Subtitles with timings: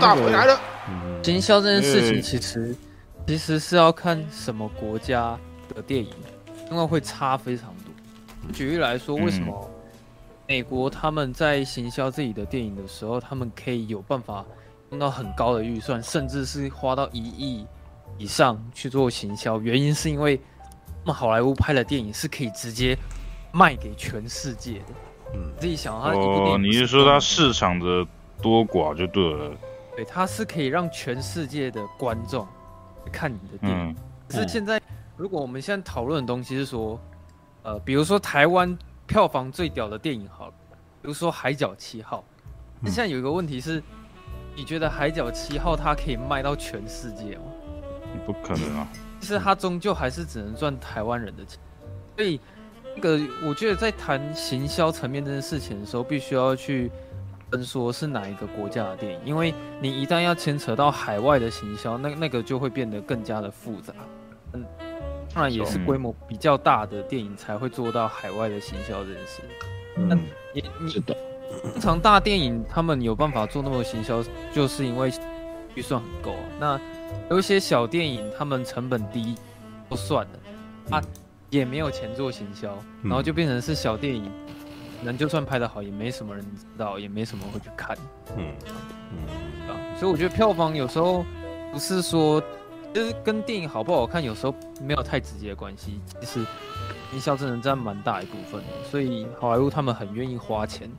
[0.00, 0.58] 大回来了。
[1.22, 2.74] 行销这件事情其实
[3.26, 5.38] 其实是要看什么国家
[5.74, 6.10] 的电影，
[6.70, 8.52] 因为会差非常多。
[8.52, 9.70] 举例来说，为什么
[10.48, 14.44] 美国他们在行销自己的电影的时候，他们可以有办法
[14.90, 17.66] 用到很高的预算，甚至是花到一亿
[18.18, 19.60] 以上去做行销？
[19.60, 20.40] 原因是因为
[21.04, 22.96] 那么好莱坞拍的电影是可以直接
[23.52, 24.86] 卖给全世界的。
[25.34, 28.04] 嗯，自己想他一部电影，哦，你是说他市场的
[28.42, 29.56] 多寡就对了。
[29.96, 32.46] 对，它是可以让全世界的观众
[33.12, 33.90] 看你的电影。
[33.90, 33.96] 嗯、
[34.28, 34.80] 可是现在，
[35.16, 36.98] 如果我们现在讨论的东西是说，
[37.64, 40.52] 呃，比如说台湾票房最屌的电影，好了，
[41.02, 42.18] 比如说《海角七号》。
[42.80, 43.82] 那现在有一个问题是，
[44.54, 47.42] 你觉得《海角七号》它可以卖到全世界吗？
[48.24, 48.88] 不可能啊！
[49.20, 51.58] 其实它终究还是只能赚台湾人的钱。
[52.16, 52.40] 所以，
[52.96, 56.90] 那个我觉得在谈行销层面这件事情的时候，必须要去。
[57.50, 63.92] 分说是哪一个国家的电影，因为你一旦要牵扯到海外的行销，那那个就会变得更加的复杂。
[64.52, 64.64] 嗯，
[65.34, 69.42] 当然也是规模比较大的电影才会做到海外的行销这件事。
[69.96, 70.20] 嗯，
[70.54, 71.16] 也是的。
[71.72, 74.22] 通常大电影他们有办法做那么多行销，
[74.52, 75.12] 就是因为
[75.74, 76.32] 预算很够。
[76.32, 76.80] 啊那
[77.28, 79.34] 有一些小电影，他们成本低，
[79.90, 81.02] 就算了，啊，
[81.48, 84.30] 也没有钱做行销，然后就变成是小电影。
[85.04, 87.96] 人就算拍得好，也没什么人知道，也没什么会去看。
[88.36, 88.52] 嗯
[89.12, 89.18] 嗯
[89.68, 91.24] 啊，所以我觉得票房有时候
[91.72, 92.42] 不是说，
[92.92, 96.00] 就是跟电影好不好看，有时候没有太直接的关系。
[96.20, 96.40] 其实
[97.14, 100.90] 营销真的占蛮大一部分的，所以好莱坞他们很愿意花钱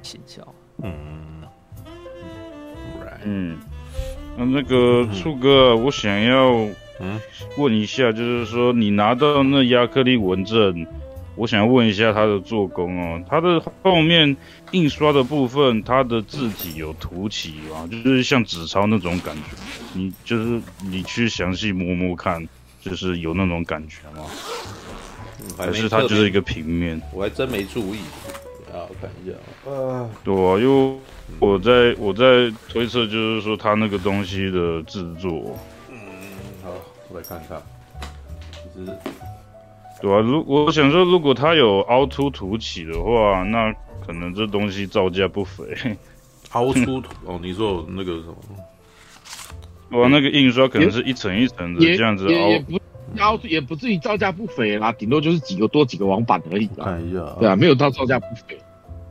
[0.00, 0.42] 行销。
[0.82, 1.42] 嗯
[3.26, 3.58] 嗯，
[4.36, 6.50] 那那个处哥，我想要
[7.00, 7.20] 嗯
[7.56, 10.86] 问一下，就是说你拿到那亚克力文正。
[11.36, 14.36] 我想要问一下它的做工哦，它的后面
[14.70, 17.88] 印刷的部分，它的字体有凸起吗？
[17.90, 19.42] 就是像纸钞那种感觉。
[19.94, 22.46] 你就是你去详细摸摸看，
[22.80, 24.26] 就是有那种感觉吗？
[25.58, 27.00] 还是它就是一个平面？
[27.12, 27.98] 我还真没注意，
[28.72, 30.08] 啊，我看一下啊。
[30.22, 30.98] 对啊，因为
[31.40, 35.58] 我在我在推测，就是说它那个东西的制作。
[35.90, 35.96] 嗯，
[36.62, 36.70] 好，
[37.08, 37.60] 我来看看。
[38.52, 38.96] 其实。
[40.04, 43.72] 对啊，如我想说，如果它有凹凸凸起的话，那
[44.06, 45.64] 可能这东西造价不菲。
[46.52, 48.26] 凹凸凸哦，你说那个什
[49.88, 49.98] 么？
[49.98, 56.84] 哇，那个印刷可能是一层一层的这样子凹，凹，也不至于造价不菲啦，顶多就是几个多几个网板而已啦。
[56.84, 58.58] 看一下，对啊，没有到造价不菲，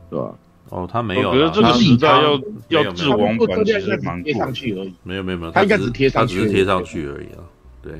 [0.08, 0.32] 对吧？
[0.68, 4.94] 哦，他没有，我觉得这个时代要要制网板其实蛮贴上去而已。
[5.02, 7.42] 没有没有没有，他应该只贴上去，它只是贴上去而已啊。
[7.82, 7.92] 对。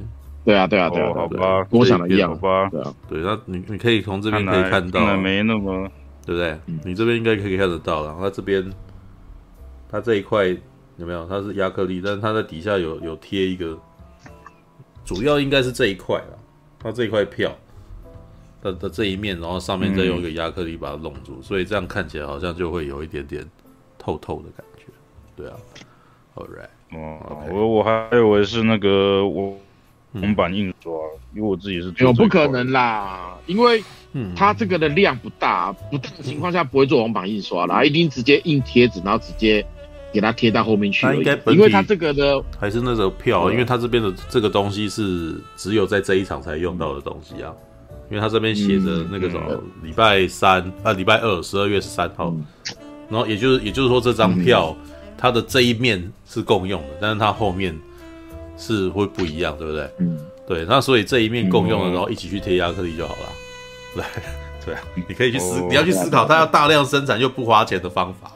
[0.44, 5.91] 对啊，对啊，对啊，好吧，跟我想的一样，好吧，对啊，对，那你你可以从这边可以看到，没那么，
[6.27, 6.59] 对不对？
[6.84, 8.71] 你这边应该可以看得到，然后它这边，
[9.91, 10.47] 它这一块
[10.99, 11.27] 有没有？
[11.27, 13.78] 它是亚克力，但是它在底下有有贴一个，
[15.03, 16.37] 主要应该是这一块啊，
[16.78, 17.50] 它这一块票
[18.62, 23.43] 它的这一面，然后上面再用一个亚克力把它弄住，所以这样看起来好像就会有一点点
[23.97, 24.84] 透透的感觉，
[25.34, 25.56] 对啊
[26.34, 29.56] ，All right，哦，我我还以为是那个我。
[30.20, 30.92] 铜版印刷，
[31.34, 32.06] 因为我自己是做。
[32.06, 33.82] 有不可能啦，因为
[34.36, 39.66] 它这个的量不大，不大的情况下不会做网版印刷啦，一定直接印贴纸，然后直接
[40.12, 41.04] 给它贴到后面去。
[41.16, 47.52] 应该，因为它这个的还是那个票，因为它这边的这个东西是只有在这一场才用到的东西啊，
[48.08, 52.32] 因为它这边写着那个什么礼拜三啊，礼拜二，十二月十三号，
[53.08, 54.76] 然后也就是也就是说这张票
[55.19, 57.76] 它的这一面是共用的，但是它后面。
[58.56, 59.91] 是会不一样，对不对？
[59.98, 63.28] 嗯，对，那所以这一面共用了，然后一起去贴亚克力就好了。
[63.94, 64.04] 对，
[64.65, 68.31] 对啊， 你可以去思，你要去思考，它要大量生产又不花钱的方法。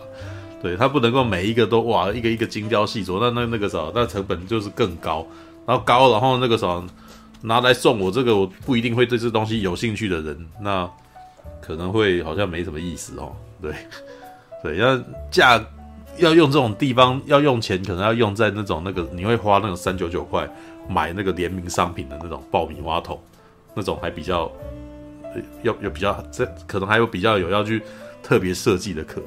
[0.61, 5.27] 对，它不能够每一个都哇，一个一个精雕细琢，那那那个时候，那成本就是更高，
[5.67, 6.85] 然后高，然后那个时候
[7.43, 10.91] 拿来送我这个，我不一定会对这东西有兴趣的人，那
[11.61, 13.33] 可能会好像没什么意思哦。
[13.63, 13.73] 对，
[14.63, 14.99] 对，要
[15.31, 15.65] 价。
[16.19, 20.49] 要用这种地方，要用钱，可能要用在那种那个你会花那个三九九块
[20.89, 23.21] 买那个联名商品的那种爆米花桶，
[23.75, 24.51] 那种还比较，
[25.63, 27.83] 要有比较这可能还有比较有要去
[28.23, 29.23] 特别设计的壳，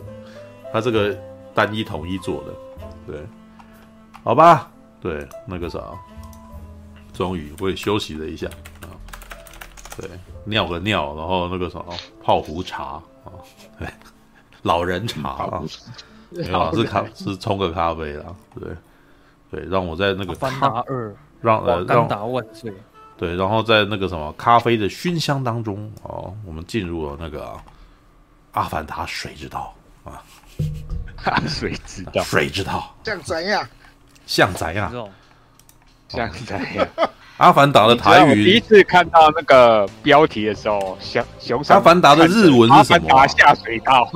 [0.74, 1.18] 它这个
[1.54, 2.54] 单一统一做的，
[3.08, 3.22] 对，
[4.24, 4.70] 好吧，
[5.02, 5.80] 对，那个啥，
[7.14, 8.48] 终于我也休息了一下
[8.82, 8.92] 啊，
[9.98, 10.10] 对，
[10.44, 11.84] 尿个尿，然后那个啥
[12.22, 13.32] 泡壶茶啊，
[13.80, 13.88] 对，
[14.64, 15.64] 老人茶啊。
[16.32, 18.26] 没有，是咖是冲个咖啡啦，
[18.60, 18.70] 对，
[19.52, 22.74] 对，让我在那个翻达二，让呃让达万岁，
[23.18, 27.54] 对，然后在那个什么咖啡的熏香当中哦，我们进入了那个
[28.54, 29.74] 阿凡达水之道
[30.06, 30.24] 啊，
[31.48, 32.24] 水之道？
[32.24, 32.96] 水之道？
[33.04, 33.68] 像怎样？
[34.26, 35.10] 像怎样？
[36.08, 36.88] 像怎样？
[37.38, 38.44] 阿凡达的台语。
[38.46, 41.62] 第一次看到那个标题的时候，想熊。
[41.70, 43.08] 阿凡达的日文是什么？
[43.10, 44.10] 阿凡达下水道。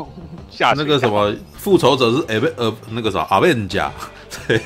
[0.55, 3.91] 下那个什么复仇者是阿贝呃那个啥阿贝加
[4.47, 4.61] 对，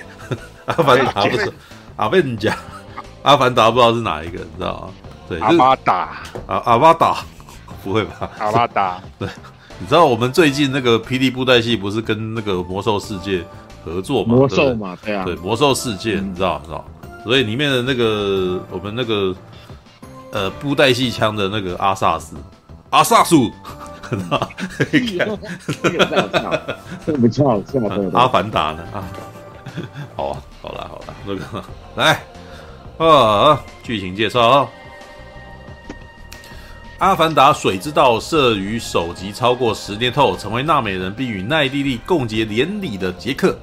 [0.65, 1.51] 阿凡达不是
[1.95, 2.55] 阿贝加，
[3.23, 4.89] 阿凡达不知道是哪一个，你知道吗？
[5.27, 5.93] 对，阿巴达
[6.47, 7.17] 啊阿巴达，
[7.83, 8.29] 不会吧？
[8.39, 9.27] 阿巴达 对。
[9.81, 13.41] 你知道我们最近那个霹雳布袋戏不是跟那个魔兽世界
[13.85, 14.35] 合作吗？
[14.35, 16.83] 魔兽嘛，对啊，对魔兽世界，你知道，知道，
[17.23, 19.33] 所以里面的那个我们那个
[20.31, 22.35] 呃布袋戏腔的那个阿萨斯，
[22.89, 23.49] 阿萨苏，
[28.13, 28.83] 阿凡达呢？
[28.93, 29.03] 啊，
[30.15, 31.63] 好啊，好了，好了，那个
[31.95, 32.19] 来
[32.97, 34.69] 啊，剧情介绍。
[36.97, 43.57] 阿凡达水之道摄于首集超过十年后，成为纳美人并与奈蒂莉共结连理的杰克，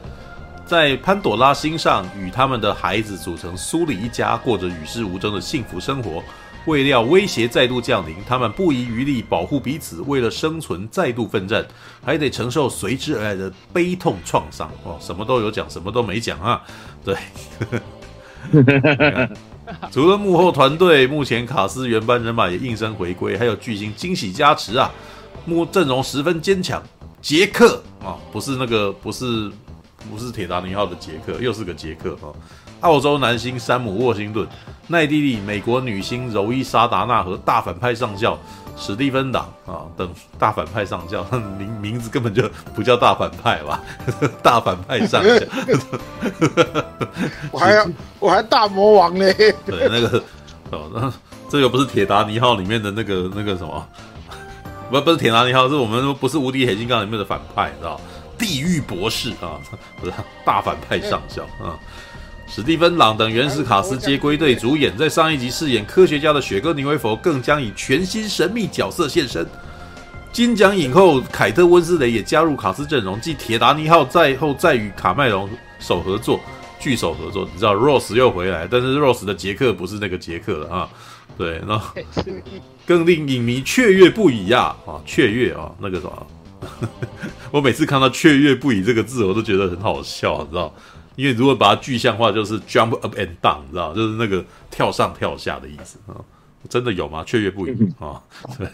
[0.64, 6.22] 在潘朵拉星上与他们的孩子组成苏里一家，过着与世无争的幸福生活。
[6.66, 11.66] 未料威胁再度降临，他们不遗余力保护彼此，为了生存再度奋战，
[12.04, 14.70] 还得承受随之而来的悲痛创伤。
[14.84, 16.62] 哦，什么都有讲，什么都没讲啊？
[17.04, 17.16] 对。
[19.90, 24.92] 除了幕后团队，目前卡斯原班人马也应声回归，还有巨星惊喜加持啊！
[25.44, 26.80] 幕阵容十分坚强。
[27.20, 29.50] 杰克啊，不是那个，不是
[30.08, 32.30] 不是铁达尼号的杰克，又是个杰克啊！
[32.80, 34.46] 澳洲男星山姆沃辛顿，
[34.86, 38.38] 奈蒂莉，美国女星柔伊莎达纳和大反派上校。
[38.78, 40.06] 史蒂芬党啊，等
[40.38, 41.24] 大反派上校，
[41.58, 43.82] 名名字根本就不叫大反派吧？
[44.44, 45.30] 大反派上校，
[47.50, 47.86] 我还要
[48.20, 49.24] 我还大魔王呢。
[49.64, 50.22] 对，那个
[50.70, 51.10] 哦，那
[51.48, 53.88] 这个不是铁达尼号里面的那个那个什么？
[54.90, 57.98] 不，不是铁达尼号，是我们不是无敌铁金刚里面的反派，你知道？
[58.36, 59.56] 地狱博士啊，
[59.98, 60.12] 不是
[60.44, 61.80] 大反派上校啊。
[62.48, 69.44] 史蒂芬·朗等原始卡斯皆归队主演，在上一集饰演科学家的雪哥·尼维佛更将以全新神秘角色现身。
[70.32, 75.50] 金奖影后凯特·温斯雷也加入卡斯阵容，继《铁达尼号》在后再与卡麦隆
[75.80, 76.40] 首合作，
[76.78, 77.48] 聚首合作。
[77.52, 80.88] 你知道 Rose 又回来，但是 Rose 的杰克不是那个杰克了啊。
[81.36, 81.82] 对，那
[82.86, 84.74] 更令影迷雀跃不已呀！
[84.86, 86.26] 啊，雀跃啊，那个什么，
[87.50, 90.72] 我每次看到“雀跃不已”这个字，我都觉得很好笑，你知道。
[91.16, 96.14] 因为如果把它具象化，就是 jump up and down，你知道，就是那个跳上跳下的意思啊。
[96.68, 97.24] 真的有吗？
[97.24, 98.20] 雀跃不已啊。
[98.58, 98.68] 对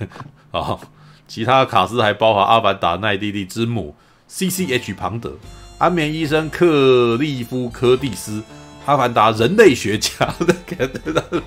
[0.50, 0.78] 啊，
[1.28, 3.94] 其他卡斯还包含阿凡达奈蒂蒂之母
[4.28, 5.32] C C H 庞德、
[5.78, 8.42] 安眠医生克利夫科蒂斯、
[8.86, 10.46] 阿凡达人类学家那
[10.76, 10.90] 个，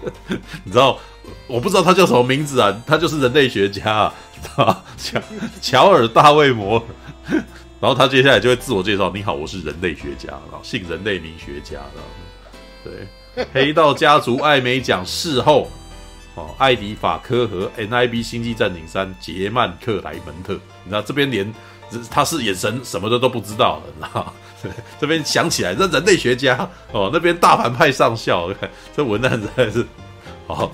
[0.63, 0.97] 你知道？
[1.47, 4.11] 我不知道他叫什么名字啊，他就是人类学家
[4.55, 5.19] 啊，乔
[5.59, 7.43] 乔尔大卫摩尔。
[7.79, 12.09] 然后他接下来就会自我介绍：“你好，我是人类学家，然后姓人类名学家。”然后
[12.83, 15.69] 对，黑道家族艾美奖事后，
[16.35, 21.53] 哦，艾迪法科和 NIB 星际战警三杰曼克莱门特，你知道这边连
[22.09, 24.33] 他是眼神什么的都不知道了，你知道？
[24.99, 28.51] 这边想起来，这人类学家哦，那边大反派上校，
[28.95, 29.85] 这文案实在是，
[30.47, 30.71] 好，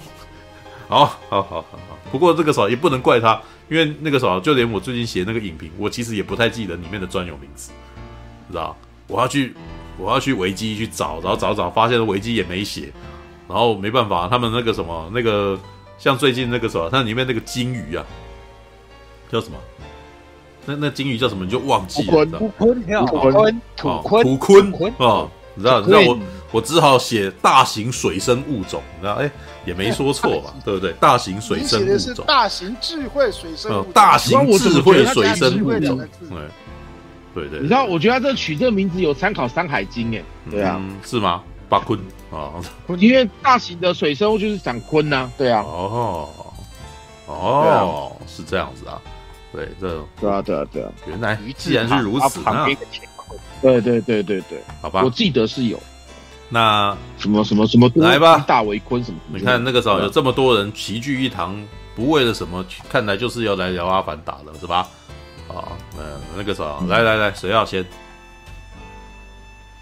[0.88, 1.98] 好，好，好，好，好。
[2.12, 3.41] 不过这个时候也不能怪他。
[3.72, 7.72] 因为那个时候，就连我最近写那个影评，我其实也不太记得里面的专有名词，
[8.50, 8.75] 知道？
[9.08, 9.56] 我要去，
[9.98, 12.92] 我要去维基去找，然后找找，发现维基也没写，
[13.48, 15.58] 然后没办法，他们那个什么，那个
[15.98, 18.06] 像最近那个什么，它里面那个金鱼啊，
[19.32, 19.58] 叫什么？
[20.66, 21.46] 那那金鱼叫什么？
[21.46, 22.25] 你就忘记了？
[22.25, 22.82] 土坤，
[23.78, 25.25] 土坤，土坤，土坤啊！
[25.56, 25.80] 你知道？
[25.80, 26.20] 你知道我
[26.51, 29.13] 我只好写大型水生物种，你知道？
[29.13, 29.32] 哎。
[29.65, 30.91] 也没说错吧， 对不对？
[30.94, 35.98] 大型水生物种，大型智慧水生物种，大型智慧水生物种，
[37.34, 37.60] 对对对。
[37.62, 41.41] 你知道，我觉得他这取这个名字有参考《山海经》诶，对啊，是吗？
[41.70, 41.98] 巴鲲
[42.32, 42.51] 啊，
[42.98, 45.62] 因为大型的水生物就是长鲲呐，对啊。
[45.62, 46.30] 哦
[47.27, 49.01] 哦，是这样子啊，
[49.53, 52.65] 对这，对啊对啊对啊，原来既然是如此啊，
[53.62, 55.80] 对对对对对，好吧，我记得是有。
[56.53, 59.17] 那什么什么什么来吧，大围坤什么？
[59.27, 61.55] 你看那个时候有这么多人齐聚一堂，
[61.96, 64.86] 不为了什么，看来就是要来聊阿凡达了，是吧？
[65.48, 66.03] 啊，嗯，
[66.36, 67.81] 那个时候来来来，谁要先？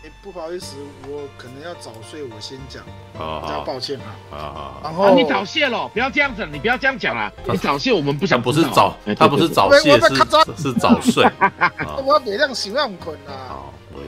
[0.04, 0.76] 哎，不好意思，
[1.08, 2.84] 我可能要早睡，我先讲，
[3.14, 4.38] 比较抱歉啊。
[4.38, 7.32] 啊然后你早泄了，不要这样子，你不要这样讲啊！
[7.52, 11.24] 你早泄，我们不想不是早，他不是早泄，是是早睡。
[12.06, 13.58] 我要每当喜万捆啊！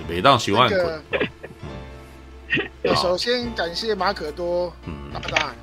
[0.07, 1.01] 每当喜万捆。
[2.95, 4.73] 首先感谢马可多
[5.13, 5.53] 老大，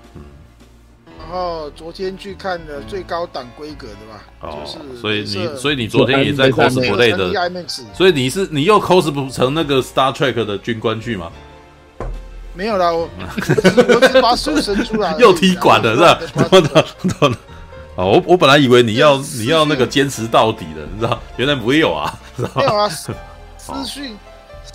[1.18, 7.30] 然然后昨天去看的最高档规格的吧，哦，就是所以你所以你昨天也在 cosplay 的，
[7.92, 11.30] 所以你是你又 cos 不成那个 Star Trek 的军官去吗？
[12.54, 16.49] 没有啦，我 我只把手伸出来， 又踢馆了是吧？
[16.49, 16.87] 懂了
[17.21, 17.38] 懂了。
[17.97, 21.21] 哦，我我本来以为你要你要那个坚持到底的，你知道？
[21.37, 22.18] 原来没有啊，
[22.54, 22.88] 没有啊。
[22.88, 24.16] 资讯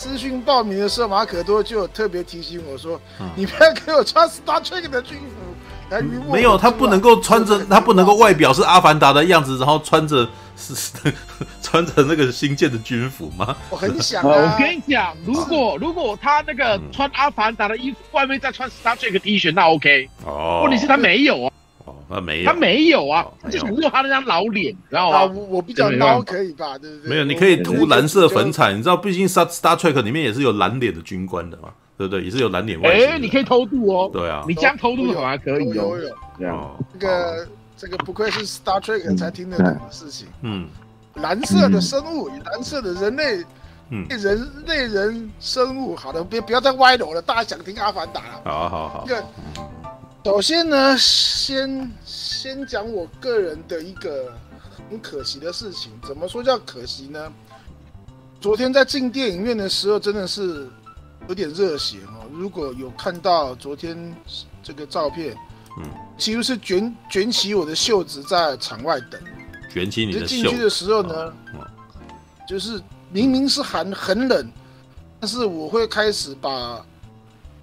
[0.03, 2.99] 私讯报名的时候，马可多就有特别提醒我说
[3.37, 5.95] ：“你不要给我穿 Star Trek 的军服。”
[6.29, 10.73] 没有，他不能够穿着，他不能够外表是阿凡达的样子，然后穿着是
[11.63, 13.55] 穿着那个星舰的军服吗？
[13.69, 20.09] 我很想、啊， 我跟你讲，如果如果他那个穿阿凡达的衣服，外面再穿 Star Trek 的 T 恤，那 OK。
[20.25, 21.53] 哦，问题是他没有啊。
[21.85, 25.25] 哦，那没有，他没有啊，就只有他那张老脸，知道吗？
[25.49, 26.77] 我比较孬，可以吧？
[26.77, 27.09] 对不对？
[27.09, 31.69] 没有，你可以涂蓝色粉彩，你知道，毕竟 Star Star Trek 里面也是有蓝脸的军官的嘛。
[31.95, 32.89] 对不对，也是有蓝脸外。
[32.89, 34.09] 哎，你可以偷渡哦。
[34.11, 35.95] 对啊，你这样偷渡的话还可以哦。
[36.39, 37.47] 这样，这个
[37.77, 40.27] 这个不愧是 Star Trek 才听得懂的事情。
[40.41, 40.67] 嗯，
[41.13, 43.43] 蓝色的生物，蓝色的人类，
[43.91, 45.95] 嗯，人类人生物。
[45.95, 48.41] 好的，别不要再歪楼了，大家想听阿凡达了。
[48.43, 49.05] 好好好。
[49.07, 49.23] 这个，
[50.23, 54.33] 首先呢，先先讲我个人的一个
[54.89, 55.91] 很可惜的事情。
[56.07, 57.33] 怎么说叫可惜呢？
[58.39, 60.67] 昨天在进电影院的时候，真的是。
[61.29, 62.27] 有点热血哦！
[62.33, 64.13] 如果有看到昨天
[64.61, 65.33] 这个照片，
[65.79, 69.21] 嗯，几乎是卷卷起我的袖子在场外等，
[69.73, 70.27] 卷起你的袖子。
[70.27, 71.33] 进去的时候呢，
[72.45, 72.77] 就是
[73.09, 74.51] 明明是寒很冷，
[75.21, 76.85] 但是我会开始把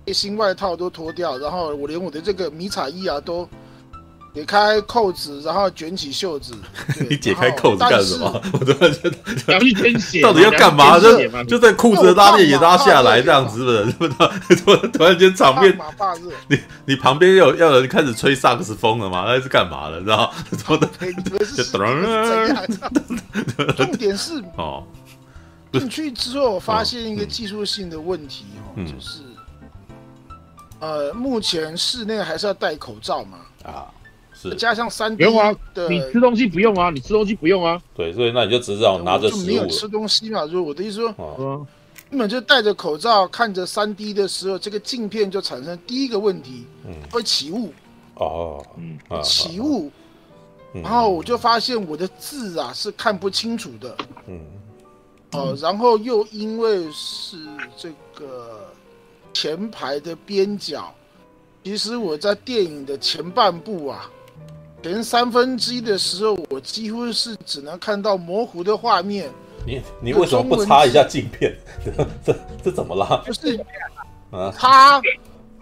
[0.05, 3.49] 背心外套都脱掉，然后我连我的这个迷彩衣啊都。
[4.33, 6.55] 解开扣子，然后卷起袖子。
[7.11, 8.31] 你解开扣子干什么？
[8.55, 9.17] 我突然觉得，
[9.49, 11.01] 凉一天血，到底要干嘛？
[11.01, 14.15] 就就在裤子的拉链也拉下来，这样子的，不是。
[14.63, 15.77] 突 然突然间场面，
[16.47, 19.25] 你你旁边有要有人开始吹萨克斯风了吗？
[19.27, 19.99] 那是干嘛的？
[20.01, 20.33] 知道？
[20.65, 20.89] 说的
[21.45, 22.65] 是怎样？
[23.77, 24.85] 重点是哦，
[25.73, 28.45] 进去之后我发现一个技术性的问题
[28.77, 29.23] 哦，就是
[30.81, 33.87] 呃，目前室内还是要戴口罩嘛啊。
[34.33, 35.23] 是加上三 D
[35.75, 37.79] 的，你吃东西不用啊，你吃东西不用啊。
[37.95, 39.39] 对，所以那你就只是让拿着食物。
[39.41, 41.67] 就没有吃东西嘛，就是我的意思说，嗯，
[42.09, 47.71] 根本就戴着口罩看着三 D 的时候，这个镜片就产生第一个问题，嗯，会起雾。
[48.15, 49.91] 哦，嗯，起雾，
[50.73, 53.97] 然后我就发现我的字啊是看不清楚的。
[54.27, 54.41] 嗯，
[55.33, 57.37] 哦，然后又因为是
[57.77, 58.70] 这个
[59.33, 60.93] 前排的边角，
[61.65, 64.11] 其实我在电影的前半部啊。
[64.83, 69.31] 前三分之一的时候，我几乎是只能看到模糊的画面。
[69.67, 71.55] 你你为什么不擦一下镜片？
[72.25, 72.35] 这
[72.65, 73.23] 这怎么了？
[73.27, 73.63] 就是
[74.33, 74.99] 啊，擦，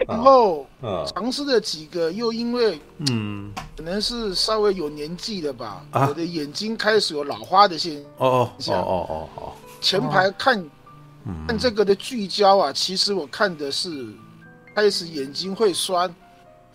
[0.07, 0.65] 然后
[1.05, 8.03] 尝试了几个，又因为嗯，可能是稍微有年纪了吧，我的眼睛开始有老花的现象。
[8.19, 9.53] 哦哦哦哦哦。
[9.81, 10.65] 前排看
[11.47, 14.07] 看这个的聚焦啊，其实我看的是
[14.75, 16.15] 开始眼睛会酸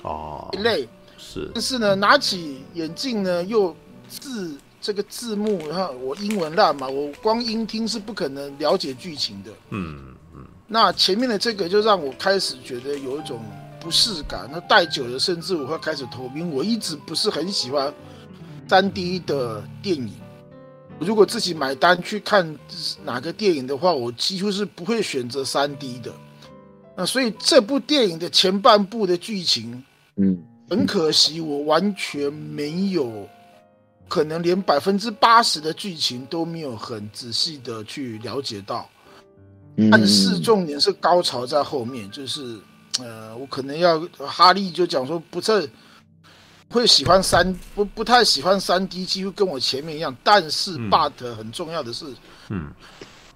[0.03, 0.87] 哦，累。
[1.17, 3.73] 是，但是呢，拿起眼镜呢，又
[4.09, 9.51] 字这个字幕，然后我英文烂嘛，我光音听是不可能了解剧情的。
[9.69, 10.45] 嗯嗯。
[10.67, 13.39] 那前面的这个就让我开始觉得有一种
[13.79, 16.49] 不适感，那戴久了，甚至我会开始头晕。
[16.51, 17.93] 我一直不是很喜欢
[18.67, 20.11] 三 D 的电影，
[21.03, 22.57] 如果自己买单去看
[23.03, 26.11] 哪个电影的话，我几乎是不会选择三 D 的。
[26.95, 29.83] 那所以这部电影的前半部的剧情，
[30.15, 30.43] 嗯。
[30.69, 33.27] 很可惜，我完全没有，
[34.07, 38.89] 可能连百分之八十的剧情都没有很仔细的去了解到。
[39.91, 42.57] 但是重点是高潮在后面，就是
[42.99, 45.69] 呃，我可能要哈利就讲说不是
[46.73, 50.13] 会喜欢三不不太喜欢三 D，几乎跟我前面一样。
[50.23, 52.07] 但是 but 很重要的是，
[52.49, 52.69] 嗯，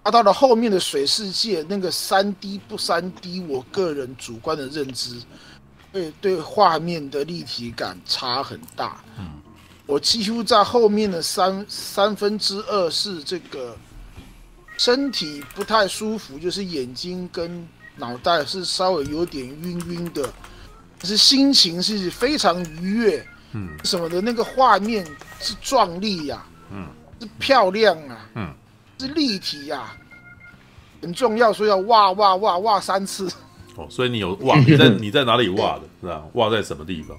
[0.01, 5.21] 啊到了后面的水世界那个三 D 不三 D，我个人主观的认知。
[5.93, 9.01] 对对，画面的立体感差很大。
[9.17, 9.39] 嗯，
[9.85, 13.75] 我几乎在后面的三三分之二是这个
[14.77, 20.31] 身体不太舒服，就是眼睛跟脑袋是稍微有点晕晕的，可
[21.03, 23.27] 是心情是非常愉悦。
[23.53, 25.05] 嗯，什么的那个画面
[25.39, 26.85] 是壮丽呀，嗯，
[27.19, 28.53] 是漂亮啊，嗯，
[28.99, 29.95] 是立体呀，
[31.01, 33.31] 很重要，所以要哇哇哇哇三次。
[33.75, 34.59] 哦，所以你有哇？
[34.67, 35.83] 你在你在哪里哇的？
[36.01, 36.23] 是吧？
[36.33, 37.17] 哇在什么地方？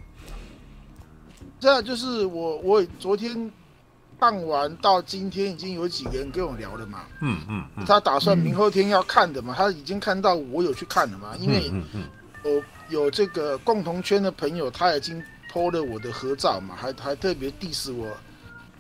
[1.59, 3.51] 这就是我我昨天
[4.21, 7.01] 看完到今天，已经有几个人跟我聊了嘛。
[7.23, 11.35] 嗯嗯，他打算明后天要看的嘛，他已经看到我有去看了嘛。
[11.39, 11.73] 因为
[12.45, 18.07] 我有这个共同圈的朋友，他已经 po 了我的合照嘛，还还特别 diss 我，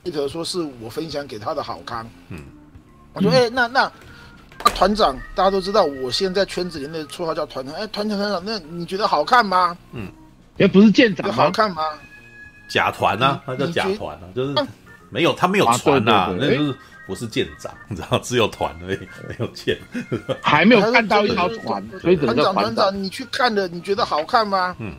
[0.02, 2.08] 一头说是我分享给他的好康。
[2.28, 2.44] 嗯，
[3.12, 3.90] 我说哎、欸，那那
[4.74, 7.74] 团长，大家都知道，我现在圈子里面的绰号叫团长。
[7.74, 9.76] 哎，团长团长，那你觉得好看吗？
[9.92, 10.10] 嗯，
[10.56, 11.82] 也不是舰长，好看吗？
[12.68, 14.54] 假团啊，他叫假团啊，就是
[15.10, 16.76] 没有他没有船呐、啊，那就是。
[17.08, 19.78] 不是舰长，你知道，只有团而已，没有舰，
[20.42, 21.82] 还没有看到一条船。
[22.02, 24.76] 所以团长，团长，你去看了，你觉得好看吗？
[24.78, 24.92] 嗯，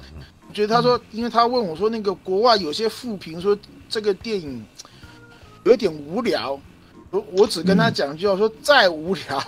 [0.48, 3.56] 我觉得他说，因为他问我说，那个国外有些负评说
[3.88, 4.66] 这个电影
[5.66, 6.60] 有点无聊，
[7.12, 9.44] 我我只跟他讲一句话，说再无聊，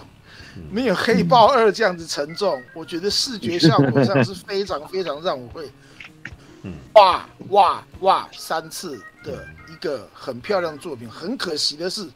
[0.69, 2.61] 没有黑豹二这样子沉重。
[2.75, 5.67] 我觉得视觉效果上是非常非常让我会，
[6.93, 11.09] 哇哇哇三次的一个很漂亮的作品。
[11.09, 12.07] 很可惜的是。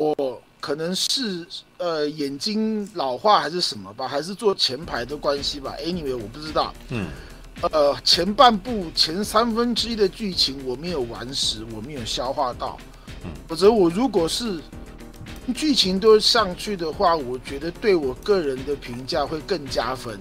[0.00, 5.74] 我可能是呃眼睛老化还是什么吧，还是坐前排的关系吧。
[5.84, 6.72] Anyway，我不知道。
[6.88, 7.08] 嗯。
[7.70, 12.78] 呃，前半部前三分之一的剧情我没有完食，我没有消化到。
[13.26, 13.30] 嗯。
[13.46, 14.58] 否则我如果是
[15.54, 20.18] 剧情都上去的话，我觉得对我个人的评价会更加分。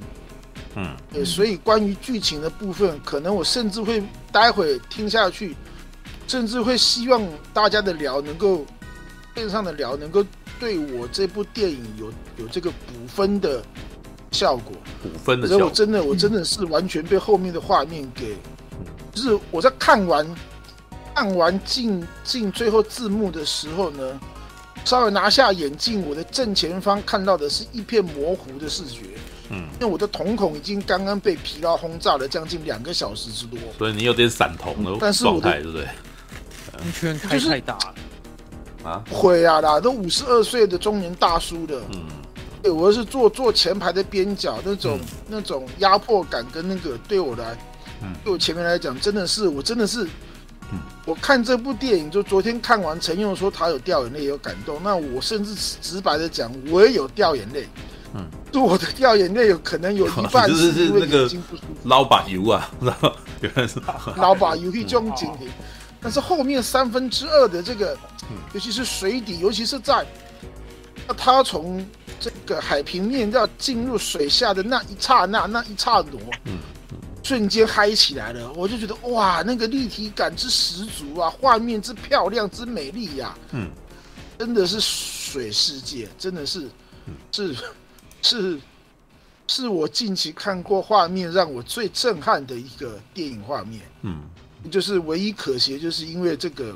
[0.75, 0.93] 嗯。
[1.13, 5.55] 对，所以关于剧情的部分，可能我甚至会待会听下去，
[6.27, 8.65] 甚至会希望大家的聊能够。
[9.39, 10.21] 线上的聊能够
[10.59, 13.63] 对我这部电影有有这个补分的
[14.33, 15.67] 效果，补分的效果。
[15.67, 18.35] 我真的我真的是完全被后面的画面给，
[19.13, 20.27] 就是我在看完
[21.15, 24.19] 看完进进最后字幕的时候呢，
[24.83, 29.03] 稍微拿下眼镜，我的正前方看到的是一片模糊的视觉，
[29.51, 35.87] 嗯，因为我的瞳孔已经刚刚被疲劳轰炸了将近两个小时之多，所以你有点散瞳的状态，对不对？
[36.73, 37.95] 光圈开太大了。
[38.83, 42.01] 啊，会啊啦，都五十二岁的中年大叔的，嗯，
[42.61, 47.57] 对，我是坐坐前排的边角，那种、嗯、那种压迫感跟那个对我来，
[48.01, 50.05] 嗯，对我前面来讲，真的是我真的是，
[50.71, 57.67] 嗯，我看这部电影就昨天看完，陈勇说他有掉眼泪，有感动，那我甚至直白的讲，我也有掉眼泪，
[58.13, 63.11] 嗯，就我的掉眼泪有可能有一半 是因为眼睛不舒服，老把油啊，然后
[63.41, 63.81] 原来是
[64.15, 65.49] 捞把油一种经历。
[66.01, 67.97] 但是后面三分之二的这个，
[68.53, 70.05] 尤其是水底，尤其是在，
[71.07, 71.85] 那他从
[72.19, 76.51] 这个海平面要进入水下的那一刹那，那一刹那，
[77.21, 83.69] 瞬间嗨起来了，我就觉得哇，那个立体感之十足啊，画面之漂亮之美丽呀，嗯，
[84.37, 86.69] 真的是水世界，真的是，
[87.31, 87.55] 是，
[88.21, 88.59] 是，
[89.47, 94.21] 是我近期看过画面让我最震撼的一个电影画面，嗯。
[94.69, 96.75] 就是唯一可惜，就是因为这个，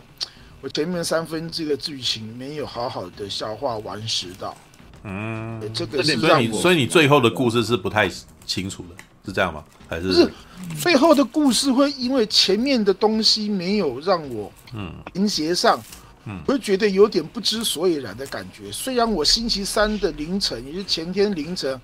[0.62, 4.56] 我前面三分之一的剧情没有好好的消化完食到。
[5.04, 8.10] 嗯，这个是所以你所以你最后的故事是不太
[8.46, 9.64] 清楚的，是这样吗？
[9.90, 10.14] 还是？
[10.14, 10.32] 是
[10.80, 15.78] 最后的故事会因为前面的东西没有让我嗯连接上，
[16.24, 18.72] 嗯，会觉得有点不知所以然的感觉。
[18.72, 21.80] 虽然我星期三的凌晨，也就是前天凌晨，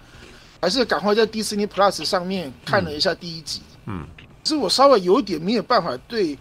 [0.62, 4.08] 还是赶快在 Disney Plus 上面看了一下第一集，嗯。
[4.18, 6.38] 嗯是我稍微有点没有办法对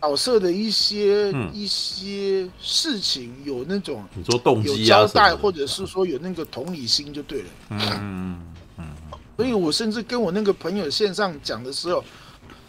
[0.00, 7.48] 角色的一些、嗯、一些事情有那种你说动机有交代，或者是说有那个同理心就对了。
[7.70, 8.40] 嗯嗯
[8.78, 8.84] 嗯。
[9.36, 12.04] 所以我甚至跟我那个朋友线上讲的时候，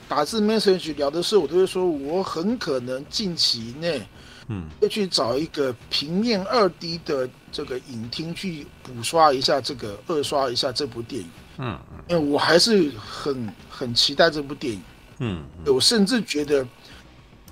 [0.08, 4.02] 打字 message 聊的时候，我都会说，我很可能近期内，
[4.48, 11.30] 嗯，会去找一个平面二 D 的这个影厅去补刷一下这个二刷一下这部电影。
[11.60, 14.82] 嗯，因为我还是很很期待这部电影。
[15.20, 16.66] 嗯，我甚至觉得，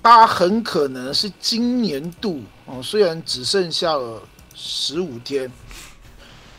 [0.02, 4.22] 它很可能是今年度哦，虽然只剩下了
[4.54, 5.52] 十五天，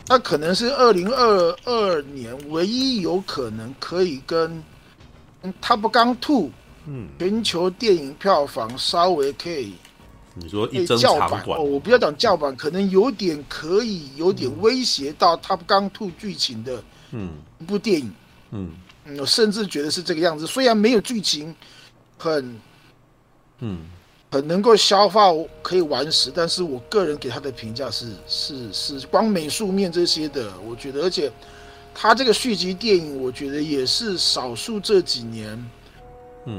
[0.05, 4.63] 它可能是二零二二年唯一有可能可以跟
[5.59, 6.17] 《Top Gun 2》
[6.85, 9.73] 嗯全球电影票房稍微可以，
[10.35, 16.83] 你说一较版哦，我不要讲叫板，可能有点可以有点威胁到《Top Gun 2》剧情的。
[17.11, 18.13] 嗯，一部电影，
[18.51, 18.71] 嗯，
[19.19, 20.45] 我甚至觉得是这个样子。
[20.45, 21.55] 虽然没有剧情
[22.17, 22.59] 很，很，
[23.59, 23.79] 嗯，
[24.31, 31.31] 很能够消化，可以完食，但是我个人给他的评价是是是，光美术面这些的，我觉得，而且
[31.95, 35.69] 他这个续集电影，我觉得也是少数这几年，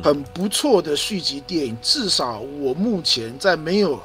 [0.02, 1.76] 很不错的续集电影。
[1.80, 4.00] 至少我目前在没有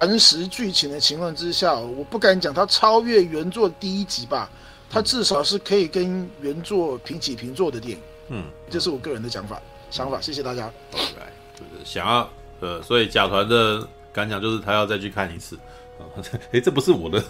[0.00, 4.50] 完实剧情的情况之下，我不敢讲他超越原作第一集吧。
[4.90, 10.70] 它至少是可以跟原作平起平坐的电影，嗯，这是我个人的想法想法，谢谢大家。
[10.92, 11.14] OK，
[11.54, 15.58] 就是想要呃，所以甲团的感想就是他要再去看一次。
[16.52, 17.20] 哎，这不是我的。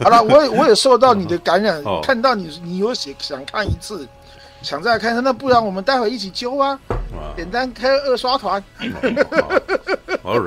[0.00, 4.08] 好了，我也 我也受到你的感染，哦、看到你你有写想看一次，
[4.62, 6.80] 想再看一次，那不然我们待会一起揪啊，
[7.36, 8.62] 简单开二刷团。
[10.24, 10.40] All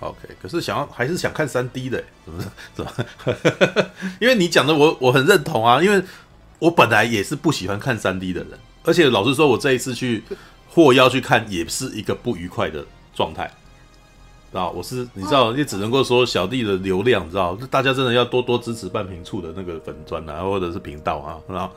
[0.00, 2.48] right，OK，可是想要还是想看三 D 的，是不是？
[2.76, 3.90] 是吧？
[4.20, 6.02] 因为你讲的我我很认同啊，因为
[6.58, 10.22] 我本来也是不喜欢看三 D 的人，而且老实说，我这一次去
[10.68, 13.50] 或要去看，也是一个不愉快的状态。
[14.52, 21.70] 啊，我是你知道，也只能够说小弟的流量，你知道，大家真的要多多支持半瓶醋的那个粉砖啊，或者是频道啊，然后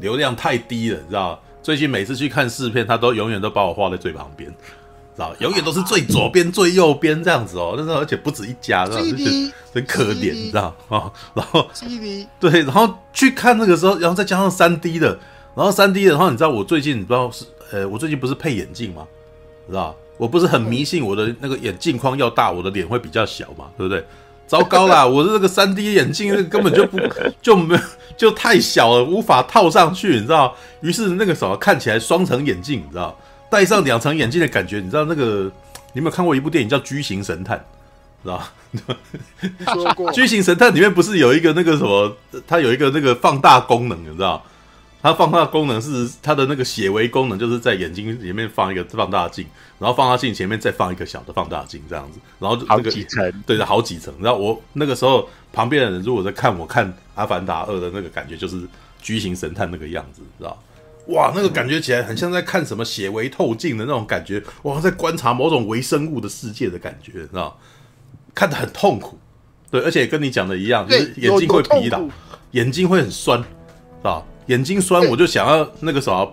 [0.00, 4.54] 流量太低了，你知道，最近每次去看试片，他都永远都把我画在最旁边，
[5.16, 8.98] 知道，永远都是最左边、最右边这样子哦，但是而且不止一家，知道，
[9.72, 11.66] 很可怜，你知道啊， 然后
[12.38, 15.18] 对，然后去看那个时候，然后再加上三 D 的，
[15.54, 19.06] 然后三 D 的，然后你知道我最近你不知道是，呃，我最近不是配眼镜吗？
[19.68, 19.94] 知道。
[20.18, 24.02] 我不是很迷信我的那个眼镜框要大，我的脸会比较小嘛，对不对？
[24.46, 26.98] 糟糕啦， 我的这个三 D 眼镜根本就不
[27.42, 27.78] 就没
[28.16, 30.56] 就太小了，无法套上去，你知道？
[30.80, 33.14] 于是那个什么看起来双层眼镜，你知道？
[33.50, 35.44] 戴上两层眼镜的感觉，你知道那个
[35.92, 37.58] 你有没有看过一部电影叫《巨型神探》？
[38.22, 38.42] 知道？
[39.72, 42.16] 说过《巨型神探》里面不是有一个那个什么？
[42.46, 44.42] 它有一个那个放大功能，你知道？
[45.02, 49.46] 它放大功能是它的那个显微功能，就是在眼睛里面放一个放大镜，
[49.78, 54.12] 然后放大镜前面再放一个小的放大镜，这样子，然后那个好几层，对的，好几层。
[54.20, 58.66] 然后我那个时候旁边的人如果在看我看《阿凡达二》的那个感觉，就是
[59.00, 60.60] 巨型神探那个样子，知道？
[61.08, 67.58] 哇，那个感觉起来很像在看什么显微透镜的那种感觉，哇，在观察某种微生物的世界的感觉，知道？
[68.34, 69.18] 看得很痛苦，
[69.70, 72.06] 对，而且跟你讲的一样，就是眼睛会疲劳，
[72.50, 73.46] 眼睛会很酸，知
[74.02, 74.26] 道？
[74.46, 76.26] 眼睛酸，我就想要那个啥，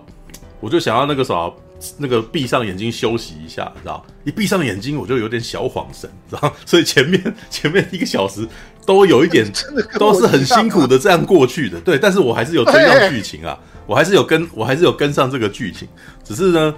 [0.60, 1.50] 我就想要那个啥，
[1.98, 4.04] 那个闭上眼睛休息一下，知道？
[4.24, 6.52] 一闭上眼睛，我就有点小恍神，知道？
[6.66, 8.46] 所以前面前面一个小时
[8.84, 9.50] 都有一点，
[9.98, 11.98] 都是很辛苦的这样过去的，对。
[11.98, 15.88] 但是我还是有追到剧情啊，我还是有跟，我还是有跟上这个剧情，
[16.22, 16.74] 只是呢，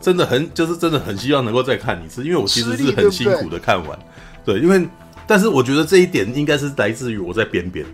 [0.00, 3.98] 真的很，就是真的很希望能够再看一次，因为我其实是很辛苦的看完，
[4.44, 4.86] 对，因为，
[5.26, 7.86] 但是我觉得这一点应该是来自于我在边边，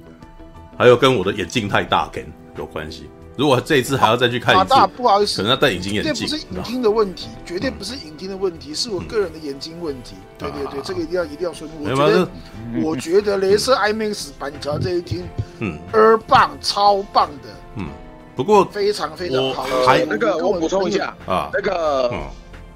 [0.76, 2.24] 还有跟我的眼镜太大跟。
[2.58, 3.06] 有关系。
[3.36, 6.14] 如果这一次还要再去看一次，大不好意思，可能要戴隐形眼镜。
[6.14, 10.14] 绝对不是影厅的问题，绝对不是影厅的问题，是我个人的眼睛问题。
[10.38, 11.90] 对对对，这个一定要一定要说明。
[11.90, 12.28] 我觉得，
[12.82, 15.22] 我觉得雷射 IMAX 板桥这一厅，
[15.58, 17.88] 嗯，二棒超棒的，嗯，
[18.36, 19.64] 不过非常非常好。
[19.84, 22.12] 还那个我补充一下啊，那个。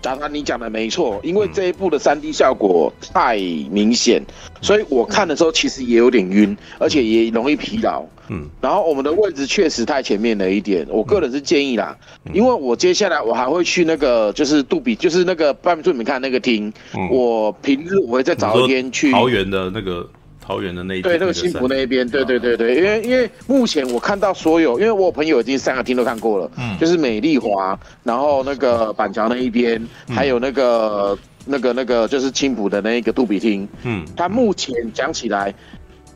[0.03, 3.37] 当然，你讲的没错，因为这一部的三 D 效果太
[3.71, 4.23] 明显，
[4.63, 8.03] 所以我看的时候其实也有点晕，而且也容易疲劳。
[8.29, 11.95] 嗯，然后我们的位置确实太前面了一点，我个人是建议啦，
[12.33, 16.73] 因为我接下来我还会去那个就是杜比，就是那个半明你们看那个厅，
[17.11, 20.09] 我平日我会再找一天去桃园的那个。
[20.41, 35.55] 桃园的那一边，对那个新埔那一边，对对对对，因为因为目前我看到所有，因为我朋友已经三个厅都看过了，嗯，就是美丽华，然后那个板桥那一边，还有那个那个那个就是青浦的那一个杜比厅，嗯，它目前讲起来，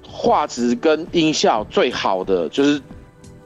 [0.08, 2.80] 画质跟音效最好的就是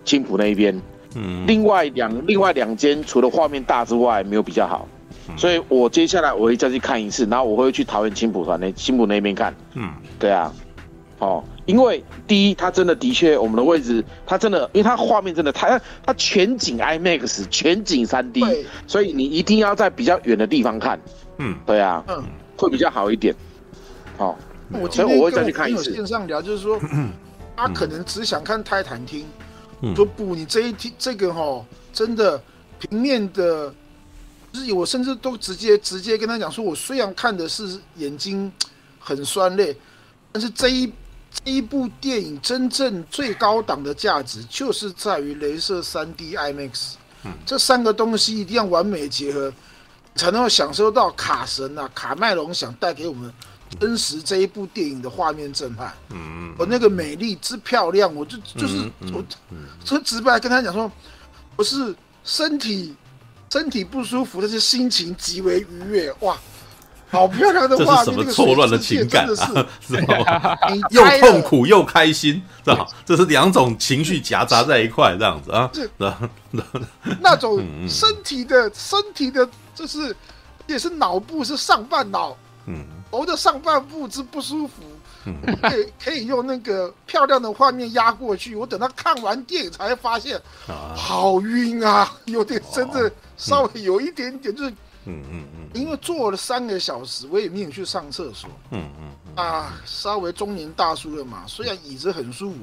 [0.05, 0.81] 青浦那一边，
[1.17, 4.89] 嗯，另外两另外两间除了画面大之外没有比较好，
[5.37, 10.53] 所以我接下来我会再去看一次，然后我会去桃园青浦团那青浦那边看，嗯，对啊。
[11.19, 21.01] 哦，因为第一，它真的的确，我们的位置，它真的，因为它画面真的，太它全景 IMAX，全景 3D，所以你一定要在比较远的地方看。
[21.39, 22.23] 嗯，对啊，嗯，
[22.57, 23.35] 会比较好一点。
[24.17, 24.39] 好、
[24.93, 25.93] 所以我会再去看一次。
[25.93, 26.79] 线上聊就是说，
[27.57, 29.27] 他可能只想看泰坦厅，
[29.81, 32.41] 嗯、说不，你这一厅这个哈、哦，真的
[32.79, 33.75] 平面的，
[34.53, 38.53] 就是我甚至都直接直接跟他讲说，我虽然看的是眼睛
[39.01, 39.77] 很酸累，
[40.31, 40.93] 但是这一。
[41.45, 49.53] 这一部电影真正最高档的价值，就是在于镭射三 D IMAX，嗯，这三个东西一定要完美结合，
[50.15, 53.33] 才能够享受到卡神啊卡麦隆想带给我们
[53.81, 55.93] 真实这一部电影的画面震撼。
[56.11, 59.25] 嗯，我那个美丽之漂亮，我就就是我，
[59.85, 60.91] 说直白跟他讲说，
[61.57, 62.95] 我是身体
[63.51, 66.37] 身体不舒服，但是心情极为愉悦，哇！
[67.11, 69.67] 好漂亮的画面，这是什么错乱的情感啊？
[69.81, 70.59] 是吧？
[70.91, 72.87] 又痛苦又开心，是吧？
[73.07, 75.71] 这是两种情绪夹杂在一块，这样子啊？
[75.73, 75.91] 是
[77.21, 80.15] 那种身体的身体的，就是
[80.67, 84.83] 也是脑部是上半脑，嗯，头的上半部之不舒服，
[85.63, 88.55] 可以可以用那个漂亮的画面压过去。
[88.55, 90.39] 我等他看完电影才发现，
[90.95, 94.75] 好晕啊，有点真的稍微有一点点就是。
[95.09, 98.49] 嗯嗯嗯，因为坐了三个小时，我也没有去上厕所。
[98.71, 102.57] 嗯嗯啊，稍微中年大叔了嘛，虽然椅子很舒服，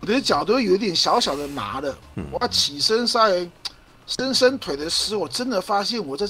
[0.00, 1.96] 我的脚都有点小小的麻了。
[2.30, 3.50] 我要起身稍微
[4.06, 6.26] 伸伸腿的时候，我真的发现我在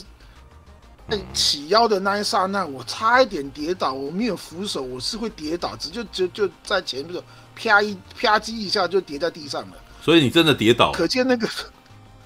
[1.08, 7.22] 在起腰的那一刹那，我差一点跌倒，我没有扶手，我是会跌倒，只就就就在前面
[7.56, 9.76] 啪一啪叽一下就跌在地上了。
[10.02, 11.48] 所以你真的跌倒，可见那个。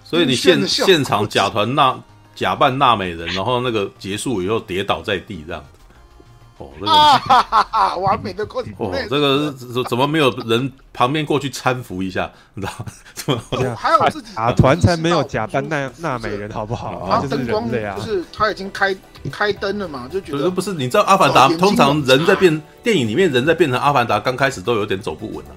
[0.02, 1.98] 所以你现 现场假团纳
[2.34, 5.64] 假扮纳美人，然后那个结束以后跌倒在地这样。
[6.56, 8.72] 哦，那个、啊、完美的过程。
[8.78, 12.30] 哦，这个怎怎么没有人旁边过去搀扶一下？
[12.54, 12.84] 你知道吗？
[13.12, 17.20] 怎么还有自己啊团才没有假扮纳纳美人，好不好？
[17.20, 18.96] 他灯光就是他已经开
[19.32, 20.72] 开灯了嘛，就觉得不是。
[20.72, 25.50] 你知道阿凡达通常人在变电影里面人在变成阿凡达，刚开始都有点走不稳啊。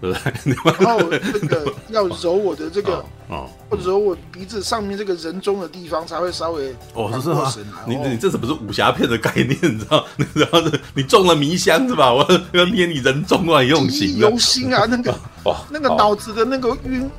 [0.00, 0.54] 对不对？
[0.84, 7.52] 然后这个要揉我的这个，哦，或者揉我鼻子上面这个人中的地方，才会稍微哦，是吗？
[7.86, 9.48] 你你这怎么是武侠片的概念？
[9.62, 10.06] 你知道？
[10.34, 10.60] 然 后
[10.94, 12.12] 你中了迷香是吧？
[12.12, 15.12] 我要捏你人中啊，用心用心啊，那个
[15.44, 17.10] 哦，那个脑子的那个晕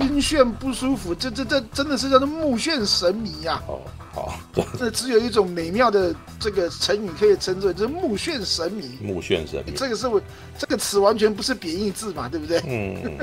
[0.00, 3.60] 晕眩不舒服，这这这真的是叫做目眩神迷呀！
[3.68, 3.80] 哦。
[4.14, 4.32] 好，
[4.78, 8.96] 这只有一种美妙的这个成语可以称之为，就是目眩神迷。
[9.02, 10.22] 目眩神迷，这个是我
[10.56, 12.62] 这个词完全不是贬义字嘛，对不对？
[12.66, 13.18] 嗯。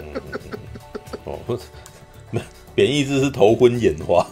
[1.24, 1.40] 哦，
[2.76, 4.26] 贬义字是头昏眼花，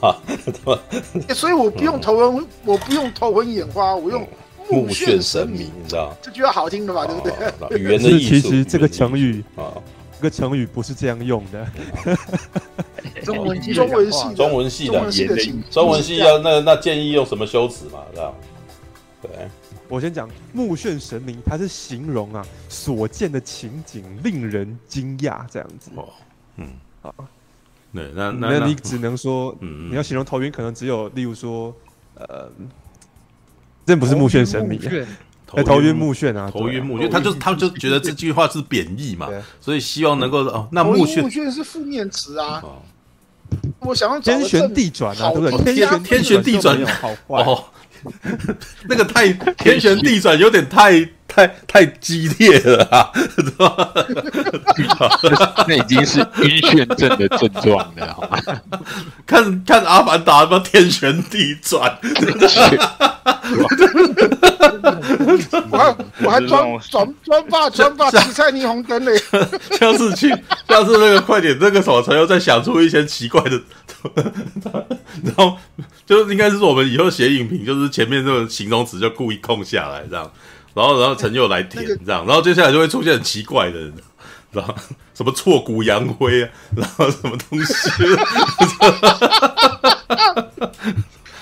[1.34, 4.28] 所以我不用头昏，我不用头昏眼花，我用
[4.70, 6.16] 目眩神迷，你知道？
[6.22, 7.06] 这句话好听的嘛？
[7.06, 7.22] 对不
[7.70, 7.80] 对？
[7.80, 8.30] 语言的艺术。
[8.30, 9.74] 其实这个成语啊。
[10.20, 11.66] 这个成语不是这样用的。
[13.24, 15.38] 中文系，中文系，中文系的，
[15.72, 18.00] 中文系要那那建议用什么修辞嘛？
[18.14, 18.34] 这样。
[19.22, 19.30] 对，
[19.88, 25.92] 我先讲目眩神迷，它是形容啊所见的情景令人惊讶这样子。
[25.96, 26.10] 哦，
[26.58, 26.68] 嗯，
[27.02, 27.16] 好，
[27.94, 31.74] 对，那那你只能说，嗯，你要形容头晕，可能只有例如说，
[32.16, 32.50] 呃，
[33.86, 34.80] 这不是目眩神迷。
[35.66, 39.28] 头晕目眩啊，头晕目眩，他就他就觉得这句话是贬义嘛，
[39.60, 42.64] 所以希望能够哦，那目眩目眩是负面词啊。
[43.80, 45.74] 我想要天旋地转啊，对不对？
[45.74, 47.44] 天天旋地转好坏。
[47.44, 47.64] 哦，
[48.88, 50.92] 那个太天旋地转有点太
[51.30, 53.10] 太太激烈了啊，
[55.68, 58.38] 那已经是晕眩症的症状了，好吗？
[59.26, 61.98] 看看阿凡达什么天旋地转。
[65.72, 69.18] 我还我还专专专霸专霸紫菜霓虹灯嘞！
[69.80, 70.30] 下次去，
[70.68, 73.62] 下次那个快点，那个什么才又再想出一些奇怪的，
[75.24, 75.56] 然后
[76.06, 80.30] 就应该是说我们以后写影评，就是前面这个形容词就故意空下来这样，
[80.74, 83.94] 然后然后陈又来填这样，然后接下来就会出现很奇怪的人，
[84.52, 84.74] 然后
[85.14, 87.74] 什么挫骨扬灰啊，然后什么东西。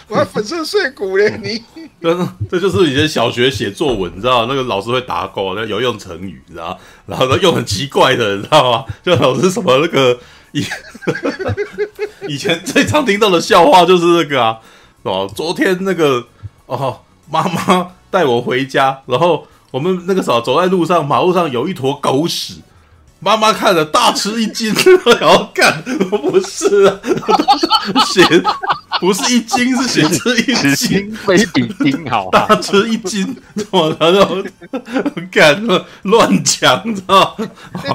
[0.09, 1.37] 我要粉身碎骨嘞！
[1.43, 1.61] 你，
[2.01, 8.85] 这 这就是以前小学写作文，你知道那个老师会打勾，那有用成语，你知道然后呢，用很奇怪的，你知道吗？
[9.03, 10.17] 就老师什么那个
[10.53, 10.65] 以
[12.29, 14.59] 以前最常听到的笑话就是那个啊，
[15.03, 16.25] 哦，昨天那个
[16.67, 22.55] 哦，妈妈带我回家，然后我们那个时候走在路上，马路上有一坨狗屎。
[23.19, 24.73] 妈妈看了大吃一惊，
[25.21, 26.99] 然后干，不是啊，
[28.07, 28.23] 写
[28.99, 33.35] 不是一惊，是写吃一惊，非比惊好，大吃一惊，
[33.69, 34.37] 我然后
[35.31, 35.63] 干
[36.03, 37.47] 乱讲，知道吗？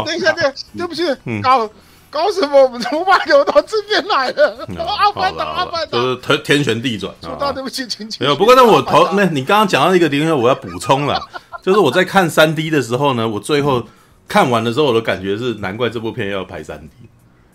[0.04, 1.02] 等一下，对，对不起，
[1.42, 1.68] 搞
[2.12, 2.62] 搞什么？
[2.62, 4.64] 我们怎么把流到这边来了？
[4.78, 7.12] 阿凡达，阿凡达，就是天天旋地转。
[7.22, 8.24] 说到对不起，请请。
[8.24, 11.20] 没有，不过那我头，那你刚刚讲到一个点，我要补充了，
[11.64, 13.84] 就是我在看三 D 的时候呢，我最后。
[14.28, 16.94] 看完的时候，我的感觉是，难怪这部片要拍三 D，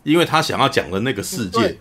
[0.03, 1.79] 因为他想要讲的那个世界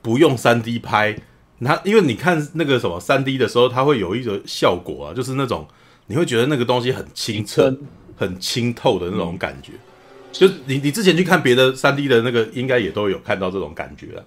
[0.00, 1.14] 不用三 D 拍，
[1.62, 5.66] 他因为你看那个什么三 D 的时候，它会有一个效果啊，就是那种
[6.06, 7.76] 你会觉得那个东西很清澈、
[8.16, 9.72] 很清透的那种感觉。
[10.38, 14.24] 就你你之前去看别的三 D 的那个，应该也都有看到这种感觉了。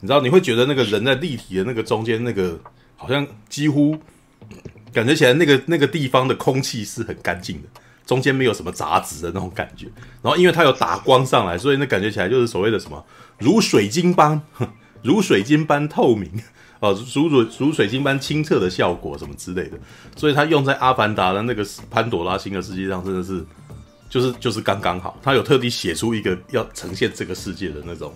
[0.00, 2.58] 你知道，你会觉得那个人在立体的那个中间，那个
[2.96, 3.96] 好像几乎
[4.92, 7.68] 感觉起来那个那个地方的空气是很干净的。
[8.04, 9.86] 中间没有什么杂质的那种感觉，
[10.20, 13.02] 然后因为它有打光上来，所以那感觉起来就是所谓的什么
[13.38, 14.42] 如水晶般，
[15.02, 16.28] 如水晶般透明
[16.80, 19.78] 哦，如如如水晶般清澈的效果什么之类的，
[20.16, 23.42] 所以它用在阿凡达的那个潘朵拉星的世界上，真的是
[24.12, 25.18] 就是就是刚刚好。
[25.22, 28.12] 他有特地写出一个要呈现这个世界的那种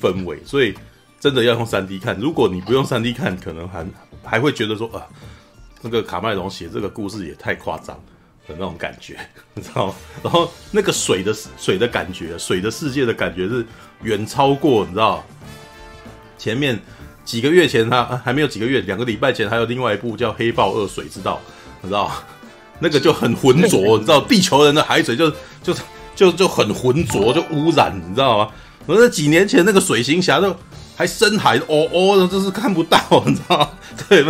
[0.00, 0.74] 氛围，所以
[1.20, 2.18] 真的要用三 D 看。
[2.18, 3.86] 如果你不用三 D 看，可能还
[4.22, 5.06] 还会觉得说啊，
[5.82, 8.02] 那个卡麦隆写这个故事也太夸张。
[8.46, 9.16] 的那种感觉，
[9.54, 9.94] 你知道吗？
[10.22, 13.64] 然后那个水的水的感觉，水的世界的感觉是
[14.02, 15.24] 远超过你知道。
[16.36, 16.78] 前面
[17.24, 21.40] 几个月前，他还没有几个月，两个礼拜前还有另外一部叫《黑豹二水之道》，
[21.80, 22.12] 你知道
[22.80, 25.30] 那个就很浑浊， 你知道地球人的海水就
[25.62, 25.74] 就
[26.14, 28.48] 就就很浑浊，就污染，你知道吗？
[28.86, 30.54] 然后那几年前那个水行侠都
[30.96, 33.68] 还深海哦哦的，就是看不到，你知道吗？
[34.08, 34.24] 对，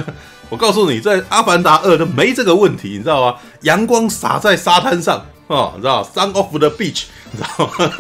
[0.48, 3.37] 我告诉你，在《阿凡达二》都没这个问题，你知道吗？
[3.62, 7.92] 阳光洒在沙滩上啊，你知道？Sun off the beach，你知道吗？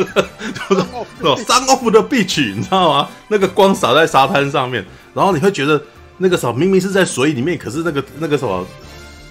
[0.68, 0.82] 就 是
[1.22, 3.08] 哦，Sun off the beach，你知道吗？
[3.28, 5.82] 那个光洒在沙滩上面，然后你会觉得
[6.18, 8.64] 那个什么，明明是在水里面，可是那个那个什么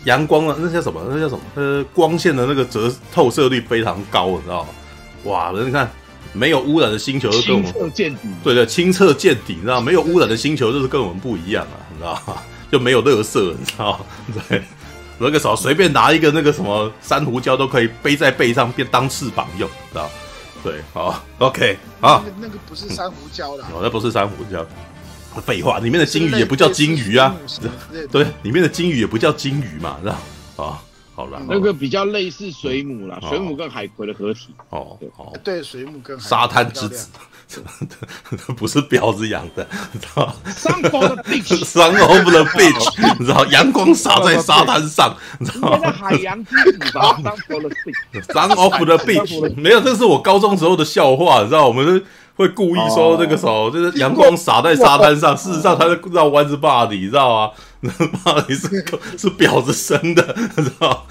[0.05, 1.01] 阳光啊，那叫什么？
[1.09, 1.41] 那叫什么？
[1.55, 4.69] 呃，光线的那个折透射率非常高，你知道吗？
[5.25, 5.89] 哇，你看。
[6.35, 12.41] 没有污染的星球就跟我们清澈见底，对对，清澈见底，你知道没有污染的星球就是跟我们不一样啊，你知道吗？
[12.71, 14.05] 就没有垃圾，你知道吗？
[14.49, 14.63] 对，
[15.19, 20.09] 那个时候随便拿一个那个什么珊瑚礁都可以背在背上，变当翅膀用，知道吗？
[20.63, 24.65] 对，好，OK，好，那个不是珊瑚礁的，哦，那不是珊瑚礁，
[25.41, 27.35] 废话，里面的金鱼也不叫金鱼啊，
[28.11, 30.15] 对，里面的金鱼也不叫金鱼嘛，知道？
[30.63, 30.81] 啊。
[31.15, 34.47] 好了，那个比较类似水母啦，水母跟海葵的合体。
[34.71, 37.07] 哦，好，对，水母跟沙滩之子，
[38.57, 43.45] 不是婊子养的，你知道？Sun of the beach，Sun of the beach，你知道？
[43.45, 45.79] 阳光洒在沙滩上，你知道？
[45.81, 47.15] 海洋之子吧
[48.29, 51.67] ，Sun of the beach，没有，这是我高中时候的笑话，你知道？
[51.67, 52.03] 我们
[52.35, 57.51] 会故意说这个时候就是阳光洒在沙滩上，事实上他是绕弯子坝里，你知道吗？
[58.25, 58.67] 妈，你是
[59.17, 60.23] 是婊子生的，
[60.55, 61.05] 知道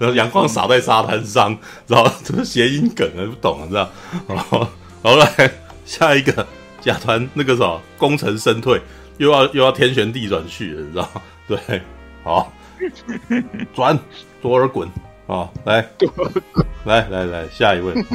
[0.00, 3.88] 然后阳光洒在沙滩上，知道这个谐音梗啊，不懂啊，知道？
[4.36, 4.68] 好，
[5.02, 5.52] 好来
[5.86, 6.46] 下一个
[6.80, 8.82] 甲团那个什么功成身退，
[9.18, 11.08] 又要又要天旋地转去了，你知道？
[11.46, 11.82] 对，
[12.24, 12.52] 好，
[13.72, 13.98] 转
[14.42, 14.86] 多尔衮
[15.26, 15.86] 啊，来，
[16.84, 17.92] 来来来，下一位。
[17.92, 18.06] 啊。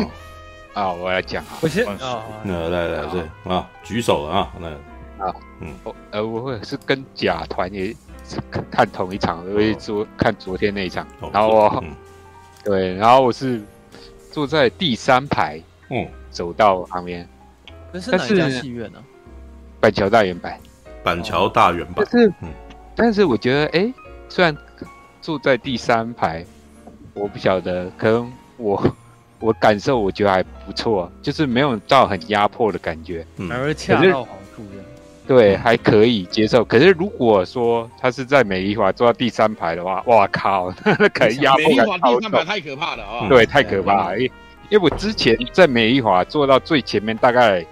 [0.77, 4.69] 啊，我来讲啊，我先啊，来来来，对啊，举手了啊，那。
[5.25, 5.73] 啊，嗯，
[6.11, 7.91] 呃，我会是跟甲团也
[8.69, 11.83] 看同一场，因为昨看昨天那一场，然后我，
[12.63, 13.59] 对，然后我是
[14.31, 17.27] 坐在第三排，嗯，走到旁边，
[17.91, 19.03] 那是哪家戏院呢？
[19.79, 20.59] 板桥大圆板，
[21.03, 22.33] 板桥大圆板，但是，
[22.95, 23.91] 但是我觉得，哎，
[24.29, 24.55] 虽然
[25.19, 26.45] 坐在第三排，
[27.17, 28.81] 我不晓得，可能我。
[29.39, 34.83] 我感受我觉得还不错，就是没有到很压迫的感觉，反而恰到好处的。
[35.27, 36.65] 对，还可以接受。
[36.65, 41.67] 可是如果说他是在美丽华坐到第三排的话，哇靠， 那可能压迫感。
[41.67, 43.29] 美丽华第三排太可怕了啊！
[43.29, 44.19] 对，太可怕了。
[44.19, 44.25] 因
[44.69, 47.63] 因为我之前在美丽华坐到最前面，大概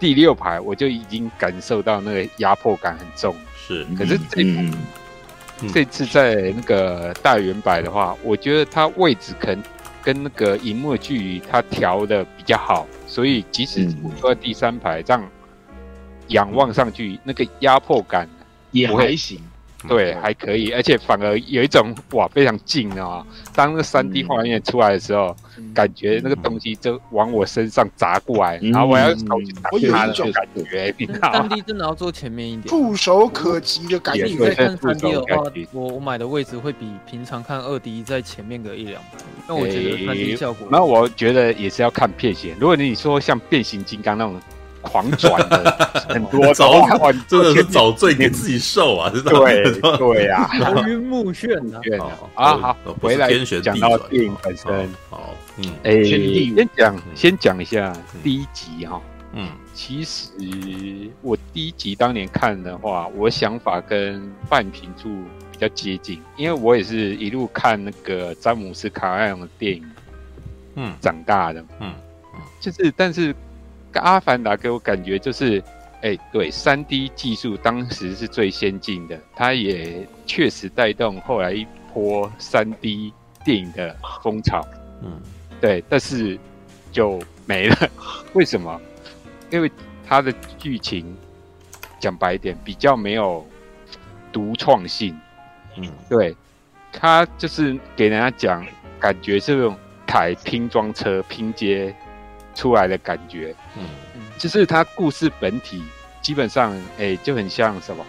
[0.00, 3.36] 第六排，我就已经感受到那个压迫感很重。
[3.54, 4.42] 是，可是这
[5.72, 9.62] 这次在那个大圆摆的话，我觉得它位置可能。
[10.04, 13.90] 跟那个荧幕距离，它调的比较好，所以即使
[14.20, 15.26] 坐在第三排，这样
[16.26, 18.28] 仰望上去，那个压迫感
[18.70, 19.40] 也还行。
[19.88, 23.24] 对，还可以，而且反而有一种哇，非常近啊！
[23.54, 25.36] 当那个三 D 画面出来的时候，
[25.74, 30.94] 感觉那个东西就往我身上砸过来，然后我要手去打它的那种感觉。
[31.20, 34.24] 三 D 真的要坐前面一点，触手可及的感觉。
[34.24, 35.42] 你在看三 D 的话，
[35.72, 40.66] 我我买的位置会比平常看二 D 在前面个一两排，那我觉得三 D 效果。
[40.70, 44.40] 那我觉得也是要看片型，如果你说像变形金刚那种。
[44.84, 46.86] 狂转的 很多，找
[47.26, 49.10] 真的是找罪给自己受啊！
[49.10, 52.12] 对 对呀，头晕目眩啊！
[52.34, 57.92] 啊好，回来讲到电影本身，好，嗯，哎，先讲先讲一下
[58.22, 59.00] 第一集哈，
[59.32, 60.30] 嗯，其实
[61.22, 65.08] 我第一集当年看的话，我想法跟半瓶柱
[65.50, 69.84] 比较接近，因为我也是一路看那个詹姆斯卡艾隆的电影，
[70.76, 71.92] 嗯，长大的，嗯，
[72.60, 73.34] 就是但是。
[74.00, 75.58] 阿凡达给我感觉就是，
[76.02, 83.12] 哎、欸，对，三 D 技术当时是最先进的，它也确实带动后来一波三 D
[83.44, 84.66] 电影的风潮。
[85.02, 85.20] 嗯，
[85.60, 86.38] 对，但是
[86.92, 87.90] 就没了。
[88.32, 88.80] 为什么？
[89.50, 89.70] 因为
[90.06, 91.16] 它的剧情
[92.00, 93.46] 讲白一点，比较没有
[94.32, 95.18] 独创性。
[95.76, 96.36] 嗯，对，
[96.92, 98.66] 它就是给人家讲，
[98.98, 99.76] 感觉是那种
[100.06, 101.94] 台拼装车拼接。
[102.54, 103.84] 出来的感觉，嗯，
[104.38, 105.82] 就是它故事本体
[106.22, 108.04] 基本上，哎、欸，就很像什么，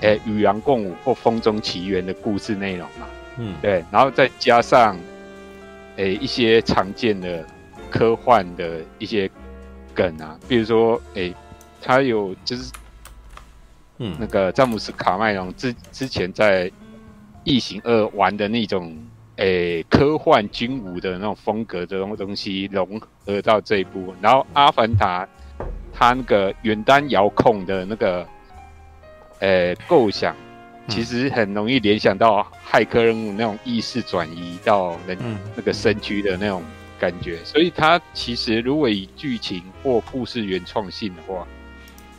[0.00, 3.06] 哎、欸，与狼共舞或风中奇缘的故事内容嘛，
[3.38, 4.96] 嗯，对，然后再加上，
[5.96, 7.44] 哎、欸，一些常见的
[7.90, 9.30] 科幻的一些
[9.94, 11.34] 梗啊，比如说，哎、欸，
[11.80, 12.70] 他有就是，
[13.98, 16.70] 嗯，那个詹姆斯卡麦隆之之前在
[17.44, 18.94] 异形二玩的那种。
[19.38, 25.24] 诶、欸，科幻军武的那种风格这种东西融合到这一部，然后《阿凡达》
[25.94, 28.26] 它那个远端遥控的那个
[29.38, 30.34] 诶构想，
[30.88, 35.16] 其实很容易联想到骇客任务那种意识转移到人
[35.54, 36.60] 那个身躯的那种
[36.98, 37.36] 感觉。
[37.44, 41.46] 所以它其实如果以剧情或故事原创性的话，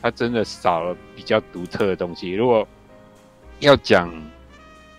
[0.01, 2.31] 它真的少了比较独特的东西。
[2.31, 2.65] 如果
[3.59, 4.09] 要讲，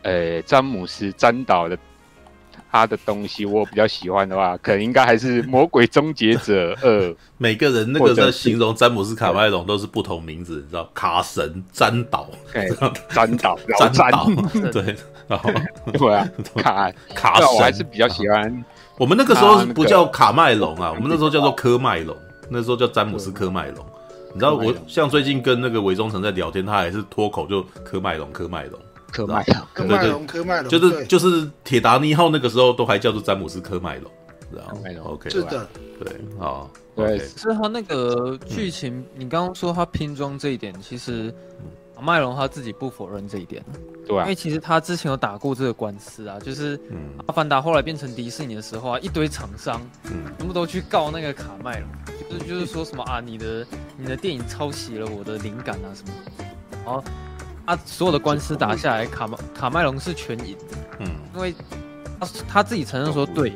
[0.03, 1.79] 呃，詹姆斯詹导的。
[2.71, 7.01] 他的东西我比较喜欢的话，可能应该还是《魔鬼终结者二》。
[7.39, 10.89] 每个人那个在形容詹姆斯卡麦隆都是不同名字，你知道？
[10.95, 12.29] 卡神、詹导、
[13.11, 14.27] 詹导、詹导，
[14.73, 14.95] 对，
[15.27, 15.51] 然后
[15.93, 18.65] 对啊，卡卡神，我还是比较喜欢。
[18.99, 22.17] 我们那个时候不叫卡麦隆啊，我们那时候叫做科麦隆，
[22.51, 23.85] 那时候叫詹姆斯科麦隆。
[24.33, 28.79] 你知道我像最近跟那个韦忠诚在聊天，他还是脱口就科麦隆，科麦隆。
[29.11, 34.11] 科麦隆，科麦隆，科麦隆，就是就是铁达尼号那个时候都还叫做詹姆斯科麦隆，
[34.51, 41.35] 知道吗？OK，是的，对，好，对，是他那个剧情，你刚刚说他拼装这一点，其实
[42.01, 43.63] 麦隆他自己不否认这一点，
[44.07, 46.81] 对，因为其实他之前有打过这个官司啊，就是
[47.27, 51.89] 阿凡达后来变成迪士尼的时候啊，一堆厂商，嗯，全部都去告那个卡麦隆，
[52.31, 53.67] 就是就是说什么啊，你的
[53.99, 56.15] 你的电影抄袭了我的灵感啊什么，
[56.85, 57.03] 然后。
[57.71, 60.77] 他所有的官司打下来，卡麦卡麦隆是全赢的。
[60.99, 61.07] 嗯，
[61.37, 61.55] 因为
[62.19, 63.53] 他他自己承认说，对，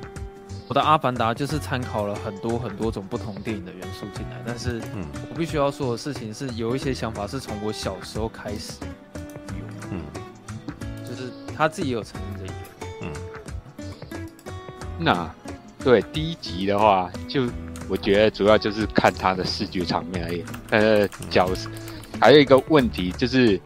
[0.69, 8.75] 我的《阿凡达》就是参考了很多很多种不同电影的元素进来，但是，嗯，我必须要说的事情是，有一些想法是从我小时候开始
[9.49, 10.01] 有，嗯，
[11.05, 12.61] 就是他自己也有承认这一点。
[13.03, 14.27] 嗯，
[14.97, 15.29] 那
[15.81, 17.49] 对第一集的话，就
[17.89, 20.45] 我觉得主要就是看他的视觉场面而已。
[20.71, 21.69] 呃，角色
[22.21, 23.61] 还有一个问题就是。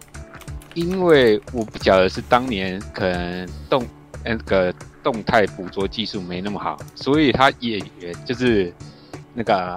[0.78, 3.84] 因为我不晓得是当年可能动
[4.24, 4.72] 那个
[5.02, 8.72] 动态捕捉技术没那么好，所以他演员就是
[9.34, 9.76] 那个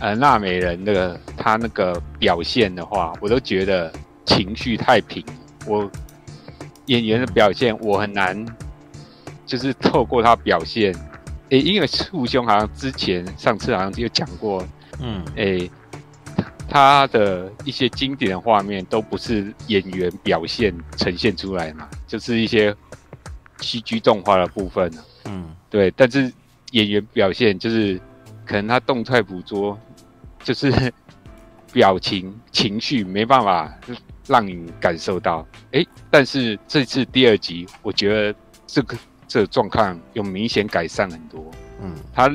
[0.00, 3.92] 呃纳美人那个他那个表现的话，我都觉得
[4.24, 5.24] 情绪太平。
[5.64, 5.88] 我
[6.86, 8.44] 演员的表现我很难，
[9.46, 10.92] 就是透过他表现，
[11.50, 14.66] 诶，因为簇兄好像之前上次好像就讲过，
[15.00, 15.70] 嗯，诶。
[16.68, 22.74] 他的一些经典的画面都不是演员表现呈现出来嘛，就是一些
[23.58, 24.92] CG 动画的部分。
[25.24, 25.90] 嗯，对。
[25.92, 26.32] 但是
[26.72, 28.00] 演员表现就是
[28.44, 29.78] 可能他动态捕捉，
[30.42, 30.92] 就是
[31.72, 33.72] 表情情绪没办法
[34.26, 35.46] 让你感受到。
[35.72, 38.96] 哎、欸，但是这次第二集，我觉得这个
[39.28, 41.50] 这个状况有明显改善很多。
[41.80, 42.30] 嗯，他。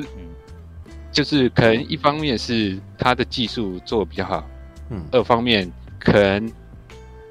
[1.12, 4.42] 就是可能一方面是他的技术做得比较好，
[4.88, 6.50] 嗯，二方面可能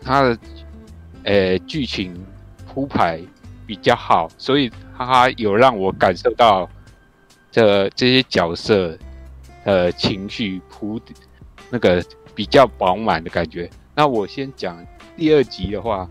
[0.01, 0.38] 他的
[1.23, 2.13] 呃剧情
[2.67, 3.19] 铺排
[3.65, 6.69] 比较好，所以他有让我感受到
[7.51, 8.95] 这这些角色
[9.63, 11.01] 呃情绪铺
[11.71, 12.05] 那个
[12.36, 13.67] 比较饱满的感觉。
[13.95, 14.77] 那我先讲
[15.17, 16.07] 第二集的话，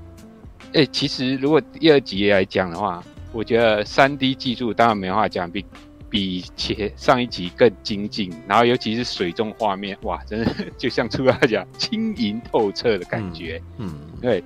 [0.72, 3.00] 哎，其实如果第二集来讲的话，
[3.32, 5.64] 我觉得三 D 技术当然没话讲，比。
[6.10, 13.62] 比前上一集更精进，然后尤其是水中画面，哇，真的 就像初哥讲，轻盈透彻的感觉。
[13.78, 14.42] 嗯，嗯对。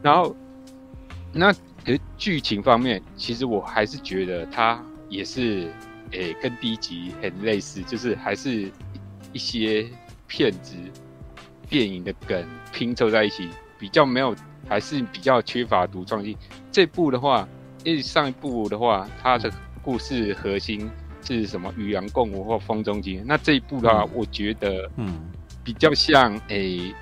[0.00, 0.34] 然后，
[1.32, 1.52] 那
[1.84, 5.72] 可是剧情方面，其实我还是觉得它也是，
[6.12, 8.70] 诶、欸，跟第一集很类似，就是还是
[9.32, 9.84] 一些
[10.28, 10.76] 片子、
[11.68, 14.36] 电影的梗拼凑在一起，比较没有，
[14.68, 16.36] 还是比较缺乏独创性。
[16.70, 17.48] 这部的话，
[17.82, 19.50] 因为上一部的话，它的
[19.82, 20.88] 故事核心。
[21.34, 23.22] 是什么与阳共舞或风中情？
[23.26, 25.30] 那这一部的话，我觉得，嗯，
[25.62, 26.94] 比较像诶、欸，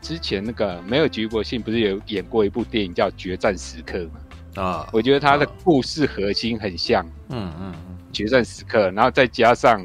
[0.00, 4.20] 之前那个梅尔吉伯逊不是有演过一部电影叫《决战时刻》吗？
[4.62, 9.84] 啊，我觉得他的故事核心很像，嗯嗯嗯，决战时刻，然后再加上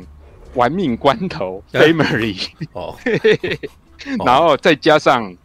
[0.54, 2.96] 玩命关头 Family， 哦，
[4.26, 5.36] 然后再加上。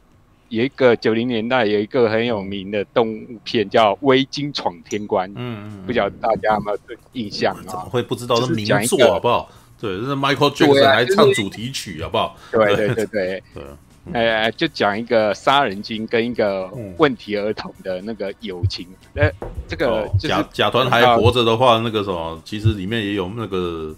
[0.49, 6.79] 有一个九零年代有一个很有名的动物片叫《微鲸闯天关》，嗯嗯，不晓得大家有没有
[7.13, 7.63] 印象啊？
[7.67, 8.37] 怎么会不知道？
[8.41, 9.51] 是名作好不好？
[9.81, 12.37] 对，这是 Michael Jackson 还唱主题曲好不好？
[12.51, 13.43] 对对对对，
[14.13, 18.87] 哎，就讲一个杀人精跟一个问题儿童的那个友情。
[19.17, 19.31] 哎，
[19.69, 23.95] 这个假假团还活着的话，那个什么，其实里面也有那个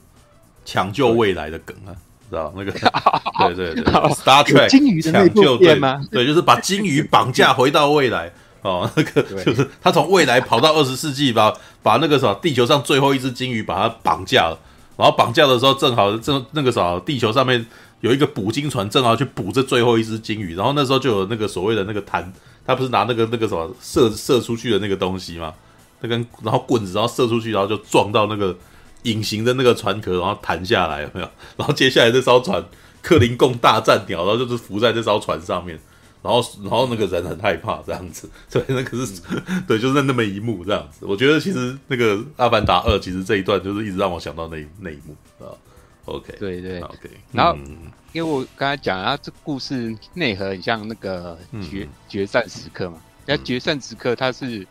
[0.64, 1.94] 抢救未来的梗啊。
[2.28, 2.72] 知道那个？
[3.46, 6.00] 对对对，Star Trek 金鱼的那部片吗？
[6.10, 8.90] 对，就是把鲸鱼绑架回到未来 哦。
[8.96, 14.58] 那个就是他从未来跑到二十世纪，把把那个什么地球上最后一只鲸鱼把它绑架了。
[14.96, 17.64] 然后绑架的时候，正好正那个啥，地球上面
[18.00, 20.56] 有一个捕鲸船，正好去捕这最后一只鲸鱼。
[20.56, 22.32] 然后那时候就有那个所谓的那个弹，
[22.66, 25.54] 他不是拿那个那个什么射射出去的那个东西吗？
[26.00, 28.56] 那根然后棍子，然后射出去，然后就撞到那个。
[29.10, 31.28] 隐形的那个船壳，然后弹下来，有没有？
[31.56, 32.62] 然后接下来这艘船
[33.02, 35.78] 克林贡大战鸟，然后就是浮在这艘船上面，
[36.22, 39.22] 然然后然后那个人很害怕这样子，对，那个是，
[39.66, 41.06] 对，就是那么一幕这样子。
[41.06, 45.48] 我觉得其实那个《阿凡达二》其实这一段就是一直让我想到那那一幕啊。
[46.04, 47.10] OK，对对 OK。
[47.32, 47.56] 然后
[48.12, 51.38] 因为我刚才讲啊，这故事内核很像那个
[51.70, 54.66] 决决战时刻嘛，那决战时刻他是。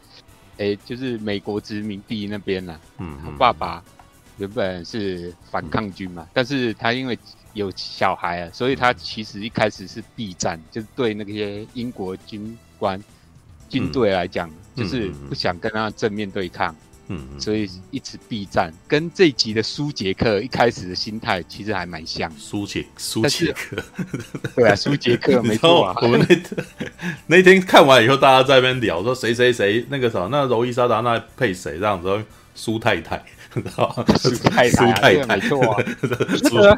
[0.60, 3.80] 哎，就是美国殖民地那边呐、啊，嗯，我爸爸
[4.38, 7.18] 原本是反抗军嘛，嗯、但是他因为
[7.54, 13.02] 有小孩啊，所以他其实一开始是避战，就是对那些英国军官、
[13.70, 16.76] 军队来讲，嗯、就是不想跟他正面对抗。
[17.10, 22.30] 嗯，所以一直避战，跟这一集的苏杰克一开始的心态其实还蛮像。
[22.38, 23.78] 苏杰苏杰克，
[24.54, 25.96] 对啊，苏杰克 没错啊。
[26.02, 26.36] 我们那
[27.38, 32.22] 那天看完以后，大家在那边聊说谁谁谁那个什么，那柔伊莎达那配谁这样子？
[32.54, 33.24] 苏太太。
[34.18, 35.84] 苏太太， 苏太太，没错啊。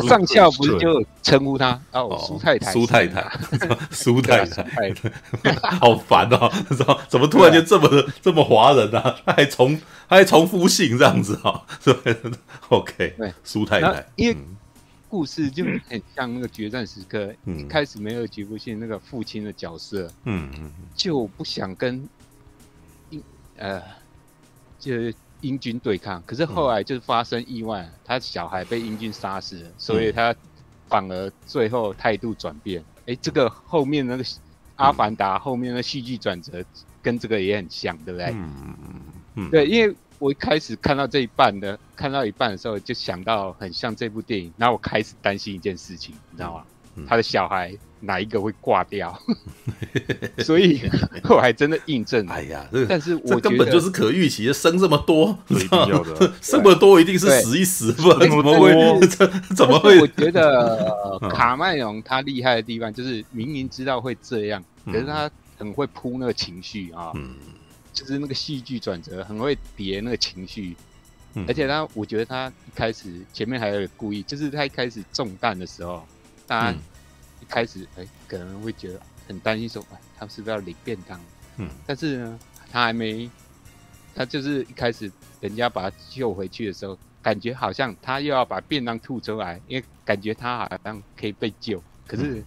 [0.07, 3.31] 上校不是就称呼他哦，苏太太，苏太太，
[3.91, 4.63] 苏太太，
[5.79, 6.51] 好烦哦！
[7.07, 7.89] 怎么突然间这么
[8.21, 9.01] 这么华人呢？
[9.25, 9.75] 他还重
[10.07, 11.65] 他还重复姓这样子哈？
[11.83, 11.95] 对
[12.69, 14.05] ，OK，对，苏太太。
[14.15, 14.37] 因为
[15.07, 22.07] 故事就很像那个决战时刻，一开始没有吉布逊那个父亲的角色，嗯嗯，就不想跟
[23.57, 23.81] 呃，
[24.79, 24.93] 就。
[25.41, 30.35] 英军对抗，可是后来就是发生意外，嗯、他小孩被英军杀死了，所以他
[30.87, 32.81] 反而最后态度转变。
[33.01, 34.23] 哎、欸，这个后面那个
[34.75, 36.63] 《阿凡达》后面的戏剧转折
[37.01, 38.27] 跟这个也很像，对不对？
[38.27, 39.03] 嗯嗯
[39.35, 39.49] 嗯。
[39.49, 46.63] 对，因为我一开始看到这一半的，看到一半的时候就想到很像这部电影，然后我开始担心一件事情，你知道吗？
[46.95, 47.77] 嗯、他的小孩。
[48.01, 49.17] 哪一个会挂掉？
[50.39, 50.81] 所以
[51.23, 52.25] 后来真的印证。
[52.27, 59.07] 哎呀，这、但是我根本就是可预期的，生这么多，生这么多一定是死一死，不然怎么会？
[59.55, 59.99] 怎么会？
[59.99, 67.35] 我觉得卡麦隆他厉害的地方就是明明知道会这样，可是他很会铺那个情绪啊，嗯、
[67.93, 70.75] 就是那个戏剧转折，很会叠那个情绪。
[71.35, 76.03] 嗯、而且他，我觉得他一开始前面还有故意，就是他一开始中弹的时候，
[76.47, 76.77] 大家、嗯。
[77.49, 81.19] 开始哎，可能会觉得很担心，说哎，他是不是要领便当？
[81.57, 82.39] 嗯，但是呢，
[82.71, 83.29] 他还没，
[84.15, 91.83] 他就是一开始人家把他救回去的时候，感觉好像他又要把便当吐出来，因为感觉他好像可以被救。
[92.07, 92.43] 可是，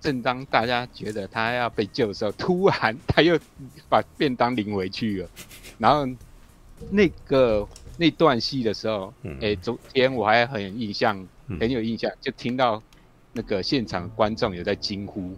[0.00, 3.38] 正当大家觉得他要被救的时候，突然他又
[3.88, 5.30] 把便当领回去了。
[5.78, 6.06] 然后
[6.90, 7.66] 那个
[7.96, 11.26] 那段戏的时候，哎、嗯，昨天我还很有印象，
[11.58, 12.82] 很有印象，就听到。
[13.36, 15.36] 那个现场观众有在惊呼，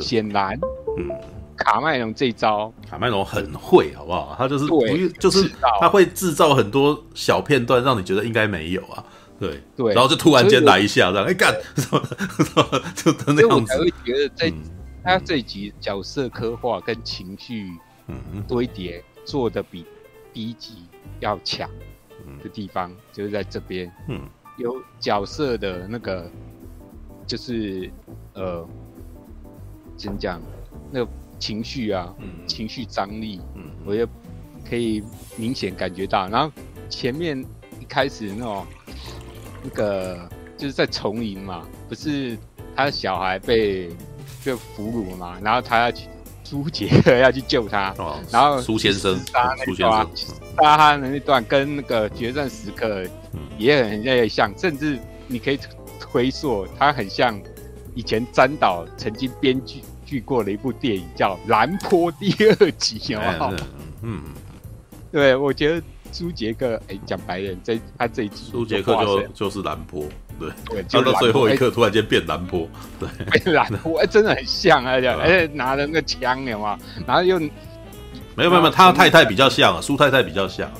[0.00, 0.58] 显然，
[0.98, 1.08] 嗯，
[1.56, 4.34] 卡麦隆这一招，卡麦隆很会，好不好？
[4.36, 4.84] 他就是不，
[5.20, 5.48] 就是
[5.80, 9.04] 他会制造很多小片段，让你觉得应该没有啊，
[9.38, 9.62] 对。
[9.76, 11.54] 对，然后就突然间来一下，这样，哎干，
[12.96, 13.72] 就就那样子。
[13.72, 14.52] 才会觉得在
[15.04, 17.70] 他这集角色刻画跟情绪
[18.48, 19.86] 堆叠做的比
[20.32, 20.84] 第一集
[21.20, 21.70] 要强
[22.42, 24.20] 的地方，就是在这边，嗯，
[24.58, 26.28] 有角色的那个。
[27.26, 27.90] 就是，
[28.34, 28.64] 呃，
[29.96, 30.40] 怎么讲？
[30.92, 31.10] 那个
[31.40, 34.06] 情绪啊，嗯、情绪张力，嗯、我也
[34.68, 35.02] 可以
[35.36, 36.28] 明显感觉到。
[36.28, 36.52] 然后
[36.88, 37.44] 前面
[37.80, 38.64] 一开始那种，
[39.64, 42.38] 那个就是在丛林嘛，不是
[42.76, 43.90] 他的小孩被
[44.44, 46.06] 就俘虏嘛，然后他要去
[46.44, 50.06] 苏杰克 要去救他，哦、然后苏先生杀那段，
[50.56, 53.04] 杀他的那段跟那个决战时刻
[53.58, 54.96] 也很很像，甚至
[55.26, 55.58] 你可以。
[56.16, 57.38] 回溯，他很像
[57.94, 63.52] 以前詹导曾经编剧剧过的一部电影，叫《蓝波》第二集，好不好？
[64.00, 64.22] 嗯，
[65.12, 70.06] 对，我觉得苏杰克，哎，讲白人，这他这一集，苏杰克就就是蓝波，
[70.40, 72.66] 对，对，他到最后一刻突然间变蓝波，
[72.98, 73.06] 对，
[73.42, 76.78] 变蓝波，哎，真的很像啊，这样，哎，拿着那个枪，有吗？
[77.06, 80.66] 然后又没有没有没有，他太太比较像啊，苏太太比较像。
[80.66, 80.74] 啊，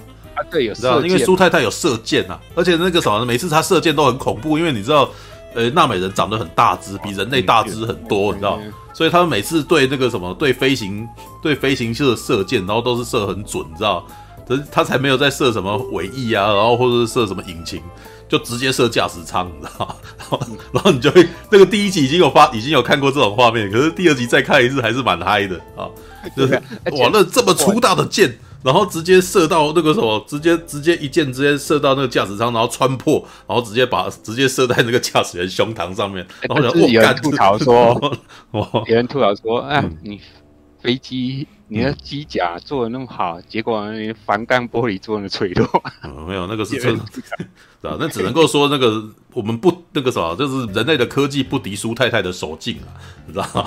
[0.50, 5.08] 对，有，知道，因为苏太太有射箭啊，而且那个什么，每次她射箭都很恐怖，因为你知道，
[5.54, 8.58] 呃，纳美人长得很大只，比人类大只很多，你知道，
[8.92, 11.06] 所以他们每次对那个什么，对飞行，
[11.42, 14.06] 对飞行器的射箭，然后都是射很准，你知道，
[14.48, 17.82] 可是他才没有在射什么尾翼啊，然后或者是射什么引擎，
[18.28, 20.40] 就直接射驾驶舱，你知道，然后
[20.72, 25.88] 然后你就会那个第一集已经有发，已经有看过这种画面，可是第二集再看一次还是蛮嗨的 啊，
[26.36, 26.54] 就是
[26.92, 28.38] 哇，那这么粗大的箭。
[28.62, 36.26] 然后直接射到那个什么，直接直接一箭直接射到那个驾驶舱，然后穿破，然后直接把直接射在那个驾驶员胸膛上面。
[36.42, 38.18] 然后有人吐槽说，
[38.52, 40.20] 有人吐槽说，哎，你
[40.80, 45.68] 飞机，你的机甲做的那么好，结果你帆钢玻璃做的脆弱。
[46.26, 49.02] 没有，那个是 真的，啊，那只能够说那个
[49.32, 52.94] 我们不那个什么，就是人类的科技不敌苏太太的手劲啊，
[53.26, 53.64] 你知道吗？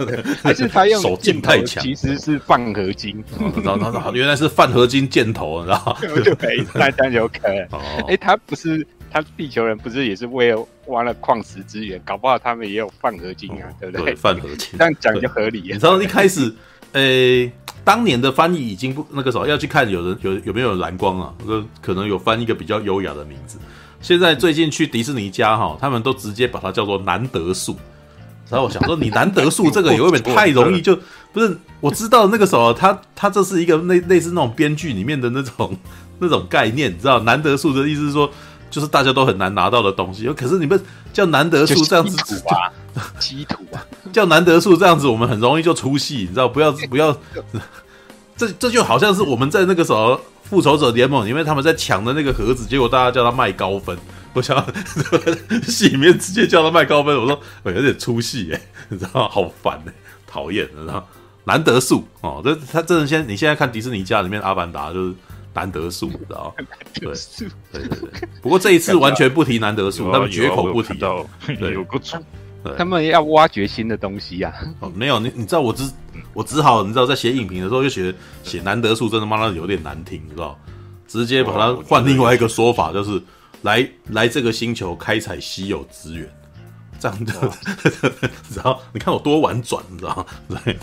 [0.42, 3.24] 还是他用手劲太强，其实是泛合金。
[3.54, 5.96] 知道，知道，原来是泛合金箭头，你知道吗？
[6.38, 7.66] 对，那这样有可能。
[8.06, 8.86] 哎，他不是。
[9.10, 14.04] 他地球人不是也是为了挖了矿石资源，搞不好他们也有泛合金啊，嗯、对不对？
[14.04, 15.62] 对，泛合金，这样讲就合理。
[15.62, 16.54] 你知道一开始，
[16.92, 17.52] 呃、欸，
[17.84, 21.32] 当年的翻译已经不那个时候要去看有人有有没有蓝光啊，
[21.80, 23.58] 可能有翻一个比较优雅的名字。
[24.00, 27.76] 现在最近去迪士尼家哈，他们都直接把它叫做南德树。
[28.48, 35.76] 然后我想说，你南德树这个有点太容易 就，就不是我知道那个时候他他这是一个类类似那种编剧里面的那种
[36.18, 38.30] 那种概念，你知道南德树的意思是说。
[38.70, 40.80] 就是大家都很难拿到的东西，可是你们
[41.12, 42.70] 叫难得树这样子，啊，
[43.18, 43.80] 稀土啊，
[44.12, 46.48] 叫难得树这样子，我们很容易就出戏，你知道？
[46.48, 47.16] 不要 不要，
[48.36, 53.96] 这这就好像是我们在那个什么复仇者联盟里面，他们在抢的那个盒子，结果大家叫他卖高分，
[54.34, 54.62] 我想
[55.66, 59.92] 戏里面直接叫他卖高分，我说我有点出戏哎，你知道好烦哎，
[60.26, 61.02] 讨厌，然后
[61.44, 65.14] 难得树哦，这他真的先，你现在看迪士尼家里面阿凡达就是。
[65.58, 66.54] 南德树，知道
[66.94, 67.12] 对
[67.72, 68.28] 对对对。
[68.40, 70.94] 不过这一次完全不提南德树，他们绝口不提。
[71.58, 72.22] 对，有个错。
[72.76, 74.54] 他们要挖掘新的东西呀。
[74.80, 75.90] 哦，没有，你你知道，我只
[76.32, 80.56] 我只好，你知道，在写影评的时候，就写写南德树，真的妈的有点难听，你知道？
[81.06, 83.20] 直接把它换另外一个说法，就是
[83.62, 86.28] 来来这个星球开采稀有资源，
[87.00, 87.32] 这样的。
[88.54, 90.26] 然后你看我多婉转，你知道吗？
[90.64, 90.76] 对。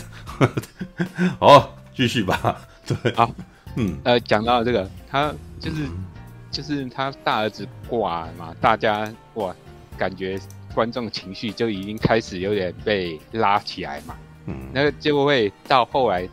[1.38, 2.60] 好，继续吧。
[2.86, 3.30] 对，好。
[3.76, 6.04] 嗯，呃，讲到这个，他就是、嗯、
[6.50, 9.54] 就是他大儿子挂嘛，大家哇，
[9.96, 10.38] 感觉
[10.74, 14.16] 观众情绪就已经开始有点被拉起来嘛。
[14.46, 16.28] 嗯，那个就会到后来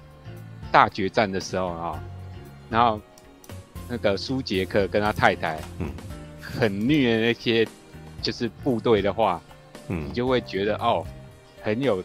[0.72, 2.04] 大决战的时候啊，
[2.70, 3.00] 然后
[3.90, 5.90] 那个苏杰克跟他太太，嗯，
[6.40, 7.68] 很虐那些
[8.22, 9.42] 就是部队的话，
[9.90, 11.06] 嗯，你就会觉得哦，
[11.62, 12.04] 很有，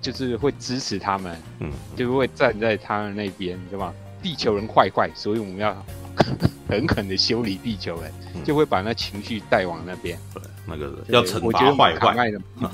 [0.00, 3.92] 就是会支持他们，嗯，就会站在他们那边，对吧？
[4.22, 5.74] 地球人坏坏，所以我们要
[6.68, 10.18] 狠狠的修理地球人，嗯、就会把那情绪带往那边。
[10.34, 11.98] 对，那个要惩罚坏坏。
[11.98, 12.42] 卡麦隆，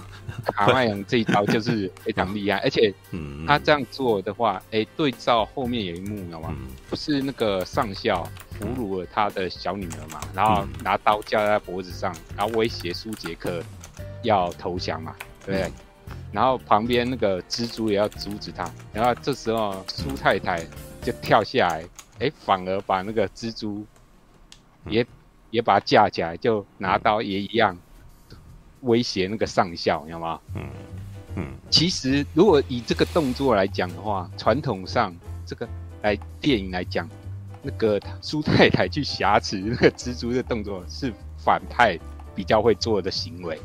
[0.52, 2.92] 卡麦隆这一招就是非常厉害，而且
[3.46, 6.48] 他这样做的话，哎、欸，对照后面有一幕，你知道吗？
[6.58, 8.28] 嗯、不是那个上校
[8.58, 13.62] 俘虏了他的小女儿嘛，然后拿刀架在他脖子上，然后威胁苏杰克
[14.22, 15.68] 要投降嘛，对不对？
[15.68, 15.72] 嗯、
[16.32, 20.62] 然后旁边那个蜘蛛也要阻止他，然后这时候苏太太。
[21.02, 21.82] 就跳下来，
[22.18, 23.86] 哎、欸，反而把那个蜘蛛
[24.88, 25.06] 也、嗯、
[25.50, 27.76] 也把它架起来，就拿刀也一样
[28.80, 30.40] 威胁那个上校，你知道吗？
[30.54, 30.68] 嗯
[31.36, 31.46] 嗯。
[31.70, 35.68] 其实如果以这个动作来讲的话，传统上这个
[36.02, 37.08] 来电影来讲，
[37.62, 41.98] 那个苏太太去挟持那个蜘蛛的动作是反派
[42.34, 43.60] 比较会做的行为，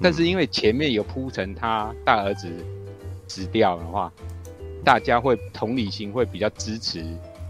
[0.00, 2.48] 但是因为前面有铺成他大儿子
[3.28, 4.12] 死掉的话。
[4.84, 7.04] 大家会同理心会比较支持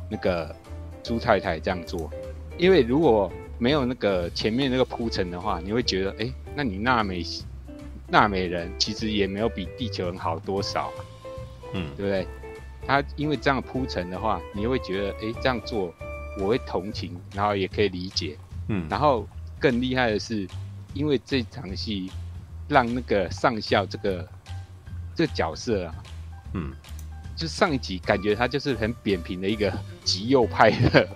[0.09, 0.55] 那个
[1.03, 2.11] 朱太太这样做，
[2.59, 7.25] 因为如果没有那个前面那个铺陈的话，你会觉得，哎，那你纳美
[8.09, 10.91] 纳美人其实也没有比地球人好多少，
[11.73, 12.27] 嗯，对不对？
[12.87, 15.95] 他因为这样铺陈的话，你会觉得，哎，这样做
[16.39, 18.37] 我会同情，然后也可以理解，
[18.69, 19.29] 嗯，然后
[19.59, 20.49] 更厉害的是，
[20.95, 22.11] 因为这场戏
[22.67, 24.29] 让那个上校这个
[25.15, 25.95] 这个角色啊，
[26.55, 26.73] 嗯。
[27.41, 29.73] 就上一集感觉他就是很扁平的一个
[30.05, 31.09] 极右派的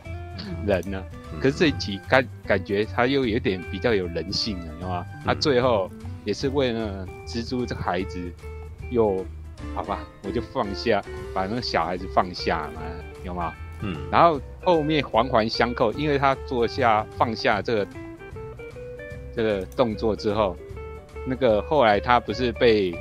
[0.66, 5.06] 人呢、啊，可是这一集感感觉他又有点比较有人性了，知道吗？
[5.22, 5.90] 他最后
[6.24, 8.32] 也是为了蜘蛛这个孩子，
[8.90, 9.22] 又
[9.74, 11.04] 好吧，我就放下，
[11.34, 12.80] 把那个小孩子放下嘛，
[13.22, 13.52] 有吗？
[13.82, 17.88] 嗯，然后后面环环相扣，因为他坐下放下这个
[19.36, 20.56] 这个动作之后，
[21.26, 22.94] 那个后来他不是被。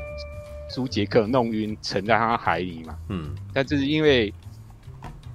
[0.73, 2.97] 苏杰克弄晕，沉在他海里嘛。
[3.09, 4.33] 嗯，但是因为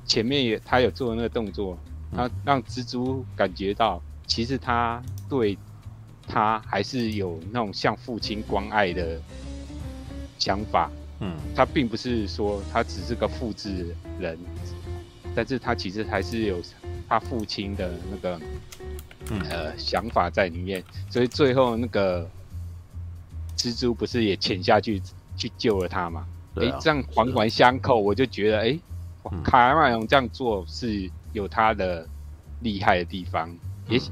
[0.05, 1.79] 前面也他有做那个动作，
[2.13, 5.57] 他让蜘蛛感觉到，其实他对
[6.27, 9.21] 他还是有那种像父亲关爱的
[10.41, 10.91] 想法。
[11.21, 14.37] 嗯，他并不是说他只是个复制人，
[15.37, 16.61] 但是他其实还是有
[17.09, 18.41] 他父亲的那个
[19.49, 20.83] 呃想法在里面。
[21.09, 22.29] 所以最后那个
[23.57, 25.01] 蜘蛛不是也潜下去？
[25.39, 26.27] 去救了他嘛？
[26.57, 28.79] 哎、啊欸，这样环环相扣，我就觉得，哎、
[29.45, 32.07] 卡麦隆这样做是有他的
[32.61, 33.49] 厉害的地方，
[33.89, 34.03] 也、嗯、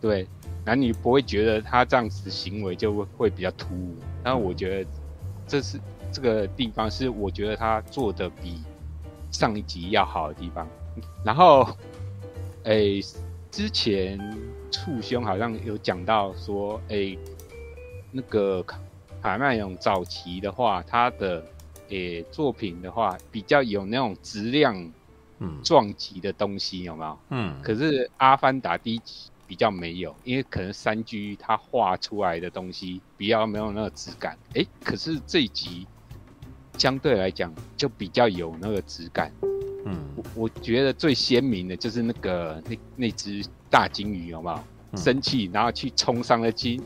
[0.00, 0.28] 对，
[0.64, 3.96] 男女不会觉得他这样子行为就会会比较突兀。
[4.22, 4.90] 然后我觉得
[5.48, 5.80] 这是
[6.12, 8.60] 这个地方是我觉得他做的比
[9.30, 10.68] 上一集要好的地方。
[11.24, 11.66] 然后，
[12.64, 13.02] 哎、欸，
[13.50, 14.18] 之前
[14.70, 17.18] 簇兄好像有讲到说，哎、欸，
[18.10, 18.62] 那个
[19.22, 21.44] 卡麦隆早期的话，他的
[21.88, 24.74] 诶、欸、作品的话，比较有那种质量
[25.38, 27.18] 嗯撞击的东西，有没有？
[27.30, 27.60] 嗯。
[27.62, 34.38] 可是《阿凡达》第一集比较没有，因为可能三 G 它画出来的东西比较没有那个质感。
[34.54, 35.86] 哎、欸，可是这一集
[36.78, 39.32] 相对来讲就比较有那个质感。
[39.84, 44.60] 嗯，我我觉得最鲜明的就是那个那那只大鲸鱼，有没有？
[44.92, 46.82] 嗯、生气，然后去冲上了军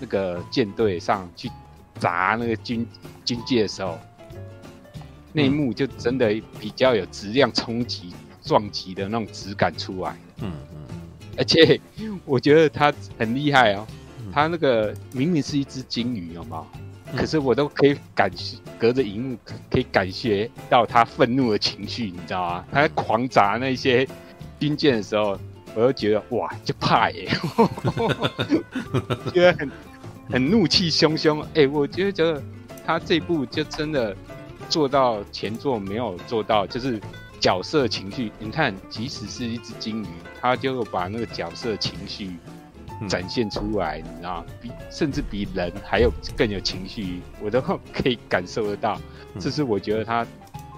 [0.00, 1.50] 那个舰队上去
[1.98, 2.86] 砸那个军
[3.24, 3.98] 军舰的时候，
[5.32, 6.28] 那一幕就真的
[6.58, 10.16] 比较有质量冲击撞击的那种质感出来。
[10.40, 10.98] 嗯嗯，
[11.36, 11.80] 而且
[12.24, 13.86] 我觉得他很厉害哦，
[14.32, 16.66] 他那个明明是一只鲸鱼，有没有？
[17.16, 19.38] 可是我都可以感觉，隔着荧幕
[19.70, 22.64] 可以感觉到他愤怒的情绪，你知道吗？
[22.70, 24.06] 他在狂砸那些
[24.60, 25.38] 军舰的时候，
[25.74, 27.26] 我就觉得哇，就怕耶，
[29.32, 29.70] 觉得很
[30.30, 31.42] 很怒气汹汹。
[31.42, 32.42] 哎、欸，我觉得觉得
[32.86, 34.16] 他这部就真的
[34.68, 37.00] 做到前作没有做到，就是
[37.40, 38.32] 角色情绪。
[38.38, 40.08] 你看，即使是一只金鱼，
[40.40, 42.36] 他就把那个角色情绪。
[43.08, 47.60] 展现出来，你知道，比甚至比人还有更有情绪，我都
[47.94, 49.00] 可以感受得到。
[49.38, 50.26] 这是我觉得他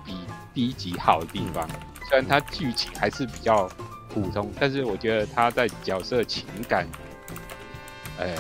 [0.05, 0.12] 比
[0.53, 1.66] 第一集好的地方。
[2.11, 3.66] 虽然他剧情还是比较
[4.12, 6.86] 普通，但是我觉得他在角色情感，
[8.18, 8.36] 呃，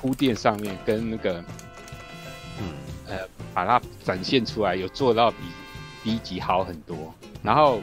[0.00, 1.44] 铺垫上面跟那个，
[3.06, 3.18] 呃，
[3.52, 5.36] 把它展现出来，有做到比
[6.02, 7.12] 第一集好很多。
[7.42, 7.80] 然后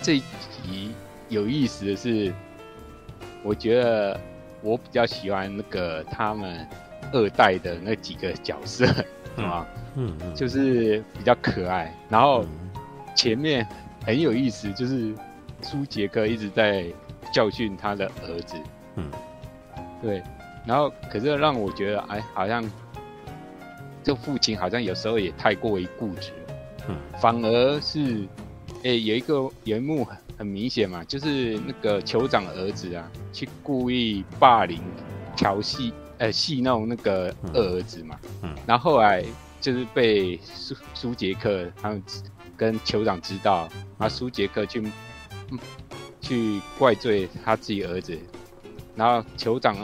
[0.00, 0.20] 这一
[0.64, 0.92] 集
[1.28, 2.32] 有意思的是。
[3.44, 4.20] 我觉得
[4.60, 6.64] 我比较喜欢那个他们
[7.12, 9.66] 二代的那几个角色，是吧？
[9.96, 11.92] 嗯嗯，就是比较可爱。
[12.08, 12.46] 然后
[13.16, 13.66] 前面
[14.06, 15.12] 很有意思，就是
[15.60, 16.86] 苏杰克一直在
[17.32, 18.54] 教训他的儿子。
[18.94, 19.10] 嗯，
[20.00, 20.22] 对。
[20.66, 22.64] 然后可是让我觉得，哎，好像
[24.02, 26.32] 这父亲好像有时候也太过于固执。
[26.88, 28.26] 嗯，反而是，
[28.84, 29.34] 哎，有一个
[29.64, 30.06] 有一幕。
[30.38, 34.82] 很明显嘛，就是那个酋长儿子啊，去故意霸凌、
[35.36, 38.18] 调戏、呃戏弄那个二儿子嘛。
[38.24, 38.50] 嗯。
[38.50, 39.22] 嗯，然后后来
[39.60, 42.02] 就是被苏苏杰克他们
[42.56, 44.82] 跟酋长知道，然后苏杰克去、
[45.50, 45.58] 嗯、
[46.20, 48.18] 去怪罪他自己儿子，
[48.96, 49.76] 然后酋长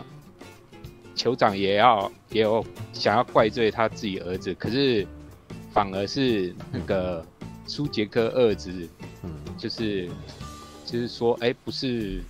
[1.19, 5.05] 酋长也要也有想要怪罪他自己儿子，可是
[5.73, 7.27] 反而是那个
[7.66, 8.89] 苏杰克二子，
[9.23, 10.09] 嗯，就是。
[10.91, 12.23] 就是说，哎、欸，不是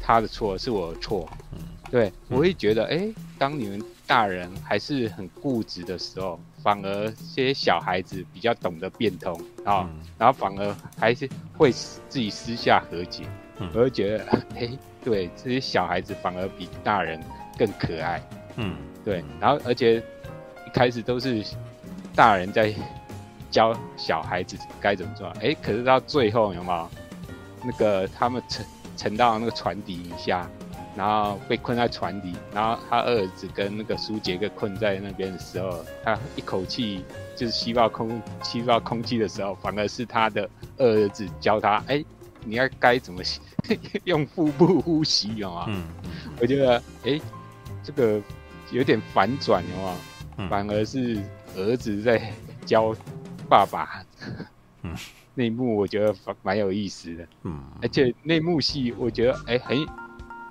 [0.00, 1.28] 他的错，是我的错。
[1.50, 1.58] 嗯，
[1.90, 9.34] 对，我会觉得，哎、欸，当你们大人还是很固执的时候，反而这些小孩子比较懂得变通
[9.64, 11.28] 啊，嗯、然后反而还是
[11.58, 13.24] 会自己私下和解。
[13.58, 14.24] 嗯，我会觉得，
[14.54, 17.20] 哎、欸，对，这些小孩子反而比大人
[17.56, 18.22] 更可爱。
[18.56, 19.96] 嗯，对，然后而且
[20.66, 21.44] 一开始都是
[22.14, 22.74] 大人在
[23.50, 26.88] 教小孩子该怎么做，哎、欸，可是到最后有没有？
[27.64, 28.64] 那个他们沉
[28.96, 30.48] 沉到那个船底下，
[30.96, 37.04] 然后被困在船底，然后他二儿子跟那个苏杰克困在那边的时候，他一口气
[37.34, 40.48] 就是吸到空吸到空气的时候，反而是他的
[40.78, 42.04] 二儿子教他，哎，
[42.44, 43.20] 你要该怎么
[44.04, 45.64] 用腹部呼吸，有吗？
[45.68, 45.82] 嗯，
[46.40, 47.20] 我觉得哎，
[47.86, 48.20] 这个
[48.72, 50.48] 有点反转，有吗？
[50.50, 51.22] 反而是
[51.54, 52.32] 儿子在
[52.66, 52.92] 教
[53.48, 54.02] 爸爸。
[54.82, 54.92] 嗯。
[55.38, 59.86] 那一幕我觉得蛮有意思的，嗯，而且那幕戏我觉得哎、欸、很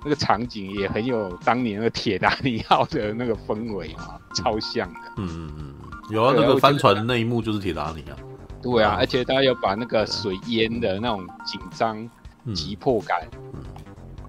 [0.04, 5.74] 那个场景也很有当年那个铁达尼号的那个氛围嘛，超像的，嗯嗯嗯，
[6.10, 8.16] 有啊，那个帆船的那一幕就是铁达尼啊，
[8.62, 12.08] 对啊，而且他有把那个水淹的那种紧张、
[12.54, 13.64] 急迫感，嗯，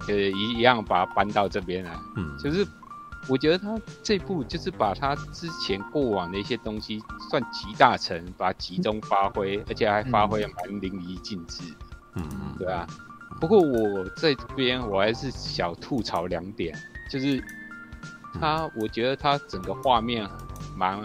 [0.08, 2.66] 呃一一样把它搬到这边来，嗯，就是。
[3.28, 11.62] 我觉得他这部就是把他之前过往的一些东西算集大成，把它集中发挥，而且还发挥的蛮淋漓尽致。
[12.14, 12.86] 嗯嗯，对啊。
[13.40, 16.74] 不过我在这边我还是小吐槽两点，
[17.10, 17.42] 就是
[18.40, 20.26] 他，我觉得他整个画面
[20.74, 21.00] 蛮，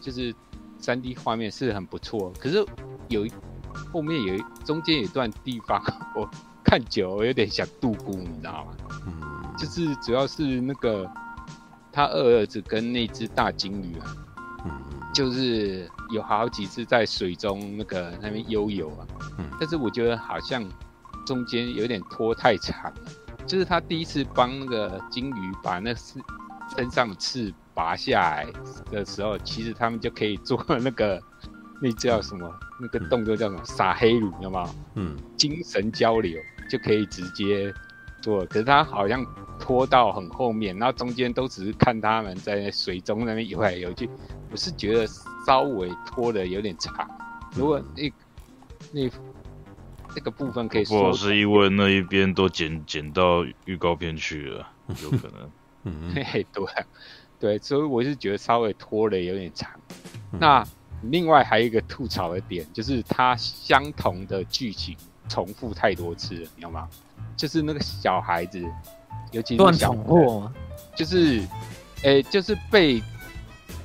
[0.00, 0.34] 就是
[0.78, 2.64] 三 D 画面是很不错，可是
[3.08, 3.32] 有一
[3.92, 5.80] 后面有一中间有一段地方，
[6.16, 6.28] 我
[6.64, 8.72] 看久了我有点想度孤，你知道吗？
[9.06, 9.37] 嗯。
[9.58, 11.10] 就是主要是那个
[11.92, 14.14] 他二儿子跟那只大鲸鱼啊，
[14.64, 14.70] 嗯，
[15.12, 19.06] 就是有好几次在水中那个那边悠游啊，
[19.38, 20.64] 嗯，但是我觉得好像
[21.26, 22.94] 中间有点拖太长了。
[23.46, 26.20] 就是他第一次帮那个鲸鱼把那四
[26.76, 28.46] 身上的刺拔下来
[28.90, 31.18] 的时候，其实他们就可以做那个
[31.80, 32.48] 那叫什么？
[32.78, 33.64] 那个动作叫什么？
[33.64, 34.70] 撒黑乳，有没有？
[34.96, 36.38] 嗯，精神交流
[36.68, 37.72] 就可以直接
[38.20, 38.44] 做。
[38.44, 39.24] 可是他好像
[39.58, 44.08] 拖到很后面，然后中间都只是看他们在水中那边游来游去。
[44.50, 45.06] 我是觉得
[45.46, 47.08] 稍微拖的有点长。
[47.54, 48.12] 如果那
[48.92, 49.10] 那
[50.14, 54.66] 这个部分可以说，不是因为那一边都剪剪到预告片去了，
[55.02, 55.50] 有可能。
[55.84, 56.46] 嗯， 对
[57.38, 59.70] 对，所以我是觉得稍微拖的有点长。
[60.38, 60.64] 那。
[61.02, 64.96] 另外还有一个吐槽的点，就是它相同的剧情
[65.28, 66.88] 重复太多次了，你知道吗？
[67.36, 68.60] 就是那个小孩子，
[69.32, 70.50] 尤其是小货，
[70.96, 71.40] 就是，
[72.02, 73.02] 诶、欸，就是被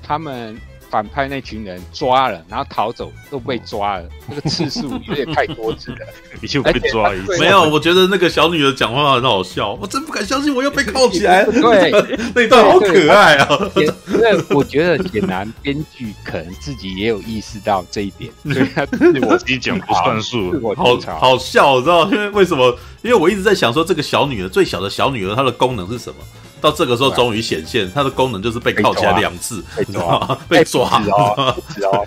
[0.01, 0.59] 他们。
[0.93, 5.97] 反派那群人抓了，然后逃走都被抓了， 那个次数有点太多次了。
[6.39, 7.35] 你就被抓一次？
[7.39, 11.51] 没有，我觉得那个小女儿讲话很好笑，我真不敢相信我又被铐起来了。
[11.51, 11.91] 对，
[12.35, 13.71] 那一段好可爱啊！
[13.75, 18.85] 因为我觉得简南编剧可能自己也有意识到这一点， 所以他
[19.27, 22.05] 我自己讲不算数，好好笑，知道？
[22.11, 22.77] 因为为什么？
[23.01, 26.17] 因为我一直在想说，这个小女儿最小的小女儿，她的功能是什么？
[26.63, 31.03] 到这个时候终于显现，它的功能就是被铐起来两次，被抓， 被抓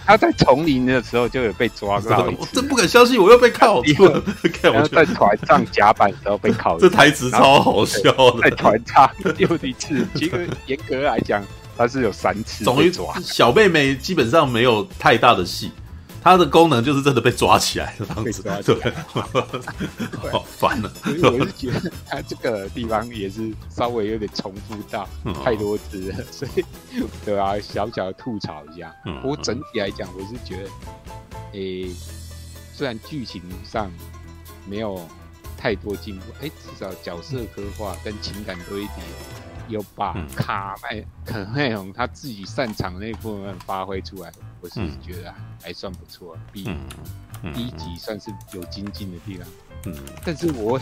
[0.07, 3.83] 他在丛林的时候就有被抓过， 我真不敢相信我又被铐了。
[4.63, 8.41] 然后在船上甲板的时候被铐，这台词超好笑的。
[8.41, 11.45] 在船上又一次，其实严格来讲，
[11.77, 12.65] 他是有三次。
[12.65, 15.71] 终于抓小妹妹基本上没有太大的戏。
[16.27, 18.93] 它的功能就是真的被抓起来的样子，对，
[20.29, 20.83] 好烦
[21.17, 25.09] 以我是觉得它这个地方也是稍微有点重复到
[25.45, 26.65] 太多次了，所以
[27.25, 28.93] 对啊，小小的吐槽一下。
[29.23, 30.71] 不过整体来讲，我是觉得，
[31.53, 31.95] 诶，
[32.75, 33.89] 虽然剧情上
[34.69, 35.07] 没有
[35.57, 38.99] 太多进步，哎，至少角色刻画跟情感多一点，
[39.69, 44.33] 有把卡麦可内容他自己擅长的那部分发挥出来。
[44.61, 46.65] 我是觉得还算不错，比
[47.55, 49.47] 第一集算是有精进的地方。
[49.85, 49.95] 嗯，
[50.25, 50.81] 但是我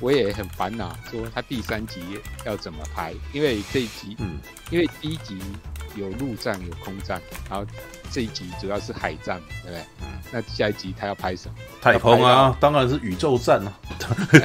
[0.00, 2.00] 我也很烦恼，说他第三集
[2.44, 3.12] 要怎么拍？
[3.32, 4.38] 因为这一集，嗯，
[4.70, 5.40] 因为第一集
[5.96, 7.20] 有陆战有空战，
[7.50, 7.66] 然后
[8.14, 9.80] 这一集主要是海战，对不对？
[10.00, 11.54] 嗯，那下一集他要拍什么？
[11.82, 13.72] 太空啊，当然是宇宙战啊。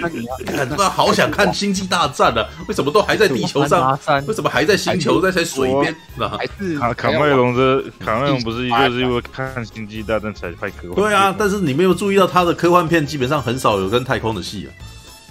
[0.00, 2.48] 那你要看，那好想看星际大战啊！
[2.68, 3.98] 为什么都还在地球上？
[4.26, 5.94] 为什么还在星球在在水边？
[6.30, 10.94] 还是卡卡麦隆的卡麦隆不是就是因为看星际大战才拍科幻？
[10.94, 14.72] 对啊，但是你没有注意到他的科幻片基本上很少有跟太空的戏啊。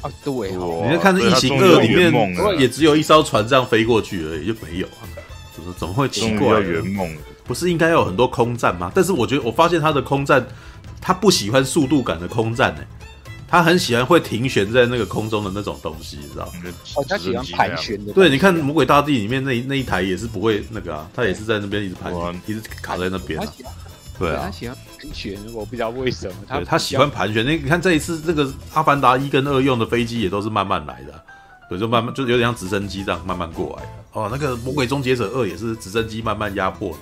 [0.07, 2.13] 啊，对哦，你看《异形二》里面
[2.59, 5.01] 也只有一艘船这样飞过去而已，就没有啊？
[5.65, 6.59] 怎么怎么会奇怪？
[6.59, 7.11] 圆梦
[7.43, 8.91] 不是应该要有很多空战吗？
[8.93, 10.45] 但是我觉得我发现他的空战。
[11.01, 12.81] 他不喜欢速度感的空战呢，
[13.47, 16.53] 他很喜欢会停悬在那个空中的那种东西，你知道吗？
[16.95, 18.11] 哦，他喜欢盘旋的。
[18.11, 23.45] 对，你看《魔鬼大地》里面那那一台也是不会那个啊，他也是在那边一直盘旋，一直卡在那边啊。
[24.17, 26.33] 对啊，他喜欢盘旋，我不知道为什么。
[26.47, 27.45] 他他喜欢盘旋。
[27.45, 28.43] 那你看这一次这个
[28.73, 31.13] 《阿凡达》一跟二用的飞机也都是慢慢来的，
[31.69, 33.89] 对，就慢慢就有点像直升机这样慢慢过来的。
[34.15, 36.95] 哦，那个《魔鬼终结者二》也是直升机慢慢压迫你，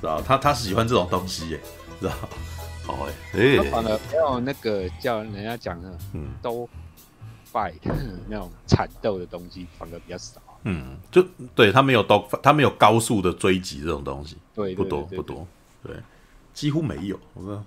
[0.00, 1.60] 知道他他喜欢这种东西耶，
[2.00, 2.12] 知道。
[2.88, 6.68] 哦，哎、欸，他反而没有那个叫人家讲的，嗯，都
[7.52, 7.74] fight
[8.28, 10.42] 那种缠斗的东西，反而比较少。
[10.64, 11.24] 嗯，就
[11.54, 15.46] 对他没有都，他没有高速的追击这种东西，对，不多不多，
[15.84, 15.94] 对，
[16.52, 17.16] 几乎没有。
[17.34, 17.64] 我说，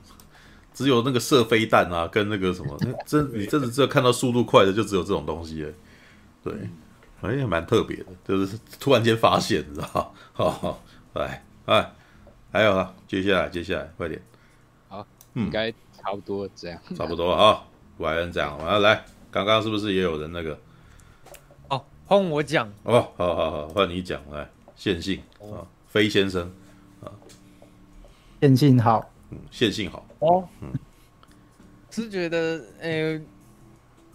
[0.73, 5.65] 只有那个射飞弹啊，跟那个什么，真你真的只有看到速度快的，就只有这种东西。
[6.43, 6.61] 对，反
[7.29, 10.07] 正也蛮特别的，就是突然间发现，你知道吗？
[10.33, 10.81] 好好，
[11.13, 11.91] 来，哎，
[12.51, 14.21] 还有啊，接下来，接下来，快点。
[14.87, 17.63] 好应该差不多这样，差不多啊，
[17.97, 18.57] 果然这样。
[18.57, 20.59] 完了，来，刚刚是不是也有人那个？
[21.69, 22.71] 哦，换我讲。
[22.83, 24.21] 哦，好好好，换你讲。
[24.31, 26.51] 来，线性啊，飞先生
[27.01, 27.11] 啊，
[28.41, 30.05] 线性好，嗯，线性好。
[30.19, 30.71] 哦，嗯，
[31.89, 33.21] 是觉得，诶，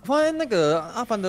[0.04, 1.28] 发现那个《阿凡达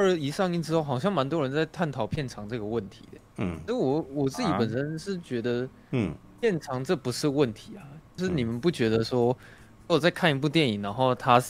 [0.00, 3.18] 二》一上映之后，好像蛮多人在探讨片长这个问题的。
[3.38, 7.84] 嗯，所以我我自己本身是觉得，嗯，片长这不是问题啊。
[8.16, 11.42] 就是你们不觉得说，如果在看一部电影，然后它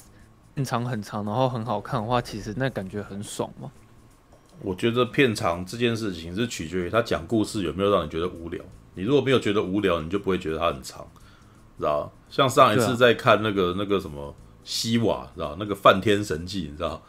[0.55, 3.71] 片长很长，然后很好看的话，其实那感觉很爽吗？
[4.63, 8.63] 我觉得片长这件事情是取决于他讲故事有没有让你觉得无聊。
[8.95, 11.07] 你如果没有觉得无聊，你就不会觉得它很长，
[11.79, 12.13] 知道？
[12.29, 15.57] 像上一次在看那个、啊、那个什么西瓦，知道？
[15.59, 17.01] 那个梵天神迹，你知道？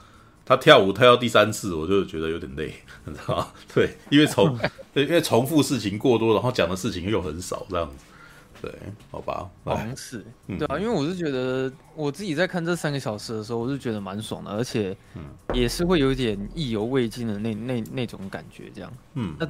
[0.46, 2.74] 他跳舞跳到第三次，我就觉得有点累，
[3.06, 3.48] 你知道吗？
[3.74, 4.58] 对，因为重，
[4.96, 8.06] 因为重复事情过多，然后讲的事情又很少，这样子。
[8.62, 8.72] 对，
[9.10, 14.96] 好吧，好像是，对啊，因为我是觉得我自己在看这三个小时的时候，我是觉得蛮爽的，而且
[15.52, 18.94] 也是会有点意犹未尽的那那那种感觉，这样。
[19.16, 19.48] 嗯，那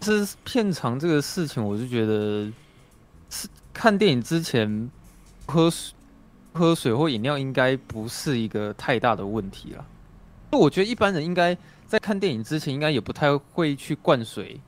[0.00, 2.50] 是片长这个事情，我是觉得
[3.30, 4.90] 是看电影之前
[5.46, 5.94] 喝水
[6.52, 9.86] 喝水或饮料应该不是一个太大的问题了。
[10.54, 14.60] 那我觉得一般人应该在看电影之前，应该也不太会去灌水。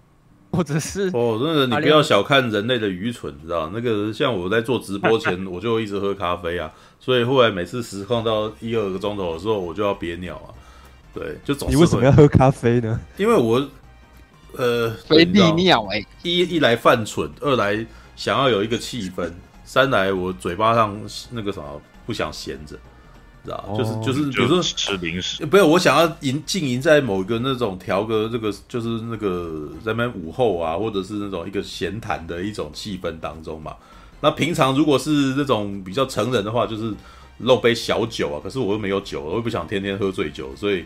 [0.51, 3.71] 或者是哦，真的，你不要小看人类的愚蠢，知道？
[3.73, 10.51] 那个像我在做直播前， 我就一直喝咖啡啊，所以后来每次实况到一二个钟头的时候，我就要憋尿啊。
[11.15, 11.77] 对，就总是。
[11.77, 12.99] 你为什么要喝咖啡呢？
[13.17, 13.65] 因为我
[14.57, 19.31] 呃，会利尿哎，一一来犯蠢，二来想要有一个气氛，
[19.65, 20.99] 三来我嘴巴上
[21.31, 22.77] 那个什么不想闲着。
[23.77, 33.77] 就是就是，比如说吃零食，不是我想要营经营在某一个那种调个这个，就是那个在那边午后啊，或者是那种一个闲谈的一种气氛当中嘛。
[34.21, 36.93] 那平常如果是那种比较成人的话，就是
[37.39, 38.41] 弄杯小酒啊。
[38.43, 40.85] 可是我又没有酒，我又不想天天喝醉酒，所以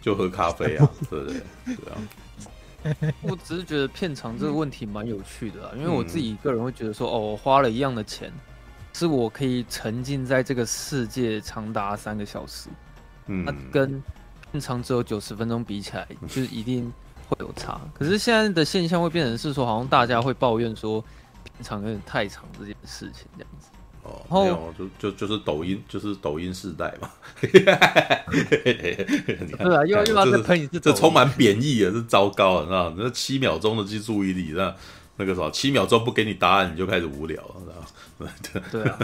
[0.00, 1.40] 就喝咖啡啊， 对不对？
[1.64, 3.12] 对啊。
[3.22, 8.32] 我只是觉得片场这个问题蛮有趣的啊，因为我自己个人会觉得说，哦，我花了一样的钱。
[8.92, 12.68] 是我可以沉浸在这个世界长达三个小时，
[13.26, 14.02] 嗯，那跟
[14.50, 16.92] 平常只有九十分钟比起来，就是一定
[17.28, 17.80] 会有差。
[17.94, 21.00] 可是现在的现象会变成是说，好像大家会抱怨说
[21.44, 23.68] 平常有点太长这件事情这样子。
[24.04, 27.08] 哦，没有，就就就是抖音，就是抖音世代嘛。
[27.40, 27.62] 对
[29.72, 32.96] 啊，又要又要再喷一次，这充满贬义啊，是糟糕啊，知道吗？
[32.98, 34.74] 那七秒钟的记注意力，那
[35.18, 37.81] 那个什么，七秒钟不给你答案，你就开始无聊了，知道吗？
[38.70, 38.82] 对。
[38.82, 38.98] 啊，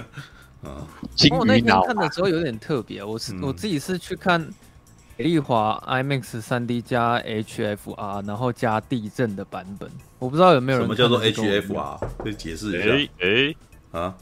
[0.64, 0.86] 啊，
[1.30, 4.40] 我那天看的时候有点特别，我是我自己是去看
[5.16, 9.88] 美丽华 IMAX 三 D 加 HFR，然后加地震的版本，
[10.18, 13.12] 我不知道有没有人什么叫做 HFR，可以解释一下？
[13.20, 14.14] 哎，啊，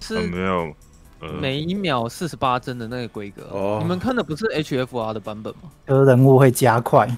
[0.00, 0.72] 是没有，
[1.40, 3.42] 每一秒四十八帧的那个规格。
[3.50, 5.70] 哦，你们看的不是 HFR 的版本吗？
[5.88, 7.08] 就是人物会加快，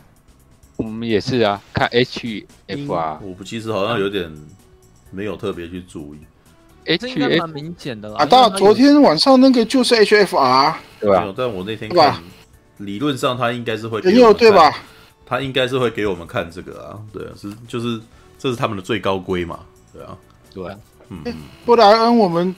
[0.76, 4.30] 我们也是啊，看 HFR，我不其实好像有点
[5.10, 6.18] 没有特别去注意。
[6.87, 8.16] 哎，这应该蛮明显的啦。
[8.18, 11.32] 啊，到昨天晚上那个就是 HFR，对吧？
[11.37, 12.22] 但我那天看，
[12.78, 14.72] 理论上他应该是会没有对吧？
[15.24, 18.01] 他应该是会给我们看这个啊，对啊，是就是
[18.39, 19.59] 这是他们的最高规嘛，
[19.93, 20.16] 对啊，
[20.55, 20.64] 对，
[21.09, 21.18] 嗯。
[21.64, 22.55] 布莱恩，我们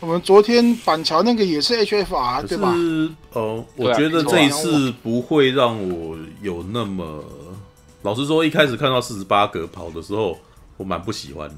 [0.00, 2.74] 我们昨天板桥那个也是 HFR，对吧？
[3.32, 7.22] 哦，我觉得这一次不会让我有那么，
[8.02, 10.38] 老实说，一开始看到四十八格跑的时候，
[10.78, 11.56] 我蛮不喜欢的。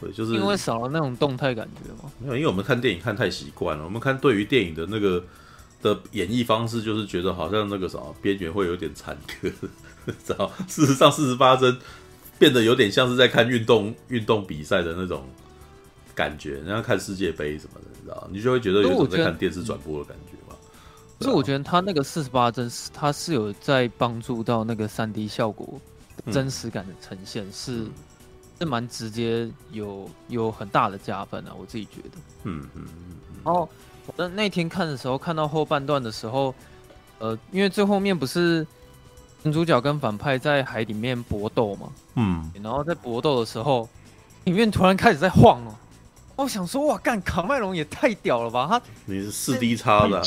[0.00, 2.10] 对，就是因为少了那种动态感觉嘛。
[2.18, 3.84] 没有，因为我们看电影看太习惯了。
[3.84, 5.24] 我们看对于电影的那个
[5.82, 9.50] 的演绎方式，就是觉得好像那个什么边缘会有点残缺，
[10.24, 10.52] 知道？
[10.68, 11.76] 事实上，四十八帧
[12.38, 15.24] 变得有点像是在看运动运动比赛的那种
[16.14, 18.28] 感觉，然后看世界杯什么的，你知道？
[18.30, 20.56] 你就会觉得有种在看电视转播的感觉嘛。
[21.20, 25.80] 所以我觉得他那个四十八帧是它是有在帮助到那个三 D 效果
[26.30, 27.86] 真实感的呈现，嗯、是。
[28.58, 32.18] 是蛮直接有，有有很大的加分啊，我自己觉得。
[32.44, 33.16] 嗯嗯嗯。
[33.44, 33.68] 然后
[34.06, 36.54] 我在那天看的时候，看到后半段的时候，
[37.18, 38.66] 呃，因为最后面不是
[39.42, 43.88] 男主角跟反派在海里面搏斗嘛，嗯，然后在搏斗的时候，
[44.44, 45.78] 里面突然开始在晃了，
[46.36, 50.22] 我想说，哇，干卡麦隆也太屌了吧，他你是四 D 叉的。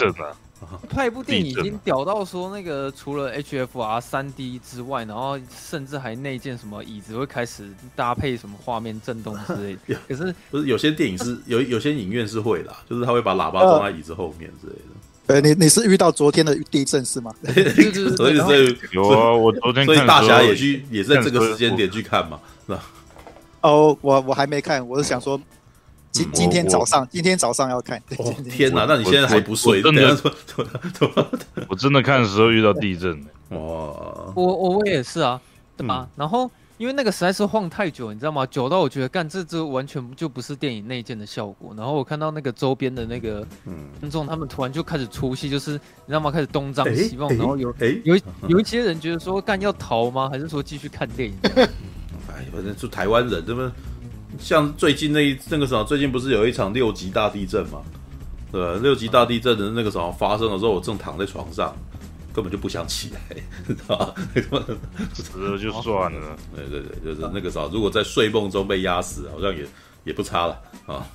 [0.90, 10.00] 拍一部电影已经屌到说那个除了 HFR 三 D 之外，然后甚至还内建什么椅子会开始搭配什么画面震动之类的。
[10.08, 14.80] 可是不是有些电影是 有有些影院是会的，就是他会把喇叭装在椅子后面之类的。
[15.28, 17.34] 呃，你你是遇到昨天的地震是吗？
[18.18, 22.84] 所以所以有啊，我昨天所以大侠也去也是在这个时间点去看嘛，是吧？
[23.62, 25.40] 哦，我我还没看，我是想说。
[26.12, 28.02] 今今天早上，今天早上要看。
[28.50, 29.82] 天哪，那你现在还不睡？
[29.82, 30.18] 真的？
[31.68, 33.16] 我真的看的时候遇到地震。
[33.50, 33.58] 哇！
[33.58, 35.40] 我我我也是啊，
[35.78, 36.08] 对吧？
[36.16, 38.46] 然后因为那个实在是晃太久，你知道吗？
[38.46, 41.74] 久到我觉得干这这完全就不是电影内建的效果。
[41.78, 43.46] 然后我看到那个周边的那个
[44.00, 46.32] 观众，他们突然就开始出戏，就是你知道吗？
[46.32, 50.30] 开始东张西望，然后有有有一些人觉得说干要逃吗？
[50.30, 51.38] 还是说继续看电影？
[52.32, 53.72] 哎，反正就台湾人，对不对？
[54.38, 57.82] 像最近那一那个什么，最近不是有一场六级大地震嘛？
[58.52, 58.80] 对吧？
[58.82, 61.76] 六级大地震的那个什么发生的时候，我正躺在床上，
[62.34, 63.36] 根本就不想起来，
[63.68, 64.14] 知道吧？
[65.14, 66.36] 死了就算了。
[66.56, 69.68] 对对对，就是那个啥，如果在睡梦中被压死，好像也
[70.04, 71.06] 也不差了啊。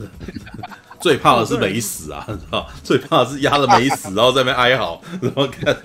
[1.01, 2.69] 最怕的是没死啊， 你知道？
[2.83, 5.77] 最怕的是压了没死，然后在那边哀嚎，然后看，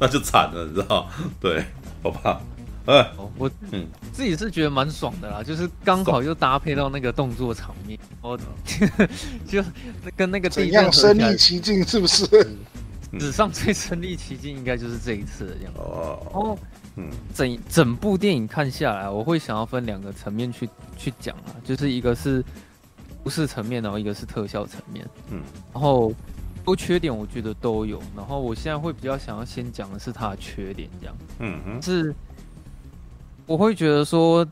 [0.00, 1.08] 那就惨了，你知道？
[1.40, 1.64] 对，
[2.02, 2.40] 好吧。
[2.88, 3.86] 呃，我嗯。
[4.12, 8.36] 自己是觉得蛮爽的啦，就是刚好又搭配到那个动作场面，我
[9.46, 9.62] 就
[10.16, 12.26] 跟那个怎样 身临其境，是不是？
[13.20, 15.72] 史上最身临其境应该就是这一次的样。
[15.72, 15.78] 子。
[15.80, 16.58] 哦，
[16.96, 22.44] 嗯，整整部电影看下来，我会想要分两个层面去去讲啊，就是一个是
[23.22, 25.06] 故事层面，然后一个是特效层面。
[25.30, 25.40] 嗯，
[25.72, 26.12] 然后
[26.64, 31.16] 多缺点我觉得都有，然后我现在会比较想要先讲的是它的缺点，这样。
[31.38, 32.14] 嗯哼，是。
[33.48, 34.46] 我会觉得说，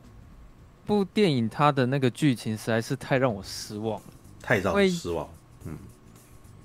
[0.87, 4.07] 部电影它的那个剧情实在是太让我失望了，
[4.41, 5.29] 太让我失望。
[5.67, 5.77] 嗯，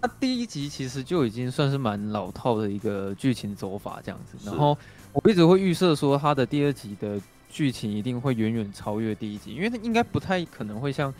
[0.01, 4.77] 它第一集其实就已经算是蛮老套的一个剧情走法这样子，然后
[5.11, 7.19] 我一直会预设说，它的第二集的
[7.49, 11.13] 剧情一定会远远超越第一集，因为它应该不太可能会像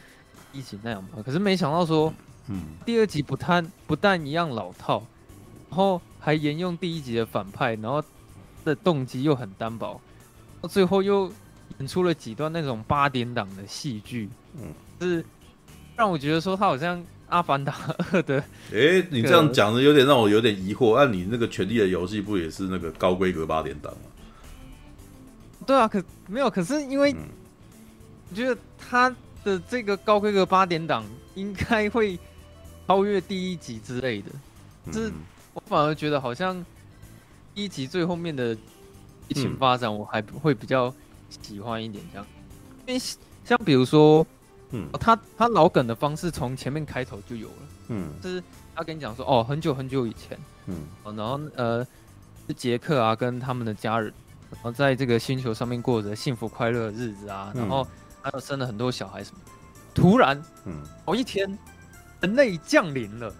[0.53, 1.17] 一集那样吧。
[1.25, 2.13] 可是没想到说，
[2.47, 5.03] 嗯，第二集不但不但一样老套，
[5.69, 8.01] 然后还沿用第一集的反派，然后
[8.63, 9.99] 的动机又很单薄。
[10.67, 11.31] 最后又
[11.79, 15.25] 演出了几段那种八点档的戏剧，嗯，是
[15.95, 16.99] 让我觉得说他好像
[17.29, 17.73] 《阿凡达
[18.11, 18.37] 二》的。
[18.71, 20.93] 哎，你这样讲的有点让我有点疑惑。
[20.93, 23.99] 按你那个《权力的游戏》不也是那个高规格八点档吗？
[25.65, 27.15] 对啊，可没有，可是因为
[28.29, 31.03] 我觉得他的这个高规格八点档
[31.33, 32.19] 应该会
[32.87, 34.31] 超越第一集之类的，
[34.91, 35.11] 就是
[35.53, 36.63] 我反而觉得好像
[37.55, 38.55] 一集最后面的。
[39.33, 40.93] 剧情发展我还会比较
[41.29, 42.27] 喜欢一点这样，
[42.85, 43.01] 因为
[43.45, 44.25] 像比如说，
[44.71, 47.55] 嗯，他他老梗的方式从前面开头就有了，
[47.87, 48.43] 嗯，就是
[48.75, 50.83] 他跟你讲说，哦，很久很久以前，嗯，
[51.15, 51.87] 然后呃，
[52.45, 54.13] 是杰克啊跟他们的家人，
[54.51, 57.87] 然后在这个星球上面过着幸福快乐的日子啊，然后
[58.21, 59.39] 还有生了很多小孩什么，
[59.93, 60.73] 突然，嗯，
[61.05, 61.57] 某一天，
[62.19, 63.33] 人类降临了，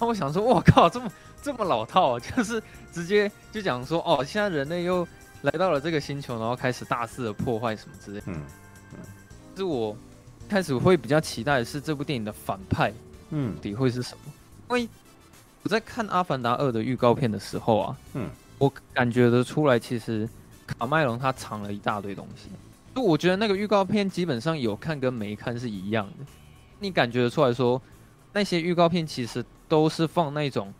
[0.00, 1.08] 那我想说，我靠，这么
[1.40, 2.60] 这么老套啊， 就是
[2.92, 5.06] 直接就讲说，哦，现在人类又。
[5.46, 8.24] 来到了这个星球，然后开始大肆的破坏什么之类的。
[8.26, 8.42] 嗯
[8.94, 8.98] 嗯，
[9.56, 9.96] 是我
[10.48, 12.92] 开始会比较期待的是这部电影的反派，
[13.30, 14.32] 嗯，底会是什么？
[14.70, 14.88] 因为
[15.62, 18.28] 我在看《阿凡达二》的预告片的时候啊，嗯，
[18.58, 20.28] 我感觉得出来，其实
[20.66, 22.48] 卡麦隆他藏了一大堆东西。
[22.94, 26.26] 就我觉得那个预告片基本上有看跟没看是一样的，
[26.80, 27.80] 你感觉得出来说
[28.32, 30.74] 那些预告片其实都是放那种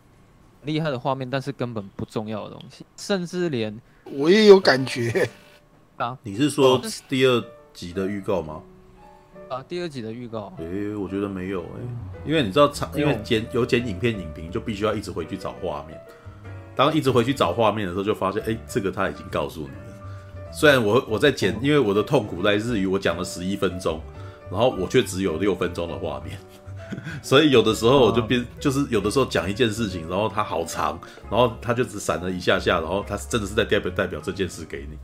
[0.63, 3.81] 厉害的画面，但是根本不重要的东西，甚至连。
[4.13, 5.29] 我也有感觉，
[5.97, 8.63] 啊，你是说第二集的预告吗？
[9.49, 16.01] 啊，第二集的预告，诶、欸，我觉得没有诶、欸，因为你知道，因为剪有剪影片影评，就必须要一直回去找画面。
[16.75, 20.53] 当一直回去找画面的时候，就发现，哎、欸，这个他已经告诉你了。
[20.53, 24.01] 虽然我我在剪，因为我的痛苦在日语我讲了十一分钟，
[24.51, 26.39] 然后我却只有六分钟的画面。
[27.23, 30.99] 所以有的时候我就变，就是有的时候讲一件事情，然后它好长，
[31.31, 34.97] 然后它就只闪了一下下，然后它真的是在代表代表这件事给你，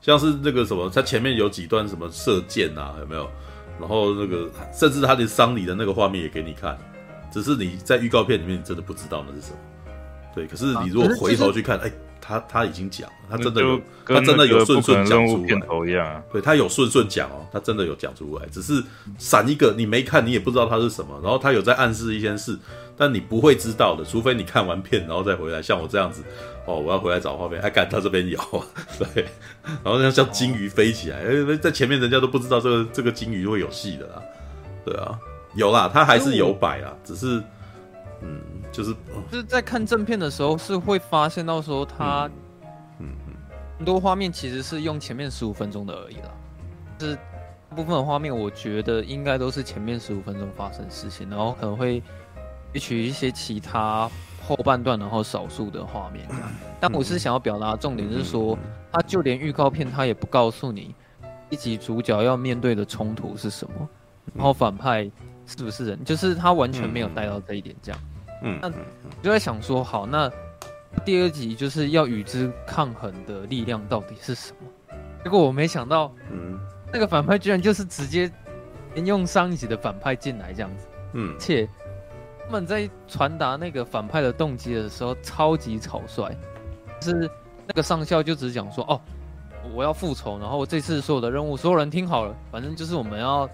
[0.00, 3.28] 像是那个什么，它前面有几段什么射箭啊，有没有？
[3.80, 6.78] 然后那个甚至他连丧礼的那个画面也给你看，
[7.32, 9.58] 只是你在预告片里面你真的不知道那是什么。
[10.34, 11.92] 对，可是你如果回头去看，哎。
[12.26, 15.44] 他他已经讲了，他真的有，他真的有顺顺讲出
[15.84, 16.22] 来。
[16.32, 18.82] 对，他有顺顺讲哦，他真的有讲出来，只是
[19.18, 21.20] 闪一个你没看，你也不知道他是什么。
[21.22, 22.58] 然后他有在暗示一件事，
[22.96, 25.60] 但你不会知道的，除非你看完片然后再回来。
[25.60, 26.22] 像我这样子，
[26.64, 28.38] 哦，我要回来找画面，还敢他这边有，
[28.98, 29.26] 对，
[29.84, 34.22] 然后像像金鱼飞起来，哎，在前面人家都不知道这个这个金鱼会有戏的啦，
[34.82, 35.18] 对啊，
[35.56, 37.42] 有啦，他还是有摆啦，只是，
[38.22, 38.40] 嗯。
[38.74, 38.92] 就是
[39.30, 42.28] 就是在看正片的时候，是会发现到说他，
[42.98, 43.34] 嗯嗯，
[43.78, 46.30] 很多画面其实是用前面十五分钟的而已啦。
[46.98, 47.16] 就是
[47.70, 52.02] 部分的画面，我觉得应该都是前面十五分钟发生事情，然后可能会
[52.74, 54.10] 取一些其他
[54.44, 56.26] 后半段，然后少数的画面。
[56.80, 58.58] 但我是想要表达重点是说，
[58.90, 60.92] 他就连预告片他也不告诉你
[61.48, 63.88] 一集主角要面对的冲突是什么，
[64.34, 65.08] 然后反派
[65.46, 68.00] 是不是人，就是他完全没有带到这一点这样。
[68.46, 68.70] 嗯，那
[69.22, 70.30] 就在想说，好，那
[71.02, 74.96] 第二集就是要与之抗衡的力量到底是什么？
[75.24, 76.60] 结果我没想到，嗯，
[76.92, 78.30] 那个反派居然就是直接
[78.94, 81.66] 沿用上一集的反派进来这样子，嗯，且
[82.44, 86.30] 他们在传达那个反派的动机的时候超级草率，
[87.00, 87.30] 就是
[87.66, 89.00] 那个上校就只讲说，哦，
[89.74, 93.48] 我要复仇，然后这次所有的任务，所有人听好了，反正就是我们要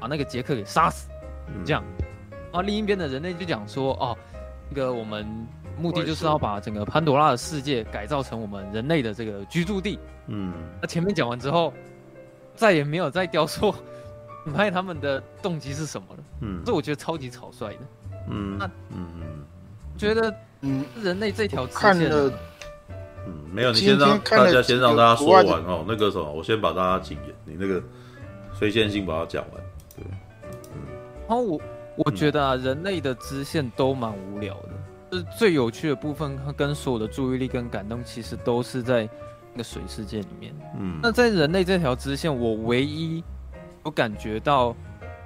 [0.00, 1.10] 把那个杰克给杀死，
[1.62, 1.84] 这样。
[2.52, 4.18] 然后另一边的人类就讲说：“哦，
[4.70, 5.26] 那个我们
[5.78, 9.98] 目的就是要把整个潘多拉的世界改造成我们人类的这个居住地。”
[10.32, 11.72] 嗯，那前面讲完之后，
[12.54, 13.74] 再也没有再雕塑
[14.44, 16.24] 反派他们的动机是什么了。
[16.40, 17.80] 嗯，这我觉得超级草率的。
[18.28, 19.44] 嗯，那嗯，
[19.98, 22.32] 觉得嗯人类这条支线，看了，
[23.52, 25.84] 没有，你先让大家先让大家说完哦。
[25.88, 27.82] 那个什么，我先把大家请言，你那个
[28.56, 29.60] 推荐性把它讲完。
[29.96, 30.04] 对，
[30.74, 30.82] 嗯。
[31.26, 31.60] 然后我
[32.04, 34.68] 我觉得啊，嗯、人类的支线都蛮无聊的，
[35.10, 39.08] 就是最有趣的部分，跟所有的注意力跟感动，其实都是在
[39.52, 40.54] 那个水世界里面。
[40.78, 40.98] 嗯。
[41.02, 43.22] 那在人类这条支线，我唯一
[43.84, 44.74] 有感觉到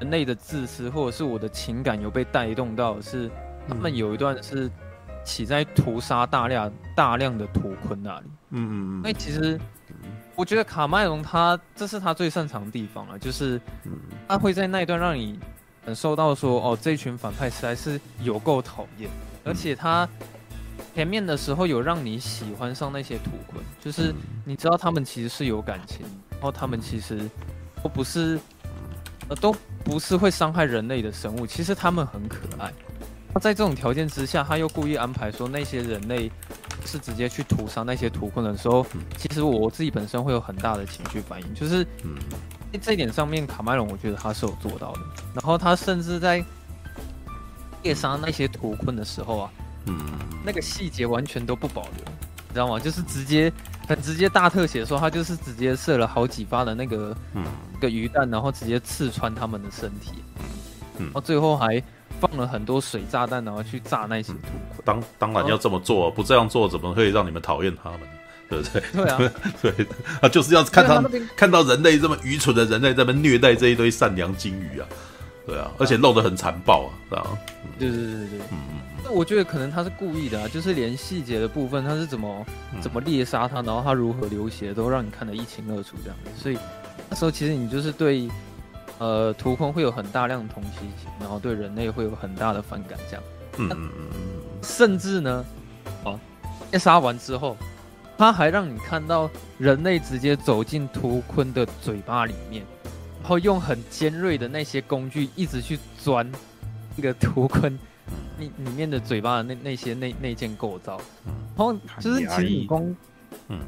[0.00, 3.30] 人类的自私，或者是我的情感有被带动到，是
[3.68, 4.70] 他们有一段是。
[5.26, 9.58] 起在屠杀大量大量的图坤那里，嗯嗯嗯，那其实
[10.34, 13.58] 我觉得卡麦隆他这是他最擅长的地方啊，就是
[14.28, 15.40] 他会在那一段让你
[15.84, 19.08] 感受到说，哦，这群反派实在是有够讨厌，
[19.44, 20.08] 而且他
[20.94, 26.00] 前面的时候有让你喜欢上那些土坤，就是你知道他们其实是有感情，
[26.30, 27.28] 然后他们其实
[27.82, 28.38] 都不是
[29.28, 29.54] 呃都
[29.84, 32.72] 不是会伤害人类的生物，其实他们很可爱。
[33.34, 36.30] 那在这种条件之下，他又故意安排说那些人类
[36.86, 38.86] 是直接去屠杀那些土坤的时候，
[39.18, 41.90] 其实我自己本身会有很大的情绪反应，就是在
[42.78, 45.00] 这一点上面，卡麦隆我觉得他是有做到的。
[45.34, 46.44] 然后他甚至在
[47.82, 49.50] 猎杀那些图坤的时候啊，
[49.86, 49.96] 嗯
[50.44, 52.04] 那个细节完全都不保留，
[52.48, 52.78] 你知道吗？
[52.78, 53.52] 就是直接
[53.88, 57.44] 很直接大特写说他就是直接射了好几发的那个嗯
[57.80, 60.12] 个鱼弹，然后直接刺穿他们的身体，
[60.98, 61.82] 然后最后还。
[62.20, 64.38] 放了很多水炸弹，然后去炸那些图
[64.70, 64.82] 坤。
[64.84, 68.00] 当当然要这么做，不这样做怎么会让你们讨厌他们？
[68.62, 69.04] 对不对？
[69.04, 69.32] 对啊，
[69.62, 69.86] 对
[70.20, 71.02] 啊，就是要看他
[71.36, 74.86] 看到人类这么愚蠢的人类在那边虐待这一堆善良金鱼啊，
[75.46, 77.26] 对啊，而且弄得很残暴啊，对啊。
[77.78, 78.80] 对对对对对，嗯嗯。
[79.04, 82.46] 那我觉得可能他是故意的啊，就是连细节的部分，他是怎么
[82.80, 86.30] 怎么猎杀他，然后他如何流血，都让你看得一清二楚这样子。
[86.40, 86.58] 所以
[87.10, 88.28] 那时候其实你就是对。
[89.00, 93.22] 呃，图空会有很大量的同情心，然后对人类会有很大的反感，这样。
[93.58, 94.62] 嗯嗯嗯嗯。
[94.62, 95.44] 甚至呢，
[96.04, 96.18] 哦，
[96.70, 97.56] 猎杀完之后，
[98.16, 102.64] 他还让你看到人类直接走进图坤的嘴巴里面，
[103.20, 106.30] 然后用很尖锐的那些工具一直去钻
[106.96, 107.78] 那个图坤
[108.38, 111.00] 里里面的嘴巴的那那些内内件构造。
[111.56, 112.96] 然后就是其实你光，
[113.48, 113.60] 嗯。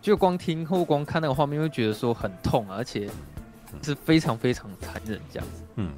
[0.00, 3.10] 就光听或光看那个画面，会觉得说很痛，而且
[3.82, 5.62] 是非常非常残忍这样子。
[5.74, 5.92] 嗯，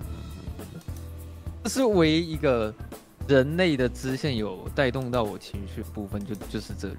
[1.63, 2.75] 这是唯一一个
[3.31, 6.97] 人类的支线有带动到我情绪部分，就就是这里。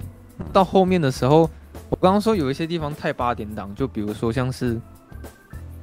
[0.53, 1.41] 到后面的时候，
[1.89, 4.75] 我刚刚说有一些地方太八点档，就比如说像是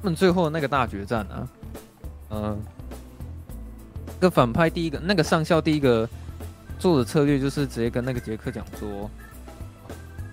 [0.01, 1.47] 他们最后的那个大决战啊，
[2.31, 2.59] 嗯、
[4.19, 6.09] 个反派第一个那个上校第一个
[6.79, 9.07] 做的策略就是直接跟那个杰克讲说。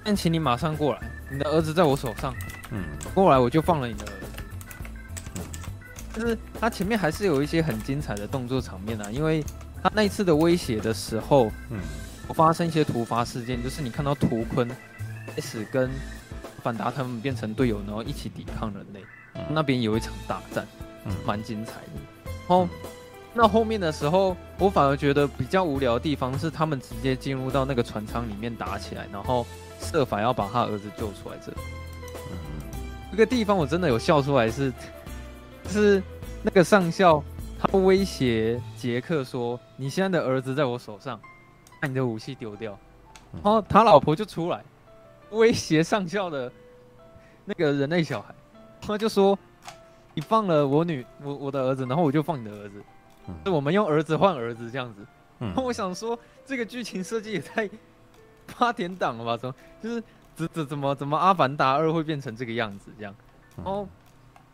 [0.02, 2.34] 但请你马上过来，你的儿子在我手上。
[2.70, 2.82] 嗯，
[3.12, 4.42] 过来我就放了你的儿子。
[5.34, 5.42] 嗯，
[6.14, 9.44] 就是他前面还是有一些很精彩的动作场面啊，因为
[9.82, 11.78] 他那一次的威胁的时候，嗯，
[12.28, 14.68] 我发生一些突发事件，就是你看到图坤
[15.34, 15.90] 开始跟
[16.62, 19.00] 反达他们变成队友，然后一起抵抗人类，
[19.34, 20.66] 嗯，那边有一场大战，
[21.04, 22.30] 嗯，蛮精彩的。
[22.48, 22.68] 然后
[23.34, 29.46] 那后面的时候，我反而觉得比较无聊的地方是他们直接进入到那个船舱里面打起来，然后。
[29.78, 31.52] 设法要把他儿子救出来，这
[33.10, 34.72] 这个地方我真的有笑出来是，
[35.68, 36.02] 是是
[36.42, 37.22] 那个上校
[37.66, 41.20] 他威胁杰克说：“你现在的儿子在我手上，
[41.80, 42.78] 把你的武器丢掉。”
[43.32, 44.64] 然后他老婆就出来
[45.30, 46.50] 威胁上校的
[47.44, 48.34] 那个人类小孩，
[48.80, 49.38] 他就说
[50.14, 52.82] ：“你放了我女我我的儿子，然后我就放你的儿子，
[53.44, 55.06] 是我们用儿子换儿子这样子。”
[55.38, 57.68] 然后我想说，这个剧情设计也太……
[58.56, 59.36] 八点档了吧？
[59.36, 60.02] 怎么就是
[60.36, 63.12] 怎怎怎么怎么阿凡达二会变成这个样子这样？
[63.56, 63.88] 然后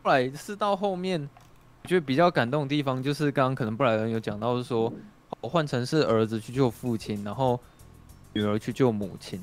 [0.03, 1.42] 后来是到后面，我
[1.85, 4.93] 觉得比较感动的地方就是刚刚可能布莱恩有讲到是说，
[5.41, 7.59] 我换成是儿子去救父亲，然后
[8.33, 9.41] 女儿去救母亲。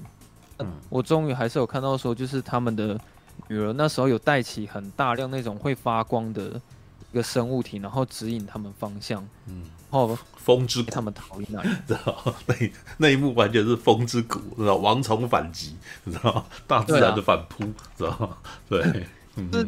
[0.59, 2.99] 嗯，我终于还是有看到说，就是他们的
[3.47, 6.61] 女儿那时候有带起很大量那种会发光的
[7.11, 9.27] 一个生物体，然后指引他们方向。
[9.47, 9.63] 嗯。
[9.91, 12.55] 哦，风之他们逃离 那里，知道那
[12.97, 15.75] 那一幕完全是风之谷，知道蝗虫反击，
[16.05, 17.63] 知道大自然的反扑，
[17.97, 18.37] 知道
[18.69, 18.83] 对，
[19.51, 19.67] 就是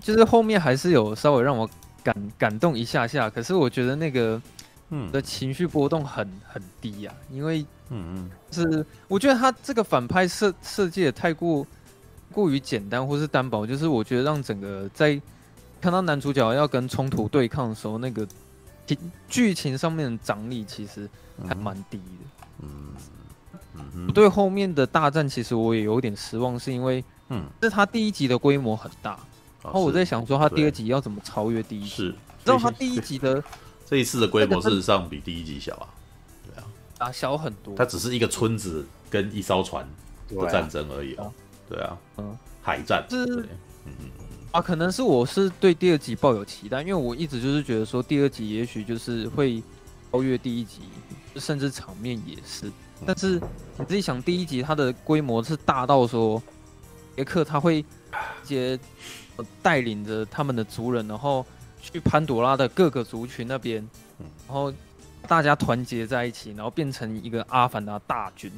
[0.00, 1.68] 就是后面还是有稍微让我
[2.02, 4.40] 感感动一下下，可是我觉得那个
[4.90, 5.10] 嗯。
[5.10, 11.66] 的情绪波动很很低呀、啊，因为嗯嗯，是我觉得他这个反派设设计的太过
[12.32, 15.20] 过于简单或是单薄，就是我觉得让整个在
[15.80, 18.26] 看到男主角要跟冲突对抗的时候那个。
[19.26, 21.08] 剧情上面的张力其实
[21.48, 22.68] 还蛮低的，嗯，
[23.74, 29.18] 嗯，嗯，对后面的大战其实我也有点失望，是因为，嗯，是他第一集的规模很大，
[29.62, 32.16] 然后我在想说他第二集要怎么超越第一集，是，知
[32.46, 33.42] 道他第一集的
[33.86, 35.88] 这一次的规模事实上比第一集小啊，
[36.46, 36.66] 对啊，
[36.98, 37.74] 啊，小很多。
[37.76, 39.88] 它只是一个村子跟一艘船
[40.28, 41.30] 的战争而已啊。
[41.68, 43.48] 对啊，嗯，海战是，嗯
[43.86, 44.10] 嗯
[44.50, 49.62] 啊，可能是我是对第二集抱有期待，因为我一直就是觉得说第二集也许就是会
[50.10, 50.80] 超越第一集，
[51.36, 52.70] 甚至场面也是。
[53.04, 53.40] 但是
[53.78, 56.42] 你自己想，第一集它的规模是大到说，
[57.16, 57.88] 杰克他会直
[58.44, 58.78] 接
[59.62, 61.44] 带领着他们的族人，然后
[61.80, 63.86] 去潘朵拉的各个族群那边，
[64.46, 64.72] 然后
[65.26, 68.50] 大家团结在一起，然后变成一个阿凡达大军，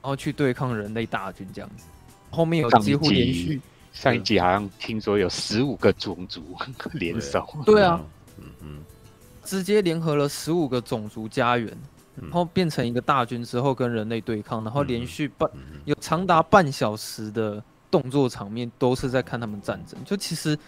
[0.00, 1.84] 然后去对抗人类大军这样子。
[2.30, 3.60] 后面有几乎连续。
[3.92, 6.56] 上一集好像听说有十五个种族
[6.94, 8.00] 联手，对啊，
[8.38, 8.78] 嗯嗯，
[9.44, 11.76] 直接联合了十五个种族家园，
[12.18, 15.46] 然后变成一个大军之后跟人类对抗，然后连续半
[15.84, 17.62] 有长达半小时的
[17.92, 20.58] 动作场面都是在看他们战争，就其实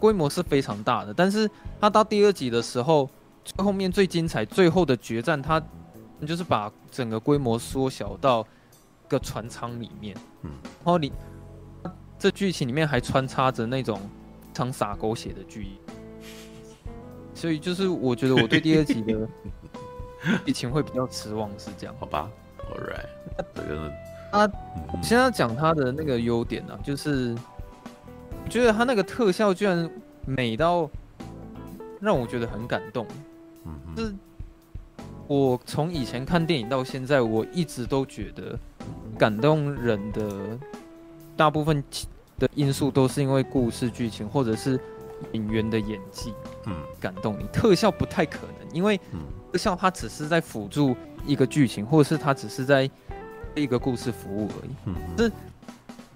[0.00, 1.12] 规模是非常大的。
[1.12, 3.10] 但是他到第二集的时候，
[3.44, 5.60] 最后面最精彩最后的决战，他
[6.26, 8.40] 就是把整个规模缩小到
[9.06, 11.12] 一个船舱里面，嗯，然后你。
[12.20, 14.00] 这剧情里面还穿插着那种
[14.52, 15.68] 常洒狗血的剧，
[17.32, 19.28] 所以就是我觉得我对第二集的
[20.44, 21.94] 剧情会比较失望，是这样？
[22.00, 22.28] 好吧
[22.58, 23.06] ，All right，
[23.54, 23.92] 这个
[24.30, 24.50] 啊，
[25.02, 27.36] 现在讲他的那个优点呢、啊，就是
[28.48, 29.90] 觉得他那个特效居然
[30.26, 30.88] 美到
[32.00, 33.06] 让我觉得很感动。
[33.64, 34.14] 嗯，是
[35.26, 38.58] 我从以前看电影到现在，我一直都觉得
[39.18, 40.58] 感动人的。
[41.36, 41.80] 大部分
[42.36, 44.76] 的因素都是因为故事剧情，或者是
[45.30, 46.34] 演员的演技，
[46.66, 47.46] 嗯，感动你。
[47.52, 48.98] 特效不太可能，因为
[49.52, 52.90] 特效它只是在辅助一个剧情，或者是它只是在
[53.58, 54.70] 一个故事服务而已。
[54.86, 55.32] 嗯，是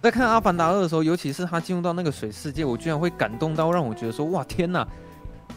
[0.00, 4.86] 在看《阿凡达二》的时候，尤其是他进入到那个水世界，我居然会感动到让我觉得说：哇，天哪，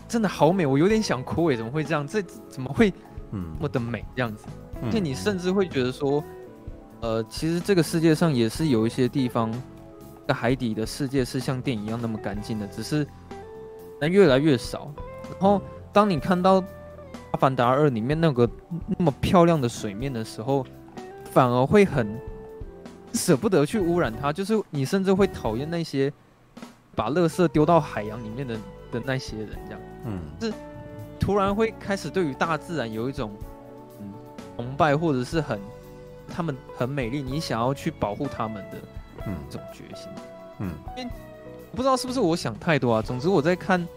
[0.08, 0.66] 真的好美！
[0.66, 2.06] 我有点想哭诶，怎么会这样？
[2.08, 2.94] 这怎么会
[3.32, 4.06] 那么的美？
[4.16, 4.46] 这样子，
[4.84, 6.24] 而且你甚至会觉得说。
[7.02, 9.52] 呃，其实这个世界上也是有一些地方，
[10.28, 13.06] 在海底的世界是像电影一样那么干净的，只是
[14.00, 14.92] 人越来越少。
[15.30, 15.62] 然后，
[15.94, 16.62] 当你看到
[17.32, 18.50] 《阿凡达二》里面那个
[18.98, 20.66] 那么漂亮的水面的时候，
[21.36, 22.18] 反而会很
[23.14, 24.32] 舍不得去污染它。
[24.32, 26.12] 就是你甚至会讨厌那些
[26.96, 28.56] 把垃圾丢到海洋里面的
[28.94, 30.54] 的那些人，这样，嗯，是
[31.20, 33.32] 突然会开始对于大自然有一种
[34.00, 34.14] 嗯
[34.56, 35.60] 崇拜，或者是很。
[36.28, 38.78] 他们很美丽，你想要去保护他们的，
[39.28, 40.10] 嗯，这种决心，
[40.58, 41.10] 嗯，因为
[41.72, 43.00] 不知道是不是我想太多啊。
[43.00, 43.88] 总之我在看里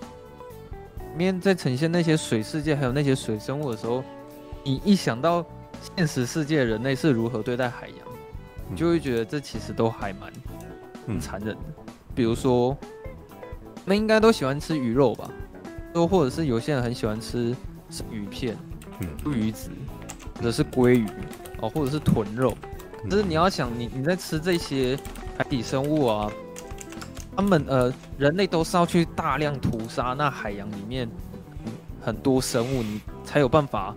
[1.16, 4.05] 面在呈现那些水世界还有那些水生物的时候，
[4.62, 5.43] 你一想到
[5.97, 7.97] 现实世界人类是如何对待海洋，
[8.71, 10.33] 你就会觉得这其实都还蛮
[11.21, 11.63] 残忍的。
[12.15, 12.77] 比如说，
[13.85, 15.31] 那应该都喜欢吃鱼肉吧？
[15.93, 17.55] 都或者是有些人很喜欢吃
[18.11, 18.57] 鱼片、
[19.01, 19.71] 嗯，鱼子，
[20.37, 21.07] 或者是鲑鱼。
[21.61, 22.57] 哦，或者是豚肉，
[23.11, 24.97] 就是你要想你你在吃这些
[25.37, 26.31] 海底生物啊，
[27.35, 31.11] 他们呃人类都是要去大量屠杀那海洋里面
[32.01, 33.93] 很多生物，你才有办法，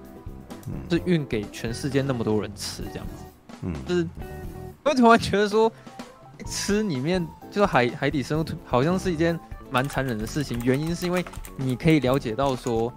[0.90, 3.24] 是运给全世界那么多人吃这样子，
[3.64, 4.08] 嗯，就是
[4.84, 5.72] 我突然觉得说
[6.46, 9.40] 吃里面就是海海底生物好像是一件
[9.70, 11.24] 蛮残忍的事情，原因是因为
[11.58, 12.92] 你可以了解到说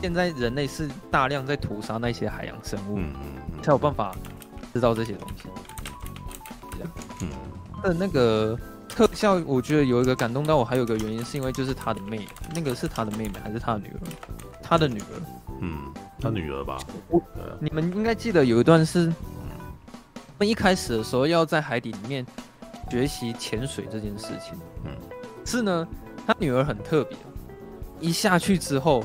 [0.00, 2.98] 现在人类是大量在屠杀那些海洋生物。
[2.98, 3.12] 嗯
[3.62, 4.12] 才有办法
[4.72, 5.44] 知道这些东西。
[6.72, 6.90] 这样，
[7.20, 7.28] 嗯，
[7.80, 8.58] 的那个
[8.88, 14.00] 特效，我觉得有一个感动到我，还有一个原因是因为就是他的妹，那个是他的妹妹还是他的女儿？
[14.60, 15.14] 他的女儿，
[15.62, 16.78] 嗯，他女儿吧。
[17.08, 17.22] 我，
[17.58, 22.26] 你们应该记得有一段是，他们一开始的时候要在海底里面
[22.90, 24.58] 学习潜水这件事情。
[24.84, 24.94] 嗯，
[25.46, 25.88] 是呢，
[26.26, 27.16] 他女儿很特别，
[28.00, 29.02] 一下去之后，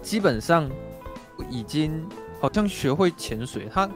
[0.00, 0.70] 基本上
[1.50, 2.06] 已经。
[2.40, 3.90] 好像学会潜水，他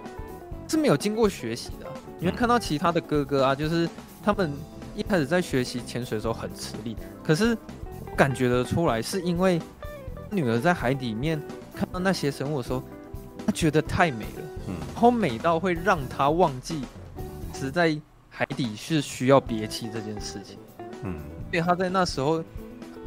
[0.66, 1.86] 是没有经过学习的。
[2.18, 3.88] 你会看到其他的哥哥啊，就是
[4.20, 4.52] 他们
[4.96, 7.56] 一开始在学习潜水的时候很吃力，可是
[8.16, 9.62] 感觉得出来，是因为
[10.28, 11.40] 女儿在海底面
[11.82, 12.80] 看到那些生物的时候，
[13.44, 16.82] 他觉得太美了，嗯，然后美到会让他忘记，
[17.52, 17.98] 实在
[18.30, 20.58] 海底是需要憋气这件事情，
[21.02, 21.18] 嗯，
[21.50, 22.44] 所以他在那时候很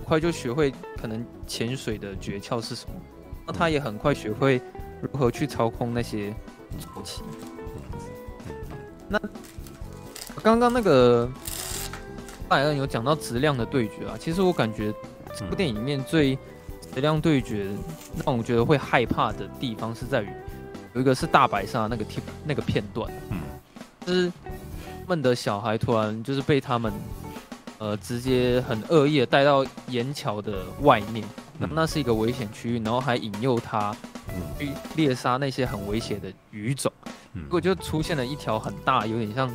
[0.04, 2.96] 快就学会可能潜水的诀窍是什么，
[3.48, 4.62] 那他也很快学会。
[5.02, 6.34] 如何去操控那些
[6.96, 7.22] 武器？
[9.08, 9.20] 那
[10.42, 11.30] 刚刚那个
[12.48, 14.92] 拜恩有讲到质量的对决啊，其实我感觉
[15.38, 16.36] 这部电影里面最
[16.96, 17.68] 质量对决
[18.26, 20.30] 让我觉得会害怕的地方是在于
[20.94, 23.38] 有一个是大白鲨那个片那个片段，嗯，
[24.06, 26.94] 就是他们的小孩突然就是被他们
[27.80, 31.28] 呃直接很恶意的带到岩桥的外面，
[31.60, 33.94] 那那是一个危险区域，然后还引诱他
[34.58, 36.90] 去猎杀那些很危险的鱼种，
[37.34, 39.52] 结果就出现了一条很大，有点像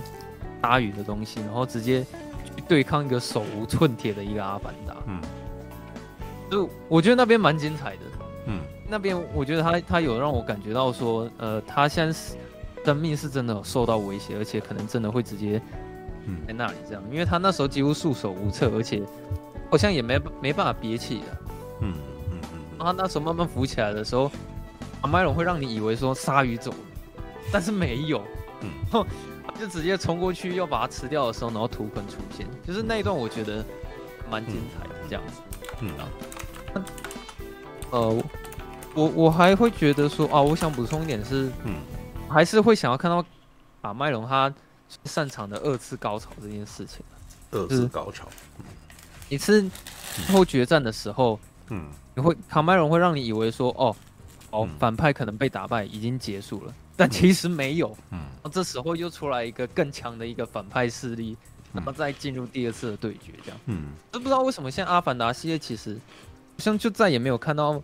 [0.60, 2.04] 鲨鱼的东西，然后直接
[2.44, 4.94] 去对抗一个手无寸铁的一个阿凡达。
[5.06, 5.18] 嗯，
[6.50, 8.02] 就我觉得那边蛮精彩的。
[8.46, 12.36] 嗯，那边我觉得他他有让我感觉到说，呃，他现在是
[12.84, 15.60] 生命是真的有受到威胁，而且可能真的会直接
[16.46, 19.02] 在那里这样，因为他那时候几乎束手无策，而且
[19.70, 21.26] 好像也没没办法憋气的。
[21.82, 21.94] 嗯
[22.30, 24.30] 嗯嗯，然后他那时候慢慢浮起来的时候，
[25.02, 26.76] 阿麦隆会让你以为说鲨鱼走了，
[27.52, 28.22] 但是没有，
[28.62, 29.04] 嗯，
[29.60, 33.62] 就直接冲过去要把它吃掉的时候，然后图腾出现，就是那一段我觉得
[34.30, 35.49] 蛮精彩的这样子，嗯
[35.88, 36.08] 啊，
[37.90, 38.22] 呃，
[38.94, 41.76] 我我还会觉得说啊，我想补充一点是，嗯，
[42.28, 43.24] 还是会想要看到
[43.82, 44.52] 卡麦隆他
[45.04, 47.04] 擅长的二次高潮这件事情，
[47.50, 48.28] 二次高潮，
[49.28, 49.62] 一次
[50.16, 51.38] 最后决战的时候。
[51.72, 51.86] 嗯，
[52.16, 53.94] 你会卡麦隆会让你以为说，哦，
[54.50, 57.96] 哦，反派可能被打败，已经结束了，但其实没有。
[58.10, 61.36] 嗯，这时候又出来一个更强的一个反派势力，
[61.72, 63.60] 然后再进入第二次的对决，这样。
[63.66, 67.82] 嗯，都不知道为什么现在阿凡达系列其实好像就再也没有看到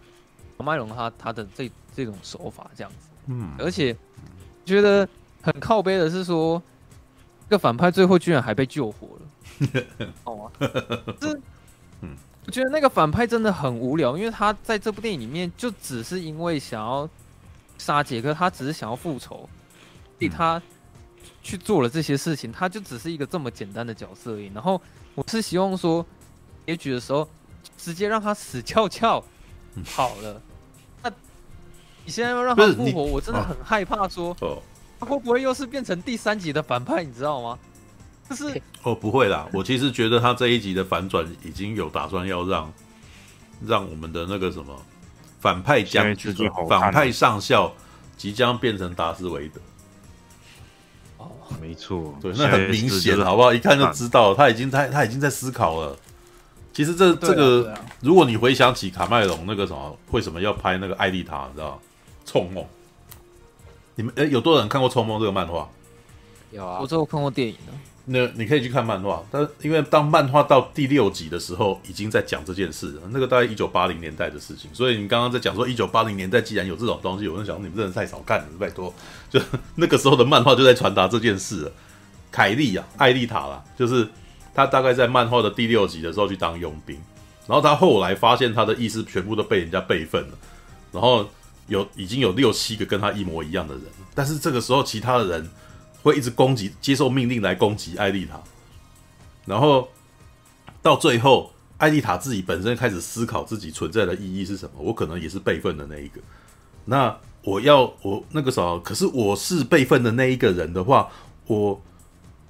[0.59, 3.09] 麦隆他他的这这种手法这样子。
[3.27, 3.97] 嗯，而且
[4.65, 5.09] 觉得
[5.43, 6.63] 很靠背的是说，
[7.49, 9.85] 这个反派最后居然还被救活了。
[10.25, 10.51] 哦，
[11.21, 11.39] 这。
[12.47, 17.09] 我觉得那个反派真的很无聊，因为他在这部电影里面就只是因为想要
[17.77, 19.49] 杀杰克，他只是想要复仇，所
[20.21, 20.63] 以他
[21.47, 24.51] 去做了这些事情，他就只是一个这么简单的角色而已。
[24.53, 24.83] 然后
[25.15, 26.05] 我是希望说
[26.67, 27.29] 结局的时候
[27.79, 29.23] 直接让他死翘翘
[29.85, 30.43] 好了。
[31.05, 31.11] 那
[32.05, 34.37] 你现在要让他复活，我真的很害怕说
[34.99, 37.57] 他会不会又是变成第三集的反派，你知道吗？
[38.29, 39.49] 就是 哦，不会啦。
[39.53, 42.73] 我其实觉得他这一集的反转已经有打算要让
[43.65, 44.75] 让我们的那个什么
[45.39, 46.35] 反派将军、
[46.69, 47.73] 反派上校
[48.17, 49.61] 即将变成达斯维德。
[51.67, 53.53] 哦，没错，对，那很明显，好不好？
[53.53, 55.97] 一看就知道他已经他他已经在思考了。
[56.73, 61.79] 其实这这个，如果你回想起卡麦隆那个什么，为什么要拍那个艾丽塔，你知道吗？
[62.27, 62.65] 銃梦，
[63.95, 65.69] 你们哎，有多少人看过《冲梦》这个漫画？
[66.51, 67.73] 有啊，我只有看过电影呢。
[68.09, 73.03] 那你可以去看漫画，但因为当漫画到第六集的时候，已经在讲这件事了。
[73.11, 78.95] 那个大概一九八零年代的事情，所以你刚刚在讲说一九八零年代既然有这种东西，我就想你们真的太少看了，拜托。
[79.29, 79.41] 就
[79.75, 81.73] 那个时候的漫画就在传达这件事了。
[82.31, 84.09] 凯莉啊，艾丽塔啦，就是
[84.55, 86.97] 他大概在漫画的第六集的时候去当佣兵，
[87.49, 90.39] 然后他后来发现他的意识全部都被人家备份了，
[90.93, 91.29] 然后
[91.67, 93.83] 有已经有六七个跟他一模一样的人，
[94.15, 95.51] 但是这个时候其他的人。
[96.07, 98.41] 会一直攻击，接受命令来攻击艾丽塔，
[99.45, 99.89] 然后
[100.81, 104.75] 到最后，艾丽塔自己本身开始思考自己存在的意义是什么。
[104.79, 106.21] 我可能也是备份的那一个。
[106.85, 111.11] 那我要我那个时候，可是我是备份的那一个人的话，
[111.49, 111.83] 我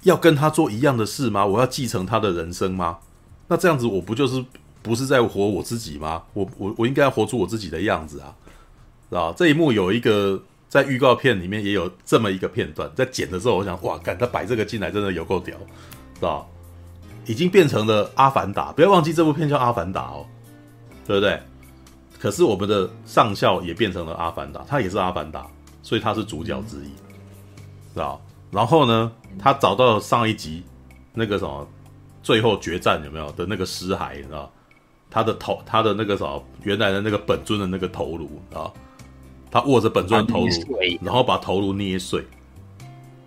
[0.03, 1.43] 要跟他做一样的事吗？
[1.43, 2.99] 我要继承他的人生吗？
[3.47, 4.45] 那这样子我不就是
[4.83, 6.21] 不是在活我自己吗？
[6.33, 8.35] 我我我应该要活出我自己的样子啊，
[9.09, 9.33] 是吧？
[9.35, 10.43] 这一幕有一个。
[10.69, 15.57] 在预告片里面也有这么一个片段，在剪的时候，我想，哇，干他摆这个进来真的有够屌，
[16.15, 16.45] 是吧？
[17.25, 20.25] 已经变成了阿凡达，不要忘记这部片叫阿凡达哦，
[21.05, 21.39] 对不对？
[22.19, 25.45] 可是我们的上校也变成了阿凡达，他也是阿凡达，
[25.83, 26.89] 所以他是主角之一，
[27.93, 28.19] 是吧？
[28.49, 30.63] 然后呢，他找到了上一集
[31.13, 31.67] 那个什么
[32.23, 34.51] 最后决战有没有的那个尸骸，知道？
[35.09, 38.71] 他的头，他的那个什么原来的那个本尊的那个头颅啊。
[39.49, 40.51] 他握着本尊的头颅，
[41.01, 42.23] 然后把头颅捏碎。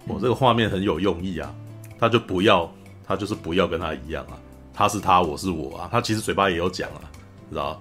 [0.07, 1.55] 我、哦、这个画面很有用意啊！
[1.99, 2.71] 他就不要，
[3.07, 4.39] 他就是不要跟他一样啊！
[4.73, 5.89] 他是他，我是我啊！
[5.93, 7.03] 他其实嘴巴也有讲啊，
[7.51, 7.81] 知道？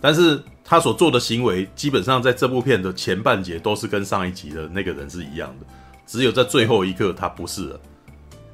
[0.00, 5.66] 但是他所做的行为，基本上在这部片的前半节都是跟上一集的那个人是一样的，
[6.06, 7.80] 只有在最后一刻他不是了，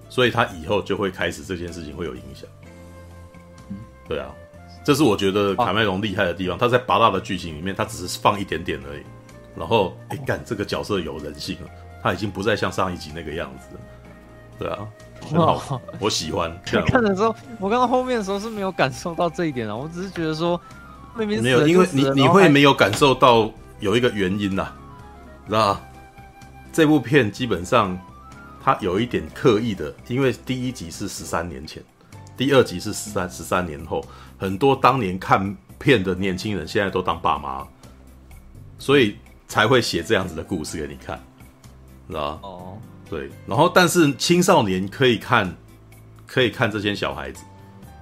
[0.09, 2.49] 所以他以后就会开始这件事情会有影响。
[4.09, 4.31] 对啊，
[4.85, 6.57] 这是我觉得卡麦隆厉害的地方。
[6.57, 9.03] 他在拔大的剧情里面，他只是放一点点而已。
[9.55, 11.69] 然后，哎，干这个角色有人性了，
[12.03, 13.81] 他已经不再像上一集那个样子了。
[14.59, 14.89] 对啊，
[15.21, 16.51] 很好，我喜欢。
[16.65, 20.61] 看的时候，我看到后面的时候是没有感受到这一点啊，我只是觉得说，
[21.17, 23.51] 明明没有，因为你你会没有感受到
[23.81, 24.77] 有一个原因呐、啊，
[25.49, 25.81] 知道
[26.73, 27.99] 这部片基本上
[28.63, 31.83] 它有一点刻意的，因为第一集是十三年前，
[32.37, 34.05] 第二集是十三十三年后，
[34.39, 37.67] 很多当年看片的年轻人现在都当爸妈，
[38.79, 39.17] 所以。
[39.53, 41.23] 才会写这样子的故事给你看，
[42.09, 42.41] 知道？
[42.43, 42.79] 哦，
[43.11, 45.55] 对，然后但是青少年可以看，
[46.27, 47.45] 可以看这些小孩子，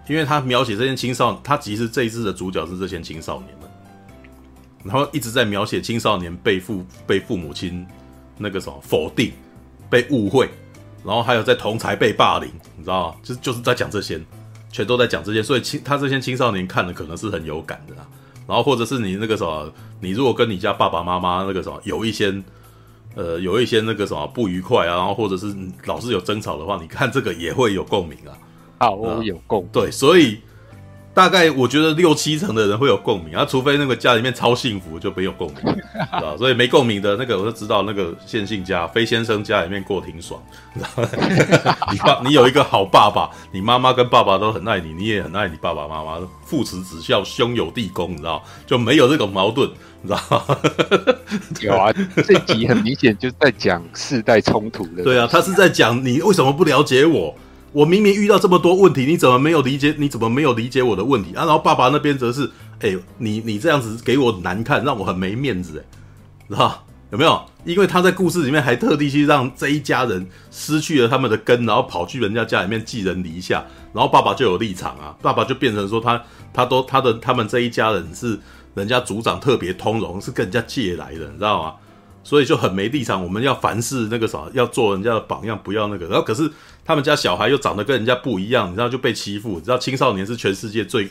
[0.08, 3.68] 因为他描写这些青少年，他其实这一次的主角是这些青少年们，
[4.84, 7.84] 然后一直在描写青少年被父被父母亲
[8.38, 9.32] 那个什么否定、
[9.90, 10.48] 被误会，
[11.04, 13.16] 然后还有在同才被霸凌，你知道吗？
[13.24, 14.20] 就就是在讲这些，
[14.70, 18.06] 全都在讲这些，所以青他这些青少年看的可能是很有感的啊。
[18.50, 22.34] 然后或者是你那个什么，你如果跟你家爸爸妈妈那个什么有一些
[23.14, 25.54] 呃有一些那个什么不愉快啊，然后或者是
[25.84, 28.36] 老是有争吵的话，你看这个也会有共鸣啊。
[28.80, 30.38] 好，我有共、嗯、对，所以
[31.12, 36.36] 大概我觉得六七成的人会有共鸣啊，除非那个家里面超幸福就没有共鸣， 知道？
[36.36, 40.40] 所以没共鸣的那个，我就知道那个线性家飞先生家里面过挺爽，
[40.74, 40.88] 知道？
[41.90, 48.42] 你爸，你有一个好爸爸，你妈妈跟爸爸都很爱你，你也很爱你爸爸妈妈，父慈子孝，兄友弟恭，你知道？
[48.64, 49.68] 就没有这种矛盾，
[50.02, 50.58] 你知道？
[51.60, 51.92] 有啊，
[52.24, 55.02] 这集很明显就在讲世代冲突的。
[55.02, 57.34] 对啊，他是在讲你为什么不了解我。
[57.72, 59.94] 我明明遇到这么多问题，你怎么没有理解？
[59.96, 61.44] 你怎么没有理解我的问题啊？
[61.44, 65.84] 然后爸爸那边则是，哎、你你这样子给我难看，让我很没面子，哎，
[66.48, 67.40] 知道有没有？
[67.64, 76.20] 因为他在故事里面还特地去让这一家人失去了他们的根，然后跑去人家家里面寄人篱下，然后爸爸就有立场啊，爸爸就变成说他
[76.52, 78.36] 他都他的他们这一家人是
[78.74, 81.74] 人家族长特别通融，是跟人家借来的，你知道吗？
[82.22, 83.22] 所以就很没立场。
[83.22, 86.06] 我们要凡事那个啥，要做人家的榜样，不要那个。
[86.06, 86.50] 然后可是。
[86.90, 89.50] 他们家小孩又长得跟人家不一样，你知道就被欺负。
[89.50, 91.08] 你知道青少年是全世界最，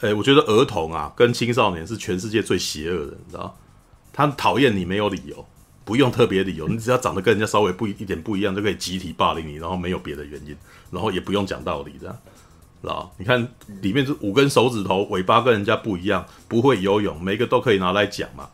[0.00, 3.54] 诶，我觉得儿童啊跟青少年是全世界最邪恶的，你知道？
[4.10, 5.46] 他讨厌你没有理由，
[5.84, 10.56] 不用特别理由，你只要长得跟人家稍微不一一点不一样，就可以集体霸凌你，然后没有别的原因，
[10.90, 12.18] 然后也不用讲道理，这样，
[12.80, 13.14] 知道？
[13.18, 13.46] 你看
[13.82, 18.48] 里面是五根手指头，尾巴跟人家不一样，不会游泳，每个都可以拿来讲嘛。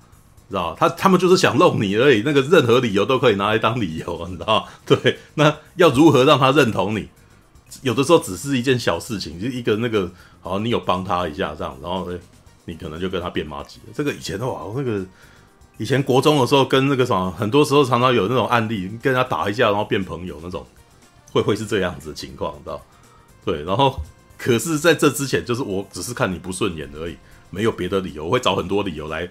[0.49, 4.67] 知道他他们就是想弄你而已，那个任何理由都可以拿来当理由， 你知道？
[4.87, 7.09] 对，那要如何让他认同你？
[7.83, 10.11] 有的时候只是一件小事情，就一个那个，
[10.41, 12.19] 好像你有帮他一下这样，然后呢，
[12.65, 13.79] 你可能就跟他变麻吉。
[13.95, 15.05] 这个以前的话，那个
[15.77, 20.67] 以前国中的时候，跟那个什么，很多时候常常有那种案例，跟人家打一架，然后变朋友那种，
[21.31, 22.81] 会会是这样子的情况，知道？
[23.45, 24.01] 对，然后
[24.39, 27.17] 可是在这之前，就是我只是看你不顺眼而已，
[27.51, 29.29] 没有别的理由，我会找很多理由来。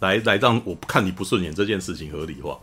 [0.00, 2.58] 来来，让我看你不顺眼这件事情合理化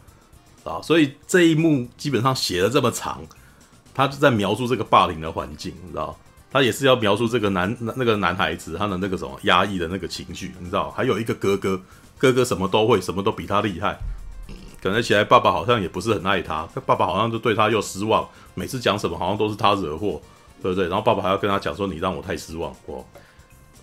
[0.64, 0.82] 啊！
[0.82, 3.22] 所以这一幕基本上写了这么长，
[3.94, 6.18] 他就在描述这个霸凌的环境，你知道？
[6.52, 10.90] 他也是要描述这个男那个男孩子他的那个什么压抑的那个情绪，你知道？
[10.92, 11.82] 还有一个哥哥，
[12.18, 13.98] 哥哥什么都会，什么都比他厉害，
[14.82, 20.22] 感觉起来爸爸好像也不是很爱他，爸爸好像就对他又失望，每次讲什么好像都是他惹祸，
[20.62, 20.88] 对不对？
[20.88, 23.04] 然后爸爸还要跟他讲说你让我太失望，哦！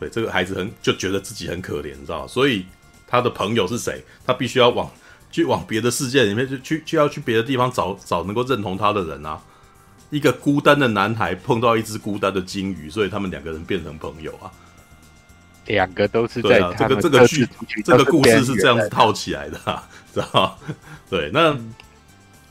[0.01, 2.27] 对，这个孩子很就觉得自己很可怜，你知道？
[2.27, 2.65] 所以。
[3.13, 4.03] 他的朋友是谁？
[4.25, 4.91] 他必须要往
[5.31, 9.39] 去往别的世界里面去，去就要去别的地方找找能够认同他的人啊！
[10.09, 14.51] 一个孤单的男孩碰到一只孤单的鲸鱼，所以他们两个人变成朋友啊。
[15.67, 17.47] 两个都是在这个这个剧
[17.85, 20.59] 这个故事是这样子套起来的，啊， 知道？
[21.11, 21.55] 对，那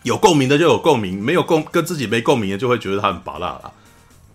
[0.03, 3.71] 有共鸣的就有共鸣，没有共跟自己没共鸣的就会觉得他很拔辣啦，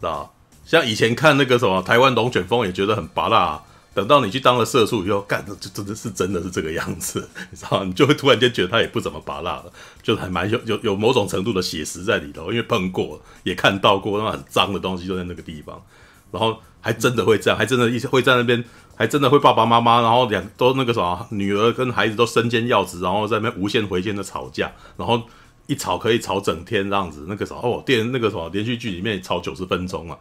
[0.00, 0.34] 知道？
[0.64, 3.62] 像以前看那个什么台湾龙卷风也觉得很拔辣啊。
[3.96, 7.84] 等到你去当了社畜以后，干的就真的是真的是这个样子， 你知道吗？
[7.86, 15.82] 你就会突然间觉得他也不怎么拔辣了，就还蛮有有有某种程度的写实在里头，因为碰过也看到过，那很脏的东西就在那个地方，
[16.30, 18.62] 然后还真的会这样，还真的一会在那边，
[18.94, 25.22] 还真的会爸爸妈妈，然后两都那个什么女儿跟孩子都身兼要职，然后在那边无限回旋的吵架，然后
[25.68, 30.18] 一吵可以吵整天这样子，那个什么哦电那个什么连续剧里面吵九十分钟啊，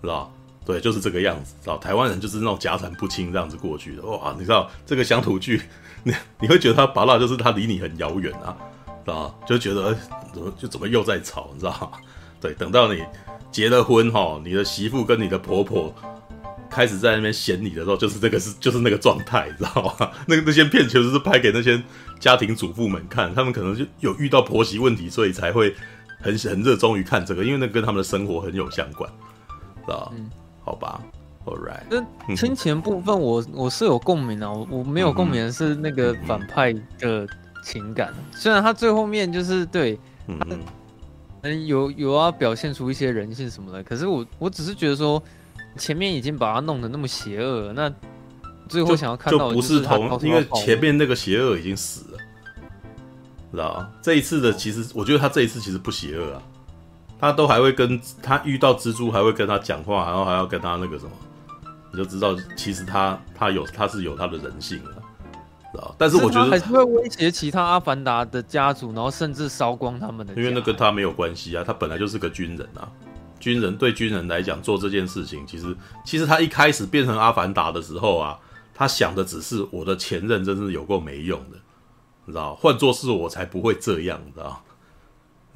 [0.00, 0.28] 是吧？
[0.66, 4.34] 对，就是这个样子，知道台湾人就是那种家产不清这样子过去的哇！
[4.36, 5.62] 你知道这个乡土剧，
[6.02, 8.56] 你你会觉得他芭乐就是他离你很遥远啊，
[9.04, 9.96] 知道就觉得
[10.34, 11.98] 怎么就怎么又在吵，你知道吗？
[12.40, 13.00] 对，等到你
[13.52, 15.94] 结了婚哈，你的媳妇跟你的婆婆
[16.68, 20.10] 开始在那边嫌你的时候，就是这个是就是那个状态，知道吗？
[20.26, 21.80] 那个那些片其实是拍给那些
[22.18, 25.72] 家庭主妇们看，他们可能就有遇到婆媳问题，所以才会
[26.20, 29.08] 很很热衷于看这个，因为那跟他们的生活很有相关，
[29.86, 30.12] 知道？
[30.16, 30.28] 嗯
[30.66, 31.00] 好吧
[31.44, 31.80] ，All right。
[31.88, 37.26] 那 亲情部分我，我我是有共鸣啊，我我没有共鸣的是那个反派的
[37.62, 38.12] 情感。
[38.18, 45.22] 嗯、虽然他最后面就是对，嗯有有要表现出一些人性什么的，可是我我只是觉得说，
[45.78, 47.88] 前面已经把他弄得那么邪恶，那
[48.68, 52.18] 最后想要看到的就，就不是同，因为前面那个邪恶已经死了，
[53.52, 53.88] 知道？
[54.02, 56.42] 这一次的其实，我觉得他这一次其实不邪恶啊。
[57.18, 61.12] 他都还会跟他遇到蜘蛛，还会跟他讲话，然后还要跟他那个什么，
[61.92, 64.90] 你就知道其实他他有他是有他的人性的，
[65.72, 65.94] 知道？
[65.96, 70.34] 但是我觉得还是会威胁其他阿凡达的家族，然后甚至烧光他们的。
[70.34, 72.88] 因为那跟他没有关系啊，他本来就是个军人啊，
[73.40, 75.74] 军军人对军人来讲做这件事情，其实
[76.04, 78.38] 其实他一开始变成阿凡达的时候啊，
[78.74, 81.56] 他想的只是我的前任真是有够没用的，
[82.26, 82.54] 你知道？
[82.56, 84.62] 换做是我才不会这样，你知道？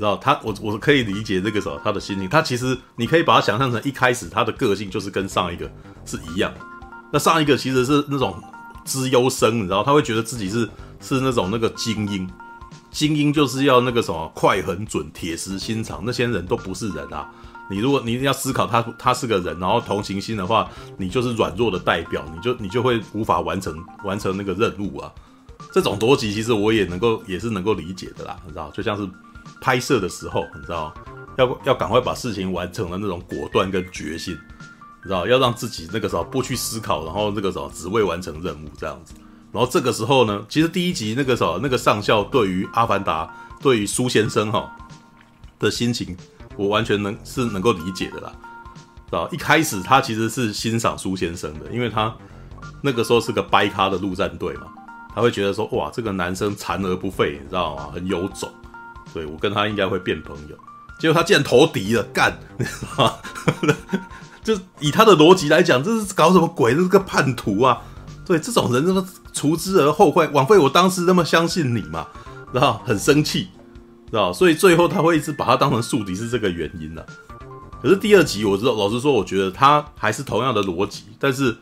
[0.00, 5.70] 知道他我我可以理解这个时候他的心情，他其实你可以把他想象成一开始他的个性就是跟上一个
[6.04, 6.52] 是一样，
[7.12, 8.42] 那上一个其实是那种
[8.84, 9.84] 资优生，你知道？
[9.84, 10.68] 他会觉得自己是
[11.00, 12.28] 是那种那个精英。
[12.90, 17.30] 精英就是要那个什么快、狠、准、铁石心肠，那些人都不是人啊！
[17.70, 25.12] 你如果你要思考他他是个人，然后同情心的话，你就是软弱的代表，你就你就会无法完成完成那个任务啊！
[25.72, 28.68] 这种逻辑其实我也能够也是能够理解的啦，你知道？
[28.72, 29.08] 就像是
[29.60, 30.92] 拍摄的时候，你知道
[31.36, 34.34] 要要赶快把事情完成的那种果断跟决心，
[35.02, 35.26] 你知道？
[35.26, 39.14] 要让自己那个时候不去思考，然后那个时候只为完成任务这样子。
[39.52, 43.28] 然后这个时候呢，其实第一集那个时候，那个上校对于阿凡达，
[43.60, 44.70] 对于苏先生哈
[45.58, 46.16] 的心情，
[46.56, 48.32] 我完全能是能够理解的啦。
[49.10, 52.14] 啊，一开始他其实是欣赏苏先生的，因为他
[52.80, 54.68] 那个时候是个掰咖的陆战队嘛，
[55.12, 57.90] 他会觉得说，哇，这个男生残而不废，你知道吗？
[57.92, 58.48] 很有种，
[59.12, 60.56] 对，我跟他应该会变朋友。
[60.98, 63.14] 结果他竟然投敌了，干，你知道吗？
[64.42, 66.74] 就以他的逻辑来讲，这是搞什么鬼？
[66.74, 67.80] 这是个叛徒啊！
[68.24, 72.06] 对，这种人，这么除之而后快，枉费我当时那么相信你嘛，
[72.52, 73.48] 然后很生气，
[74.10, 74.32] 知道？
[74.32, 77.06] 所以最后他会一直把他当成宿敌，是这个原因呢、啊。
[77.82, 81.56] 可是第二集，我知道，老实说，我觉得他还是同样的逻辑，但是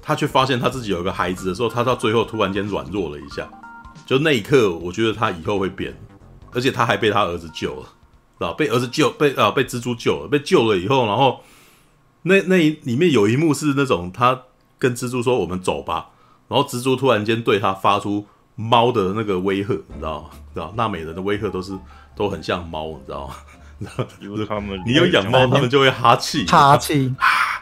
[0.00, 3.48] 他却发现他自己有一个孩子的时候，他到最后突然间软弱了一下，
[4.06, 5.92] 就那一刻，我觉得他以后会变，
[6.52, 7.82] 而且他还被他儿子救了，
[8.38, 8.52] 知道？
[8.52, 11.42] 被儿子救，被啊被蜘蛛救了，被救了以后，然后
[12.22, 14.42] 那那里面有一幕是那种他。
[14.78, 16.08] 跟蜘蛛说：“我们走吧。”
[16.48, 20.30] 然后蜘蛛突然间对他发出猫的那个威吓，你知道吗？
[20.52, 21.72] 知道纳美人的威吓都是
[22.14, 23.34] 都很像猫，你知道吗？
[24.20, 27.14] 因为他们你有养猫，他们就会哈气，哈气，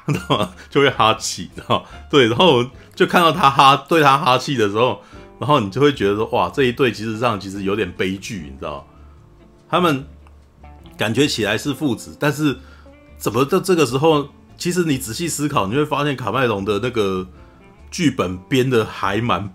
[0.06, 0.52] 你知道吗？
[0.68, 1.86] 就会哈气，知道？
[2.10, 2.64] 对，然后
[2.96, 5.00] 就看到他哈对他哈气的时候，
[5.38, 8.86] 然后你就会觉得说：“哇，这一对其实上其实有点悲剧，你知道？
[9.68, 10.04] 他们
[10.96, 12.56] 感觉起来是父子，但是
[13.18, 17.26] 怎么到这个时候？”其实你仔细思考，你会发现卡麦隆的那个
[17.90, 19.52] 剧本编的还蛮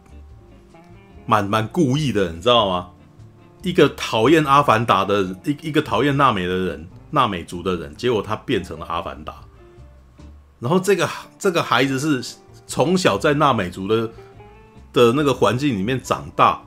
[1.25, 2.89] 蛮蛮故意的，你知道吗？
[3.63, 9.35] 一个讨厌阿凡达的，一一个讨厌纳美的人，纳美族的人，结果他变成了阿凡达。
[10.59, 12.35] 然后这个这个孩子是
[12.67, 14.11] 从小在纳美族的
[14.93, 16.61] 的那个环境里面长大，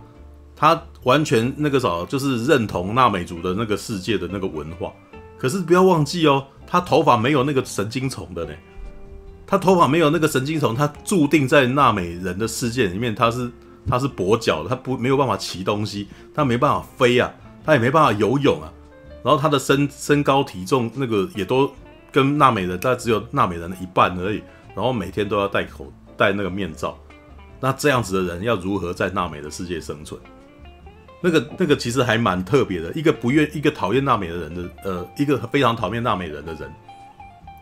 [0.54, 4.92] 他完全那个啥，就是认同纳美族的那个世界的那个文化。
[5.38, 6.46] 可是不要忘记哦。
[6.64, 8.52] 他头发没有那个神经丛的呢，
[9.46, 13.50] 他头发没有那个神经丛，他注定在纳美人的世界里面，他是
[13.86, 17.30] 他是跛脚的，他不没有办法骑东西，他没办法飞啊，
[17.62, 18.72] 他也没办法游泳啊，
[19.22, 21.70] 然后他的身身高体重那个也都
[22.10, 24.40] 跟纳美人，他只有纳美人的一半而已，
[24.74, 26.96] 然后每天都要戴口戴那个面罩，
[27.62, 30.20] 那这样子的人要如何在纳美的世界生存？
[31.20, 36.68] 那个那个其实还蛮特别的，一个不愿一个讨厌纳美的人的，呃，一个非常讨厌纳美人的人，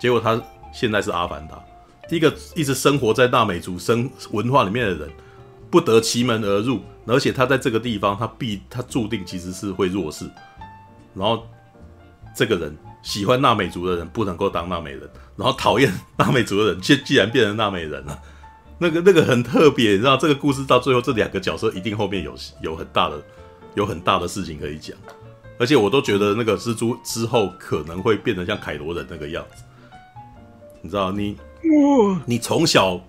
[0.01, 1.63] 结果他现在是阿凡达，
[2.09, 5.11] 一个一直生活在纳美族生文化里面的人，
[5.71, 10.25] 不得其门而入，而且他在这个地方，他必他注定其实是会弱势，
[11.15, 11.47] 然后
[12.35, 15.03] 这个人喜欢纳美族的人不能够当纳美人，
[15.37, 18.19] 然后讨厌纳美族的人，既既然变成纳美人了，
[18.81, 23.23] 那个那个很特别，你知道这个故事到最后这两个角色一定后面有有很大的。
[23.75, 24.99] 有很大的事情可以讲，
[25.57, 29.63] 而且我都觉得那个蜘蛛之后可能会变得像凯罗人那个样子，
[30.83, 31.37] 你知道，你
[32.27, 33.01] 你从小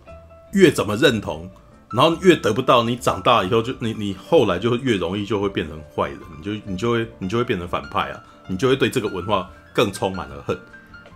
[0.53, 1.49] 越怎么认同，
[1.89, 10.55] 然后越得不到，你长大以后就你你后来就会越容易就会变成坏人，你就你就会你就会变成反派啊，你就会对这个文化更充满了恨，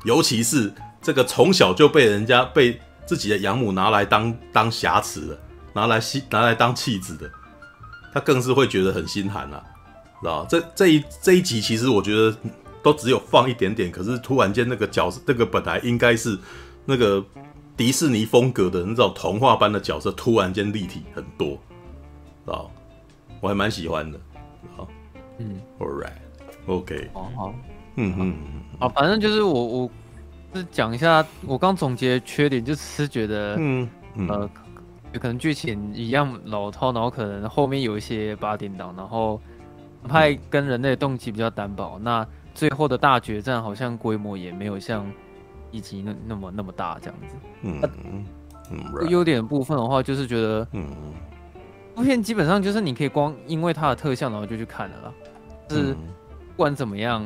[0.06, 0.73] 尤其是
[1.03, 5.40] 这个从小就被人家被自己的养母拿来当当瑕疵的，
[5.73, 7.30] 拿来吸拿来当弃子的。
[8.14, 9.61] 他更是会觉得很心寒啊，
[10.22, 12.34] 知道这这一这一集其实我觉得
[12.82, 16.40] 都只有放一点点，可是突然间那个角色，那个本来应该是
[16.86, 17.22] 那个
[17.76, 21.49] 迪士尼风格的那种童话般的角色，突然间立体很多，
[22.45, 22.72] 知道
[23.41, 24.18] 我还蛮喜欢的，
[24.77, 24.88] 好，
[25.40, 27.30] 嗯，All right，OK，好。
[27.36, 27.56] 好，
[27.98, 28.36] 嗯嗯。
[28.80, 29.91] 啊，反正就是我我
[30.56, 34.27] 是讲一下，我刚总结缺点，就只是觉得，嗯嗯。
[34.30, 34.49] 呃
[35.18, 39.40] 可能剧情一样老套，然后可能后面有一些八点档，然后
[40.10, 41.98] 派跟人类的动机比较单薄。
[42.03, 45.10] 那最后的大决战好像规模也没有像
[45.72, 47.36] 一集那那么那么大这样子。
[47.61, 47.82] 嗯
[48.69, 50.86] 嗯，优点部分的话，就是觉得，嗯，
[51.95, 55.14] 部片基本上就是你可以光因为它的特效，然后就去看了啦。
[55.69, 57.26] 是不管怎么样，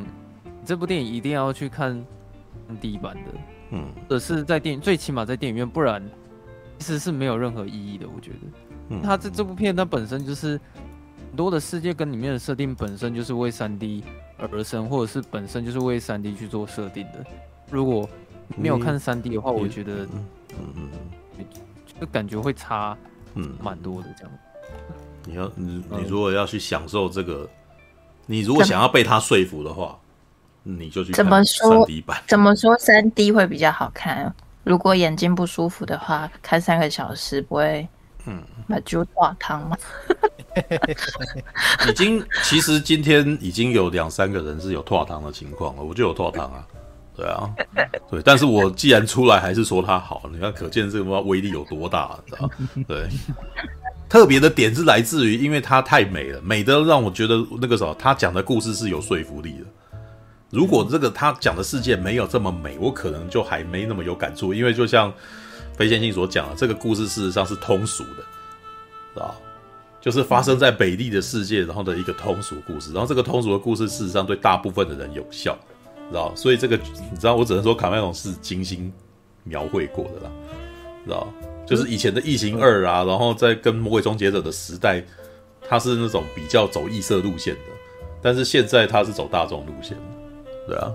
[0.64, 2.00] 这部电影一定要去看
[2.70, 3.30] 3D 版的，
[3.70, 6.02] 嗯，或者是在电影，最起码在电影院，不然
[6.78, 8.06] 其实是没有任何意义的。
[8.08, 8.36] 我觉得，
[8.90, 10.60] 嗯，它这这部片它本身就是
[11.18, 14.02] 很多的世界跟里面的设定本身就是为 3D
[14.38, 17.24] 而生，或者是本身就是为 3D 去做设定的。
[17.70, 18.08] 如果
[18.56, 20.90] 没有看 3D 的话，我觉得，嗯嗯，
[22.00, 22.96] 就感觉会差，
[23.34, 24.32] 嗯，蛮多的这样。
[25.26, 27.48] 你要你你如果要去享受这个，
[28.26, 29.98] 你如果想要被他说服的话，
[30.62, 32.22] 你就去看 3D 版。
[32.26, 32.74] 怎么说？
[32.74, 34.34] 怎么说 3D 会比较好看？
[34.64, 37.88] 如果眼睛不舒服的话，看三个小时不会，
[38.26, 39.76] 嗯，那就化汤吗？
[41.88, 46.66] 已经，其实今天已经有两三个人是有脱汤的情况了，我就有脱汤啊，
[47.16, 47.48] 对啊，
[48.10, 52.50] 对，但是我既然出来还是说他好，你看可见这个威力有多大，你知道？
[52.86, 53.08] 对。
[54.08, 59.64] 特别的点是来自于，因为它太美了，美的让我觉得那个什么，他讲的故事是有说服力的。
[60.50, 64.52] 如果这个他讲的世界没有这么美，我可能就还没那么有感触。
[64.52, 65.12] 因为就像
[65.76, 68.04] 飞先信所讲的，这个故事事实上是通俗
[69.14, 69.34] 的，啊？
[70.00, 72.92] 就是发生在北地的世界，然后的一个通俗故事。
[72.92, 75.56] 然后这个通俗的故事事实上对大部分的人有效，
[76.08, 76.34] 知道？
[76.34, 78.92] 所以这个你知道，我只能说卡麦隆是精心
[79.44, 80.32] 描绘过的啦，
[81.04, 81.28] 知道？
[81.66, 85.04] 就是以前的《异形二》啊，然后在跟《魔鬼终结者》的时代，
[85.68, 87.60] 他是那种比较走异色路线的，
[88.20, 89.96] 但是现在他是走大众路线，
[90.66, 90.92] 对啊，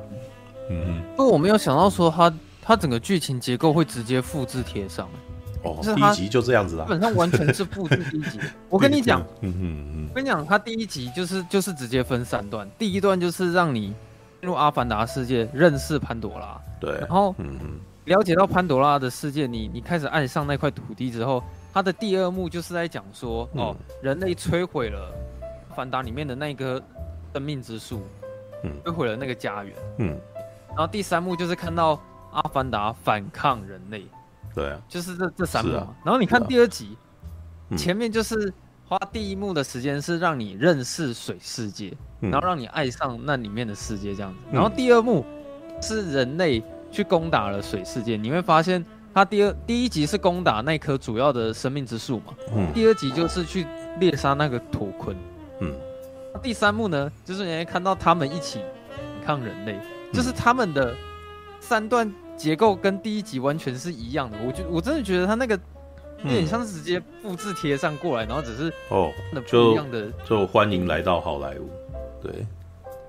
[0.70, 5.10] 嗯，不过我没有想到说他他整个剧情结构会直接复制贴上，
[5.64, 8.40] 哦，第一集就这样子啊，基本上完全是复制第一集。
[8.70, 13.94] 我跟你讲，嗯嗯嗯，我跟你讲，他第一集就是就是直接分三段，第一段就是让你
[14.42, 17.80] 进入阿凡达世界，认识潘朵拉，对，然后嗯嗯。
[18.06, 21.44] 了解到潘朵拉的世界，你你开始爱上那块土地之后，
[21.74, 25.12] 它的第二幕就是在讲说，嗯、哦，人类摧毁了
[25.70, 26.80] 阿凡达里面的那个
[27.34, 28.04] 生命之树，
[28.64, 30.20] 嗯，摧毁了那个家园，嗯，
[30.70, 32.00] 然后第三幕就是看到
[32.32, 34.06] 阿凡达反抗人类，
[34.54, 35.80] 对啊，就是这这三幕嘛。
[35.80, 36.98] 啊、然后你看第二集，
[37.70, 38.54] 啊、前面就是
[38.88, 45.26] 花第一幕的时间是让你认识水世界，嗯、然后让你爱上那里面的世界这样子，然后第二幕
[45.82, 46.64] 是人类。
[46.92, 53.68] 去攻打了水世界，你会发现他第二第一集是攻打那棵主要的生命之树嘛，嗯，第二集就是去
[54.00, 55.14] 猎杀那个土鲲，
[55.60, 55.76] 嗯，
[56.42, 59.80] 第三幕呢，就是你会看到他们一起抵抗人类，
[60.14, 60.94] 就是他们的
[61.60, 65.60] 三段结构跟第一集完全是一样的，我就我真的觉得他那个
[66.24, 69.12] 有点像是直接复制贴上过来，然后只是哦，
[69.50, 71.70] 不一样的就，就欢迎来到好莱坞，
[72.22, 72.46] 对。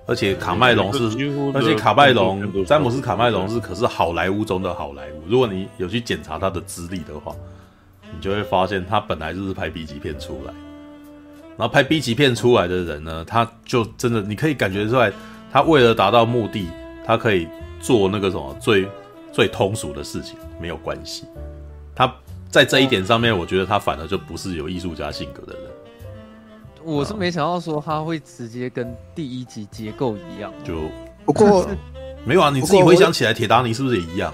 [0.08, 1.04] 而且卡麦隆是，
[1.52, 5.22] 而且卡麦隆，詹姆斯卡麦隆是可是好莱坞中的好莱坞。
[5.26, 7.34] 如果你有去检查他的资历的话，
[8.02, 10.54] 你就会发现他本来就是拍 B 级片出来，
[11.58, 15.10] 然后拍 B 级片出来的人呢，他就真的你可以感觉出来，
[15.50, 16.68] 他为了达到目的，
[17.04, 17.48] 他可以
[17.80, 18.86] 做那个什么最
[19.32, 21.24] 最通俗的事情，没有关系。
[21.94, 22.12] 他
[22.50, 25.62] 在这一点上面，我觉得他反而就不是有艺术家性格的人。
[26.84, 30.82] 我是没想到说他会直接跟第一集结构一样，就
[31.24, 31.66] 不过
[32.24, 34.32] 没有啊，你自己回想起来，铁达尼是不是也一样？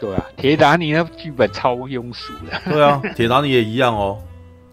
[0.00, 2.72] 对啊，铁达尼那剧本超庸俗的。
[2.72, 4.20] 对啊，铁达尼也一样哦。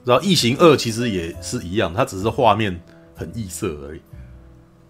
[0.05, 2.79] 然后异形二其实也是一样，它只是画面
[3.15, 4.01] 很异色而已。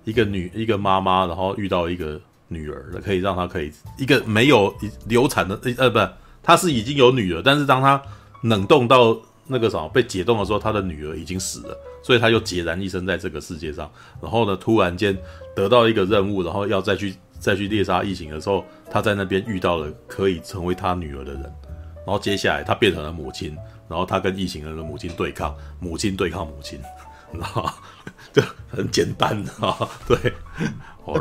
[0.03, 2.19] 一个女一个妈妈，然后遇到一个
[2.49, 4.71] 女儿，可以让她可以一个没有
[5.07, 5.99] 流产的呃不，
[6.43, 8.01] 她是已经有女儿，但是当她
[8.43, 9.17] 冷冻到。
[9.47, 13.87] 那个什么被解冻的时候，她的女儿已经死了，所以她就孑然一身在这个世界上。
[14.19, 15.15] 然后呢，突然间
[15.55, 21.43] 得到一个任务，然后要再去再去猎杀异形的时候，她在那边遇到了可以成为她女儿的人。
[21.43, 23.55] 然后接下来她变成了母亲，
[23.87, 26.79] 然后他跟异形人的母亲对抗，母亲对抗母亲，
[27.33, 27.69] 然后
[28.33, 30.17] 就很简单啊， 对。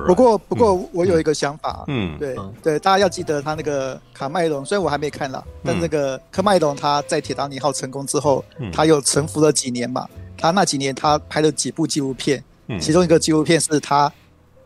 [0.06, 8.42] 不过，不过我有一个想法，嗯，对对，大家要记得他那个卡麦隆，虽然我还没看了，但那个科麦隆他在铁达尼号成功之后，
[8.72, 10.08] 他又沉浮了几年嘛，
[10.38, 12.42] 他那几年他拍了几部纪录片，
[12.80, 14.10] 其中一个纪录片是他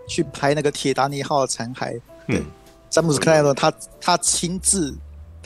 [0.07, 2.41] 去拍那个铁达尼号残骸，对，
[2.89, 4.97] 詹姆斯克莱隆他他亲自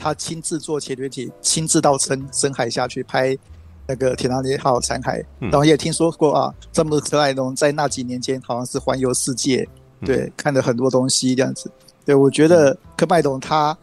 [0.03, 3.37] 他亲自坐潜水艇，亲自到深深海下去拍。
[3.85, 9.67] 那个铁达尼号残骸，然后也听说过啊，詹姆斯克莱隆在那几年间好像是环游世界，
[10.05, 11.69] 对，嗯、看了很多东西这样子。
[12.05, 13.77] 对，我觉得科麦隆他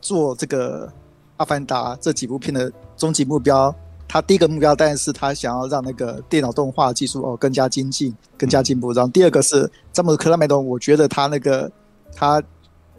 [0.00, 0.86] 做这个
[1.38, 3.74] 《阿凡达》这几部片的终极目标，
[4.06, 8.92] 他第一个目标当然是他想要让那个电脑动画技术哦更加精进、更加进步。
[8.92, 11.68] 然后第二个是詹姆斯克莱隆，我觉得他那个
[12.14, 12.40] 他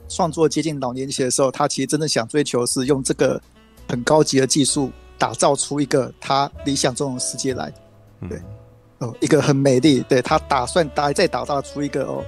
[0.08, 3.42] 创作接近老年期的时候，他其实真的想追求是用这个
[3.88, 4.92] 很高级的技术。
[5.18, 7.74] 打造出一个他理想中的世界来，
[8.28, 8.38] 对，
[8.98, 12.22] 哦，一个很美丽，对，他打算打再打造出一个哦，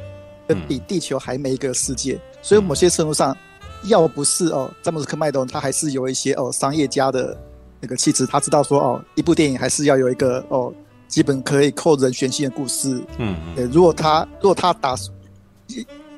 [0.69, 2.17] 比地球还美一个世界。
[2.41, 3.35] 所以某些程度上，
[3.83, 7.37] 要不是哦，詹姆斯·科麦隆他还是有一些哦商业家的
[7.81, 10.73] 那个气质，他知道说哦，一部电影还是要有一个哦
[11.09, 12.95] 基本可以扣人悬心的故事。
[13.17, 13.55] 嗯嗯。
[13.57, 14.95] 对，如果他如果他打，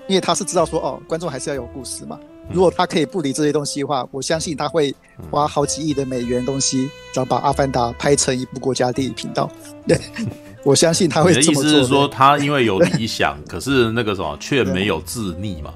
[0.10, 2.20] 因为他是知道说哦，观众还是要有故事嘛。
[2.52, 4.94] 如果他可以不理这些东西的话，我相信他会
[5.30, 9.48] 花好几亿的美元东西，然后把《阿凡达》拍成一部国家电影频道。
[9.88, 9.96] 对，
[10.64, 11.64] 我相信他会这么做。
[11.64, 15.72] 你的意思是说，他因为有理想，可是那个什么却没有自逆嘛？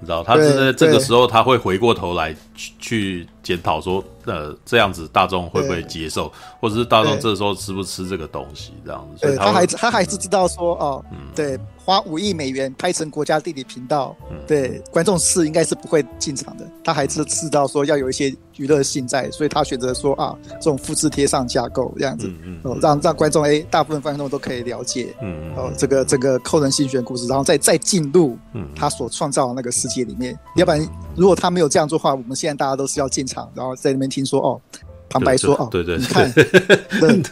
[0.00, 9.26] 你知道，他是在这个时候他会回过头来去去检讨说，呃，这样子大众会不会接受，或者是大众这时候吃不吃这个东西这样子？
[9.26, 11.58] 对，他还他还是知道说，哦，嗯，对。
[11.86, 16.68] 花五亿美元拍成国家地理频道，嗯、对观众是应该是不会进场的。
[16.82, 22.28] 他还是知道说要有一些娱乐性在，所以他选择说啊，这种复制贴上架构这样子，
[22.64, 28.36] 哦，让让观众哎，大部分观众都可以了解，嗯哦，这个这个扣人心弦故事，然后再再进入
[28.74, 30.34] 他所创造的那个世界里面。
[30.34, 30.80] 嗯、要不然，
[31.16, 34.60] 如果他没有这样做的话，我们现在大家都是要进场，然后在那边听说哦。
[35.08, 36.34] 旁白说：“哦，对对，你看，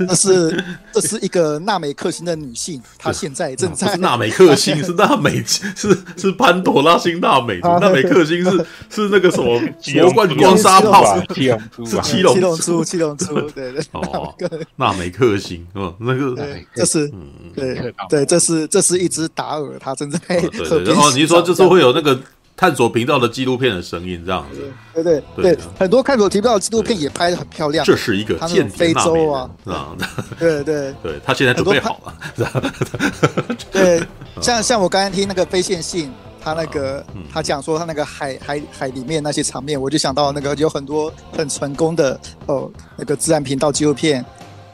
[0.06, 9.60] 那是 这是一个纳美克星的女性，她现在正在 纳美克星是纳美是是潘朵拉星纳美，纳美克星是是那个什么
[9.96, 14.32] 魔冠光沙炮，是七龙七龙珠七龙珠，对对哦，
[14.76, 16.32] 纳美克星哦，那个
[16.76, 17.10] 这是
[17.56, 22.16] 对对，这是这是一只达尔，他正在对对，然后你说就是会有那个。”
[22.64, 27.84] 探索频道的纪录片的声音这样子，对对对，很多探索频道的纪录片也拍的很漂亮。
[27.84, 29.92] 这是一个间谍非洲啊，啊，
[30.40, 33.54] 对对 对，他现在准备好了。
[33.70, 34.02] 对，
[34.40, 36.10] 像像我刚才听那个非线性，
[36.42, 44.24] 他那个他讲说他那个海海海里面那些场面，我就想到那个有很多很成功的哦，那个自然频道纪录片。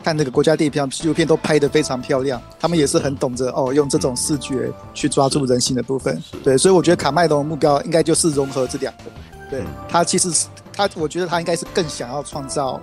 [0.02, 6.22] 看那个国家地理片纪录片都拍得非常漂亮，他们也是很懂得哦，用这种视觉去抓住人性的部分。
[6.42, 9.04] 对，所以我觉得卡麦隆的目标应该就是融合这两个。
[9.50, 12.80] 对，他其实是他，我觉得他应该是更想要创造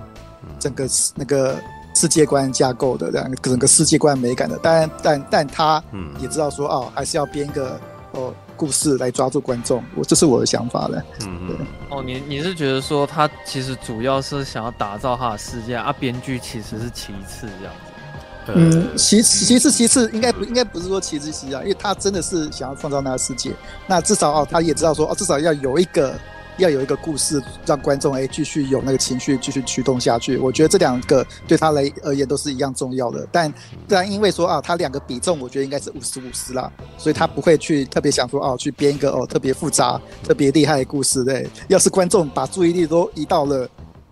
[0.59, 1.55] 整个那个
[1.95, 5.83] 世界观架构的这样整个世界观美感的，但但但他
[6.19, 7.79] 也知道说哦，还是要编一个
[8.11, 8.33] 哦。
[8.57, 11.03] 故事来抓住观众，我这是我的想法了。
[11.21, 11.55] 嗯对。
[11.89, 18.53] 哦，你你是觉得说他其实主要是想要打造他的世界啊，编剧其实是其次这样子。
[18.55, 23.53] 嗯，其其次其次应该不应该不是说其次其次啊，因为他真的是想要创造那个世界，
[23.85, 26.13] 那至少哦，他也知道说哦，至少要有一个。
[26.57, 30.37] 要有一个故事，让观众哎继续有那个情绪继续驱动下去。
[30.37, 33.27] 我觉得这两个对他来而言都是一样重要的。
[33.31, 33.53] 但
[33.87, 41.23] 但因为说啊，他两个比重，我觉得应该是五十五十啦，所以他不会去特别想说哦，去编一个哦特别复杂、特别厉害的故事。
[41.23, 43.67] 对，要是观众把注意力都移到了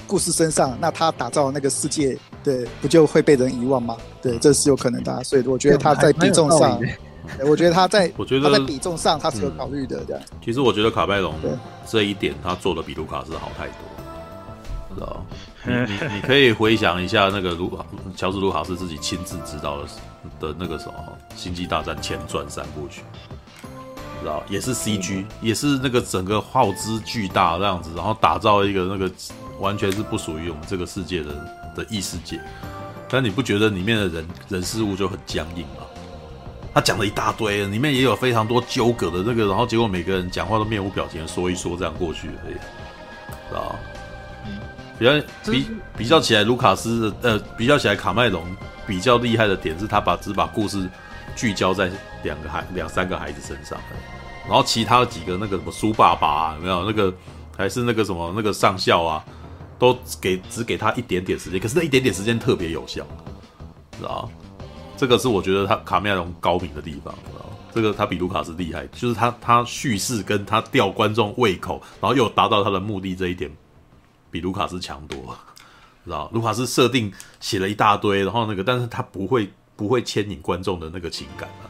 [0.07, 3.97] 故事身上，那他打造的那个世界，对，不就会被人遗忘吗？
[4.22, 5.23] 对，这是有可能的。
[5.23, 6.80] 所以我觉得他在比重上。
[7.45, 10.22] 我觉得他在，我觉得他在比重上他是有考虑的，这样。
[10.43, 11.34] 其实我觉得卡拜隆
[11.88, 15.26] 这一点他做的比卢卡斯好太多，知道？
[15.64, 17.84] 你 你你可以回想一下那个卢卡
[18.15, 19.88] 乔治卢卡斯自己亲自指导的
[20.39, 20.93] 的那个什么
[21.35, 23.02] 《星际大战前传》三部曲，
[24.22, 24.43] 知道？
[24.47, 29.11] 也是 CG，也是那个整个耗资巨大这样子，然后打造一个那个
[29.60, 31.34] 完全是不属于我们这个世界的
[31.76, 32.39] 的异世界，
[33.10, 35.84] 但你不觉得里面的人人事物就很僵硬吗？
[36.76, 42.53] 他讲了一大堆，里面也有非常多纠葛的那个，然后结果每个人讲话都面无表情的说一说，这样过去而已，
[43.47, 43.76] 知道
[44.99, 45.11] 比较
[45.45, 45.68] 比
[45.99, 48.43] 比较起来，卢卡斯的呃，比较起来，卡麦隆
[48.85, 50.85] 比较厉害的点是他把只把故事
[51.34, 51.89] 聚焦在
[52.23, 53.80] 两个孩两三个孩子身上，
[54.45, 57.14] 然后其他几个那个什么苏爸爸啊，没有那个
[57.57, 59.23] 还是那个什么那个上校啊，
[59.80, 63.07] 都给只给他一点点时间，可是那一点点时间特别有效，
[63.97, 64.30] 知道
[64.97, 73.51] 这个是我觉得他卡梅隆高明的地方，知道这个他比卢卡斯厉害，就是他他叙事跟他吊观众胃口，然后又达到他的目的这一点，
[74.31, 75.38] 比卢卡斯强多，
[76.05, 77.11] 知道卢卡斯设定
[77.41, 81.67] 写了一大堆，然后那个，但是他不会不会牵引观众的那个情感啊，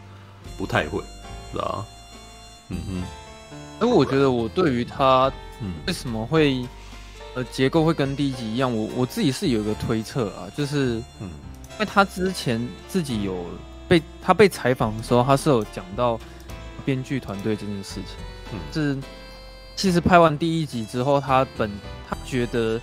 [0.56, 1.00] 不太会，
[1.52, 1.84] 知道
[2.70, 3.04] 嗯哼。
[3.80, 5.32] 哎我觉得我对于他，
[5.88, 6.64] 为什么会
[7.34, 11.32] 呃结构会跟第一集一样，我我自己是有一个推测啊，就是嗯。
[11.76, 13.46] 因为他之前自己有
[13.88, 16.18] 被他被采访的时候，他是有讲到
[16.86, 18.16] 编剧团队这件事情。
[18.54, 18.98] 嗯，是
[19.76, 21.70] 其实拍完第一集之后，他本
[22.10, 22.80] 他觉得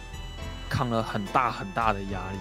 [0.69, 2.39] 扛了很大很大的压力，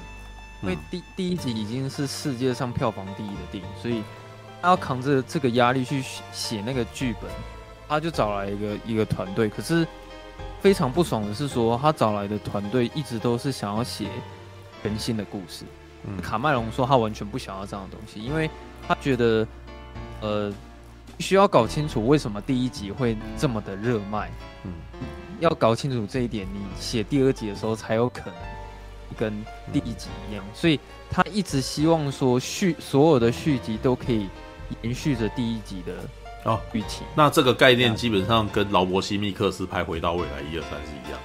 [0.61, 4.03] 因为第第一集已经是世界上票房第一的电影，所以
[4.61, 6.03] 他要扛着这个压力去
[6.34, 7.32] 写那个剧本，
[7.88, 9.48] 他就找来一个一个团队。
[9.48, 9.88] 可是
[10.60, 14.10] 非常不爽的是说，他找来的团队一直都是想要写
[14.84, 15.64] 全新的故事。
[16.22, 18.49] 卡麦隆说他完全不想要这样的东西，因为
[18.88, 19.48] 他觉得，
[20.22, 20.53] 呃，
[21.19, 24.30] 需要搞清楚为什么第一集会这么的热卖。
[24.64, 24.72] 嗯，
[25.40, 28.36] 要搞清楚这一点，你写第二集的时候才有可能
[29.18, 30.44] 跟第一集一样。
[30.53, 30.80] 所以
[31.10, 34.30] 他一直希望说续所有的续集都可以
[34.82, 35.94] 延续着第一集的
[36.45, 37.06] 哦剧情。
[37.15, 41.19] 那这个概念基本上跟劳勃·希密克斯拍《回到未来》一二三是一样。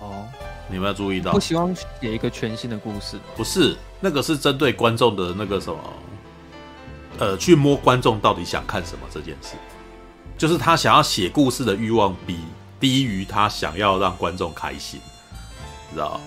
[0.00, 0.28] 哦，
[0.72, 3.18] 你们要注意到，不希望写一个全新的故事。
[3.36, 5.78] 不是，那个是针对观众的那个什么，
[7.18, 9.54] 呃，去摸观众到底想看什么这件事，
[10.38, 12.38] 就是他想要写故事的欲望比
[12.80, 14.98] 低于他想要让观众开心，
[15.92, 16.18] 知道？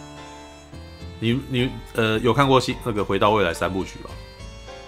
[1.20, 4.10] 你你呃有看过新那个《回到未来》三部曲吗？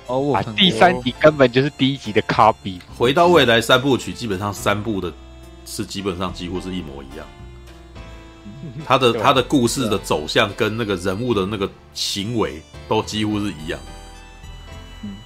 [0.07, 2.53] 哦，我第三集根本就是第一集的 copy，
[2.97, 5.11] 《回到未来》三部曲基本上三部的
[5.65, 7.25] 是基本上几乎是一模一样。
[8.85, 13.79] 他的他的故事的走向跟那个人物的那个行为都几乎是一样，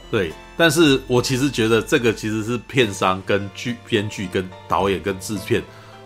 [0.10, 0.32] 对。
[0.58, 5.64] 但是我其实觉得这个其实是片商跟剧编剧跟导演跟制片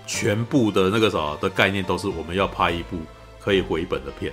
[0.08, 2.98] 全部的那个什么的概念都是我们要拍一部
[3.40, 4.32] 可以回本的片，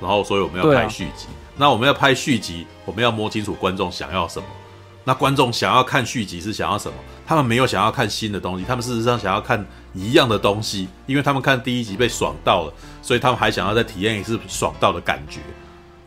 [0.00, 1.26] 然后所以我们要拍续集。
[1.56, 4.46] 那我们要拍续集，我们要摸清楚观众想要什么。
[5.04, 6.94] 那观众想要看续集是想要什么？
[7.26, 9.64] 他们没有想要看新的东西，他们事实上想要看
[9.94, 12.72] 一样的东西，因为他们看第一集被爽到了，
[13.02, 15.40] 所以他们还想要再体验一次爽到的感觉。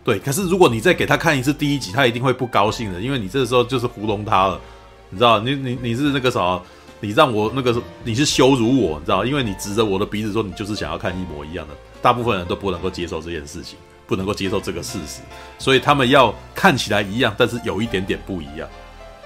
[0.03, 4.61] 对，可是如果你再给他看一次第一集，他一定会不高兴的，因为你这时候就是糊弄他了，
[5.09, 5.39] 你知道？
[5.39, 6.61] 你你你是那个啥？
[6.99, 9.25] 你让我那个你是羞辱我，你知道？
[9.25, 15.21] 因为你指着我的鼻子说你就是想要看一模一样的，大部分人都不能够接受这件事情，不能够接受这个事实，
[15.57, 18.69] 所以他们要看起来一样，但是有一点点不一样。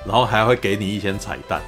[0.05, 1.61] 然后还会给你一些彩蛋，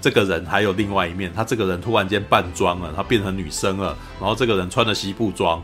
[0.00, 5.62] 这个人还有另外一面，他这个人突然间扮装了，他变成女生了，然后这个人穿的西部装，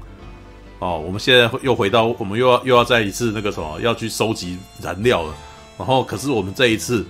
[0.79, 5.35] 哦，我们现在又回到，我们又要又要再一次那个什么，要去收集燃料了，
[5.79, 7.07] 然后可是我们这一次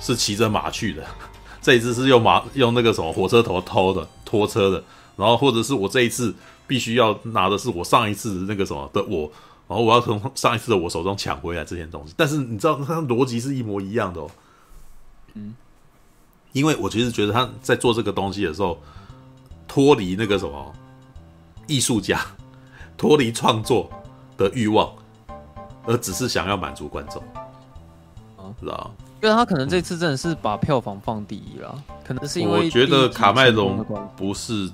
[0.00, 1.02] 是骑着马去的，
[1.62, 4.84] 这一次是用马用那个什么火车头偷的拖车的，
[5.16, 6.34] 然后或者是我这一次
[6.66, 9.30] 必须要拿的是我上一次那个什么的我。
[9.68, 14.30] 然后我要从上一次的我手中抢回来这件东西，但是你知道，它逻辑是一模一样的哦。
[15.34, 15.54] 嗯，
[16.52, 18.78] 因为我其实觉得他在做这个东西的时候，
[19.66, 20.72] 脱离那个什么
[21.66, 22.20] 艺术家，
[22.96, 23.90] 脱离创作
[24.38, 24.88] 的欲望，
[25.84, 27.20] 而只是想要满足观众。
[28.36, 28.90] 啊，是吧？
[29.20, 33.84] 因为他可能这次真的是把票房放第一了，可能是因为我觉得卡麦隆
[34.16, 34.70] 不是，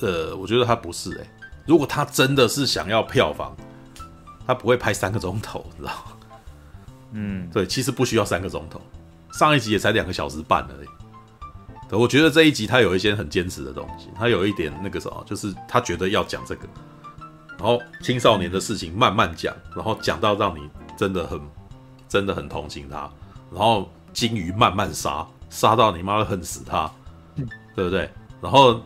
[0.00, 1.30] 呃，我觉得他不是哎。
[1.66, 3.56] 如果他真的是想要票房。
[4.46, 6.12] 他不会拍三个钟头，知道吗？
[7.12, 8.80] 嗯，对，其实不需要三个钟头，
[9.32, 10.88] 上一集也才两个小时半而已。
[11.88, 16.66] 对，我觉得这一集他有一些很坚持的东西，他有一点那个什么，就是他觉得要讲这个，
[17.58, 21.40] 然后青少年的事情慢慢讲，然后讲到让你真的很
[22.08, 23.08] 真的很同情他，
[23.50, 26.90] 然后金鱼慢慢杀，杀到你妈的恨死他，
[27.76, 28.10] 对不对？
[28.40, 28.80] 然后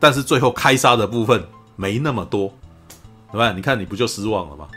[0.00, 2.50] 但是最后开杀的部分没那么多，
[3.32, 3.52] 对吧？
[3.52, 4.68] 你看你不就失望了吗？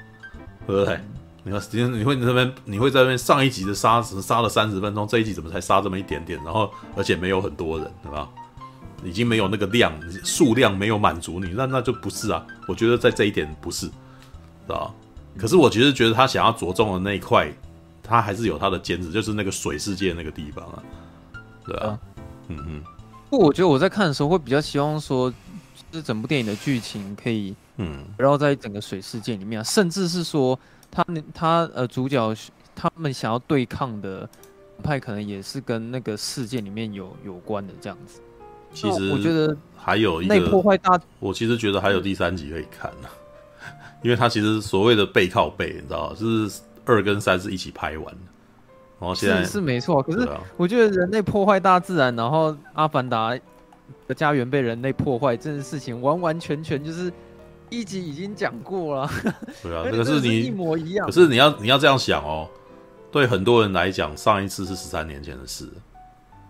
[0.69, 0.99] 对不对？
[1.43, 6.39] 你看，今天你会你那边你会在那边上一集的杀死杀了三十分钟，这一集怎么才杀这么一点点？
[6.43, 8.29] 然后而且没有很多人，对吧？
[9.03, 9.91] 已经没有那个量
[10.23, 12.45] 数量没有满足你，那那就不是啊。
[12.67, 13.93] 我觉得在这一点不是，知
[14.67, 14.93] 道？
[15.37, 17.51] 可是我其实觉得他想要着重的那一块，
[18.03, 20.83] 他还是有他的坚持，就是那个水世界那个地方啊，
[21.65, 21.97] 对啊，
[22.49, 22.83] 嗯嗯。
[23.29, 25.33] 不，我觉得我在看的时候会比较希望说，
[25.91, 27.55] 这整部电影的剧情可以。
[27.81, 30.59] 嗯，然后在整个水世界里面，甚至是说
[30.91, 32.35] 他他呃主角
[32.75, 34.29] 他们想要对抗的
[34.83, 38.19] 派，可能也是跟那个事件里面有有关的这样子。
[38.73, 43.07] 其实我觉得还有一个内破坏大，我其实觉得还有第三集可以看呢，
[44.03, 48.21] 因为他其实所谓的背靠背，你知道就是二跟三是一起拍完的，
[48.99, 50.03] 然后现在是，是没错。
[50.03, 53.35] 可是我觉得人类破坏大自然，然后阿凡达
[54.07, 57.11] 的家园被人类破坏这件事情，完完全全就是。
[57.71, 59.07] 一集已经讲过了，
[59.61, 61.05] 对啊， 可是你一模一样。
[61.05, 62.49] 可是你要你要这样想哦，
[63.11, 65.69] 对很多人来讲，上一次是十三年前的事，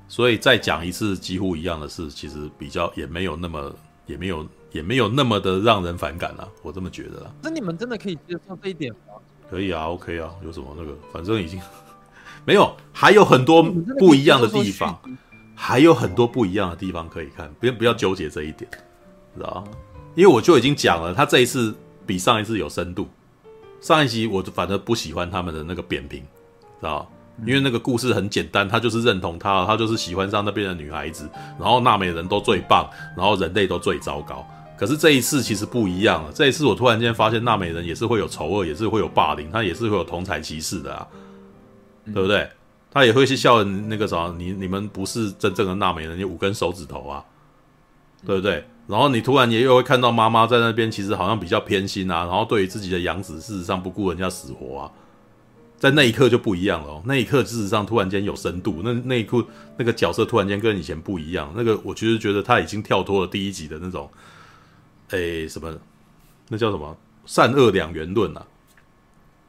[0.08, 3.76] 所以再讲一次几乎一样的事，其实比较也没有那么
[4.06, 7.30] 也没有也没有那么的让人反感了，我这么觉得啦。
[7.42, 9.16] 那你们真的可以接受这一点吗？
[9.50, 11.60] 可以啊，OK 啊，有什么那个，反正已经
[12.48, 13.62] 没有，还有很多
[13.98, 14.98] 不一样的地方，
[15.62, 18.66] 还有很多不一样的地方可以看，不要不要纠结这一点，
[19.36, 19.72] 知道吗？
[20.16, 21.76] 因为我就已经讲了，他这一次
[22.06, 23.10] 比上一次有深度。
[23.82, 26.26] 上一集我反正不喜欢他们的那个扁平，知
[26.84, 27.06] 道？
[27.46, 31.30] 因为那个故事很简单，他就是认同他，他就是喜欢上那边的女孩子，
[31.60, 34.48] 然后纳美人都最棒，然后人类都最糟糕。
[34.78, 41.06] 可是这一次其实不一样了，这一次我突然间发现纳美人也是会有丑恶，也是会有霸凌，他也是会有同侪歧视的啊，
[42.06, 42.50] 对不对？
[42.92, 47.24] 他也会去笑那个啥，你你们不是真正的娜美人，你五根手指头啊，
[48.26, 48.66] 对不对？
[48.88, 54.92] 然后你突然也又会看到妈妈在那边，其实好像比较偏心啊，然后对于自己的养子，事实上不顾人家死活啊，
[55.78, 57.04] 在那一刻就不一样了哦。
[57.06, 59.46] 那一刻事实上突然间有深度，那那一刻
[59.78, 61.54] 那个角色突然间跟以前不一样。
[61.56, 64.10] 那个我其实觉得他已经跳脱了第一集的那种，
[65.10, 65.72] 诶什么，
[66.48, 66.98] 那叫什么
[67.28, 68.44] 善恶两元论啊？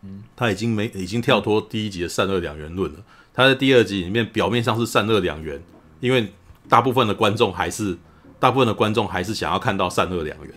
[0.02, 2.98] 嗯，他已经没已经跳脱第一集的善恶两元论了。
[3.32, 5.62] 他在第二集里面表面上是善恶两元，
[6.00, 6.32] 因为
[6.68, 7.98] 大部分的观众还是。
[8.40, 10.54] 大部分的观众还是想要看到善恶两元，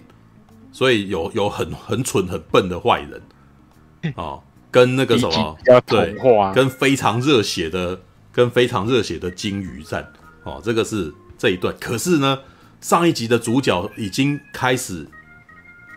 [0.72, 3.22] 所以有有很很蠢很笨的坏人，
[4.16, 4.42] 哦，
[4.72, 6.16] 跟那个什么对，
[6.56, 8.00] 跟非常热血的
[8.32, 10.10] 跟非常热血的金鱼战，
[10.44, 11.76] 哦，这个是这一段。
[11.78, 12.40] 可是呢，
[12.80, 15.06] 上一集的主角已经开始，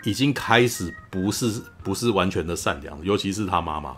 [0.03, 3.97] 已经开始不是不是完全的善良，尤其是他妈妈，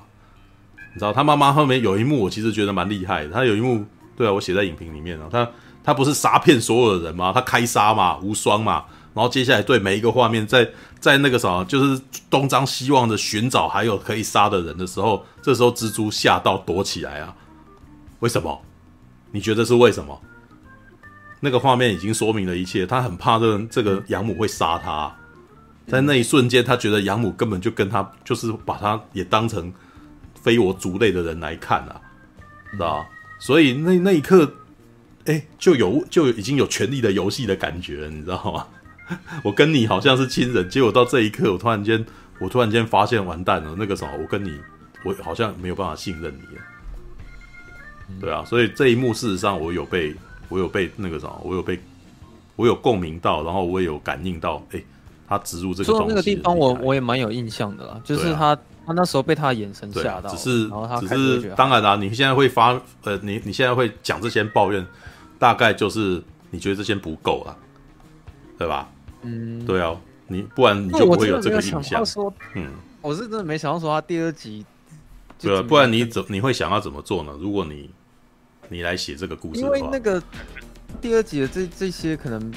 [0.94, 3.30] 你知道他妈妈后面有一幕，我其实觉得蛮厉害的。
[3.30, 3.84] 他有一幕，
[4.16, 5.48] 对啊，我写在影评里面了，他。
[5.84, 7.32] 他不是杀骗所有的人吗？
[7.32, 8.84] 他开杀嘛，无双嘛。
[9.14, 10.68] 然后接下来对每一个画面，在
[11.00, 11.98] 在那个什么，就是
[12.28, 17.34] 东张西望的寻找还有可以杀的人的时候，这时候蜘蛛吓到躲起来啊。
[18.18, 18.60] 为什么？
[19.30, 20.20] 你觉得是为什么？
[21.40, 22.84] 那个画面已经说明了一切。
[22.84, 25.10] 他很怕这这个养母会杀他，
[25.86, 29.72] 在那一瞬间，他觉得养母根本就跟他就是把他也当成
[30.42, 32.00] 非我族类的人来看啊，
[32.72, 33.06] 知道？
[33.38, 34.52] 所以那那一刻。
[35.24, 38.66] 哎，就有就已经有权力的游戏的感觉了，你知道吗？
[39.44, 42.02] 我跟你好像是亲人，结果到这一刻，我突然间，
[42.38, 44.58] 我突然间发现完蛋了，那个什么，我跟你，
[45.04, 46.62] 我好像没有办法信任你了。
[48.22, 50.14] 对啊，所以这一幕事实上我有被，
[50.48, 51.78] 我有被那个什么，我有被，
[52.56, 54.82] 我有共鸣到，然后我也有感应到，哎，
[55.28, 56.04] 他植入这个东西。
[56.04, 58.58] 说那个地方我，我我也蛮有印象的啦，就是他。
[58.88, 61.94] 他那时候被他的眼神吓到，只是，然后他只是当然啦。
[61.96, 64.86] 你现在会发，呃，你你现在会讲这些抱怨，
[65.38, 67.54] 大概就是你觉得这些不够了，
[68.56, 68.88] 对吧？
[69.20, 69.94] 嗯，对啊，
[70.26, 72.02] 你不然你就不会有这个印象。
[72.54, 72.70] 嗯，
[73.02, 74.64] 我是真的没想到说他第二集，
[75.38, 77.32] 对啊，不然你怎你会想要怎么做呢？
[77.38, 77.90] 如果你
[78.70, 80.22] 你来写这个故事的话，因为那个
[80.98, 82.50] 第二集的这这些可能。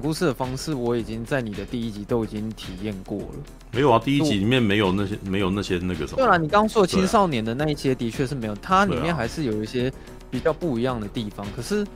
[0.00, 3.34] 故事的方式我已经在你的第一集都已经体验过了。
[3.72, 6.16] 没有啊，第一集里面没有那些没有那些那个什么。
[6.16, 9.92] 对啊，你刚刚说的青少年的那一些的确是没有，它里面还是有一些
[10.30, 11.46] 比较不一样的地方。
[11.54, 11.86] 可是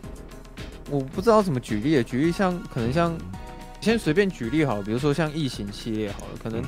[0.91, 3.17] 我不知道怎么举例，举例像可能像
[3.81, 6.63] 先随便举例好了，比如说像异形系列好了，可能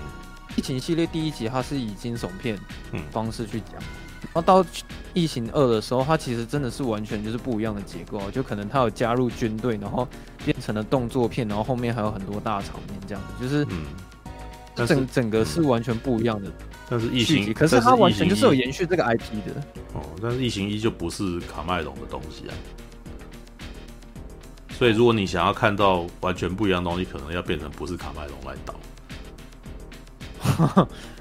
[0.56, 2.58] 异形系列第一集它是以惊悚片
[3.10, 3.82] 方式去讲。
[4.32, 4.64] 然后到
[5.12, 10.08] 异形二的时候，它其实真的是完全就是不一样的结构，就可能它有加入军队，然后
[10.44, 16.50] 变成了动作片，然后后面还有很多大场面，这样子就是，嗯，整整个是完全不一样的。
[16.88, 19.62] 但是异形，可是它完全就是有延续这个 IP 的。
[19.94, 22.54] 哦，但是异形一就不是卡麦隆的东西啊。
[24.76, 28.74] 所以如果你想要看到完全不一样的东西，可能要变成不是卡麦隆来导。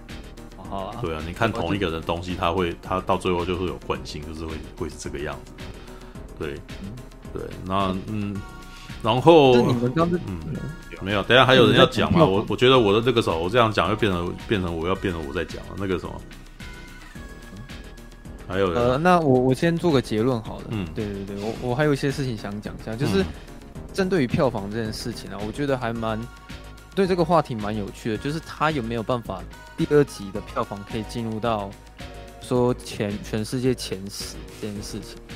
[1.02, 5.52] 对啊，你看同一个的东西，他会他到最后就会有惯性，就是会会是这个样子。
[6.40, 6.56] 对，
[7.34, 8.36] 对，那嗯，
[9.02, 9.92] 然后嗯，
[11.02, 12.26] 没有，等下还有人要讲嘛？
[12.26, 16.14] 我我觉得我的这个时候，我这样讲又变成变成我要变成我在讲了，那个什么？
[18.48, 20.66] 还有人呃，那我我先做个结论好了。
[20.70, 23.24] 嗯，对对对，我我还有一些事情想讲一下，就是
[23.94, 26.20] 针对于票房这件事情啊，我觉得还蛮。
[26.96, 29.42] 对这个话题蛮有趣的，就是他有没有办法
[29.76, 31.70] 第二集的票房可以进入到
[32.42, 35.18] 说前全世界前十这件事情？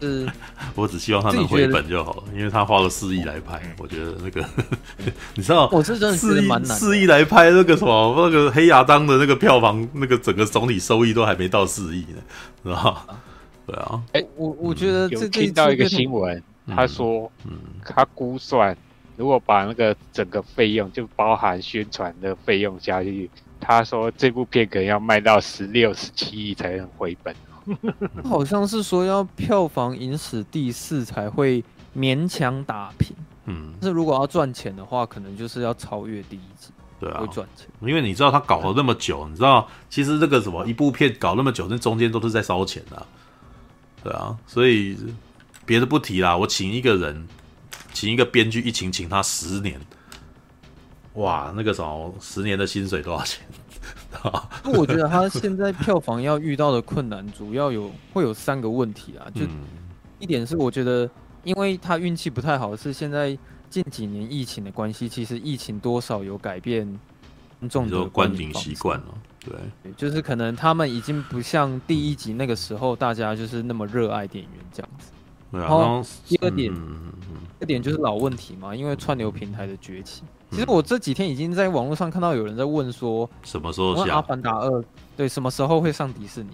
[0.00, 0.28] 是，
[0.74, 4.44] 我只希望他能回本就好了，因为他花了四亿来拍，我觉得那个
[5.34, 12.20] 你知道，我是真的觉得蛮难，四亿来拍那个什么那个黑亚当的那个票房，那个整个总体收益都还没到四亿呢，
[12.64, 13.06] 是吧？
[13.66, 18.76] 对啊，哎，我我觉得有听到一个新闻，他说，嗯，他估算。
[19.16, 23.30] 如果把那个整个费用，就包含宣传的费用加进去，
[23.60, 27.34] 他说这部片可能要卖到十六、十七亿才能回本。
[28.24, 31.64] 好像是说要票房影史第四才会
[31.96, 33.16] 勉强打平。
[33.46, 36.70] 嗯，但是如果要赚钱的话，可能就是要超越第一集。
[37.00, 37.66] 对啊，会赚钱。
[37.80, 43.06] 因为你知道他搞了那么久，你知道其实这个什么一部片搞那么久，那中间都是在烧钱的。
[44.02, 44.96] 对啊，所以
[45.64, 47.28] 别的不提啦，我请一个人。
[47.94, 49.80] 请一个编剧一请请他十年，
[51.14, 53.46] 哇，那个什么十年的薪水多少钱？
[54.62, 59.30] 不，我觉得他现在票房要遇到的困难，主要有会有三个问题啊。
[59.34, 59.42] 就
[60.18, 61.08] 一点是，我觉得
[61.44, 63.36] 因为他运气不太好，是现在
[63.70, 66.84] 近几年疫情的关系，其实疫情多少有改变
[67.60, 69.06] 观众的观影习惯了。
[69.44, 75.10] 对，就是可能他们已经不像第一集那个时候，大家就是那么热爱电影院这样子。
[75.54, 75.68] 对啊。
[75.68, 76.80] 然后第二点，第
[77.60, 80.22] 二点就是老问题嘛，因为串流平台的崛起。
[80.50, 84.70] 其实我这几天已经在网络上看到有人在问说，什么时候下《阿凡达二》？
[85.16, 86.50] 对，什么时候会上迪士尼？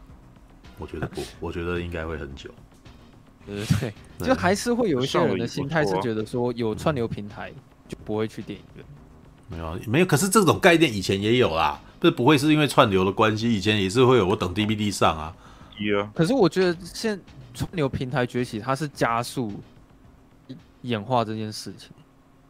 [0.78, 2.50] 我觉得不， 我觉得应该会很久。
[3.46, 7.52] 对对对，就还是会有一些人的心态是觉得说，有串流平台
[7.88, 8.84] 就不会去电影院。
[9.48, 10.06] 没有，没有。
[10.06, 14.26] 可是这种概念以前也有啦，不是不会是因为串流的关系，以前也是会有。
[14.26, 15.34] 我等 DVD 上啊。
[15.78, 16.06] 有。
[16.14, 17.20] 可是我觉得现
[17.54, 19.52] 串流平台崛起，它是加速
[20.82, 21.90] 演化这件事情。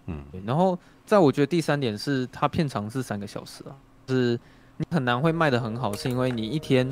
[0.07, 0.25] 嗯。
[0.45, 3.77] 然后，在我觉得第三点是，它片长是三个小时啊，
[4.09, 4.39] 是
[4.77, 6.89] 你很难会卖得很好，是因为你一天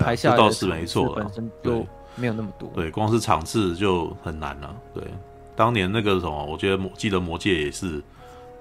[0.00, 1.86] 拍下来的倒是没错，本身就
[2.16, 2.68] 没有那么多。
[2.74, 4.76] 对，光是场次就很难了。
[4.94, 5.04] 对，
[5.54, 8.02] 当年那个什么，我觉得魔记得魔戒也是。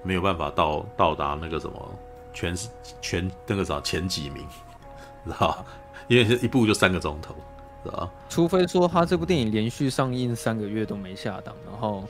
[0.04, 2.00] 没有办法到到达那个什么
[2.34, 2.58] 全
[3.04, 4.44] 全那个啥前几名，
[5.24, 5.64] 知道
[6.08, 7.36] 因为一部就三个钟头，
[7.84, 12.04] 知道除非说他这部电影连续上映三个月都没下档，然后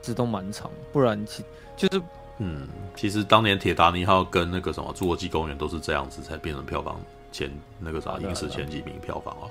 [0.00, 1.44] 字都蛮长，不然其
[1.76, 2.02] 就是
[2.38, 7.00] 嗯，其实当年《铁达尼号》跟那个什么《侏罗纪公园》都是这样子才变成票房
[7.32, 7.50] 前
[7.80, 9.50] 那个啥影史前几名票房啊。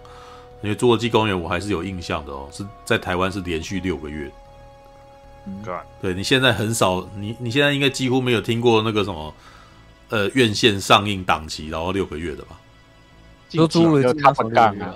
[0.62, 4.32] 因为《侏罗纪公园》我还是有印象的哦，是在台湾是连续六个月。
[6.02, 9.34] 对，你现在很少，你你现在应该几乎没有听过那个什么，
[10.10, 12.60] 呃，院线上映档期然后六个月的吧？
[13.54, 14.96] 都租了他不干啊，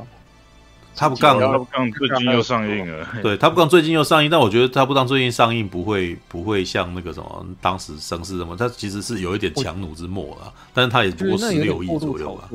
[0.96, 3.08] 他不干，他不干最近又上映了。
[3.24, 12.50] 对，他不干最近又上映，但我觉得他不干最近上映不会不会像那个什么当时声势什么，他其实是有一点强弩之末了，但是他也不过十六亿左右吧。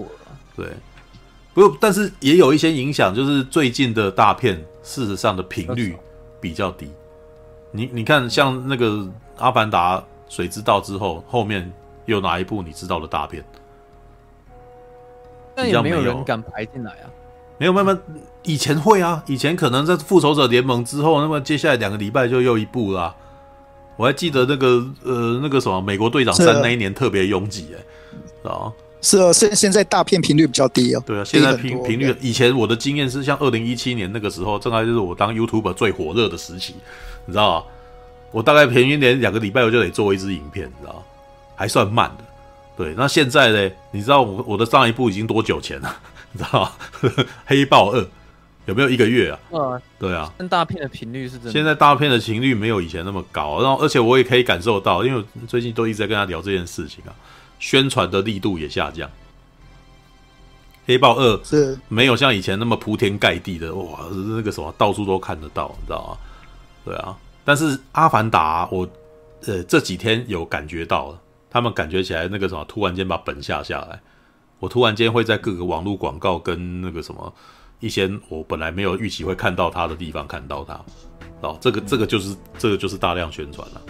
[0.54, 0.68] 对，
[1.54, 5.96] 不过但是也有一些影响，就是最近的大片事实上的频率
[6.40, 6.90] 比较低。
[7.72, 8.88] 你你看，像那个
[9.38, 9.98] 《阿凡达》
[10.28, 11.70] 谁知道之后，后面
[12.04, 13.44] 有哪一部你知道的大片？
[15.54, 17.08] 但也没有人敢排进来啊。
[17.59, 17.99] 没有，慢慢
[18.43, 23.15] 以前会啊，以前可能在《复仇者联盟》之后，那么接下来两个礼拜就又一部啦、啊。
[23.97, 27.69] 我还记得那个呃，那个什么《美国队长三》那一年特别拥挤，
[28.45, 28.70] 哎，啊，
[29.01, 31.03] 是啊，现现在大片频率比较低哦。
[31.07, 36.74] 对啊，现在频频率，以前我的经验是，像二零一七年那个时候，正好就是我当 YouTuber 最火热的时期。
[37.24, 37.66] 你知道吗，
[38.33, 41.03] 我大概平均连两个礼拜我就得做一支影片，你知道
[41.55, 42.24] 还算慢的。
[42.77, 43.70] 对，那现在呢？
[43.91, 45.97] 你知道我我的上一部已经多久前了？
[46.36, 46.70] 你知道
[47.46, 48.00] 《黑豹二》
[48.66, 49.38] 有没有一个月啊？
[49.52, 50.30] 嗯，对啊。
[50.50, 51.50] 大片的频率是真的。
[51.52, 57.14] 现在大片的频率没有以前那么高，然后而且我也可以感受到，因为我最近都一直在跟他聊这件事情啊，
[57.58, 59.08] 宣传的力度也下降。
[60.84, 66.18] 《黑豹二》是没有像以前那么铺天盖地的哇，那个什么到处都看得到，你知道吗？
[66.84, 68.88] 对啊，但是《阿凡达》我，
[69.46, 74.00] 呃，这几天有感觉到了，他们感觉起来那个什么，突然间把本下下来，
[74.59, 77.33] 我突然间会在各个网络广告跟那个什么
[77.81, 80.81] 一些我本来没有预期会看到它的地方看到它，
[81.41, 83.81] 哦，这个这个就是这个就是大量宣传了，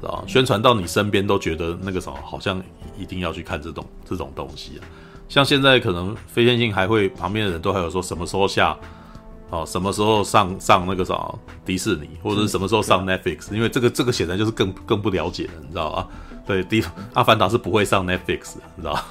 [0.00, 2.62] 知道宣传到你身边都觉得那个什么好像
[2.96, 4.84] 一定要去看这种这种东西啊，
[5.28, 8.76] 像现在可能非线性还会旁边的人都还有说什么时候下。
[9.50, 11.34] 哦，什么时候上上那个啥
[11.64, 13.50] 迪士尼，或者是什么时候上 Netflix？
[13.54, 16.08] 因为这个这个显然就是更更不了解了，你知道吧？
[16.46, 16.84] 对，迪
[17.14, 19.02] 阿凡达是不会上 Netflix 的，你知道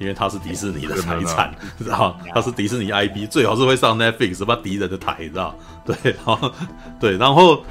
[0.00, 5.54] 因为它是迪士尼的财产，你知道它是迪士尼 IP，最好是会上 Netflix，把敌人的台，你知道
[5.86, 6.52] 对，然后
[6.98, 7.62] 对，然后，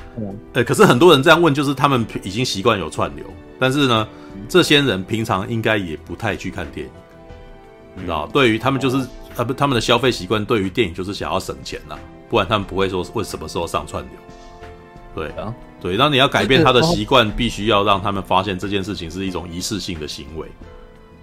[0.53, 3.25] 呃，可是很多人这样问，就是他们已经习惯有串流，
[3.59, 4.07] 但是呢，
[4.47, 6.93] 这些人平常应该也不太去看电影，
[7.95, 9.05] 你知道，对于他们就是。
[9.35, 11.99] 他不，他们的消费习惯对于电影就是想要省钱呐、啊，
[12.29, 14.11] 不然他们不会说问什么时候上串流。
[15.15, 20.45] 对啊，对，那你要改变他的习惯，必须要让他们发现这件事情是一种仪式性的行为。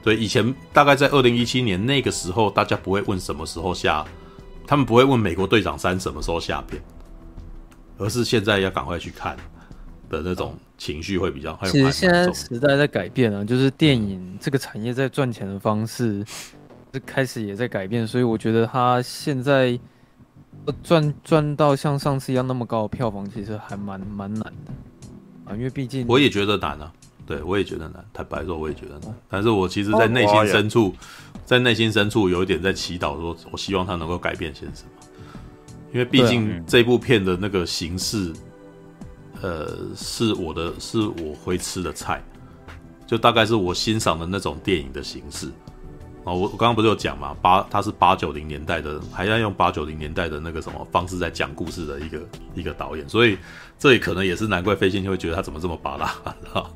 [0.06, 4.06] 对，以前大概在二零一七年那个时候，大家不会问什么时候下，
[4.64, 6.80] 他们不会问《美国队长三》什么时候下片，
[7.98, 9.36] 而是现在要赶快去看
[10.08, 11.58] 的那种情绪会比较。
[11.64, 16.24] 其实现在时代在改变啊，就是电影这个产业在赚钱的方式。
[17.04, 19.78] 开始也在改变，所以我觉得他现在
[20.82, 24.72] 赚赚到像上次一样那么高的票房，其实还蛮蛮难的
[25.44, 25.52] 啊。
[25.54, 26.90] 因为毕竟我也觉得难啊，
[27.26, 28.04] 对我也觉得难。
[28.12, 29.14] 坦白说，我也觉得难。
[29.28, 30.94] 但是我其实，在内心深处，
[31.44, 34.90] 在内心深处有一点在祈祷，说我希望他能够改变些什么。
[35.92, 38.32] 因为毕竟这部片的那个形式，
[39.40, 42.22] 呃，是我的，是我会吃的菜，
[43.06, 45.50] 就大概是我欣赏的那种电影的形式。
[46.24, 52.20] 我我刚刚不是有讲嘛，八他是八九零年代的，还要用八九零年代的那个什么方式在讲故事的一个
[52.56, 53.38] 一个导演，所以
[53.78, 56.70] 这也可能也是难怪飞仙会觉得他怎么这么拔辣，知道？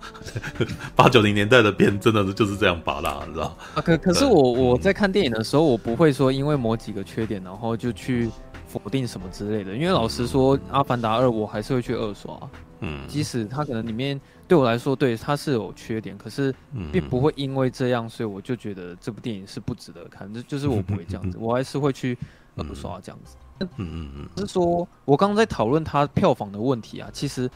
[0.95, 3.57] 八九零年代的片真的是就是这样拔拉，你知道？
[3.75, 8.31] 啊，可可是我我在看电影的时候，我不会说因为某几个缺点，然后就去
[8.67, 12.39] 否定什么之类的，因为老实说，《阿凡达二》我还是会去二刷，
[12.81, 14.21] 嗯，即使它可能里面。
[14.51, 16.53] 对我来说，对它是有缺点，可是
[16.91, 20.29] 并不会因为这样，所以我就觉得这部电影是不值得看。
[20.35, 22.19] 这就是我不会这样子， 我还是会去
[22.57, 23.37] 二刷这样子。
[23.61, 27.51] 嗯嗯嗯，是说我刚刚在讨论它票房的问题啊，其实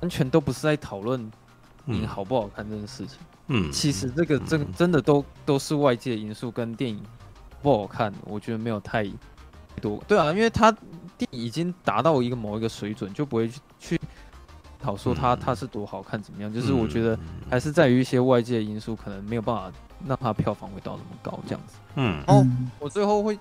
[0.00, 1.30] 完全都不是在讨论
[1.84, 3.18] 你好不好看这件事情。
[3.48, 7.00] 嗯，其实这个真真的都都是外界因素跟电影
[7.62, 9.06] 不好看，我觉得没有太
[9.80, 10.02] 多。
[10.08, 10.72] 对啊，因为它
[11.16, 14.00] 电影已经达到一个某一个水准，就不会去去。
[14.82, 16.52] 好说他他是多好看怎么样？
[16.52, 17.18] 就是我觉得
[17.48, 19.72] 还是在于一些外界的因素，可能没有办法
[20.06, 21.76] 让他票房会到那么高这样子。
[21.94, 22.44] 嗯，然后
[22.78, 23.34] 我最后会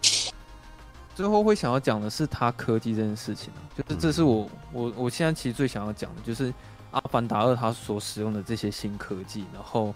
[1.16, 6.52] 最后会想要讲的是他科技这件事情，就是这是我我我现在其实最想要讲的，就是
[6.92, 9.94] 《阿凡达二》他所使用的这些新科技，然后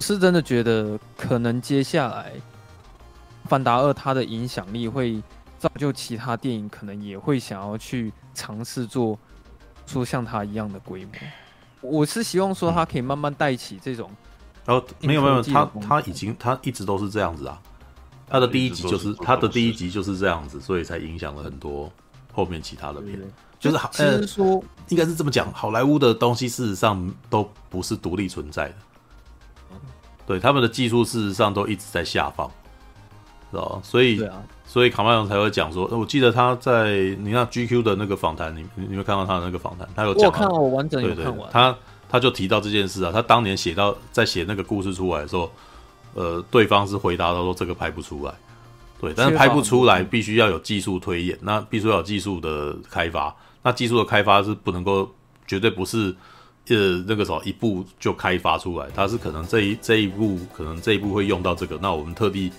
[0.00, 2.30] 是真的觉得可能接下来
[3.44, 5.22] 《阿凡达二》它的影响力会
[5.58, 9.18] 造就其他电影可能也会想要去尝试做。
[9.84, 11.12] 出像它一样的规模，
[11.80, 14.08] 我是希望说它可以慢慢带起这种。
[14.64, 17.60] 然后，没有没有，他他已经他一直都是这样子啊。
[18.32, 21.92] 他的第一集就是他的第一集就是这样子，所以才影响了很多
[22.32, 23.20] 后面其他的片。
[23.60, 28.74] 就是好，其实说应该是这么讲，好莱坞的东西事实上都不是独立存在的。
[30.26, 32.50] 对，他们的技术事实上都一直在下放，
[33.50, 34.26] 知道所以。
[34.64, 39.86] 所以卡麦隆才会讲说，我记得他在你看 GQ 的那个访谈，你你有没有看到他的那个访谈？
[39.94, 41.46] 他有讲，我看我完整有看完。
[41.52, 41.76] 他
[42.08, 45.50] 他就提到这件事啊，他当年写到在写那个故事出来的时候，
[46.14, 48.34] 呃，对方是回答他说这个拍不出来，
[49.00, 55.10] 对，但是拍不出来必须要有技术推演，那必须要有技术的开发，那技术的开发是不能够
[55.46, 56.14] 绝对不是
[56.68, 62.52] 呃那个时候一步就开发出来，它是可能这一这一步可能这一步会用到这个，那我们特地。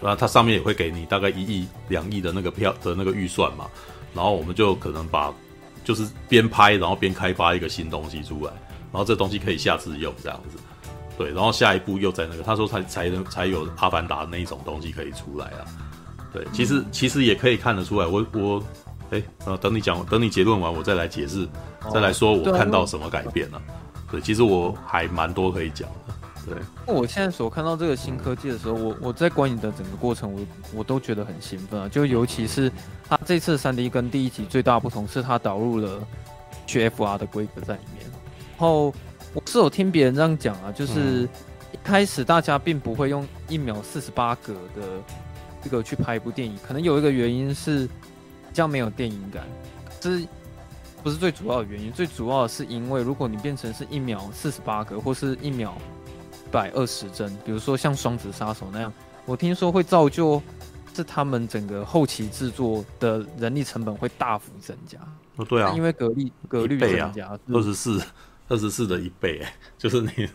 [0.00, 3.66] 那它上面也会给你大概一亿两亿的那个票的那个预算嘛，
[4.14, 5.34] 然后我们就可能把
[5.82, 8.52] 就是边拍然后边开发一个新东西出来，
[8.92, 10.56] 然后这东西可以下次用这样子，
[11.18, 15.66] 对，然后下一步又在那个他说才才能才有阿凡达那一种东西可以出来啊，
[16.32, 18.62] 对，其实其实也可以看得出来，我我
[19.10, 21.46] 哎呃等你讲等你结论完我再来解释，
[21.92, 23.60] 再来说我看到什么改变了，
[24.12, 26.14] 对，其实我还蛮多可以讲的。
[26.46, 30.40] 对，我现在所看到这个新科技的时候，我我在观影的整个过程，我
[30.76, 31.86] 我都觉得很兴奋啊！
[31.88, 32.72] 就尤其是
[33.06, 36.00] 它这次三 D 跟第一集最大不同是它导入了
[36.66, 38.06] HFR 的规格在里面。
[38.06, 38.94] 然后
[39.38, 41.28] 我是有听别人这样讲啊，就是
[41.72, 44.82] 一开始大家并不会用一秒四十八格的
[45.62, 49.46] 这个去拍一部电影，可能有一个原因是比较没有电影感，
[50.00, 50.26] 这
[51.04, 55.72] 不是最主要的原因，最主要的是因为如果你变成是一秒四十八格或是一秒。
[56.50, 58.90] 百二十帧，比如说像双子杀手那样，
[59.26, 60.40] 我听说会造就
[60.94, 64.98] 是他们整个后期制作的人力成本会大幅增加。
[65.36, 68.02] 哦，对啊，因为格力格率增加，二十四
[68.48, 69.44] 二十四的一倍，
[69.78, 70.28] 就是你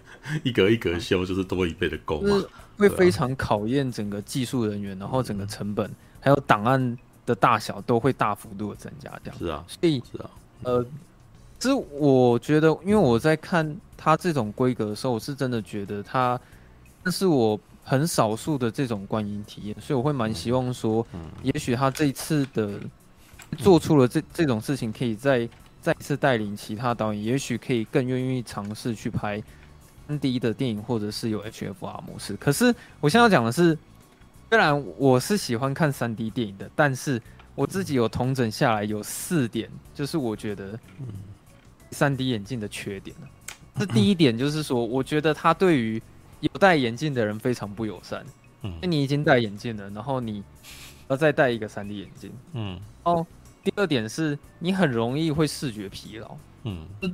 [0.43, 10.29] 一格一格修，就是多一倍的工，就是会非常考验整个技术人员，然后整个成本还有档案的大小都会大幅度的增加，这样是啊，所以是啊，
[10.63, 10.85] 呃。
[11.59, 16.37] 其实我觉得，因为我在看它这种规格的时候，我是真的觉得它，
[17.05, 21.07] 这是我很少数的这种观影体验，所以我会蛮希望说，
[21.41, 22.81] 也许他这一次的
[23.57, 25.47] 做出了这这种事情，可以再
[25.83, 29.43] 再次带领其他导演，也许可以更愿意尝试去拍
[30.07, 32.37] 三 D 的电影，或者是有 HFR 模式。
[32.37, 33.77] 可是我现在要讲的是，
[34.49, 37.21] 虽然我是喜欢看三 D 电影的，但是
[37.53, 40.79] 我自己有统整下来有四点，就是我觉得。
[41.91, 43.27] 三 D 眼镜的缺点呢？
[43.77, 46.01] 这第一点就是说，我觉得它对于
[46.39, 48.25] 有戴眼镜的人非常不友善。
[48.63, 50.43] 嗯，那你已经戴眼镜了，然后你
[51.07, 52.31] 要再戴一个三 D 眼镜。
[52.53, 52.81] 嗯。
[53.03, 53.23] 哦，
[53.63, 56.35] 第二点是你很容易会视觉疲劳。
[56.63, 56.85] 嗯。
[57.01, 57.07] 我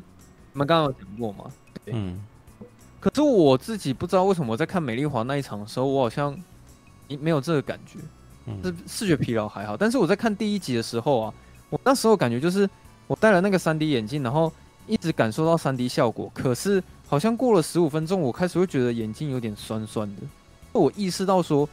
[0.58, 1.52] 们刚刚有讲过吗？
[1.86, 1.94] 对。
[1.96, 2.20] 嗯。
[3.00, 6.38] 可是我自己不知道为什么我在看美丽华那一场的时候，我好像
[7.08, 8.00] 没有这个感觉。
[8.48, 8.62] 嗯。
[8.64, 11.34] 是视觉疲劳还好，但是我在看第一集的时候啊，
[11.70, 12.70] 我那时候感觉就是
[13.08, 14.52] 我戴了那个三 D 眼镜，然后。
[14.88, 20.24] 一直感受到 3D 效果，可是好像过了十五分钟，我开始会觉得眼睛有点酸酸的。
[20.72, 21.70] 我意识到说，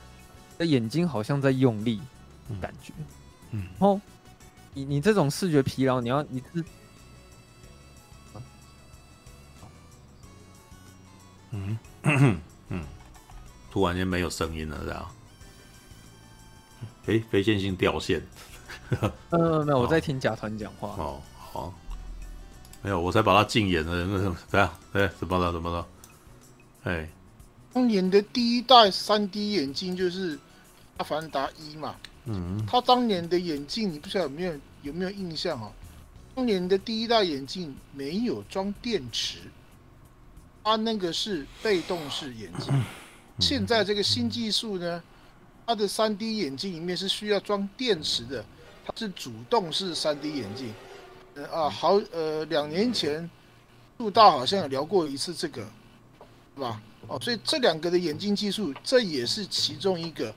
[0.58, 1.98] 眼睛好像在用力，
[2.60, 2.92] 感觉。
[3.52, 3.62] 嗯。
[3.62, 3.98] 然后，
[4.76, 6.62] 你你这种视觉疲劳，你要一次。
[11.50, 12.84] 嗯嗯嗯。
[13.70, 15.10] 突然间没有声音了，这样。
[17.06, 18.22] 哎，非线性掉线。
[19.30, 20.88] 呃，没有，我在听甲团讲话。
[21.02, 21.74] 哦，好，
[22.82, 24.04] 没有，我才把它禁言了。
[24.04, 24.70] 那什么，怎样？
[24.92, 25.50] 哎，怎么了？
[25.52, 25.86] 怎么了？
[26.84, 27.08] 哎，
[27.72, 30.38] 当年的第一代三 D 眼镜就是
[30.98, 31.96] 阿凡达一嘛。
[32.26, 32.64] 嗯。
[32.66, 35.72] 他当年的眼镜，你不知道有没有有没有印象啊？
[36.34, 39.38] 当年的第一代眼镜没有装电池，
[40.62, 42.84] 它那个是被动式眼镜。
[43.38, 45.02] 现在这个新技术呢？
[45.66, 48.44] 它的 3D 眼镜里面是需要装电池的，
[48.84, 50.72] 它是主动式 3D 眼镜。
[51.34, 53.28] 呃啊，好，呃，两年前
[53.98, 55.62] 陆大好像有聊过一次这个，
[56.54, 56.80] 是吧？
[57.08, 60.34] 哦，所以这两个的眼镜技术，这也是其中一个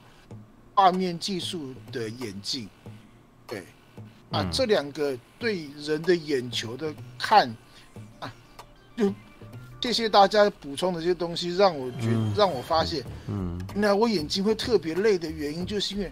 [0.80, 2.70] 画面技术的眼镜。
[3.46, 3.66] 对，
[4.32, 7.54] 啊，这两个对人的眼球的看，
[8.22, 8.34] 啊，
[8.96, 9.14] 就。
[9.82, 16.12] 谢谢大家补充的这些东西，让我觉、嗯、让我发现，嗯，那我眼睛会特别累的原因，就是因为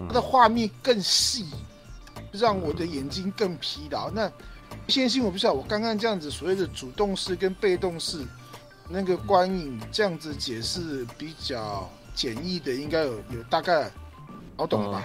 [0.00, 1.46] 它的画面更细，
[2.30, 4.10] 让我的眼睛更疲劳。
[4.10, 4.30] 那
[4.86, 8.22] 先性我不知道，我刚刚这样子所谓的主动式跟被动式
[8.86, 13.90] 那个观影这样子解释比较简易的，应该有有大概
[14.56, 15.04] 好懂了吧？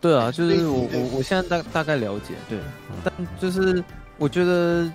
[0.00, 2.58] 对啊，就是我我我现在大大概了解，对，
[3.02, 3.82] 但就是
[4.18, 4.90] 我觉得。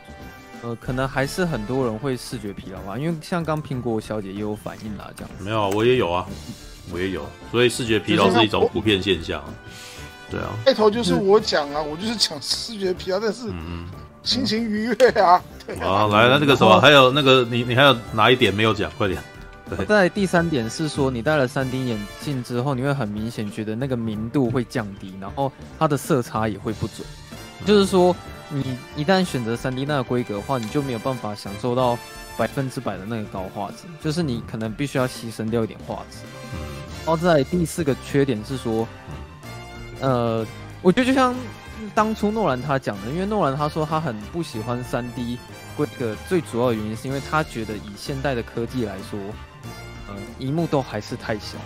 [0.63, 5.31] 呃，可能还是很多人会视觉疲劳吧，因为像刚苹果小姐也有反应啦，这样。
[5.39, 6.23] 没有啊，我也有啊，
[6.93, 9.43] 我也有，所以视觉疲劳是一种普遍现象。
[10.29, 10.49] 对啊。
[10.63, 13.51] 开头就是我讲啊，我就是讲视觉疲劳，但是
[14.21, 15.41] 心情愉悦啊。
[15.81, 18.91] 啊，来，那这个什么，还有那个你你还有哪一点没有讲？
[18.99, 19.19] 快点。
[19.77, 19.85] 对。
[19.85, 27.05] 在第三点是说，你戴了 3D 眼镜之后，你会很明显觉得那个明度会降低，然后它的色差也会不准，
[27.65, 28.15] 就是说。
[28.53, 31.97] 你一旦选择三 D 那个规格的话，你就没有办法享受到
[32.35, 36.17] 百分之百的那个高画质，就是你可能必须要牺牲掉一点画质。
[37.05, 38.85] 然后在第四个缺点是说，
[40.01, 40.45] 呃，
[40.81, 41.33] 我觉得就像
[41.95, 45.39] 当初诺兰他讲的，因为诺兰他说他很不喜欢三 D
[45.77, 49.17] 规格，最主要的原因是因为他觉得以现代的科技来说，
[50.15, 51.57] 呃，萤幕都还是太小。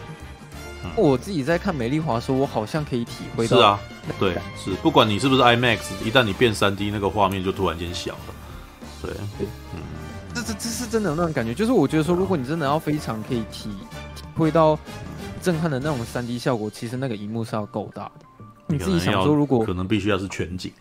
[0.95, 3.57] 我自己在看美丽华说，我好像可以体会到。
[3.57, 3.79] 是啊，
[4.19, 8.35] 对，是，不管你是不是 IMAX，一旦你变三 D，那个画面就突然间小了。
[9.01, 9.11] 对，
[9.73, 9.81] 嗯，
[10.35, 13.69] 这这这是真的有那种感觉，就是我觉得说，如果你真的要非常可以体
[14.15, 14.77] 体会到
[15.41, 18.11] 震撼的那种三 D 效果，其实那个荧幕是要够大的。
[18.67, 20.71] 你自己想说，如果可能必须要是全景。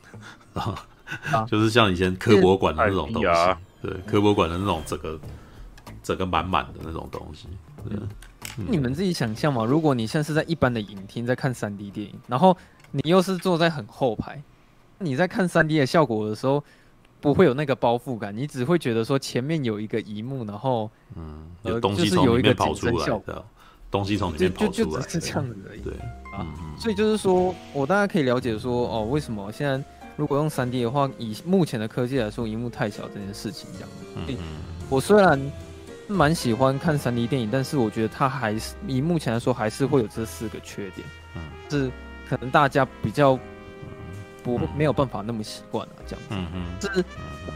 [0.53, 0.85] 啊，
[1.51, 3.29] 就是像以前科博馆的那种东西，
[3.81, 5.19] 对，科博馆的那种整个
[6.05, 7.49] 整个满满的那种东西，
[7.89, 7.99] 对。
[8.69, 12.57] 你们自己想象嘛，如果你现在是在一般的影厅在看 3D 电影，然后
[12.93, 14.41] 你又是坐在很后排，
[14.99, 16.63] 你在看 3D 的效果的时候，
[17.21, 23.45] 不会有那个包覆感，你只会觉得说前面有一个荧幕，然后嗯，有东西从里面跑出来的，
[23.91, 25.81] 东西从里面跑出来，就就只是这样子而已。
[25.81, 25.95] 对
[26.33, 26.47] 啊，
[26.79, 29.83] 所以就是说我大家可以了解说哦，为什么现在
[30.17, 33.89] 如果用 3D 的话，以目前的科技来说，荧幕太小这件事情这样。
[34.29, 34.37] 嗯，
[34.89, 35.41] 我虽然。
[36.07, 41.91] 蛮喜欢看三 D 电影，但是我觉得它还是以目前来说还是会有这四个缺点，嗯，是
[42.29, 43.39] 可能大家比较
[44.43, 47.05] 不没有办法那么习惯了这样子，嗯嗯，是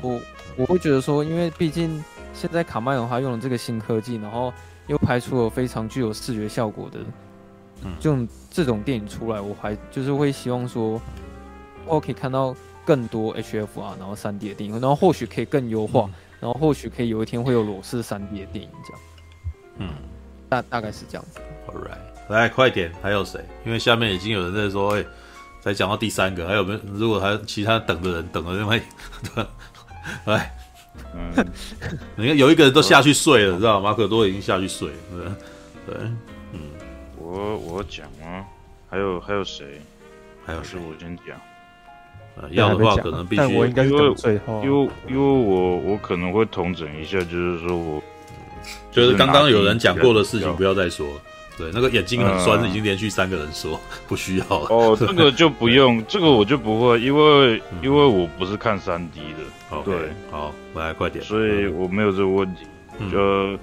[0.00, 0.20] 我
[0.56, 2.02] 我会觉得说，因为毕竟
[2.32, 4.52] 现在卡麦隆他用了这个新科技，然后
[4.86, 6.98] 又拍出了非常具有视觉效果的，
[7.84, 11.00] 嗯，这种这种电影出来，我还就是会希望说，
[11.84, 12.54] 我可以看到
[12.84, 16.04] 更多 HFR，然后三 D 的电影，然后或许可以更优化。
[16.06, 19.02] 嗯然后或许可以有一天会有裸视 3D 的电影这样，
[19.78, 19.88] 嗯，
[20.48, 21.40] 大大概是这样子。
[21.66, 23.44] All right，来快点，还有谁？
[23.66, 25.04] 因为下面已经有人在说，哎，
[25.60, 26.80] 才讲到第三个，还有没有？
[26.92, 28.82] 如果还其他等的人等了， 因为，
[30.26, 30.56] 来，
[31.14, 31.32] 嗯，
[32.16, 33.90] 你看有一个人都下去睡了，知道吗？
[33.90, 35.36] 马可多已经下去睡了，
[35.86, 35.96] 对，对，
[36.52, 36.60] 嗯，
[37.18, 38.44] 我我讲啊，
[38.88, 39.80] 还有还有谁？
[40.46, 41.38] 还有是我先讲。
[42.50, 48.02] 要的话可能必须，因为因为因为我我可能会统整一下，就是说我
[48.90, 51.06] 就是刚刚有人讲过的事情，不要再说。
[51.56, 54.66] 对，那个眼睛很酸，已经连续三个人说不需要了。
[54.70, 59.82] 哦，这个就不用，这个我就不会，因为因为我不是看三 D 的。
[59.84, 59.94] 对，
[60.30, 62.64] 好，来快点，所以我没有这个问题。
[63.10, 63.58] 就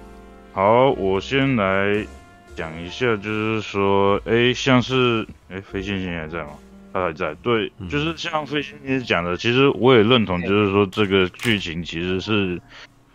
[0.52, 2.06] 好，我先来
[2.54, 6.50] 讲一下，就是说，哎，像是哎，飞线性还在吗？
[6.96, 12.58] 他还在，对，就是像飞行员讲的，其实我也认同，就是说这个剧情其实是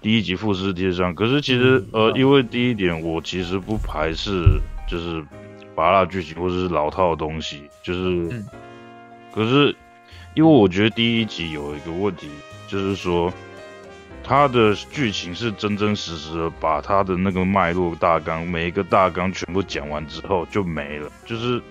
[0.03, 4.45] 第一集复制贴上，可是其实呃，因为第一点，我其实不排斥
[4.87, 5.25] 就是
[5.75, 8.45] 拔辣剧情或者是老套的东西，就是，
[9.33, 9.75] 可是
[10.35, 12.29] 因为我觉得第一集有一个问题，
[12.69, 13.33] 就是说
[14.23, 21.11] 他的剧情是真真实实的把他的那个脉络大纲，每一个大纲全部讲完之后就没了。
[21.25, 21.63] 就是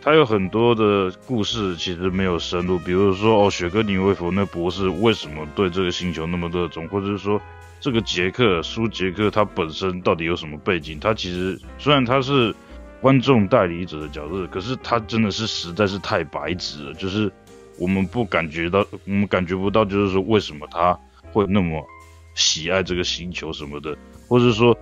[0.00, 7.40] 他有很多的故事其实没有深入，比如说哦，雪歌妮薇弗那博士为什么对这个星球那么热衷，或者是说
[7.80, 10.98] 这个杰克苏杰克他本身到底有什么背景？
[10.98, 12.54] 他其实虽然他是
[13.00, 17.30] 观众代理者的角色，可是他真的是实在是太白纸了，就是
[17.78, 20.98] 我们不感觉到，我们感觉不到，就是说为什么他。
[21.32, 21.86] 会那么
[22.34, 23.96] 喜爱这个星球什么的，
[24.26, 24.76] 或者说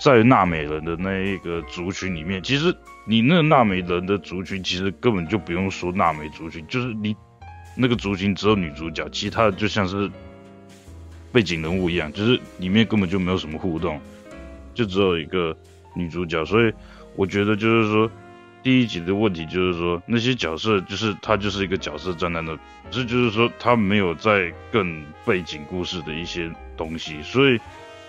[0.00, 2.74] 在纳美人的那一个族群里面，其实
[3.06, 7.16] 你那个纳美人的族群其实根本就不用说纳美族群，就是你
[7.76, 10.10] 那个族群只有女主角，其他的就像是
[11.32, 14.00] 背景人物一样，就是里面根本就没有什么互动，
[14.74, 15.56] 就只有一个
[15.94, 16.72] 女主角，所以
[17.14, 18.10] 我觉得就是说。
[18.62, 22.58] 第一集的问题就是说，那些角色就是他就是一个角色站在那，
[22.90, 27.60] 这就是说他没有在更背景故事的一些东西，所以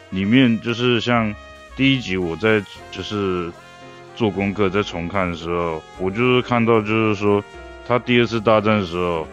[0.09, 1.31] 里面就是像
[1.75, 2.59] 第一集我在
[2.89, 3.51] 就是
[4.17, 7.41] 做功课在重看的时候，我就是看到就是说
[7.87, 9.25] 他第二次大战的时候，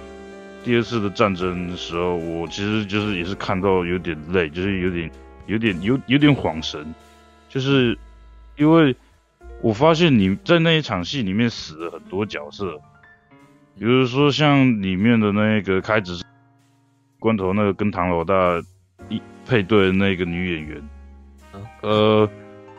[0.63, 5.11] 第二次的战争的时候，我其实就是也是看到有点累，就是有点
[5.47, 6.95] 有点有有点恍神，
[7.49, 7.99] 就是
[8.57, 8.95] 因为。
[9.63, 12.79] 我发现你在那一场戏里面死了很多角色，
[13.79, 16.23] 比如说像里面的那个开子
[17.19, 18.35] 关头那个跟唐老大
[19.09, 20.89] 一配对的那个女演员，
[21.81, 22.29] 呃，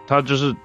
[0.06, 0.56] 她就是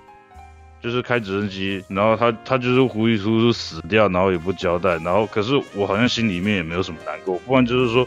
[0.81, 8.07] 就是开直升机，然后他他就是糊里糊涂死掉，然后也不交代，然后可是我好像心里面也没有什么难过，不然就是说，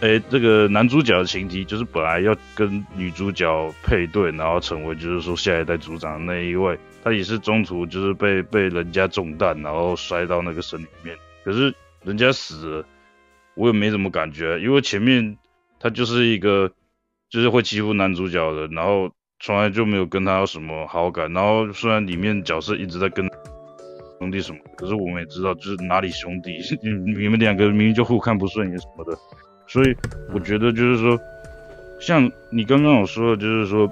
[0.00, 6.78] 哎，这个男主角的情敌就是本来要跟女主角配对，然后成为就是说下一代组长的那一位。
[7.04, 11.16] 他也是中途就是被被人家中弹，然后摔到那个森林里面。
[11.44, 11.72] 可是
[12.02, 12.84] 人家死了，
[13.54, 15.38] 我也没什么感觉，因为前面
[15.78, 16.72] 他就是一个
[17.30, 21.32] 就是会欺负男主角的，然后从来就没有跟他有什么好感。
[21.32, 23.28] 然后虽然里面角色一直在跟
[24.18, 29.16] 兄弟什么，可是我们也知道就是哪里兄弟， 你们两个明明就互看不顺眼什么的。
[29.66, 29.96] 所以
[30.32, 31.18] 我觉得就是说，
[32.00, 33.90] 像你刚刚有说的，就是说，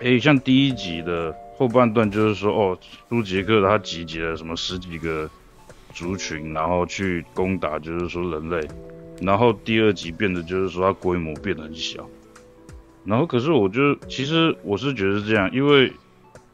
[0.00, 1.34] 诶，像第一集的。
[1.54, 2.78] 后半段就是说，哦，
[3.08, 5.30] 苏杰克他集结了什么十几个
[5.92, 8.66] 族群，然后去攻打，就是说人类。
[9.20, 12.04] 然后第二集变得就是说，它规模变得很小。
[13.04, 15.92] 然后可是我就其实我是觉得是这样，因为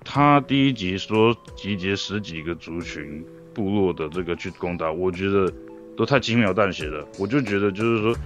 [0.05, 5.53] 他第一集说集结十几个族群部落的这个去攻打，我觉得
[5.97, 7.07] 都太轻描淡写了。
[7.19, 8.17] 我就觉得就是说，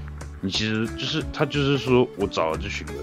[0.40, 2.96] 你其实就是他就是说我找了这群人。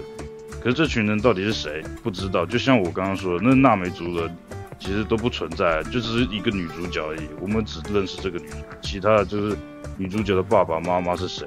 [0.62, 1.82] 可是这群人到底是谁？
[2.02, 2.44] 不知道。
[2.44, 4.36] 就像我刚刚说的，那纳美族人
[4.78, 7.28] 其实都不存在，就只是一个女主角而已。
[7.40, 8.46] 我们只认识这个女，
[8.82, 9.56] 其他的就是
[9.96, 11.46] 女主角的爸爸妈妈是谁，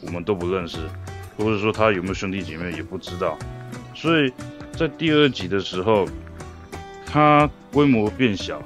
[0.00, 0.78] 我们都不认识，
[1.40, 3.36] 或者说他有没有兄弟姐妹也不知道。
[3.94, 4.32] 所以
[4.76, 6.06] 在第二集的时候，
[7.04, 8.62] 他规模变小，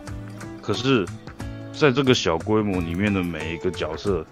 [0.61, 1.07] 可是
[1.73, 4.27] 在这个小规模里面的每一个角色，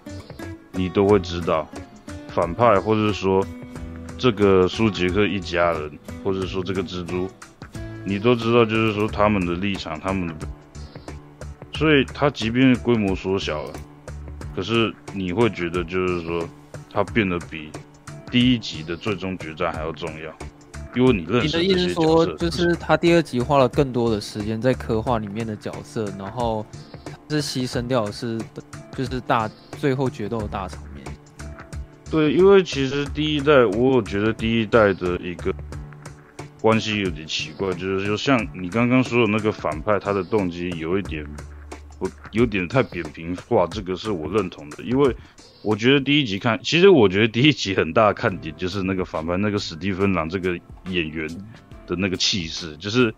[0.71, 1.67] 你都会知道
[2.27, 3.43] 反派，或者说。
[4.15, 5.91] 这个苏杰克一家人，
[6.23, 7.27] 或者说这个蜘蛛，
[8.05, 10.47] 你都知道，就是说他们的立场，他们的，
[11.73, 13.73] 所以他即便规模缩小了，
[14.55, 16.47] 可是你会觉得，就是说
[16.89, 17.69] 他变得比
[18.33, 20.35] 第一集的最终决战还要重要，
[20.95, 21.45] 因为你认。
[21.45, 26.65] 你的意思说，就是他第二集花了更多的时间在刻画里面的角色，然后
[27.29, 28.41] 是牺牲掉的是，
[28.97, 29.47] 就是大
[29.77, 31.05] 最后决斗的大场面。
[32.09, 35.53] 对，因为其实第一代，我觉得第一代的一个
[36.59, 41.23] 关系有点奇怪，就是就像你刚刚说的那个反派，他的动机有一点，
[41.99, 44.81] 我有点太扁平化，这个是我认同的。
[44.81, 45.15] 因为
[45.63, 50.59] 我觉得第一集看，其实我觉得第一集很大的看点就是那个反派那个史蒂芬朗这个
[50.89, 51.27] 演员
[51.87, 53.13] 的那个气势，就是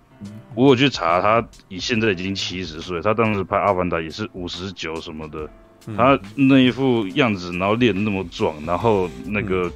[0.53, 5.49] 我有去查，他以现在已经七十岁，他当时拍《阿凡达》也是五十九什么的。
[5.95, 9.71] 他那一副样子，然后练那么壮，然后那个，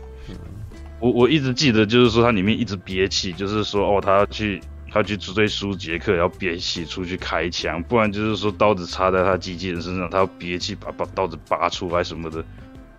[0.99, 4.59] 我我一直记得，就是说他里面一直憋气，就是说哦，他要去
[4.91, 12.43] 他去追苏杰克，要憋气出去开枪，不然就是说刀子插在他机器人身上，他要憋气把把刀子拔出来什么的。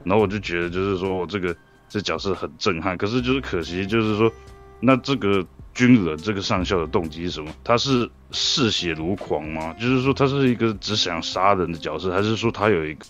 [0.05, 1.55] 然后我就觉得，就是说我这个
[1.89, 4.33] 这角色很震撼，可是就是可惜，就是说
[4.81, 5.47] 那这个。
[5.73, 7.51] 军人这个上校的动机是什么？
[7.63, 9.73] 他是嗜血如狂吗？
[9.75, 13.07] 就是说他是一个只想杀人的角色，还是说他有一个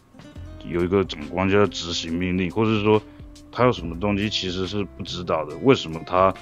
[0.66, 3.02] 有一个长官就要执行命令，或者是说
[3.50, 4.28] 他有什么动机？
[4.28, 5.56] 其实是不知道的。
[5.62, 6.32] 为什么他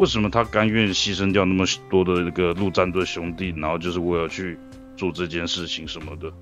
[0.00, 4.58] 为什么他甘愿牺牲掉那么多的那个陆战队兄弟，然后就是为了去
[4.96, 6.32] 做这件事情什么的？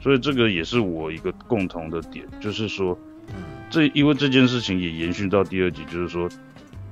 [0.00, 2.96] 所以这个也是我一个共同的点，就是说
[3.68, 6.28] 这因为这件事情也延续到第二集，就是说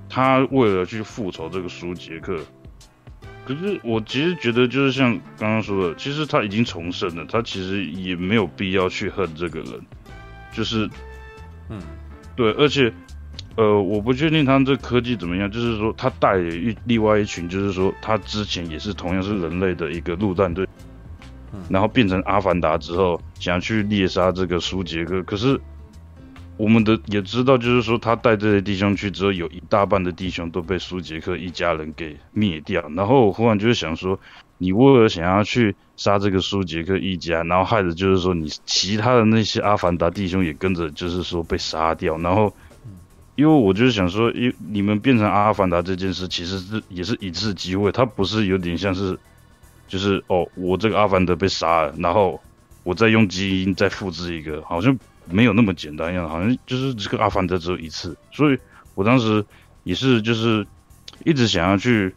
[0.08, 2.40] 他为了去复仇这个舒杰克，
[3.44, 9.80] 可是我其实觉得就是像刚刚说的，其实他已经重生了，他其实也没有必要去恨这个人，
[10.52, 10.90] 就是，
[11.68, 11.80] 嗯，
[12.34, 12.92] 对，而且。
[13.56, 20.66] 呃，我不确定他这科技怎么样，就是说他带了一另外一群，就是说他之前也是同样是人类的一个陆战队，
[21.68, 25.22] 然后变成阿凡达之后，想要去猎杀这个舒杰克。
[25.24, 25.60] 可是
[26.56, 32.88] 我们的也知道，就是说他带这些弟兄去之后，有一大半的弟兄都被舒杰克一家人给灭掉。
[32.96, 34.18] 然后我忽然就是想说，
[34.56, 42.54] 你为了想要去杀这个舒杰克一家，然后害的就是说你其他的那些阿凡达弟兄也跟着就是说被杀掉，然后。
[43.40, 49.18] 因为我就是想说，因你们变成阿凡达这件事，其实是也是一次机会，它不是有点像是，
[49.88, 52.38] 就是哦，我这个阿凡达被杀了，然后
[52.82, 54.94] 我再用基因再复制一个，好像
[55.24, 58.58] 没有那么简单一样，好像就是这个阿凡达只有一次，所以
[58.94, 59.42] 我当时
[59.84, 60.66] 也是就是
[61.24, 62.14] 一直想要去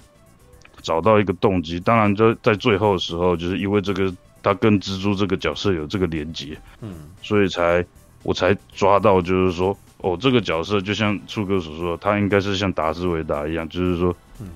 [0.82, 7.86] 找到一个动机，当然就在最后的时候，就是因为这个他跟蜘蛛这个角色有这个连接，嗯，所以才
[8.24, 9.78] 我才抓到，就是说。
[10.03, 14.49] 哦，这个角色就像初哥所说，他应该是像达斯维达一样，就是说，嗯，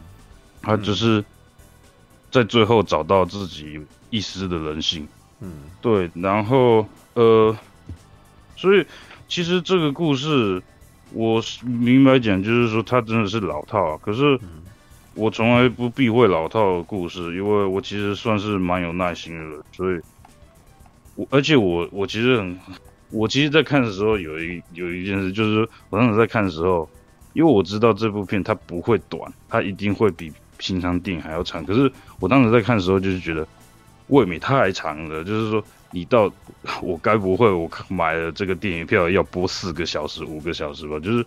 [0.61, 1.23] 他只是
[2.29, 3.79] 在最后找到自己
[4.09, 5.07] 一丝的人性，
[5.39, 7.57] 嗯，对，然后呃，
[8.57, 8.85] 所以
[9.29, 10.61] 其实这个故事，
[11.13, 14.37] 我明白讲，就是说他真的是老套啊，可是
[15.13, 20.01] 我从来不避讳老套的故事，因为我其实算是蛮有耐心的人，所以
[21.15, 22.59] 我而且我我其实很。
[23.09, 26.89] 我其实，在看的时候，有一有一件事，就是我当时在看的时候，
[27.34, 31.65] 因为我知道这部片它不会短，它一定会比平常电影还要长。
[31.65, 31.89] 可是
[32.19, 33.47] 我当时在看的时候，就是觉得
[34.07, 35.23] 未免太长了。
[35.23, 36.29] 就是说，你到
[36.81, 40.99] 我该不会我买了这个电影票要播四个小时、五个小时吧？
[40.99, 41.25] 就是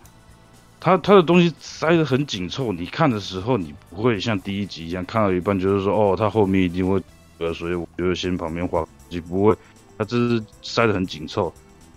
[0.79, 7.01] 它它的东西塞得很紧凑，你看的时候，你不会像第一集一样看到一半就是说，哦，它后面一定会
[7.39, 9.55] 呃，所以我就先旁边滑，就不会，
[9.97, 11.51] 它这是塞得很紧凑。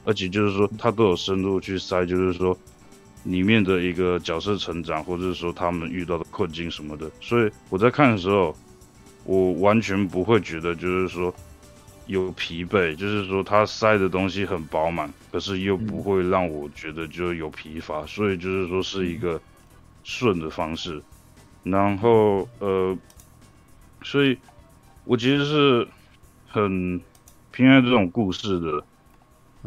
[0.04, 2.56] 而且就是说，他都有深入去塞，就是说
[3.24, 7.10] 里面的一个角色成长，或者是说他们遇到的困境什么的。
[7.22, 8.54] 所以我在看的时候，
[9.24, 11.34] 我完全不会觉得就是说
[12.06, 18.04] 有疲惫，就是说他塞的东西很饱满，可是又不会让我觉得就有疲乏。
[18.04, 19.40] 所以就是说是一个
[20.02, 21.02] 顺的方式。
[21.62, 22.94] 然后呃，
[24.02, 24.36] 所以
[25.04, 25.88] 我其实是
[26.46, 27.00] 很
[27.52, 28.84] 偏爱这种故事的。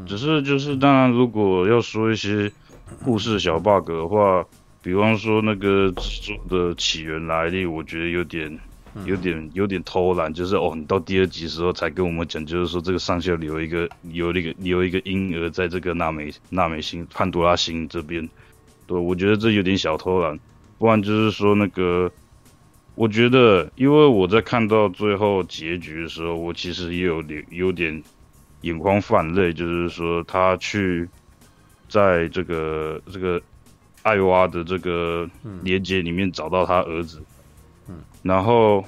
[0.06, 2.52] 只是就是，当然，如果要说一些
[3.04, 4.46] 故事小 bug 的话，
[4.84, 8.60] 比方说那个蜘蛛的起源来历，我觉得有点、
[9.06, 10.32] 有点、有点偷懒。
[10.32, 18.30] 就是哦，你到第二集的时候才跟我们讲，就是说这个上校留一个、有那个、留一个婴儿在这个纳美、纳美星、潘多拉星这边。
[18.86, 20.40] 对，我觉得这有点小偷懒。
[20.78, 22.12] 不然就是说那个，
[22.94, 28.04] 我觉得，因为我在看到最后结局的时候，我其实也有点、有点。
[28.68, 31.08] 眼眶泛泪，就是说他去
[31.88, 33.42] 在这个这个
[34.04, 35.30] 艾娃的这个
[35.64, 37.22] 连接里面找到他儿子，
[37.88, 38.84] 嗯，然后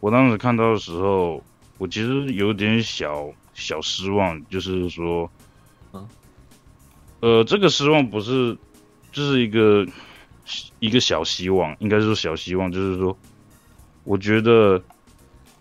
[0.00, 1.42] 我当时看到的时候，
[1.76, 5.30] 我其实有点小小失望，就是说，
[5.92, 6.08] 嗯，
[7.20, 8.56] 呃，这个失望不是，
[9.12, 9.86] 就是一个
[10.78, 13.16] 一个小希望，应该是说小希望，就是说，
[14.04, 14.82] 我觉得。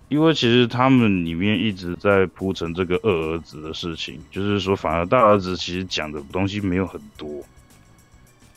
[0.10, 7.44] 因为其实他们里面一直在铺陈这个二儿子的事情，就是说反而大儿子其实讲的东西没有很多，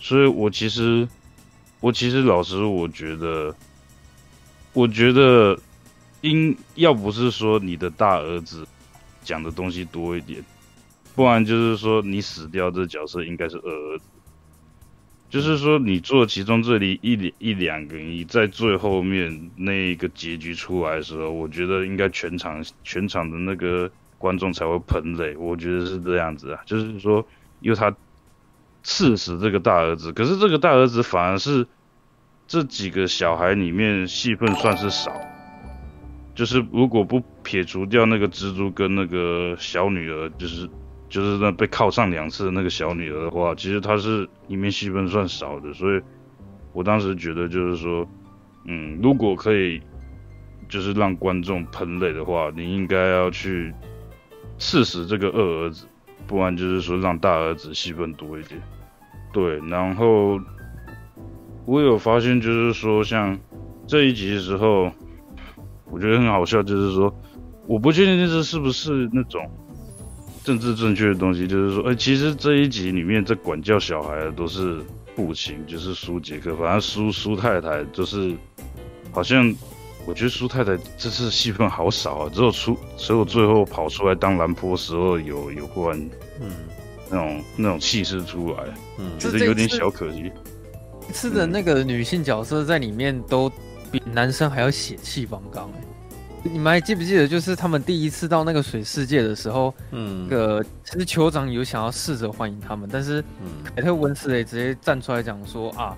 [0.01, 1.07] 所以我其实，
[1.81, 3.55] 我其实老实，我觉得，
[4.73, 5.59] 我觉得，
[6.23, 8.67] 应要不是说你的大儿子
[9.23, 10.43] 讲的东西多一点，
[11.15, 14.05] 不然就是说你死掉这角色应该是二儿子。
[15.33, 25.35] 就是说，你做其中这里一一两个，你在最后面那个结局出来的时候，我觉得应该全场全场的那个观众才会喷泪。
[25.39, 27.27] 我觉得是这样子啊，就是说，
[27.61, 27.97] 因为他
[28.83, 31.67] 刺死这个大儿子，可是这个大儿子反而是
[32.47, 35.19] 这几个小孩里面戏份算是少，
[36.35, 40.69] 就是如果不撇除掉那个蜘蛛跟那个小女儿，就是。
[41.13, 46.01] 就是那被铐上两次的那个小女儿的话，其实她是里面戏份算少的，所以
[46.73, 48.09] 我当时觉得就是说，
[48.65, 49.79] 嗯，如果可以，
[50.71, 53.75] 就是让观众喷泪的话，你应该要去
[54.57, 55.87] 刺死这个二儿子，
[56.27, 58.59] 不然就是说让大儿子戏份多一点。
[59.35, 60.41] 对，然后
[61.67, 63.39] 我有发现就是说，像
[63.87, 64.91] 这一集的时候，
[65.91, 67.15] 我觉得很好笑，就是说，
[67.67, 69.47] 我不确定这是不是那种。
[70.45, 74.81] 政治正确的东西，就是说，哎、欸，其实这一集里面在管教小孩的都是
[75.15, 78.35] 父亲，就是苏杰克，反正苏苏太太就是
[79.13, 79.55] 好像，
[80.05, 85.97] 我觉得苏太太这次戏份好少啊，只有出只有最后跑出来当兰坡时候有有关，
[86.41, 86.51] 嗯，
[87.09, 88.65] 那种那种气势出来，
[88.99, 90.31] 嗯，觉得有点小可惜。
[91.07, 93.51] 这次的那个女性角色在里面都
[93.91, 95.71] 比男生还要血气方刚，
[96.45, 103.23] 你们还记不记得，就是他们第一次到那个水世界的时候，嗯，那个其实酋长有想要试着欢迎他们，但是
[103.65, 105.97] 凯特温斯雷直接站出来讲说啊，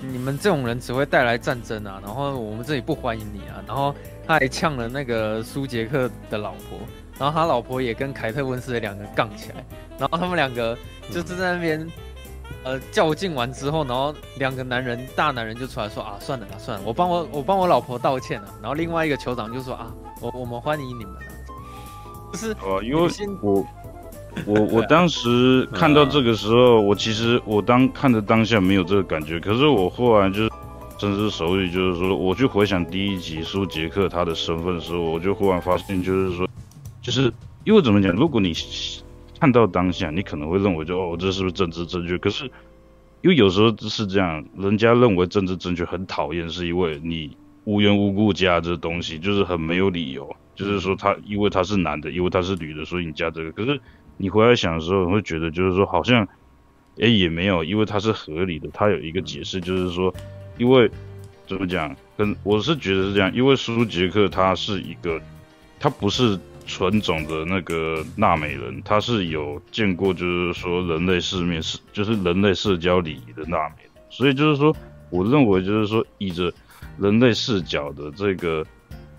[0.00, 3.94] 你们这种人只会带来战争啊，然后我们这里不欢迎你啊，然后
[4.26, 6.78] 他还呛了那个苏杰克的老婆，
[7.18, 9.64] 然后他老婆也跟凯特温斯雷两个杠起来，
[9.98, 10.76] 然后他们两个
[11.10, 11.88] 就是在那边。
[12.62, 18.48] 呃，较劲完之后，然后两个男人，大男人就出来说啊，算了啦，算了，我帮我我帮我老婆道歉了。
[18.62, 21.14] 然后另外一个酋长就说啊，我我们欢迎你们。
[22.32, 23.08] 就是哦，因为
[23.42, 23.66] 我
[24.46, 30.50] 我我 当时看到这个时候，我其实我当看的当下没有这个感觉，可是我后来就是
[30.98, 36.48] 深思熟虑，就是说我去回想第一集苏杰克他的身份的时候，我就忽然发现，就是说，
[37.02, 37.30] 就是
[37.64, 38.54] 因为怎么讲，如果你。
[39.44, 42.16] 看到当下，你可能会认为就哦，这是不是政治正确？
[42.16, 42.46] 可是，
[43.20, 50.34] 因为有时候是这样，人家认为政治正确很讨厌，是因为你无缘无故加这东西，就是很没有理由。
[50.54, 53.52] 就是说他因为他是男的，因为他是女的，所以你加这个。
[53.52, 53.78] 可是
[54.16, 56.26] 你回来想的时候，你会觉得就是说好像，
[56.98, 58.70] 哎也没有，因为它是合理的。
[58.72, 60.10] 他有一个解释，就是说，
[60.56, 60.90] 因为
[61.46, 61.94] 怎么讲？
[62.16, 65.20] 跟我是觉得是这样，因为苏杰克他是一个，
[65.78, 66.40] 他不是。
[66.66, 74.74] 纯种的那个纳美人，他是有见过，就是说人类世面是，就是人类社交礼仪的纳美人，所以就是说，
[75.10, 76.52] 我认为就是说，以着
[76.98, 78.64] 人类视角的这个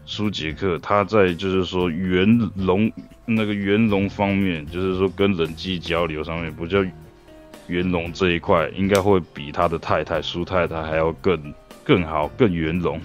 [0.06, 2.26] 苏杰克，他在就是说圆
[2.56, 2.92] 融
[3.26, 6.84] 那个圆融方面，就是说跟人际交流上面，不叫
[7.68, 13.00] 圆融这一块，应该会比他的太太苏太太还要更更好，更圆融。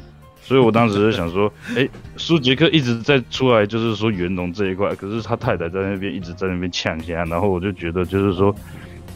[0.50, 1.46] 所以我当时就想说，
[1.76, 8.52] 哎、欸，苏杰克一直在出来，就是说圆融这一块，可是他太太在那边一直在那边呛然后我就觉得就是说，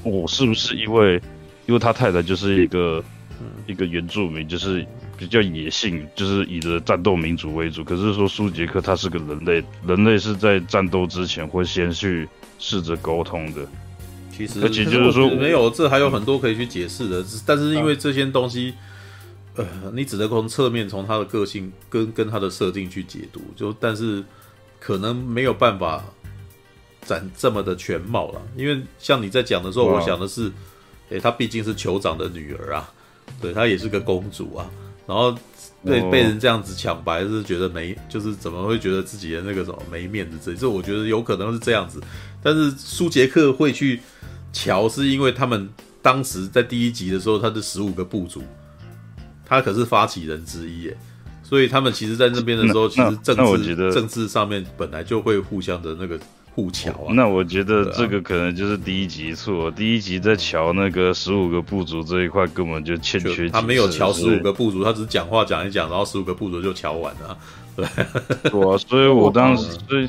[0.05, 1.21] 我是不是因为，
[1.67, 3.03] 因为他太太就是一个
[3.67, 4.87] 一个原住民，就是
[5.19, 12.29] 比较野性，就是以着战斗民族为主，可是说舒杰克他是个人类，人类是在战斗之前会先去
[12.61, 13.67] 试着沟通的。
[14.31, 18.75] 其实，而且就是说没有，这还有很多可以去解释的，但是因为这些东西。
[19.57, 24.24] 呃，你只能从侧面从他的个性跟跟他的设定去解读，就但是
[24.81, 26.05] 可能没有办法
[27.07, 28.42] 展这么的全貌了。
[28.57, 30.50] 因为像你在讲的时候，我想的是，
[31.10, 32.92] 诶，她毕竟是酋长的女儿啊，
[33.41, 34.68] 对，她也是个公主啊，
[35.07, 35.33] 然后
[35.84, 40.36] 被被人这样子抢白，是觉得没，就是怎么会觉得自己的那个什么没面子？
[40.42, 42.02] 这，这我觉得有可能是这样子。
[42.42, 44.00] 但是苏杰克会去
[44.52, 45.68] 瞧，是因为他们
[46.02, 48.42] 当时在第一集的时候，他的十五个部族。
[49.47, 50.97] 他可是发起人之一耶，
[51.42, 56.18] 所以他们其实，在那边的时候，其实政治政治上面本来就会互相的那个
[56.55, 57.12] 互桥啊。
[57.12, 63.48] 那我觉得这个可能就是第一集错，第一集在桥那个十五个部族这一块根本就欠缺。
[63.50, 67.39] 他没有桥十五个部族，他只是讲话讲一讲，然后十五个部族就桥完了。
[67.76, 70.08] 对，所以我当时，所以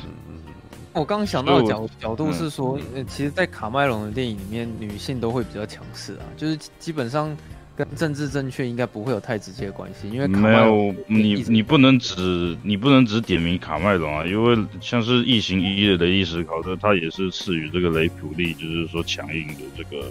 [0.94, 7.36] 我刚刚想到的角角度是说，其实，在卡麦隆的电影里面，女性都会比较强势啊，就是基本上。
[7.76, 20.06] 跟政治正确应该不会有太直接的关系，因为没有你，你不能只你不能只点名卡麦隆啊，因为像是异形一的雷伊史考特，他也是赐予这个雷普利，就是说强硬的这个，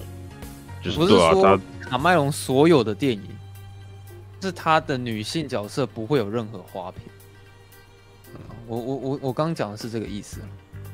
[0.84, 3.24] 就是不是说卡麦隆所有的电影，
[4.42, 7.02] 是他的女性角色不会有任何花瓶。
[8.68, 10.40] 我我我我刚讲的是这个意思。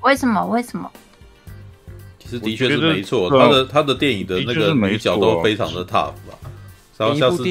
[0.04, 0.46] 为什么？
[0.46, 0.90] 为什么？
[2.18, 6.38] 其实的确是没错，他的他的电影的那个女角都非常的 tough 吧。
[7.02, 7.44] 然后像是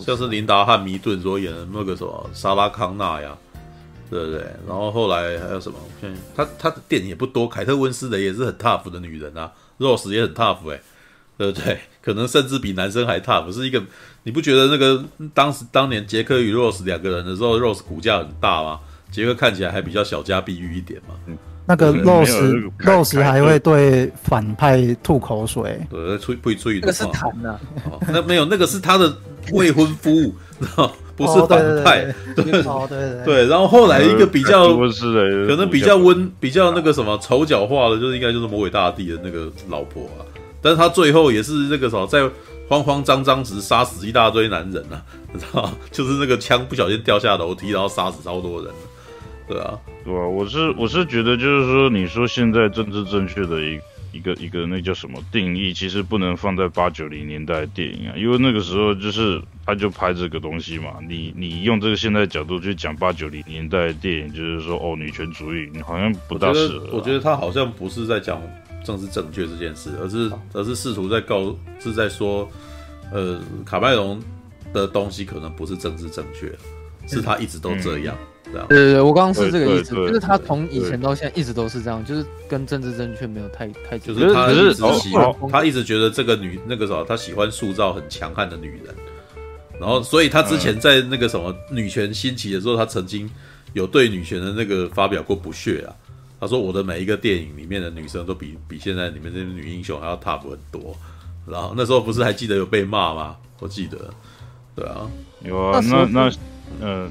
[0.00, 3.36] 像是琳达汉密顿所演的那个什么莎拉康纳呀，
[4.10, 4.40] 对不对？
[4.66, 5.78] 然后后来还有什么？
[6.34, 10.82] 他他的电影也不多，凯特温斯的也是很 tough 的女人啊，Rose 也很 tough 哎、欸，
[11.38, 11.78] 对不对？
[12.02, 13.80] 可能甚至比男生还 tough，是一个
[14.24, 18.80] 你不觉得那个当时当年杰克与 Rose 两个人的时候，Rose 骨架很大吗？
[19.12, 21.14] 杰克看起来还比较小家碧玉一点嘛。
[21.26, 26.78] 嗯那个 Rose Rose 还会对反派吐口水，对，吹不吹？
[26.80, 27.58] 那是谈的，
[28.08, 29.12] 那没有，那个是他的
[29.52, 30.10] 未婚夫，
[30.60, 33.46] 知道不是反派，对对对对。
[33.46, 40.22] 然后后来一个比较，可能比较温，比较那个什么丑角化的，就是应该就是魔鬼大帝的那个老婆啊。
[40.62, 42.28] 但是他最后也是那个什么，在
[42.68, 48.70] 慌慌张张时杀死一大堆男人啊，你知道 就是那个枪不小心掉下楼梯，然后杀死超多人。
[49.48, 53.78] 对啊，对啊，我是我是觉得就是说，你说现在政治正确的一
[54.12, 66.90] 一个一个那叫什么定义，其实不能放在八九零年代的电影啊，因为那个时候就是他就拍这个东西嘛，你你用这个现在角度去讲八九零年代的电影，就是说哦女权主义，你好像不大适合啊。
[66.92, 68.42] 我觉得他好像不是在讲
[68.84, 72.48] 政治正确这件事，而是而是试图在告是在说，
[73.12, 74.20] 呃，卡麦隆
[74.72, 76.50] 的东西可能不是政治正确，
[77.06, 78.16] 是他一直都这样。
[78.18, 88.94] 嗯对对对，我刚刚是这个意思，就是他从以前到现在一直都是这样，就是跟政治正确没有太太，就是他一直喜欢，他一直觉得这个女那个什么，他喜欢塑造很强悍的女人，
[89.80, 93.28] 然后所以他之前在那个什么女权兴起的时候，他曾经
[93.72, 95.92] 有对女权的那个发表过不屑啊，
[96.40, 100.96] 他说我的每一个电影里面的女生都比比现在你们这些女英雄还要 top 很多，
[101.46, 103.36] 然后那时候不是还记得有被骂吗？
[103.58, 103.98] 我记得，
[104.74, 105.10] 对啊，
[105.44, 106.32] 有啊，那那
[106.80, 107.10] 嗯。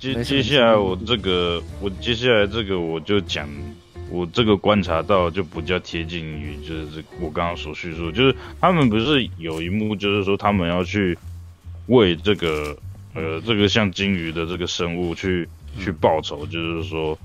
[0.00, 3.46] 接接下来我这个，我接下来这个我就讲，
[4.10, 11.16] 我这个观察到就比较贴近于就是这我刚刚所叙述，就是他们不是有一幕，就是说他们要去
[11.86, 12.76] 为这个
[13.14, 15.46] 呃这个像鲸鱼的这个生物去
[15.78, 17.16] 去报仇，就是说。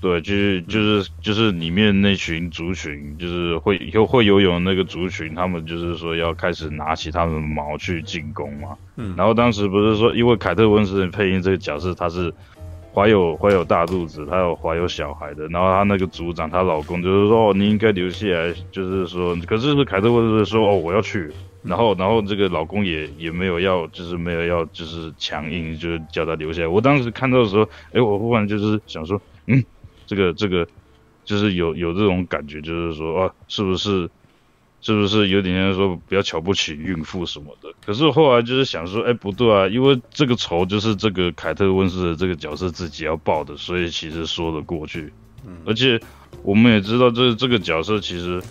[0.00, 8.76] 对，就是就是就是里面那群族群，就是会以后会游泳那个族群，他们就是说要开始拿起他们的矛去进攻嘛。
[8.96, 12.32] 嗯，然后当时不是说，因为凯特温斯配音这个角色，她是
[12.94, 15.48] 怀有怀有大肚子，她有怀有小孩的。
[15.48, 21.28] 然后她那个族长，她老公就是说，哦，你应该留下来，就是说，可是凯特温斯说，哦，我要去。
[21.64, 26.68] 然后然后这个老公也也没有要，就是没有要，就是强硬，就是叫他留下来。
[26.68, 29.64] 我当时看到的时候，哎，我忽然就是想说，嗯。
[30.08, 30.66] 这个这个
[31.24, 34.08] 就是有有这种感觉，就是说啊，是不是
[34.80, 37.68] 是不是有点像说不要瞧不起孕妇什么的？
[37.84, 45.12] 可是后来就是想说，哎，不对啊，因为这个仇就是这个凯特温斯的这个角色自己要报的，所以其实说得过去。
[45.46, 46.00] 嗯，而且
[46.42, 48.42] 我们也知道，这这个角色其实，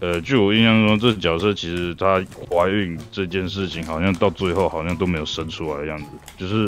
[0.00, 2.20] 呃，据我印象中，这个角色其实她
[2.50, 6.66] 怀孕这件事情，好像到最后好像都没有生出来的样子，就是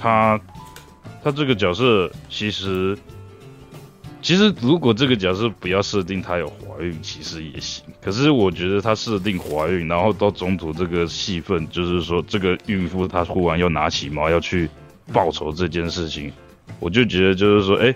[0.00, 0.40] 她
[1.22, 2.98] 她这个角色其实。
[4.28, 7.82] 其实，如果这个角色不要设定她有怀孕，其实也行。
[7.98, 14.68] 可是我觉得她设定怀孕，然后到中途这个戏份，就是说这个孕妇她忽然要拿起矛要去
[15.14, 16.30] 报仇这件事情，
[16.78, 17.94] 我就觉得就是说，哎，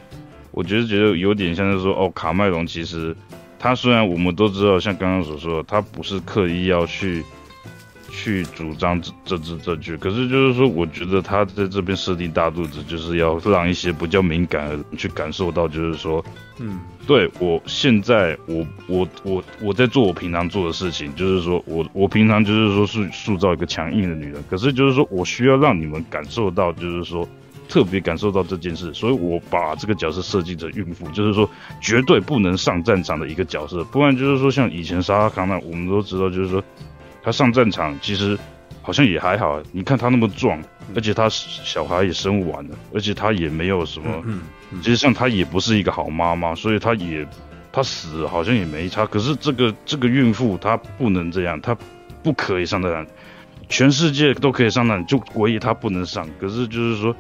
[0.53, 3.15] 我觉得觉得有点像是说，哦，卡麦隆其实
[3.59, 7.23] 他虽然我们都知道，像刚刚所说，他不是刻意要去。
[8.15, 16.23] 去主张这这这句，可是就是说，我觉得他在这边设定大肚子，就是要让一些比较敏感的人去感受到，就是说，
[16.59, 27.27] 嗯，对我现在我我我我在做我平常做的事情，就是说我我平常就是说是塑造一个强硬的女人，可是就是说我需要让你们感受到，就是说
[27.67, 31.49] 特别感受到这件事，所以我把这个角色设计成孕妇，就是说
[31.81, 36.63] 绝对不能上战场的一个角色，不然就是说像以前沙拉康纳，我们都知道，就是说。
[37.23, 38.39] 他上战场其实
[38.83, 40.61] 好像也还好，你看他那么壮，
[40.95, 44.43] 而且他小孩也生完了，而且他也没有什么，嗯，
[44.83, 47.25] 其实像他也不是一个好妈妈，所以他也
[47.71, 49.07] 他死好像也没差。
[49.07, 51.77] 可是这个这个孕妇她不能这样，她
[52.25, 53.07] 不可以上战场，
[53.69, 56.29] 全世界都可以上战场，就唯一她不能上。
[56.41, 57.15] 可是就是说，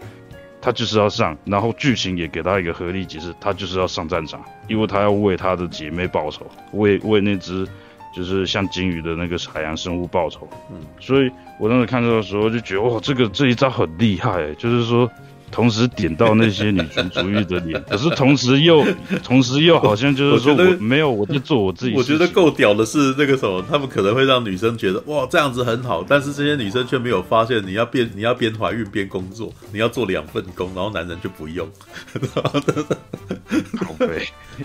[0.60, 7.68] 她就是要上，然后剧情也给她一个合理解释，她就是要上战场，因为她要为她的姐妹报仇，为为那只。
[8.12, 15.10] 就是像鲸鱼的那个海洋生物报仇，嗯，所以我当时看到的时候就觉得，哇，这个这一招很厉害，就是说。
[15.52, 18.84] 同时点到那些女权主义的脸， 可是同时又
[19.22, 21.94] 同时又好像就是说我，我没有我在做我自己。
[21.94, 31.68] 我觉得够屌的是那个什么，他们可能会让女生觉得哇这样子很好，但是这些女生却没有发现你要边你要边怀孕边工作，你要做两份工，然后男人就不用。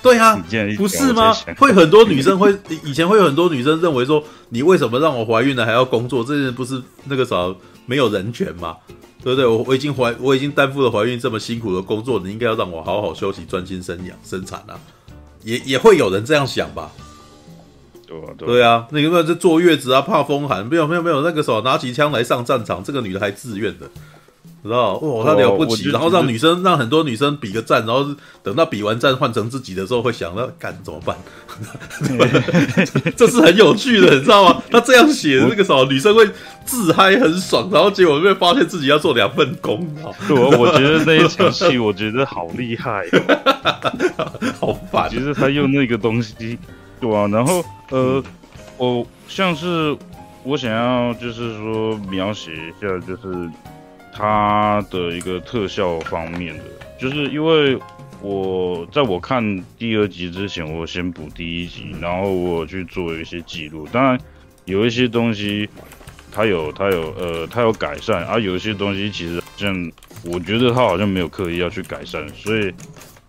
[0.01, 0.41] 对啊，
[0.77, 1.33] 不是吗？
[1.57, 6.23] 会很多女生会以前会有很多女生认为说，你为什么让我怀孕了还要工作？
[6.23, 7.53] 这些不是那个啥
[7.85, 8.77] 没有人权吗？
[9.27, 9.45] 对不对？
[9.45, 14.79] 我我已经怀我已经担负了怀孕这么辛苦的工作，你应该要让我好好休息，专心生养生产啊！
[15.43, 16.89] 也也会有人这样想吧？
[18.07, 19.99] 对啊，对啊，那有没有在坐月子啊？
[19.99, 20.65] 怕风寒？
[20.65, 23.89] 没有没有没有，那个时候拿起枪来上战场，这个女的还自愿的。
[24.67, 28.05] 知道哦，他了不起，然后让女生让很多女生比个赞，然后
[28.43, 31.17] 等到比完赞换成自己的时候，会想到干怎么办？
[33.15, 34.61] 这是很有趣的，你知道吗？
[34.69, 36.29] 他这样写的那个时候，女生会
[36.65, 39.87] 自嗨很爽，然后结果会发现自己要做两份工。
[40.27, 43.05] 对，我觉得那一场戏，我觉得好厉害，
[44.59, 45.09] 好烦。
[45.09, 46.57] 其实他用那个东西，
[46.99, 48.23] 对啊，然后呃，
[48.77, 49.95] 我像是
[50.43, 53.49] 我想要就是说描写一下，就是。
[54.17, 56.63] 它的一个特效方面的，
[56.99, 57.77] 就是因为
[58.19, 63.87] 我在我看第二集之前，我先补第一集，然后我去做一些记录。
[63.91, 64.19] 当然
[64.65, 65.69] 有一些东西，
[66.31, 69.91] 它有它有呃它有改善，而、啊、有一些东西其实像
[70.25, 72.73] 我觉得它好像没有刻意要去改善，所以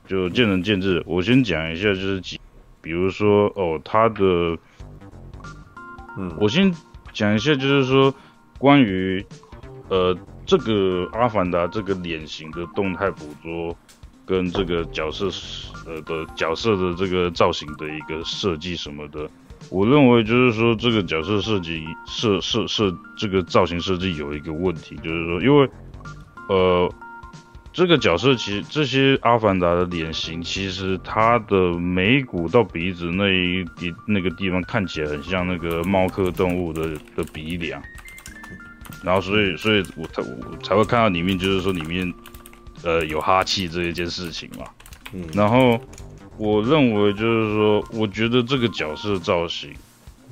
[0.07, 1.03] 就见仁见智。
[1.05, 2.41] 我先讲一下，就是几，
[2.81, 4.57] 比如说哦，它的，
[6.17, 6.75] 嗯，我先
[7.13, 8.15] 讲一下，就是说
[8.59, 9.23] 关于
[9.91, 10.17] 呃。
[10.49, 13.77] 这个阿凡达这个脸型的动态捕捉，
[14.25, 15.29] 跟这个角色
[15.85, 19.29] 呃的角色的这个造型的一个设计什么的，
[19.69, 25.69] 我认为就是说这个角色设计设设设这个造型设计有一个问题，就是说因为
[26.49, 26.91] 呃
[27.71, 37.83] 这个角色其实这些阿凡达的脸型，其实它的眉骨到鼻子那一地那个地方看起来很像那个猫科动物的的鼻梁。
[39.03, 42.13] 然后，所以，所以我才我才会看到里面，就是说里面，
[42.83, 44.65] 呃，有哈气这一件事情嘛。
[45.13, 45.25] 嗯。
[45.33, 45.81] 然后，
[46.37, 49.73] 我认为就是说，我觉得这个角色造型，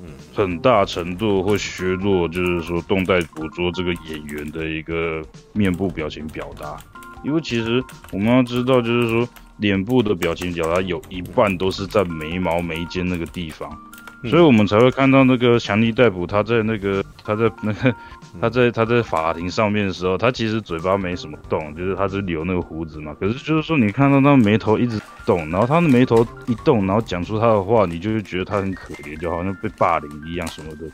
[0.01, 5.21] 嗯，很大程度会削弱，就是说动态捕捉这个演员的一个
[5.53, 6.77] 面部表情表达。
[7.23, 13.75] 因为其实我们要知道，就是说脸部的表情表达有一半都是在眉毛眉间那个地方，
[14.23, 17.93] 所以我们才会看到那个强尼逮捕他在那个他在那个。
[18.39, 23.15] 他在他在法庭上面的时候，他其实嘴巴没什么动，就是他是留那个胡子嘛。
[23.19, 30.85] 可是就是说，你看到他眉头一直动，然后他的眉头一动，然后讲出他的话，你就会觉得他很可怜，就好像被霸凌一样什么的。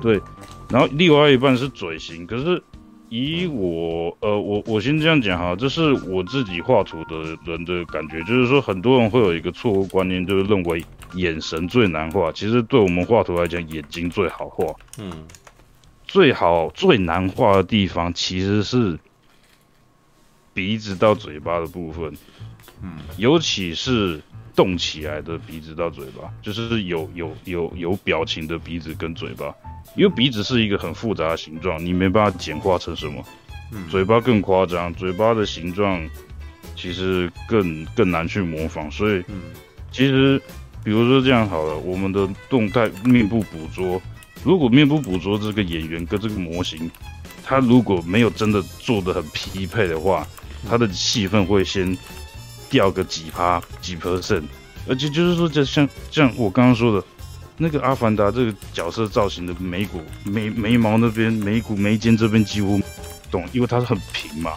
[0.00, 0.18] 对，
[0.70, 2.62] 然后另外一半是嘴型，可是
[3.10, 10.82] 以我呃我我先这样讲哈，这是我自己画图的人的感觉，就是说很多人会有一个错误观念，就是认为
[11.14, 14.66] 眼神最难画，其实对我们画图来讲，眼睛最好画。
[14.98, 15.26] 嗯。
[16.06, 18.98] 最好最难画的地方其实是
[20.52, 22.12] 鼻子到嘴巴的部分，
[22.82, 24.20] 嗯，尤其是
[24.56, 29.54] 动起来的鼻子到嘴巴，就是有有有有表情的鼻子跟嘴巴，
[29.94, 33.24] 因为鼻子是一个很复杂的形状，你没办法简化成什么，
[33.70, 36.04] 嗯，嘴巴更夸张，嘴巴的形状
[36.74, 39.42] 其实更更难去模仿，所以，嗯，
[39.92, 40.42] 其实
[40.82, 44.00] 比如说这样好了，我们的动态面部捕捉。
[44.42, 46.90] 如果面部捕捉这个演员跟这个模型，
[47.44, 50.26] 他如果没有真的做的很匹配的话，
[50.68, 51.96] 他的戏份会先
[52.70, 54.44] 掉个几趴几 percent，
[54.88, 57.06] 而且就是说，就像像我刚刚说的，
[57.58, 62.80] 那个阿凡达这个角色造型的眉骨眉眉毛那边眉骨眉间这边几乎
[63.30, 64.52] 动，因为它是很平嘛，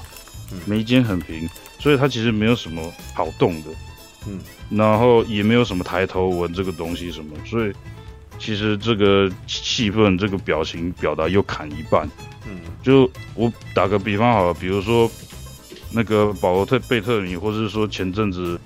[0.66, 2.82] 眉间很平，所以它其实没有什么
[3.14, 3.70] 好动的，
[4.28, 7.74] 嗯，然后也没有什么抬头纹这个东西什么，所以。
[8.40, 12.10] 其实这个气氛，这个表情表达又砍一半。
[12.46, 15.10] 嗯，就我打个比方好了，比如说
[15.92, 18.60] 那个保罗特贝特尼，或者是说前阵子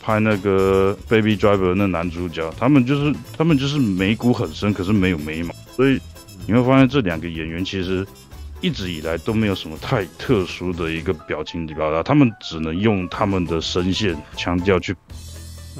[0.00, 5.98] 拍那个 Baby Driver 那男主角，他们就是他们就是眉骨很深，可是没有眉毛，所以
[6.46, 8.06] 你会发现这两个演员其实
[8.64, 14.96] 一直以来都没有什么太特殊的一个表情表达，他们只能用他们的声线腔调去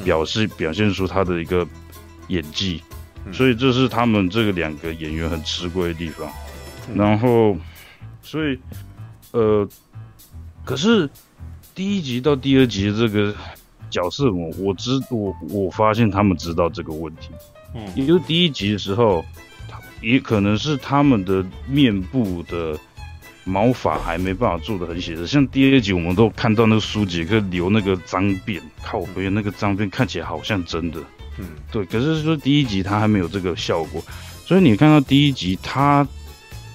[0.04, 1.66] 表示表现出他的一个
[2.28, 2.82] 演技。
[3.32, 6.30] 所以这是他们这个两个演员很吃亏的地方，
[6.94, 7.56] 然后，
[8.20, 8.58] 所以，
[9.30, 9.66] 呃，
[10.62, 11.08] 可是
[11.74, 13.34] 第一集到第二集这个
[13.88, 17.30] 角色我我知我我发现他们知道这个问题，
[17.74, 19.24] 嗯，也就是第一集的时候，
[20.05, 22.78] 也可能是他们的面部的
[23.44, 31.00] 毛发还没办法做的很写实，像第二集我们都看到那个苏杰克留那个脏辫，靠背那个脏辫看起来好像真的。
[31.39, 34.02] 嗯，对，可是说第一集它还没有这个效果，
[34.47, 36.07] 所以你看到第一集它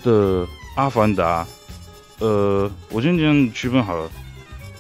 [0.04, 1.48] 的阿凡达，
[2.20, 4.12] 呃，我先这样区分好了，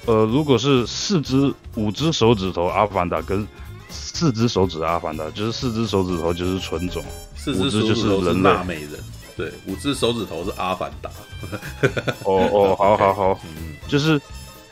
[0.06, 3.48] 呃，如果是四只、五只手指头阿凡达跟
[3.90, 7.03] 四只手指阿凡达，就是四只手指头就是纯种，
[7.40, 8.92] 四只手指头就是人类纳美人，
[9.38, 11.09] 对，五只手指头是阿凡达。
[12.26, 14.19] 哦 哦，好好 好，嗯，就是。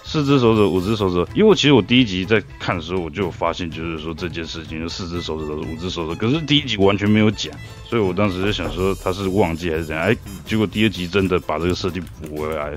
[0.10, 7.54] 四只手指，五只手指，因为其实我第一集在看的时候，我就有发现，就是说这件事情，就四只手指头，五只手指，可是第一集完全没有讲，
[7.86, 10.16] 所以我当时就想说他是忘记还是怎样，哎，
[10.46, 12.72] 结果第二集真的把这个设计补回来，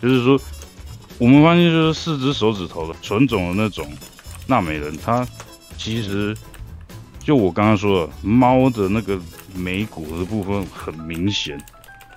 [0.00, 0.40] 就是说
[1.18, 3.92] 我们发现就是四只手指头的纯种的那种
[4.46, 5.26] 纳美人，他
[5.76, 6.36] 其实
[7.26, 9.20] 就我刚刚说的，猫的那个
[9.52, 11.60] 眉骨的部分很明显，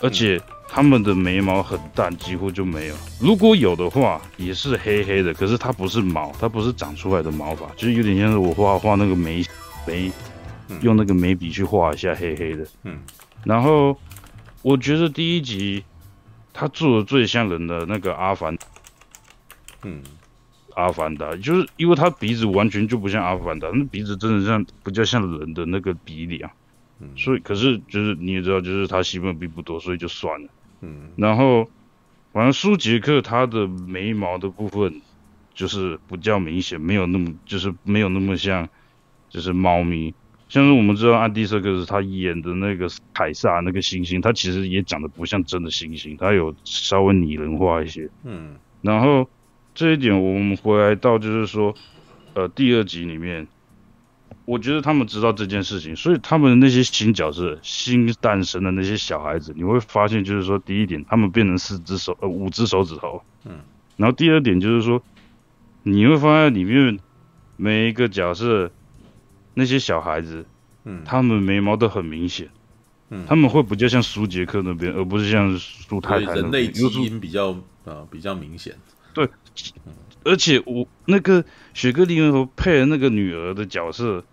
[0.02, 0.40] 而且。
[0.72, 2.96] 他们的眉毛很淡，几乎就没有。
[3.20, 5.34] 如果有的话，也是黑黑的。
[5.34, 9.44] 可是它不是毛，它不是长出来的毛发，就是有点像是我画画那个眉
[9.88, 10.12] 眉，
[10.82, 12.68] 用那个眉笔去画一下黑黑的。
[12.84, 13.00] 嗯。
[13.44, 13.98] 然后
[14.62, 15.84] 我觉得第一集
[16.54, 18.56] 他做的最像人的那个阿凡，
[19.82, 20.04] 嗯，
[20.80, 26.50] 阿凡达，就是因为他鼻子完全就不像阿凡达，那鼻子真的像比较像人的那个鼻梁，
[27.00, 30.50] 嗯，所以可是就是你也知道，就是他戏份并不多，所以就算了，
[30.82, 31.70] 嗯，然后
[32.32, 35.02] 反正舒杰克他的眉毛的部分
[35.54, 38.68] 就是比较明显，没有那么就是没有那么像
[39.30, 40.14] 就是猫咪，
[40.48, 49.30] 像是我们知道安迪·瑟克斯他演的那个凯撒那个猩猩，他其实也长得不像真的猩猩，他有稍微拟人化一些，嗯，然后。
[49.80, 51.74] 这一点我们回来到就是说，
[52.34, 53.48] 呃，第二集里面，
[54.44, 63.62] 我觉得他们知道这件事情，所以他们的那些新角色、新诞生的那些小孩子，你会发现就是说，第一点，他们变成四只手呃五只手指头，嗯，
[63.96, 65.02] 然后第二点就是说，
[65.84, 67.00] 你会发现里面
[67.56, 68.70] 每一个角色
[69.54, 70.46] 那些小孩子，
[70.84, 72.50] 嗯，他们眉毛都很明显，
[73.12, 78.76] 嗯，他们会比较像舒杰克那边，而不是像舒太太人类基因比较呃比较明显。
[79.14, 79.30] 对，
[80.24, 84.24] 而且我那个雪歌莉薇配的那个女儿的角色，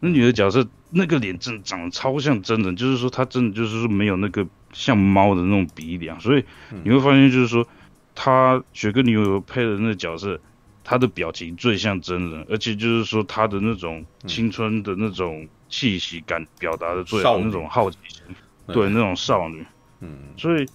[0.00, 6.44] 那女儿角色那个脸真的长得超像真人，就是说她真的就是说没有那个像猫的那种鼻梁，所以
[6.82, 7.66] 你会发现就是说，
[8.14, 10.40] 她雪歌莉薇配的那个角色，
[10.82, 18.22] 她的表情最像真人，而且就是说她的那种青春的那种气息感表达的最好，那种好奇心，
[18.66, 19.64] 对，那种少女，
[20.00, 20.66] 嗯，所以。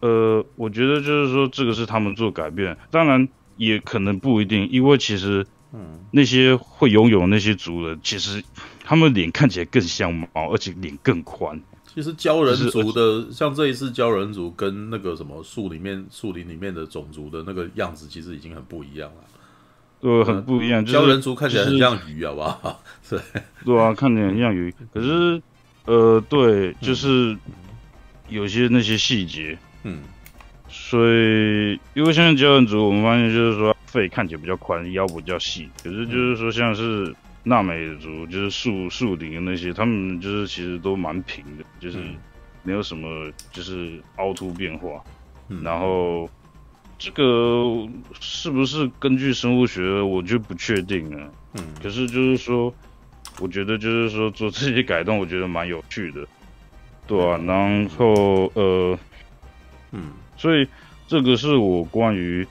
[0.00, 8.42] 呃，我觉得就是说，这个是他们做改变，当然也可能不一定，因为其实，嗯，那些会游泳那些族人，其实
[8.84, 11.60] 他们脸看起来更像猫，而且脸更宽。
[11.86, 19.24] 其实鲛人族的，像这一次鲛人族跟那个什么树里面树林里面的种族的那个样子，其实已经很不一样了。
[20.00, 20.86] 对，很不一样。
[20.86, 22.80] 鲛人族看起来很像鱼，好不好？
[23.10, 23.18] 对，
[23.64, 24.72] 对啊，看起来很像鱼。
[24.94, 25.42] 可是，
[25.86, 27.36] 呃，对，就是
[28.28, 29.58] 有些那些细节。
[29.88, 30.02] 嗯，
[30.68, 35.66] 所以因为像鉸人族，我们发现就是说肺看起来比较宽，腰比较细。
[35.82, 41.98] 可是就是说像是纳美族，就是树树林那些，他们就是其实都蛮平的，就是
[42.62, 45.02] 没有什么就是凹凸变化。
[45.48, 46.28] 嗯、然后
[46.98, 47.88] 这个
[48.20, 51.32] 是不是根据生物学，我就不确定了。
[51.54, 52.74] 嗯，可是就是说，
[53.40, 56.26] 我觉得就是说做这些改动，我觉得蛮有趣的。
[57.06, 58.98] 对啊，然后呃。
[59.92, 60.68] 嗯，所以
[61.06, 62.46] 这个是我关于，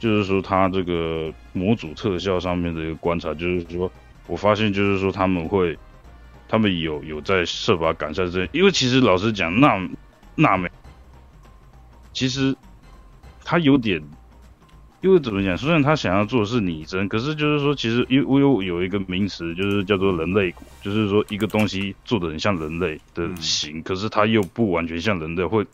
[0.00, 3.90] 就是说他这个模组特效上面的一个观察，就是说
[4.26, 5.78] 我发现就是说他们会，
[6.48, 9.88] 他们有有在设法改善这，因为其实老实讲，纳
[10.34, 10.68] 纳美，
[12.12, 12.56] 其实
[13.44, 14.02] 他有点，
[15.00, 25.64] 因为怎么讲，虽然他想要做的是拟真，可是就是说，其实因为我有有一个名词，就是叫做人类骨，就是说一个东西做的很像人类的形，嗯、可是它又不完全像人类会。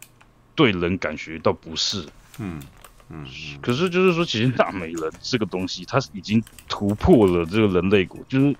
[0.56, 2.04] 对人感觉到不适，
[2.40, 2.60] 嗯
[3.08, 3.24] 嗯，
[3.62, 8.56] 可是就是说，其实大美人这个东西，它已经突破了这个人类骨，就是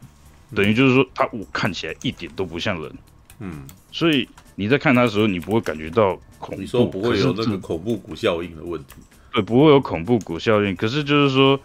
[0.55, 2.93] 等于就是说，它我看起来一点都不像人，
[3.41, 8.95] 嗯，所以你在看它的时候，你不会感觉到恐怖，你说不会有这个恐怖谷效应的问题，
[9.33, 11.59] 对，不会有恐怖谷效应，可是就是说，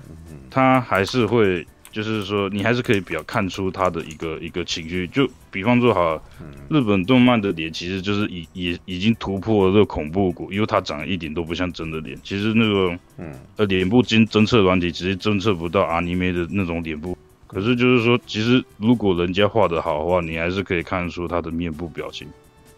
[0.49, 1.67] 它还是会。
[1.91, 5.05] 就是说，你还是可以比较看出他的一个一个情绪。
[5.07, 6.21] 就比方说，哈，
[6.69, 12.17] 日本动漫的脸其实就是已已已经突破了这个恐怖谷，因为它长得一点都不像真的脸。
[12.23, 17.17] 其实那个，嗯，呃，脸部经侦测软体其实侦测不到阿尼梅的那种脸部。
[17.45, 22.25] 可是就是说，其实如果人家画的好的话，你还是可以看出他的面部表情。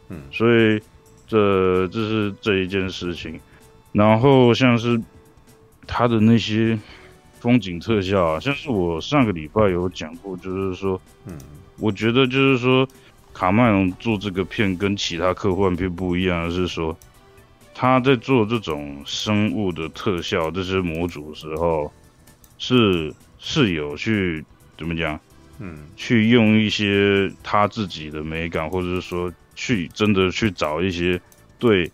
[0.09, 0.82] 嗯，所以
[1.27, 3.40] 这这是这一件事情。
[3.92, 5.00] 然后像是
[5.85, 6.80] 他的那些。
[7.43, 11.38] 风景特效啊，像是我上个礼拜有讲过，就是说，嗯，
[11.77, 12.88] 我觉得就是说，
[13.33, 16.97] 卡麦隆做这个片跟其他科幻片不一样的是说，
[17.75, 21.91] 他在做这种生物的特效这些模组的时候，
[22.57, 24.45] 是是有去
[24.77, 25.19] 怎么讲，
[25.59, 31.19] 嗯，去用一些他自己的美感，或者是说去真的去找一些
[31.59, 31.91] 对，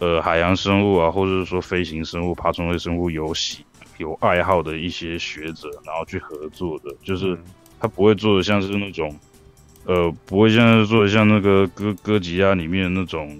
[0.00, 3.64] 呃，海洋生物啊，或者是说飞行生物、爬虫类生物有喜。
[4.00, 7.38] 有爱好的一些学者，然后去合作的，就是
[7.78, 9.14] 他不会做的像是那种，
[9.84, 13.38] 呃，不会像是做的像那个哥哥吉亚里面那种，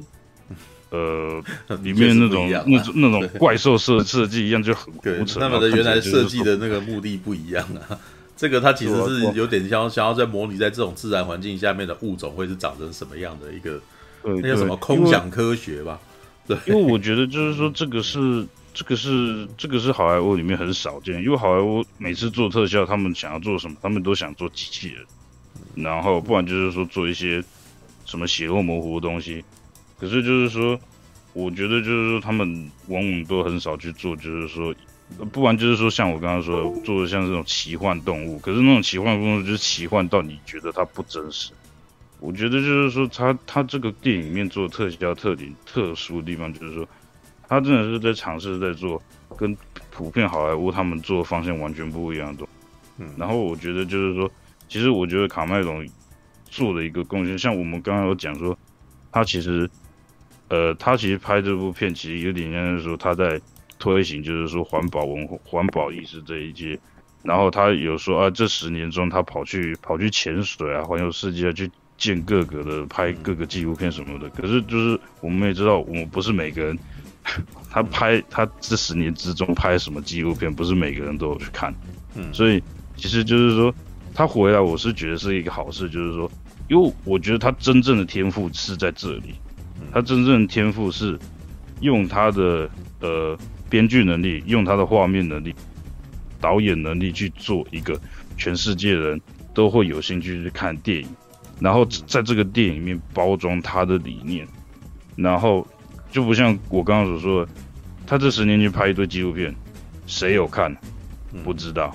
[0.91, 1.43] 呃，
[1.81, 5.09] 里面那种那种那种怪兽设设计一样就很古
[5.39, 7.99] 他们的原来设计的那个目的不一样啊。
[8.37, 13.81] 这个他其实是有点像想要在模拟在这种自然环境下面的物种会是长成什么样的一个，
[14.23, 15.99] 那叫什么空想科学吧？
[16.47, 18.47] 对，因为我觉得就是说这个是。
[18.73, 23.77] 这个是这个是好莱坞里面很少见，因为好莱坞每次做特效，他们想要做什么？
[23.83, 25.05] 他们都想做机器人，
[25.75, 27.43] 然后不然就是说做一些
[28.07, 29.45] 什么血肉模糊的东西。
[29.99, 30.79] 可是就是说，
[31.33, 34.75] 我觉得就是说他们往往都很少去做，就是说
[35.33, 41.51] 不然就是说像我刚刚说做的像这种奇幻动物，可是那种奇幻动物就是奇幻到你觉得它不真实。
[42.21, 46.87] 我觉得就是说他他这个电影里面做的特效特点特殊的地方，就是说
[47.51, 49.03] 他真的是在尝试在做
[49.37, 49.55] 跟
[49.91, 52.67] 普遍好莱坞他们做的方向完全不一样的东西。
[53.05, 54.31] 嗯，然后我觉得就是说，
[54.69, 55.87] 其实我觉得卡麦隆
[56.47, 58.57] 做的一个贡献，像我们刚刚有讲说，
[59.13, 59.69] 他其实
[60.49, 63.39] 呃他其实拍这部片其实有点像是说他在。
[63.83, 66.79] 推行就是说环保文化、环保意识这一些，
[67.23, 74.29] 然后他有说啊，这十年中他跑去跑去潜水啊，环游世界去见各个的拍各个纪录片什么的。
[74.29, 76.79] 可是就是我们也知道，我们不是每个人，
[77.71, 81.75] 他拍他这十年之中拍什么纪录片，不是每个人都有去看。
[82.15, 82.63] 嗯，所以
[82.97, 83.75] 其实就是说
[84.15, 86.31] 他回来，我是觉得是一个好事，就是说，
[86.69, 89.35] 因为我觉得他真正的天赋是在这里，
[89.93, 91.19] 他真正的天赋是
[91.81, 93.39] 用他的呃。
[93.71, 95.55] 编剧能力，用他的画面能力、
[96.41, 97.97] 导演能力去做一个
[98.37, 99.21] 全世界人
[99.55, 101.09] 都会有兴趣去看电影，
[101.61, 104.45] 然后在这个电影里面包装他的理念，
[105.15, 105.65] 然后
[106.11, 107.53] 就不像我刚刚所说的，
[108.07, 109.55] 他这十年去拍一堆纪录片，
[110.07, 110.77] 谁有看？
[111.45, 111.95] 不知道，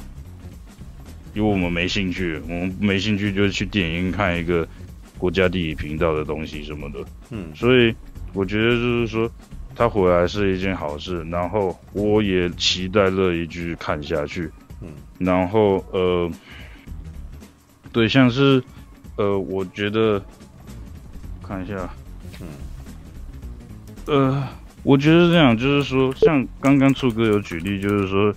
[1.33, 4.67] 因为我们没兴趣，我们没兴趣就去电影院看一个
[5.17, 6.99] 国家地理频道的东西什么的，
[7.31, 7.93] 嗯，所以
[8.33, 9.29] 我觉得就是说。
[9.77, 14.49] 他回来是一件好事，然后我也期待乐意继续看下去。
[14.79, 14.87] 嗯，
[15.17, 16.31] 然后呃，
[17.91, 18.63] 对，像是
[19.17, 20.23] 呃，我觉得
[21.45, 22.04] 看一下，嗯，
[24.05, 24.47] 呃，
[24.83, 28.33] 我觉得这样就是说，像刚刚触哥有举例，就是说。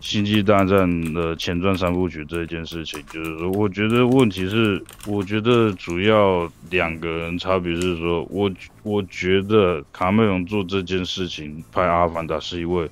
[0.00, 8.48] 星际大战的前传三部曲这件事情，就是说，我觉得问题是，我觉得主要两个人差别是说，我
[8.84, 12.88] 我觉得卡梅隆做这件事情拍《阿凡达》是因为，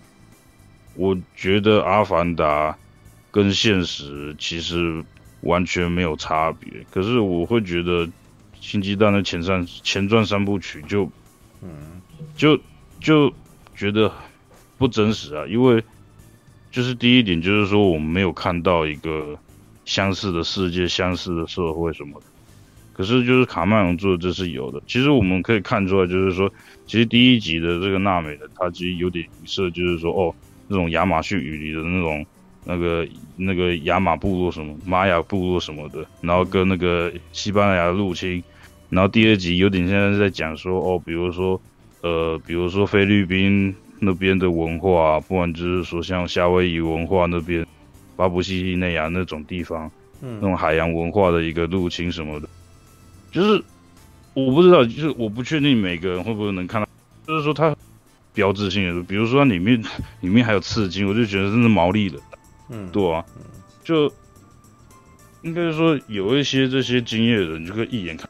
[0.96, 2.72] 我觉得《阿凡达》
[3.30, 5.00] 跟现实其实
[5.42, 8.08] 完全没有差别，可是我会觉得
[8.60, 11.08] 星际大战的前三前传三部曲就，
[11.62, 11.95] 嗯，
[12.36, 12.58] 就
[13.00, 13.32] 就
[13.74, 14.12] 觉得
[14.78, 15.82] 不真实啊，因为。
[16.68, 19.38] 就是第一点，就是说我们没有看到一个
[19.86, 22.26] 相似的世界、相似的社会什么的。
[22.92, 24.82] 可是就是卡麦隆做的，这是有的。
[24.86, 26.52] 其实我们可以看出来，就是说，
[26.86, 30.34] 其实第一集的这个纳美的，它其实有点影射，就是说，哦，
[30.68, 32.26] 那种亚马逊雨林的那种
[32.66, 38.42] 那个那个亚马部落什么、玛雅部落什么的，然后跟那个西班牙入侵。
[38.90, 41.58] 然后第二集有点像是在讲说，哦，比如说，
[42.06, 43.74] 呃，比如说菲律宾。
[43.98, 47.66] 那边的文化，不管就是说像夏威夷文化那边，
[48.14, 52.46] 巴布西西内亚那种地方，嗯，那种海洋文化的一个入侵什么的，
[53.32, 53.64] 就是
[54.34, 56.86] 我不知道，就是我不确定每个人会不会能看到，
[57.26, 57.74] 就是说它
[58.34, 59.82] 标志性的，比如说它里面
[60.20, 62.20] 里面还有刺青，我就觉得真是毛利人，
[62.68, 63.24] 嗯，对啊，
[63.82, 64.12] 就
[65.40, 68.28] 应该说有一些这些经验的人，就可以一眼看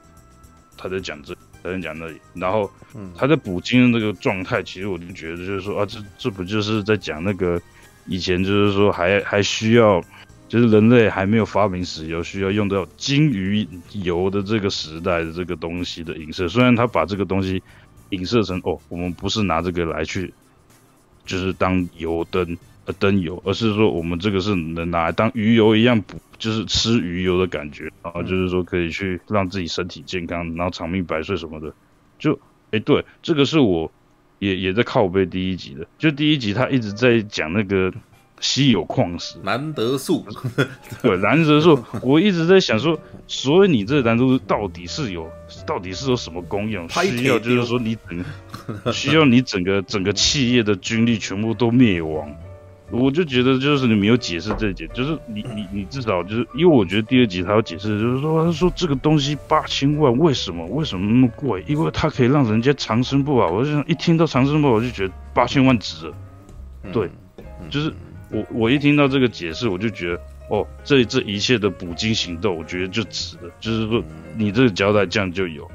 [0.79, 1.37] 他在讲这。
[1.73, 2.70] 在讲那里，然后
[3.17, 7.61] 他在捕鲸的那个状态，其实我就觉得就是说啊，这这不就是在讲那个
[8.07, 10.01] 以前就是说还还需要，
[10.49, 16.49] 就是人类还没有发明石油，需要用到鲸鱼油的这个时代的这个东西的影射。
[16.49, 17.62] 虽然他把这个东西
[18.11, 20.33] 影射成哦，我们不是拿这个来去，
[21.25, 26.20] 就是当油灯呃灯油，而是说我们这个是能拿来当鱼油一样补。
[26.39, 31.73] 就是吃鱼油的感觉，然后就是说可以去让自己身体健康，然后长命百岁什么的。
[32.18, 33.90] 就，哎、欸，对，这个是我
[34.39, 35.86] 也也在靠背第一集的。
[35.98, 37.92] 就第一集他一直在讲那个
[38.40, 40.24] 稀有矿石，兰德树。
[41.02, 45.31] 对，兰德树，我一直在想说，所以你这兰德树到底是有，
[45.66, 46.89] 到底是有什么功用？
[46.89, 52.34] 需要就是说你整，需要你整个整个企业的军力全部都灭亡。
[52.90, 61.65] 我就觉得就是你没有解释这一点，就是你你你至少就是因为我觉得第二集他要解释，就是说他说这个东西八千万为什么为什么那么贵？
[61.66, 63.50] 因为它可以让人家长生不老。
[63.50, 66.15] 我就想一听到长生不老，我就觉得八千万值了。
[66.92, 67.10] 对，
[67.68, 67.92] 就是
[68.31, 73.50] 我我一听到这个解释，我就觉得哦，这这一切的捕鲸行动，我觉得就值了。
[73.58, 74.00] 就是说
[74.36, 75.68] 你这个交代这样就有。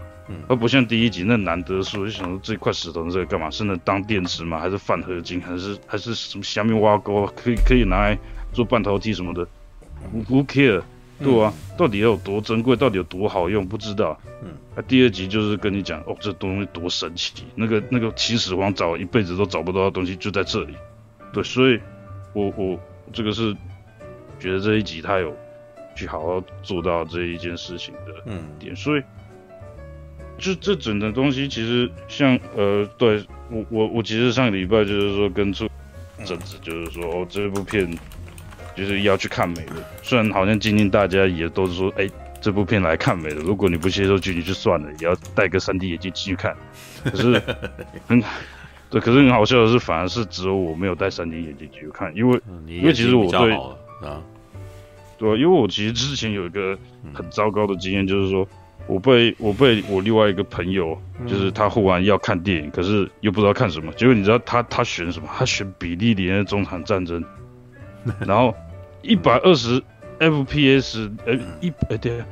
[0.47, 3.49] 而不像第一集那难得说，就想说这块石头是干嘛？
[3.49, 4.59] 是能当电池吗？
[4.59, 5.41] 还是泛合金？
[5.41, 7.25] 还是还是什么下面挖沟？
[7.35, 8.17] 可以可以拿来
[8.53, 9.47] 做半导体什么的
[10.29, 10.81] ？Who care？
[11.19, 12.75] 对啊，到底要有多珍贵？
[12.75, 13.67] 到底有多好用？
[13.67, 14.19] 不知道。
[14.43, 20.75] 嗯，那第二集就是跟你讲哦，这东西多神奇，那个那个秦始皇找一辈子都找不到的东西就在这里。
[21.31, 21.79] 对，所以
[22.33, 22.79] 我我
[23.13, 23.55] 这个是
[24.39, 25.35] 觉得这一集他有
[25.95, 29.03] 去好好做到这一件事情的嗯点，所以。
[30.41, 35.69] 就这整的东西，其实像呃，对我我我其实上个礼拜就是说跟出
[36.25, 37.87] 整子，就是说哦，这部片
[38.75, 39.73] 就是要去看美的。
[40.01, 42.11] 虽然好像今天大家也都是说，哎、欸，
[42.41, 43.35] 这部片来看美的。
[43.35, 46.57] 如果你不接受剧情就算了，也要戴个 3D 眼镜进去看。
[47.03, 47.39] 可是
[48.07, 48.23] 很
[48.89, 53.53] 对，可是很好笑的是，反而是只有我没有戴 3D 眼镜进去看，因为、嗯、因为其实我对
[54.01, 54.19] 啊，
[55.19, 56.75] 对，因为我其实之前有一个
[57.13, 58.47] 很糟糕的经验，就是说。
[58.87, 63.91] 我被我被我另外一个朋友，就是他忽然要看电影，嗯、可是又不知道看什么。
[63.93, 65.29] 结果你知道他他选什么？
[65.37, 67.23] 他选比利连的中场战争，
[68.27, 68.53] 然后
[69.01, 69.81] 一百二十
[70.19, 72.23] FPS，呃一呃对，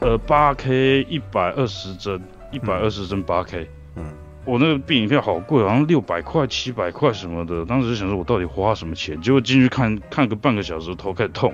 [0.00, 3.66] 呃八 K 一百二十帧，一百二十帧八 K。
[3.96, 4.04] 嗯，
[4.44, 7.64] 我那个电影票好贵，好像六百块七百块什么的。
[7.64, 9.20] 当时就想说，我到底花什么钱？
[9.20, 11.52] 结果进去看看个半个小时，头开始痛。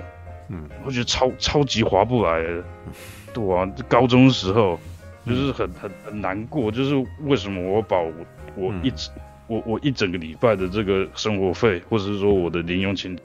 [0.49, 2.63] 嗯，我觉得超超级划不来的。
[3.37, 4.79] 对啊，高中时候
[5.23, 8.11] 就是很很很难过，就是为什么我把我
[8.55, 13.15] 我一直、嗯、我我一整个礼拜的这个生活费，或者是说我的零用钱，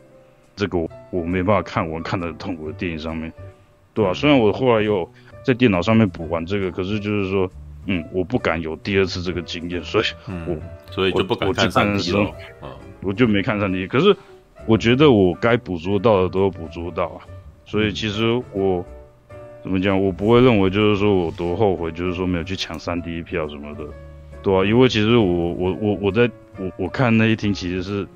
[0.54, 3.32] 这个我，我没办法看我看的很痛苦的电影上面，
[3.94, 5.10] 对啊，虽然我后来有
[5.42, 7.50] 在电脑上面补完这个，可是就是说，
[7.86, 10.60] 嗯，我不敢有第二次这个经验， 所以我，嗯、
[10.90, 12.30] 所以就不敢看三 D 了，
[13.00, 13.86] 我就没看三 D，。
[13.86, 14.14] 可是
[14.66, 17.24] 我觉得我该捕捉到的都有捕捉到啊，
[17.64, 18.84] 所以其实我。
[19.62, 20.02] 怎么讲？
[20.02, 23.84] 我不会认为就是说我多后悔，就是说没有去抢三 D 票什么的，
[24.42, 28.06] 对啊，因为其实我我我我在我我看那一厅其实是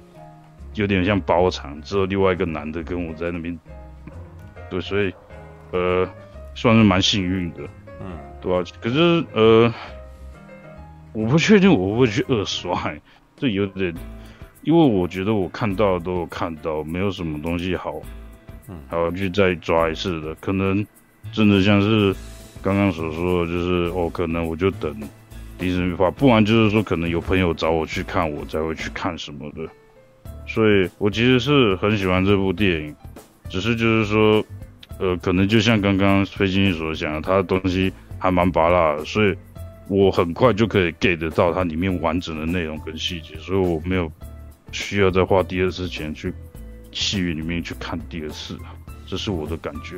[0.74, 3.56] 有点像包场，只有另外一个男的跟我在那边，
[4.68, 5.14] 对，所以
[5.70, 6.08] 呃
[6.56, 7.62] 算是蛮幸运的，
[8.00, 9.72] 嗯，对啊，可是呃
[11.12, 12.92] 我不确定我会不会去二刷，
[13.36, 13.94] 这有点，
[14.62, 18.02] 因为我觉得我看到的都有看到，没有什么东西好，
[18.68, 20.84] 嗯，还要去再抓一次的，可能。
[21.32, 22.14] 真的像是
[22.62, 24.94] 刚刚所说的，就是哦，可能我就等
[25.58, 29.68] 迪士尼发，不然就是说可能有朋友找我去看，我才会去看什么的。
[30.46, 32.94] 所以我其实是很喜欢这部电影，
[33.48, 34.44] 只是就是说，
[34.98, 39.34] 呃，可能就像刚刚飞行所讲的，它的东西还蛮拔辣的，所以
[39.88, 44.10] 我很快就可以 get 得到它里面完整的内容跟细节，所以我没有
[44.72, 46.32] 需要再花第二次钱去
[46.92, 48.56] 戏院里面去看第二次，
[49.06, 49.96] 这是我的感觉。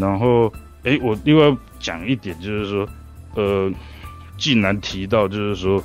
[0.00, 2.88] 然后，哎、欸，我另外讲一点，就是说，
[3.34, 3.70] 呃，
[4.38, 5.82] 既然提到就是说，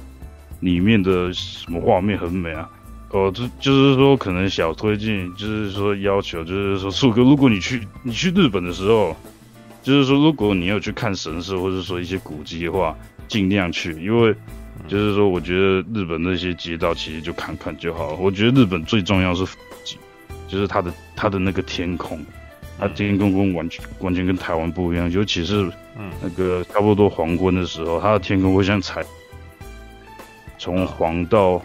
[0.62, 2.70] 里面的什么画面很美啊，
[3.10, 9.16] 哦，就就是说，可能小推荐，就是说要求，就是说，树哥，如果你去你去日本的时候，
[9.84, 12.96] 就是说，如果你要去看神社或者说一些古迹的话，
[13.28, 14.34] 尽量去，因为
[14.88, 18.16] 就是说，我觉得日本那些街道其实就看看就好。
[18.16, 19.46] 我觉得日本最重要是
[20.48, 22.24] 就是它的它的那个天空。
[22.80, 25.72] 它天空跟完全完全跟台湾不一样，尤其是
[26.22, 29.04] 那个差不多黄昏的时候，它的天空会像彩，
[30.58, 31.62] 从黄到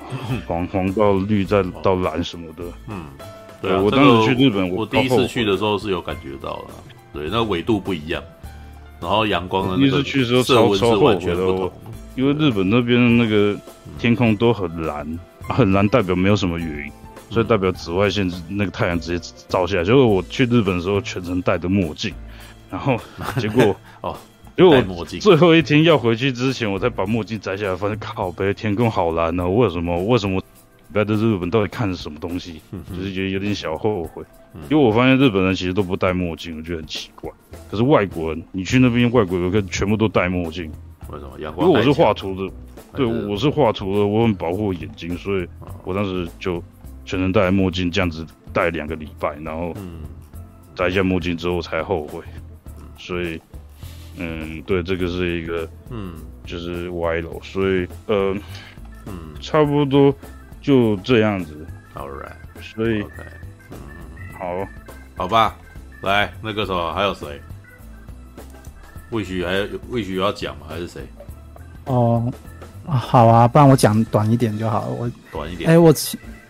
[0.46, 2.64] 黄，黄到绿，再到蓝什么的。
[2.88, 3.06] 嗯，
[3.60, 6.74] 对，我当时去日本，我第一次去的时候是有感觉到的。
[7.12, 8.22] 对，那纬度不一样，
[9.00, 10.02] 然后阳光的那个
[10.44, 11.72] 色温是完全不同。
[12.16, 13.58] 因为日本那边的那个
[13.98, 16.90] 天空都很蓝，很蓝代表没有什么云。
[17.30, 19.84] 所以代表紫外线那个太阳直接照下来。
[19.84, 22.12] 结果我去日本的时候全程戴着墨镜，
[22.70, 22.96] 然后
[23.38, 24.16] 结果哦，
[24.56, 29.48] 因为我最后一天要回去之前，我才把墨镜摘下来，发现靠北天空好蓝呢、啊。
[29.48, 30.04] 为什么？
[30.04, 30.42] 为什么？
[30.92, 32.60] 来的日本到底看的什么东西？
[32.92, 34.24] 就是觉得有点小后悔。
[34.68, 37.30] 因为我发现日本人其实都不戴墨镜，我觉得很奇怪。
[37.70, 40.68] 可是外国人，你去那边外国游客全部都戴墨镜，
[41.08, 41.30] 为什么？
[41.38, 42.52] 因为我是画图的，
[42.96, 45.46] 对，我是画图的，我很保护眼睛，所以
[45.84, 46.60] 我当时就。
[47.10, 49.74] 全程戴墨镜，这样子戴两个礼拜，然后
[50.76, 52.22] 摘下墨镜之后才后悔。
[52.96, 53.40] 所以，
[54.16, 56.14] 嗯，对，这个是一个，嗯，
[56.46, 57.40] 就是歪楼。
[57.42, 58.32] 所以，呃，
[59.06, 60.14] 嗯，差不多
[60.60, 61.66] 就这样子。
[61.96, 62.62] All right。
[62.62, 63.04] 所以，
[63.72, 63.76] 嗯，
[64.38, 64.64] 好，
[65.16, 65.56] 好吧，
[66.02, 67.40] 来，那个时候还有谁？
[69.10, 70.66] 魏许还有魏许要讲吗？
[70.68, 71.02] 还是谁？
[71.86, 72.32] 哦，
[72.86, 74.92] 好啊，不然我讲短一点就好了。
[74.92, 75.70] 我短一点。
[75.70, 75.92] 哎，我。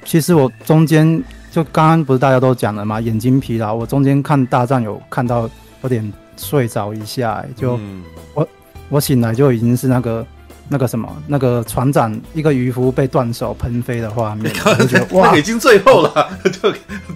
[0.04, 3.74] 其实我中间就刚刚不是大家都讲了嘛，眼睛疲劳。
[3.74, 5.48] 我中间看大战有看到
[5.82, 8.02] 有点睡着一下，就、嗯、
[8.34, 8.48] 我
[8.88, 10.26] 我醒来就已经是那个
[10.68, 16.72] 那个什么那个船长一个渔夫被断手喷飞的画面， 我觉得哇，那个、已经最后了， 就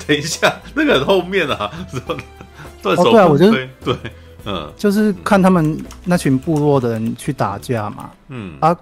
[0.06, 1.70] 等一下那个很后面啊，
[2.82, 3.96] 断手、哦、对啊，我觉得对，
[4.44, 8.76] 嗯，就是看他们那群部落的人去打架嘛，嗯，啊，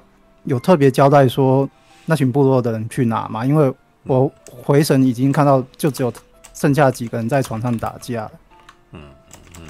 [0.45, 1.69] 有特别交代说
[2.05, 3.73] 那群部落的人去哪嘛，因为。
[4.05, 6.13] 我回神已经看到，就只有
[6.55, 8.33] 剩下几个人在床上打架了。
[8.93, 9.01] 嗯
[9.59, 9.65] 嗯，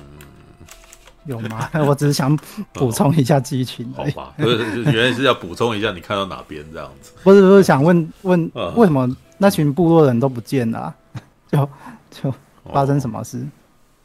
[1.27, 1.69] 有吗？
[1.87, 2.37] 我只是想
[2.73, 3.93] 补充一下剧情。
[3.95, 7.13] 好吧，不是，原来是要补充一下，你看到哪边这样子？
[7.23, 10.95] 不是不是，想问问为什么那群部落人都不见了，
[11.51, 11.69] 就
[12.11, 12.35] 就
[12.73, 13.47] 发生什么事？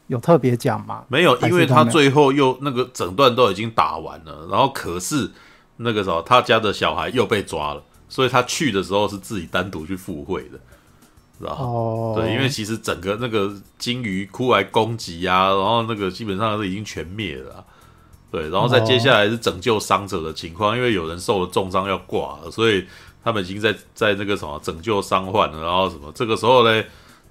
[0.06, 1.04] 有特别讲吗？
[1.08, 5.30] 没有，因为他最后又那个整段都已经打完了，然后可是
[5.76, 10.58] 那个时候他家的小孩又被抓了，所以他去的时候是自己单独去赴会的，
[11.38, 17.64] 知道哦，对，因为其实整个那个鲸鱼出来攻击啊，然后那个基本上是已经全灭了，
[18.30, 22.84] 对，然后再接下来是拯救伤者的情况，因为有人受了重伤要挂了，所以
[23.22, 26.84] 他们已经在在那个什么拯救伤患了，然后什么这个时候呢？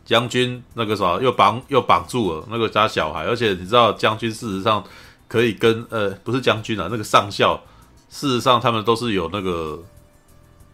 [0.08, 4.82] 将军那个啥又绑又绑住了那个家小孩，而且你知道将军事实上
[5.28, 7.62] 可以跟呃不是将军啊，那个上校
[8.10, 9.84] 事实上他们都是有那个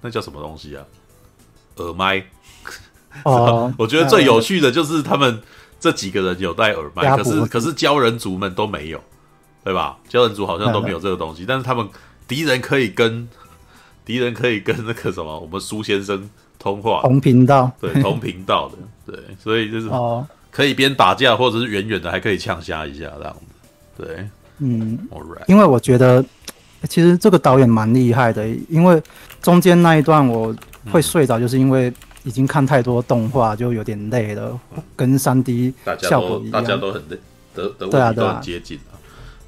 [0.04, 0.86] 那叫什么东西啊？
[1.78, 2.24] 耳麦。
[3.24, 5.42] 哦， 我觉得最有趣的就是他们
[5.80, 9.02] 这几个人有戴耳麦，可是可是鲛人族们都没有，
[9.64, 9.98] 对吧？
[10.08, 11.90] 鲛人族好像都没有这个东西，但是他们
[12.28, 13.28] 敌人可以跟
[14.06, 16.30] 敌人可以跟那个什么我们苏先生。
[16.60, 18.78] 通话同频道，对 同频道的，
[19.12, 23.36] 对，所以就是哦，可以边打架或者是远远的还可以呛瞎一下这样
[23.98, 25.44] 子，对，嗯，Alright.
[25.48, 26.24] 因为我觉得
[26.90, 29.02] 其实这个导演蛮厉害的，因为
[29.42, 30.56] 中间那一段我
[30.92, 31.92] 会睡着，就是因为
[32.24, 37.18] 已经看太多动画，就有点累了，嗯、跟三 D 效果一样，大家都很累，
[37.54, 38.80] 得得对啊，都很接近。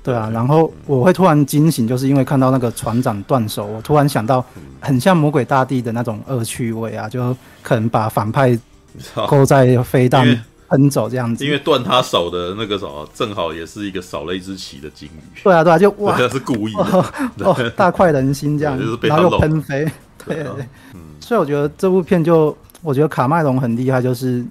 [0.04, 4.46] 对啊，然后我会突然惊醒，就是因为看到那个船长断手，我突然想到，
[4.80, 8.58] 很像魔鬼大帝的那种恶趣味啊，就可能把反派
[9.28, 10.28] 勾在飞弹
[10.76, 11.46] 喷走这样子。
[11.46, 15.40] 因为断他手的那个什么，正好也是一个少了一只鳍的鲸鱼。
[15.44, 17.06] 对啊，对啊，就哇，是故意的哦，
[17.40, 19.86] 哦， 大快人心这样，就是、然后又喷飞。
[20.26, 24.46] 对，对，对，嗯，所以我觉得这部片就，我觉得卡麦隆很厉害，就是。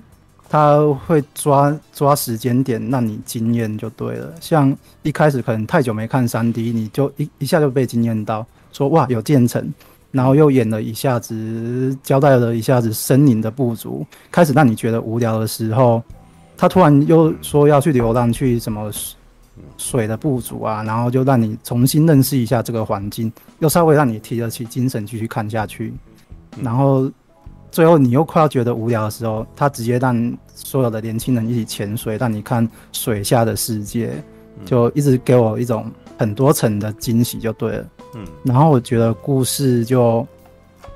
[0.46, 9.72] 他会抓抓时间点让你惊艳就对了，像一开始可能太久没看三 D，你就一一下就被惊艳到，说哇有渐层，
[10.14, 16.00] 然后又演了一下子，交代了一下子森林的部族，开始让你觉得无聊的时候，
[16.56, 18.90] 他突然又说要去流浪去什么
[19.76, 25.92] 水的部族啊，然后就让你重新认识一下这个环境，又稍微让你提得起精神继续看下去，
[26.62, 27.10] 然后。
[27.74, 34.12] 最后你又快要觉得无聊的时候，他直接让所有的年轻人一起潜水，让你看水下的世界，
[34.64, 37.84] 就一直给我一种很多层的惊喜，就对了。
[38.14, 40.26] 嗯，然后我觉得故事就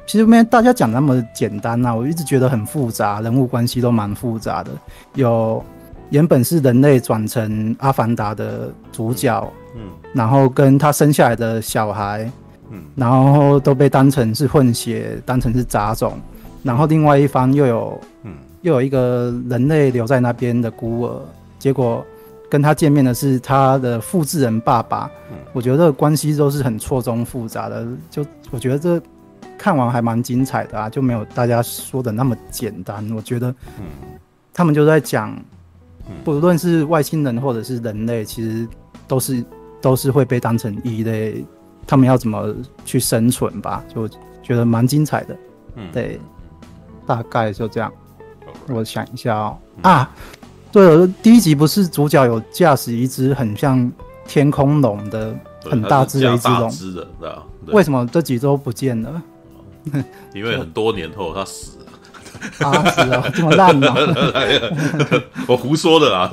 [0.06, 4.70] 其实没大家讲那么简单呐，我一直觉得很复杂，人物关系都蛮复杂的。
[5.14, 5.62] 有
[6.10, 9.82] 原本是人类转成阿凡达的主角，嗯，
[10.14, 12.30] 然后跟他生下来的小孩，
[12.70, 16.18] 嗯，然后都被当成是混血，当成是杂种。
[16.62, 18.32] 然后另外一方又有，嗯，
[18.62, 21.20] 又有一个人类留在那边的孤儿，
[21.58, 22.04] 结果
[22.48, 25.10] 跟他见面的是他的复制人爸爸。
[25.30, 29.00] 嗯，我觉得这个关系都是很错综复杂的，就我觉得这
[29.56, 33.08] 看完还蛮精彩的啊，就没有大家说的那么简单。
[33.12, 33.84] 我觉得，嗯，
[34.52, 35.36] 他们就在讲，
[36.24, 38.66] 不论是外星人或者是人类，其实
[39.06, 39.44] 都是
[39.80, 41.44] 都是会被当成异类，
[41.86, 42.54] 他们要怎么
[42.84, 43.84] 去生存吧？
[43.94, 44.08] 就
[44.42, 45.36] 觉得蛮精彩的，
[45.76, 46.20] 嗯，对。
[47.06, 47.90] 大概就这样，
[48.68, 49.56] 我想一下哦。
[49.80, 50.10] 啊，
[50.70, 53.90] 对了，第一集不是主角有驾驶一只很像
[54.26, 56.70] 天空龙的很大只的一只龙？
[57.66, 59.22] 为什么这几周不见了？
[60.34, 61.78] 因为很多年后他死。
[62.64, 63.94] 啊，是啊，这么烂吗？
[65.46, 66.30] 我胡说的啦，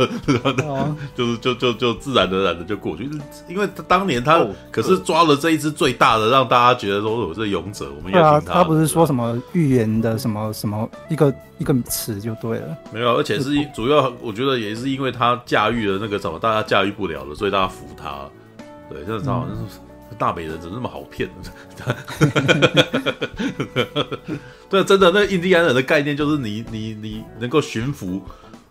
[1.16, 3.10] 就是就就就自然而然的就过去，
[3.48, 8.54] 因为他当年他可是抓了这一只最大的，让大家觉得说我是勇者，我们也听他。
[8.54, 12.78] 他不是说什么预言的什么什么一个一个词就对了。
[12.92, 18.28] 没有，而且是主要，我觉得也是因为他驾驭了那个什么大家驾驭不了的，所以大家服他。
[18.90, 19.80] 对，就是他好像是。
[20.18, 21.30] 大美人怎么那么好骗？
[24.70, 28.22] 对，真的，那印第安人的概念就是你你你能够驯服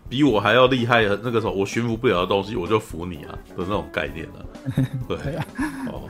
[0.09, 4.45] 比我还要厉害的那个时候，我驯服不了的东西，我就服你啊的那种概念 了。
[5.07, 5.17] 对，
[5.91, 6.09] 哦，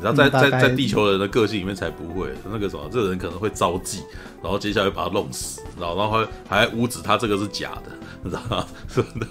[0.00, 4.02] 然后在在在地球人的个性里面才不会那个什么，这个人可能会招妓，
[4.42, 7.92] 然后接下来把他弄死，然后然后还污指他这个是假的，
[8.22, 8.66] 你知道吗？
[8.88, 9.26] 真的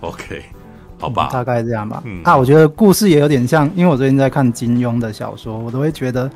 [0.00, 0.44] ，OK。
[1.00, 2.02] 好吧，大概这样吧。
[2.04, 6.30] 嗯啊，我觉得故事也有点像，因为我最近在看金庸的小说，我都会觉得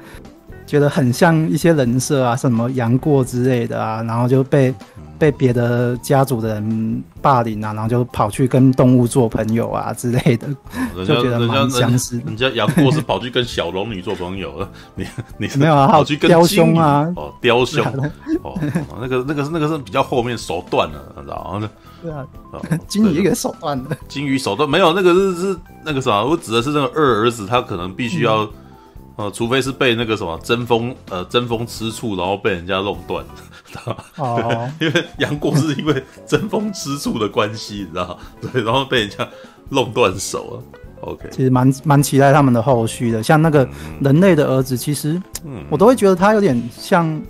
[0.66, 12.18] 觉得很像一些人设啊，什么杨过之类的啊，然后就被、嗯、被别的家族的人霸凌啊，然后就跑去跟动物做朋友啊之类的，嗯、就觉得蛮相似。
[12.24, 15.88] 人家杨过是跑去跟小龙女做朋友了， 你你没有啊？
[15.88, 17.12] 跑去跟雕兄啊？
[17.16, 17.84] 哦，雕兄
[18.42, 18.58] 哦，
[18.98, 21.70] 那个那个是那个是比较后面手段了，你知道吗？
[22.04, 22.26] 对啊，
[22.86, 28.46] 金鱼一个手段的，金鱼手段没有那个是是那个啥，我指的是那个二儿子，他可能必须要
[29.16, 33.24] 呃，除非是被那个什么争锋呃争锋吃醋，然后被人家弄断？
[34.18, 38.16] 哦， 因为杨过是因为争锋吃醋的关系，你知道吗？
[38.52, 39.26] 对，然后被人家
[39.70, 40.80] 弄断手了。
[41.00, 43.66] OK，其实蛮蛮期待他们的后续的，像那个
[44.00, 45.20] 人类的儿子，其实
[45.70, 47.20] 我都会觉得他有点像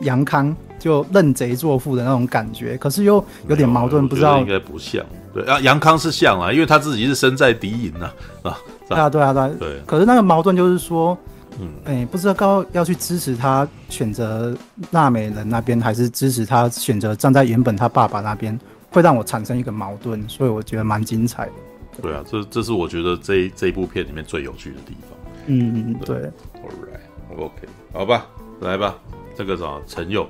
[0.00, 0.54] 杨康，
[0.86, 5.04] 就认贼作父的那种感觉，可是又有点矛盾，不知道应该不像。
[5.34, 8.58] 对啊，杨康是像啊，因为他自己是身在敌营啊，啊。
[8.88, 9.50] 对啊，对啊，对啊。
[9.58, 9.80] 对。
[9.84, 11.18] 可是那个矛盾就是说，
[11.58, 14.56] 嗯，哎、欸，不知道高要去支持他选择
[14.92, 18.56] 纳美人那边，还是支持他选择站在原本他爸爸那边，
[18.92, 21.52] 会让我产生一个矛盾，所以我觉得蛮精彩的。
[22.00, 25.18] 对啊，这这是我觉得这一这一部片里面最有趣的地方。
[25.46, 26.20] 嗯，对。
[26.20, 26.30] 对
[26.62, 28.24] All right，OK，好吧，
[28.60, 28.94] 来吧，
[29.36, 30.26] 这个啥陈佑，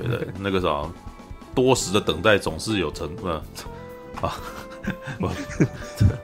[0.00, 0.88] 对对.那个啥，
[1.54, 3.42] 多时的等待总是有成，呃，
[4.22, 4.34] 啊。
[5.20, 5.30] 我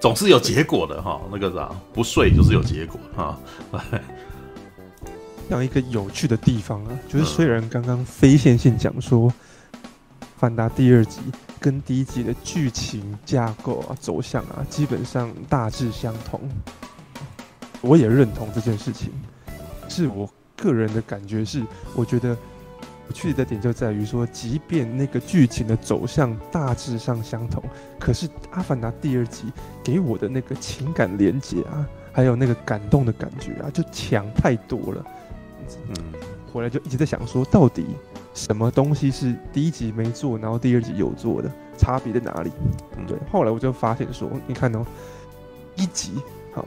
[0.00, 3.38] 总是有结果的哈，那个啥，不睡就是有结果哈。
[5.48, 9.30] 这样一个有趣的地方啊，就是虽然刚刚非线性讲说，
[10.36, 11.20] 《范达》第二集
[11.60, 16.40] 跟第一集的剧情架构啊、走向啊，基本上大致相同，
[17.80, 19.12] 我也认同这件事情。
[19.88, 21.62] 是我个人的感觉是，
[21.94, 22.36] 我觉得。
[23.08, 27.64] 有趣的点就在于说，即便那个剧情的走向大致上相同，
[27.98, 29.46] 可是《阿凡达》第二集
[29.82, 35.04] 给我的那个情感连接啊，还有那个感动的感觉啊，就强太多了。
[35.88, 36.12] 嗯，
[36.52, 37.86] 回来就一直在想说，到底
[38.34, 42.50] 什么东西是第一集没做，然后第二集有做的，差别在哪里？
[42.98, 43.16] 嗯，对。
[43.32, 44.84] 后来我就发现说，你看哦，
[45.76, 46.12] 一集
[46.54, 46.62] 啊。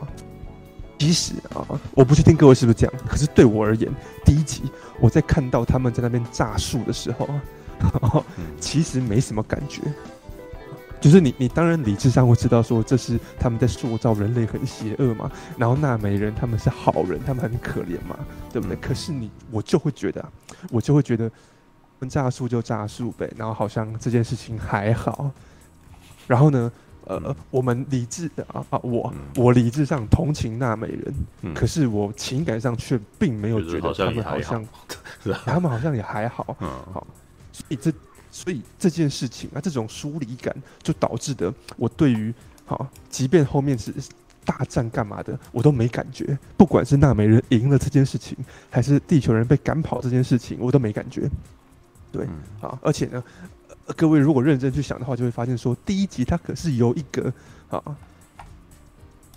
[1.02, 1.66] 其实啊，
[1.96, 3.92] 我不确定各位是不是这样，可是对我而言，
[4.24, 4.62] 第一集
[5.00, 8.24] 我在看到他们在那边炸树的时候，
[8.62, 9.82] 其实没什么感觉。
[11.00, 18.16] 就是你，你当然理智上会知道说这是他们在塑造人类很邪恶嘛，然后纳美人他们是好人，他们很可怜嘛，
[18.54, 18.78] 对不对？
[18.78, 20.24] 可是你，我就会觉得，
[20.70, 21.32] 我就会觉得，
[22.08, 25.32] 炸树就炸树呗，然后好像这件事情还好，
[26.28, 26.72] 然后呢？
[27.12, 34.42] 呃，我们理智的啊啊，我我理智上同情纳美人，嗯、可是我情感上却并没有觉得他们好。
[34.42, 34.66] 像，
[35.46, 37.06] 他们好像也还好，嗯，好，
[37.52, 37.92] 所以这
[38.32, 42.34] 所以这件事情啊，这种疏离感就导致的，我对于
[42.66, 43.94] 好，即便后面是
[44.46, 48.38] 大战干嘛的，我都没感觉，不管是纳美人赢了这件事情，
[48.70, 51.30] 还是地球人被赶跑这件事情，我都没感觉，
[52.12, 52.26] 对，
[52.60, 53.24] 好，而且呢。
[53.96, 57.34] 各位如果认真去想的话，就会发现说，第一集它可是由一个
[57.70, 57.82] 啊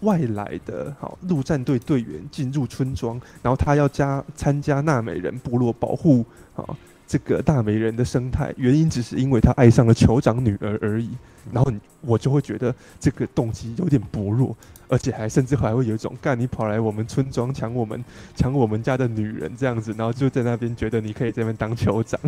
[0.00, 6.24] 外来的好陆战队队员进入村庄，然后他要加参加纳美人部落保护
[6.54, 11.10] 啊这个纳美人的生态，原因只是因为他爱上了酋长女儿而已。
[11.52, 14.56] 然后我就会觉得这个动机有点薄弱，
[14.88, 18.02] 而且还甚至还会有一种干你跑来我们村庄抢我们
[18.34, 22.18] 抢我们家的女人这样子，然后就在那边觉得你可以在那边当酋长，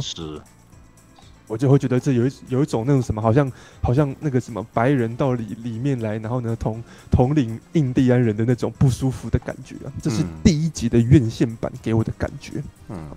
[0.00, 0.40] 是。
[1.48, 3.50] 我就会觉得这有一有一种那种什么，好像
[3.82, 12.62] 好像那个什么白人到里里面来，然后呢统统领印第安人的那种不舒服的感觉啊，这是第一集的院线版给我的感觉。
[12.88, 13.08] 嗯，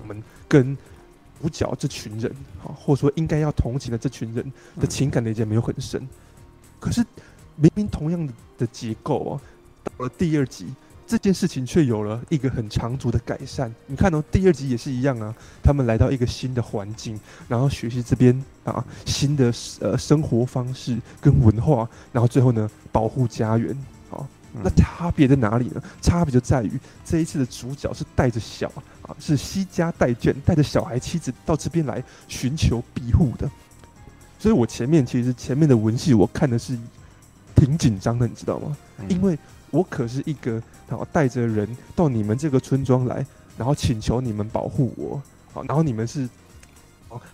[0.00, 0.78] 我们跟
[1.42, 6.08] 五角这群人，啊，或者说应该要同情的这群人的情感连接没有很深，
[6.80, 7.04] 可是
[7.56, 9.40] 明明同样的结构啊，
[9.82, 10.66] 到了第二集。
[11.08, 13.74] 这件事情却有了一个很长足的改善。
[13.86, 23.74] 你看哦，第二集也是一样啊，他们来到一个新的环境，然后学习这边啊新的呃生活方式跟文化，然后最后呢保护家园。
[24.10, 24.26] 好，
[24.62, 25.82] 那差别在哪里呢？
[26.02, 28.70] 差别就在于这一次的主角是带着小
[29.00, 33.50] 啊，是携家带眷，带着小孩妻子到这边来寻求庇护的。
[34.38, 36.78] 所以我前面其实前面的文戏我看的是
[37.56, 38.76] 挺紧张的，你知道吗？
[39.08, 39.38] 因为
[39.70, 40.62] 我可是一个。
[40.88, 43.24] 然后带着人到你们这个村庄来，
[43.56, 46.28] 然后请求你们保护我，好，然后你们是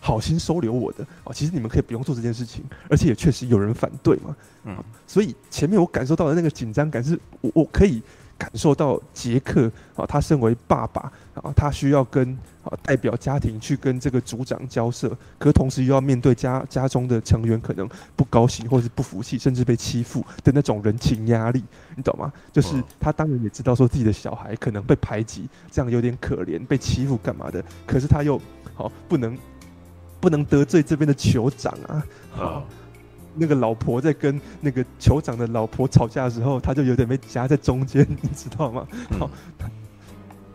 [0.00, 4.76] 好心收留我的，哦，其实你们可以不用做这件事情，而且也确实有人反对嘛，嗯，
[5.06, 8.02] 所以前面我感受到的那个紧张感是，我我可以。
[8.44, 21.64] 感受到杰克啊，他身为爸爸啊，他需要跟啊代表家庭去跟这个组长交涉，可同时又要面对家家中的成员可能不高兴或是不服气，甚至被欺负的那种人情压力，
[21.96, 22.30] 你懂吗？
[22.52, 28.38] 就是他当然也知道说自己的小孩可能被排挤，这样有点可怜，被欺负干嘛的，可是他又
[28.74, 29.38] 好不能
[30.20, 32.66] 不能得罪这边的酋长啊，好。
[33.36, 38.86] 那个老婆在跟那个酋长的老婆吵架的时候，他就有点被夹在中间，你知道吗？
[39.18, 39.30] 好，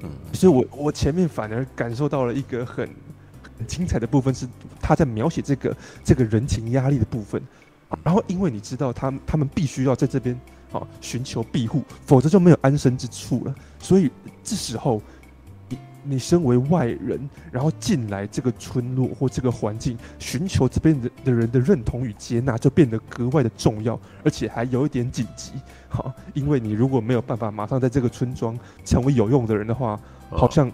[0.01, 2.89] 嗯，所以我我前面反而感受到了一个很
[3.57, 4.47] 很精彩的部分，是
[4.81, 7.41] 他在描写这个这个人情压力的部分。
[8.03, 10.39] 然后因为你知道他们他们必须要在这边
[10.71, 13.55] 啊，寻求庇护，否则就没有安身之处了。
[13.79, 14.11] 所以
[14.43, 15.01] 这时候，
[16.09, 25.53] 你你身为外人，然后进来这个村落或这个环境，寻求这边的的人的认同与接纳，就变得格外的重要，而且还有一点紧急。
[25.87, 30.71] 好，因为你如果没有办法马上在这个村庄成为有用的人的话，好像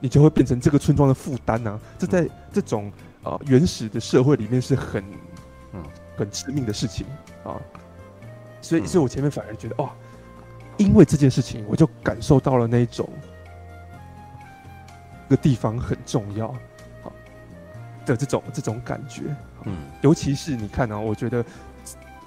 [0.00, 1.80] 你就会变成这个村庄的负担呐。
[1.98, 5.02] 这在这种啊原始的社会里面是很
[5.72, 5.82] 嗯
[6.16, 7.06] 很致命的事情
[7.44, 7.60] 啊。
[8.60, 9.90] 所以，所以我前面反而觉得，哦，
[10.76, 13.31] 因为这件事情，我就感受到了那一种，这
[15.32, 16.48] 个地方很重要，
[17.02, 17.10] 好，
[18.04, 19.22] 的这种这种感觉，
[19.64, 21.42] 嗯，尤其是你看啊，我觉得《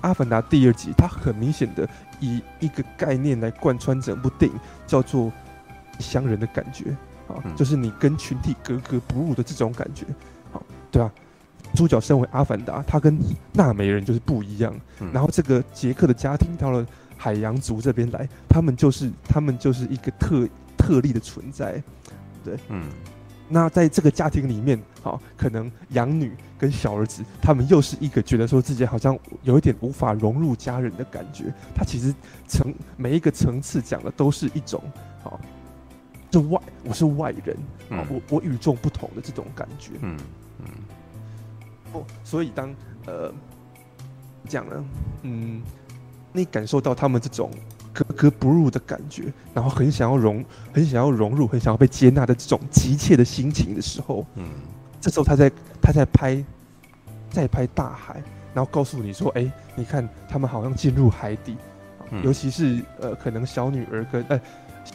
[0.01, 1.87] 阿凡达》第二集，它很明显的
[2.19, 5.31] 以一个概念来贯穿整部电影，叫做
[5.99, 6.89] 异乡人的感觉，
[7.27, 10.05] 啊，就是你跟群体格格不入的这种感觉，
[10.51, 10.61] 好，
[10.91, 11.11] 对啊。
[11.73, 13.19] 主角身为阿凡达，他跟
[13.51, 14.73] 纳美人就是不一样。
[15.01, 16.85] 嗯、然后这个杰克的家庭到了
[17.17, 21.83] 海洋族这边来，他们就是他们就是一个特特例的存在，
[22.45, 22.83] 对，嗯。
[23.47, 31.53] 那在这个家庭里面，好，可能养女跟小儿子，他们又是一个觉得说自己好像有一点无法融入家人的感觉。
[31.75, 32.11] 他其实
[32.47, 34.81] 层每一个层次讲的都是一种，
[35.21, 35.39] 好，
[36.31, 37.55] 是外，我是外人，
[37.91, 40.17] 嗯、我我与众不同的这种感觉，嗯
[41.93, 42.03] 嗯。
[42.23, 42.73] 所以当
[43.05, 43.31] 呃
[44.49, 44.83] 讲了，
[45.21, 45.61] 嗯，
[46.33, 47.51] 你感受到他们这种
[47.95, 50.43] 格格不入的感觉，然后很想要融，
[50.73, 54.45] 很想要融入，很想要被接纳的这种急切的心情的时候，嗯，
[54.99, 55.49] 这时候他在
[55.81, 56.43] 他在拍，
[57.29, 58.21] 在拍大海，
[58.53, 61.55] 然后告诉你说，哎，你看他们好像进入海底，
[62.11, 64.39] 嗯、尤其是呃可能小女儿跟呃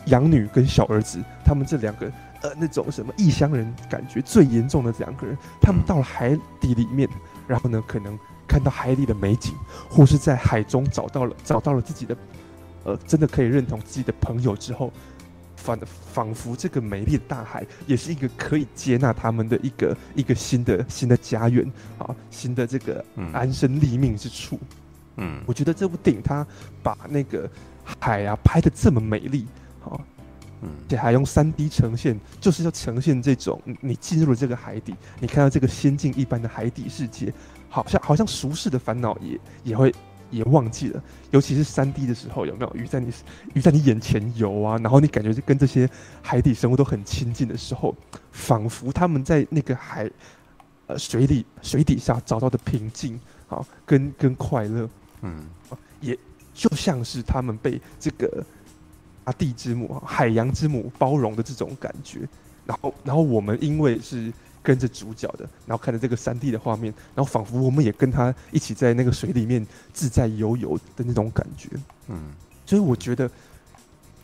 [0.06, 2.12] 养女跟小儿子，他们这两个。
[2.42, 7.06] 呃，那种什么异乡人感觉最严重的两个人，他们到了海底里面，
[7.46, 9.52] 然后呢，可能看到海里的美景，
[9.90, 12.16] 或是在海中找到了找到了自己的，
[12.84, 14.92] 呃，真的可以认同自己的朋友之后，
[15.56, 15.78] 反
[16.12, 24.58] 仿佛这个美丽的大海也是一个可以接纳他们的一个一个新的新的家园啊，新的这个安身立命之处。
[25.16, 26.46] 嗯，我觉得这部电影它
[26.82, 27.48] 把那个
[27.84, 29.46] 海啊拍的这么美丽，
[29.84, 29.98] 啊。
[30.62, 37.32] 而且还用三 D 呈现，就是要呈现这种你进入了这个海底，你看到这个仙境一般的海底世界，
[37.70, 39.90] 好像好像俗世的烦恼也也会
[40.30, 41.02] 也忘记了。
[41.30, 43.12] 尤其是三 D 的时候，有没有鱼在你
[43.54, 44.78] 鱼在你眼前游啊？
[44.78, 45.88] 然后你感觉就跟这些
[46.22, 47.94] 海底生物都很亲近的时候，
[48.32, 50.10] 仿佛他们在那个海
[50.86, 53.18] 呃水里水底下找到的平静
[53.48, 54.88] 啊，跟跟快乐，
[55.22, 55.44] 嗯，
[56.00, 56.18] 也
[56.54, 58.44] 就像是他们被这个。
[59.22, 62.26] 大地之母、海洋之母包容的这种感觉，
[62.66, 71.68] 然后，然后我们因为是跟着主角的，然后看着这个三 D 的画面，然后仿佛我们也跟他一起在那个水里面自在游游的那种感觉，
[72.08, 72.18] 嗯，
[72.66, 73.30] 所以我觉得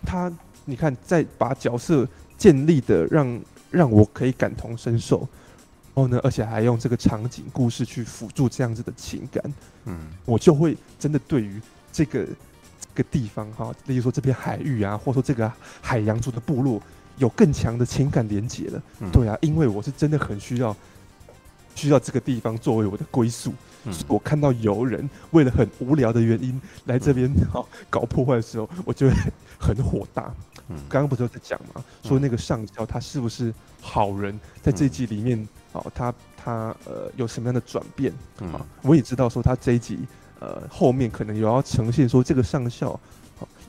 [0.05, 0.32] 他，
[0.65, 3.40] 你看，在把角色建立的让
[3.70, 5.18] 让我可以感同身受，
[5.94, 9.42] 然后呢，而且还用这个场景故事去辅助这样子的情感，
[9.84, 11.60] 嗯，我就会真的对于
[11.92, 12.26] 这个。
[12.94, 16.81] 个地方哈，例如说这片海域啊，或者说这个海洋族的部落，
[17.17, 18.83] 有更强的情感连接了。
[19.01, 20.77] 嗯、对啊，因为我是真的很需要，
[21.75, 23.53] 需要这个地方作为我的归宿。
[23.85, 29.15] 嗯、我看到游人为了很无聊的原因来这边哈、嗯、搞破坏的时候，我就会
[29.59, 30.35] 很火大。
[30.89, 31.85] 刚刚、嗯、不是在讲吗？
[32.03, 34.39] 说那个上校他是不是好人？
[34.62, 38.12] 在这一集里面，哦，他他呃有什么样的转变？
[38.53, 39.99] 啊，我也知道说他这一集。
[40.39, 43.01] 呃，后面可能有要呈现说这个上校，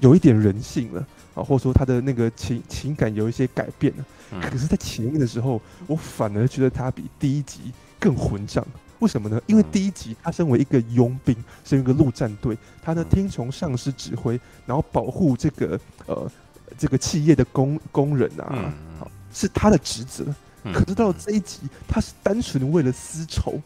[0.02, 4.06] 有一点人性了啊，或者说他的那个情情感有一些改变了。
[4.32, 8.66] 嗯、可是，在前面的时候，我反而觉得他比第一集更混账。
[9.00, 9.40] 为什么呢？
[9.46, 16.30] 因为第一集他身为一个佣兵，身为一个陆战队，他呢听从上司指挥，然后保护这个呃
[16.78, 20.26] 这个企业的工工人啊，嗯、是他的职责。
[20.74, 23.62] 可是到了这一集，他是单纯为了私仇，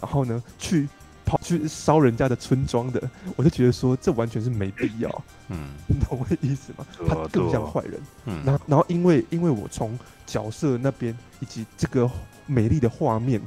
[0.00, 0.88] 然后呢去。
[1.26, 5.24] 跑去烧人家的村庄的，我就觉得说这完全是没必要。
[5.48, 6.86] 嗯，你懂我的意思吗？
[7.08, 8.00] 他更像坏人。
[8.26, 12.08] 嗯，然后然后因为因为我从角色那边以及这个
[12.46, 13.42] 美丽的画面，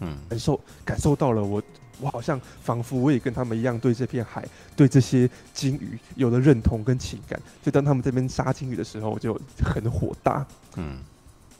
[0.00, 1.60] 嗯，感受感受到了我
[2.00, 4.46] 我好像仿佛我也跟他们一样对这片海
[4.76, 7.36] 对这些鲸鱼有了认同跟情感。
[7.62, 10.46] 所以当他们这边杀鲸鱼的时候，我就很火大。
[10.76, 10.98] 嗯。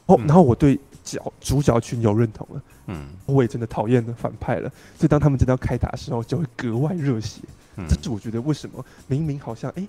[0.05, 7.41] 哦，然后我对角主角群有认同了，嗯，我也真的讨厌反派了，所以当他们真的要开打的时候，就会格外热血。
[7.77, 9.87] 嗯，这是我觉得为什么明明好像哎，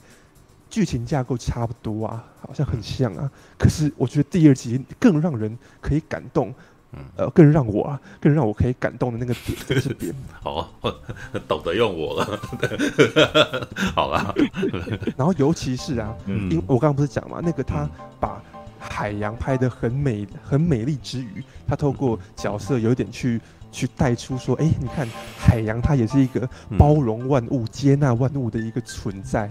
[0.68, 6.52] 剧情架构差不多啊，好像很像啊，可是我觉得第二集更让人可以感动，
[6.92, 7.00] 嗯。
[7.16, 10.14] 呃，更让我啊，更让我可以感动的那个点在这边。
[10.42, 10.68] 好，
[11.48, 12.40] 懂得用我了。
[13.94, 14.34] 好了啦，
[15.16, 17.88] 然后尤其是啊，嗯、因为我刚刚不是讲嘛，那个他
[18.18, 18.42] 把
[18.88, 23.40] 海洋拍得很美、很美丽之余，他透过角色有一点去
[23.70, 25.06] 去带出说，哎，你看
[25.38, 26.48] 海洋它也是一个
[26.78, 29.50] 包容万物、嗯、接纳万物的一个存在。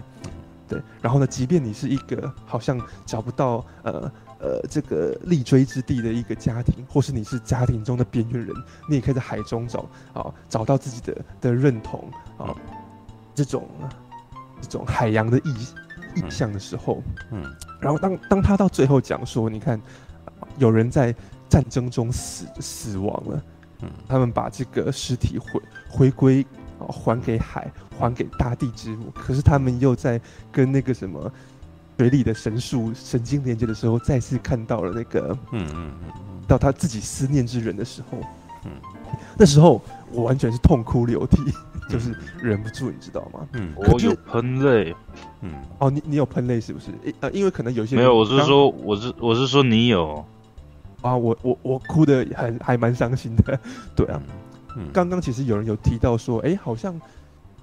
[0.68, 4.10] 对，然后呢，即便你是一个好像找不到呃。
[4.38, 8.54] 呃，这个立锥之地的一个家庭，或是你是家庭中的边缘人，
[8.86, 12.06] 你也可以在海中找啊，找到自己的的认同
[12.36, 12.54] 啊，
[13.34, 13.66] 这种
[14.60, 15.54] 这种海洋的意
[16.16, 17.44] 意象的时候，嗯，
[17.80, 19.80] 然后当当他到最后讲说，你看，
[20.58, 21.14] 有人在
[21.48, 23.42] 战争中死死亡了，
[23.82, 26.46] 嗯，他们把这个尸体回回归
[26.80, 30.20] 啊，还给海，还给大地之母，可是他们又在
[30.50, 31.32] 跟那个什么。
[31.98, 38.18] 水里的神树神经连接的时候，再次看到了那个，嗯嗯嗯，到他自己思念之人的时候，
[38.66, 38.72] 嗯，
[39.34, 39.80] 那时候
[40.12, 41.40] 我完全是痛哭流涕，
[41.72, 43.46] 嗯、就是忍不住，你知道吗？
[43.52, 44.94] 嗯，我有喷泪，
[45.40, 46.90] 嗯，哦，你你有喷泪是不是？
[47.20, 50.24] 呃，因为可能有些没有，我是说，我是我是说你有，
[51.02, 53.58] 啊，我我我哭的很还蛮伤心的，
[53.94, 54.20] 对啊，
[54.76, 57.00] 嗯，刚刚其实有人有提到说，哎，好像。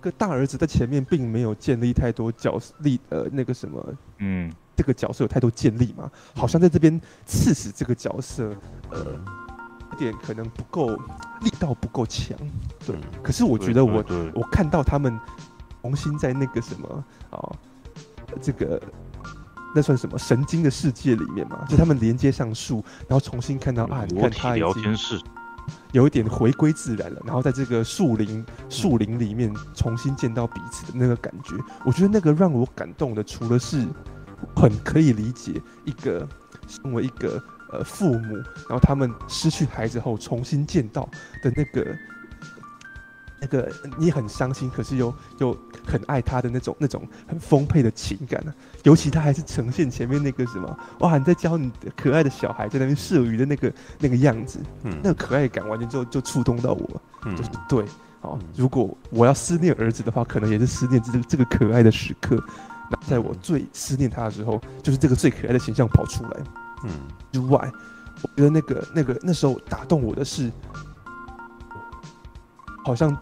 [0.03, 3.81] 个大儿子在前面并没有建立太多角力呃那个什么
[4.17, 8.53] 嗯这个角色有太多建立嘛，好像在这边刺死这个角色
[8.91, 9.42] 呃有
[9.93, 10.87] 点可能不够
[11.41, 12.37] 力道不够强。
[12.85, 15.19] 对，可是我觉得我我看到他们
[15.81, 17.39] 重新在那个什么啊
[18.41, 18.81] 这个
[19.75, 24.95] 那算什么神经的世界里面嘛，就他们连接上树，然后重新看到啊你看他已经。
[25.93, 31.55] 有一点回归自然了，然后在这个树林树林里面重新见到彼此的那个感觉，
[31.85, 33.87] 我觉得那个让我感动的，除了是
[34.55, 35.53] 很可以理解
[35.85, 36.27] 一个
[36.67, 37.41] 身为一个
[37.73, 41.09] 呃父母，然后他们失去孩子后重新见到
[41.41, 41.85] 的那个。
[43.45, 45.51] 那个你很伤心，可是又又
[45.85, 48.79] 很爱他的那种那种很丰沛的情感呢、啊。
[48.83, 57.83] 尤其他还是呈现前面那个什么，哇，你在教你的可爱的小孩在那边射鱼的那个那个样子，嗯，那个可爱感完全就就触动到我，嗯，就是对，
[58.21, 62.41] 好，如果我要思念儿子的话，可能也是思念这个这个可爱的时刻。
[62.89, 66.39] 那在我最思念他的时候，就是这个最可爱的形象跑出来，
[66.83, 66.89] 嗯，
[67.31, 67.71] 之外，
[68.21, 70.51] 我觉得那个那个那时候打动我的是。
[72.85, 73.17] 好像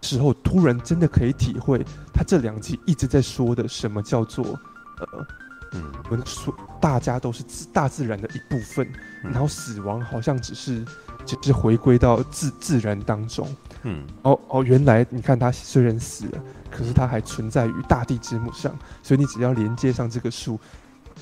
[0.00, 1.84] 时候突然真的可以体会
[2.14, 4.42] 他这两集一直在说的什么叫做
[4.98, 5.26] 呃
[5.72, 8.90] 嗯，我们说大家都是自大自然的一部分，
[9.22, 10.82] 然后死亡好像只是
[11.26, 20.58] 只是回归到自自然当中，嗯，哦哦，原来你看他虽然死了，可是他还存在于大地之母上，所以你只要连接上这个树。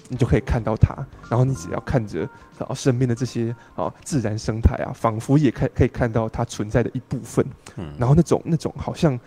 [0.09, 0.95] 你就可以看到它，
[1.29, 2.21] 然后你只要看着，
[2.59, 7.45] 然后身边的这些啊自然生态啊，仿佛也看可以看到它存在的一部分。
[7.77, 9.19] 嗯，然后那种那种好像，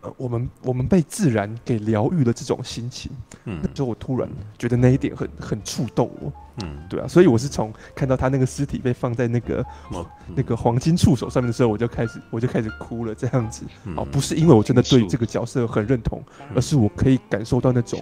[0.00, 3.10] 呃，我们我们被自然给疗愈了这种心情，
[3.44, 4.28] 嗯，那时候我突然
[4.58, 6.32] 觉得那一点很很触动我。
[6.62, 9.66] 嗯，对啊，所以我是从看到他那个尸体被放在那个
[10.36, 13.64] 那个黄金触手上面的时候，我就开始我就开始哭了，这样子。
[13.96, 16.22] 哦，不是因为我真的对这个角色很认同，
[16.54, 18.00] 而是我可以感受到那种。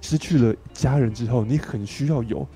[0.00, 2.46] 失去了家人之后，你很需要有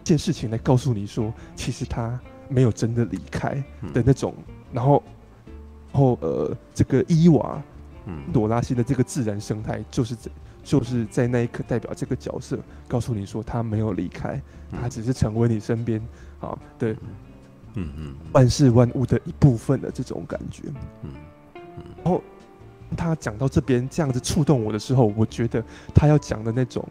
[0.00, 3.54] 一件事情来告诉你说，其实他没有真的离开
[3.92, 4.34] 的那种。
[4.38, 5.02] 嗯、然后，
[5.92, 7.62] 然后呃，这个伊娃，
[8.06, 10.30] 嗯，朵拉西的这个自然生态，就是在
[10.62, 16.00] 就是在那一刻代表这个角色，告诉你说他没有离开，他只是成为你身边。
[16.40, 16.92] 啊的，
[17.74, 17.88] 嗯。
[17.96, 20.64] 嗯，万事万物的一部分的这种感觉，
[21.02, 21.10] 嗯，
[22.02, 22.22] 然后。
[22.96, 25.62] 他讲到这边这样子触动我的时候，我觉得
[25.94, 26.86] 他要讲的那种，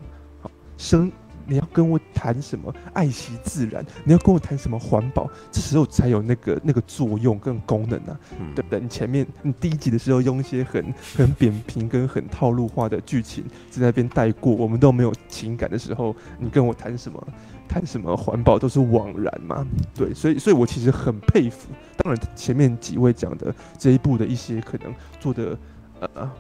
[0.77, 1.11] 生
[1.47, 8.80] 你要跟我谈什么爱惜自然，你要跟我谈什么环保，这时候才有那个那个作用跟功能啊，嗯、对不对？
[8.80, 17.27] 你前面你第一集的时候用一些很很扁平跟很套路化的剧情在那边带过，我们都没有情感的时候，你跟我谈什么
[17.67, 19.65] 谈什么环保都是枉然嘛，
[19.95, 25.57] 对，所以所以我其实很佩服，当然前面几位讲的这一部的一些可能做的。
[26.01, 26.31] 呃，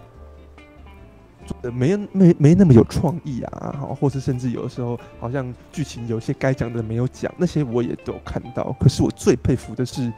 [1.45, 8.75] 做的没没没那么有创意啊，好，或是甚至有的时候好像剧情有些该讲的没有讲，那些我也都看到。
[8.79, 10.11] 可是我最佩服的是，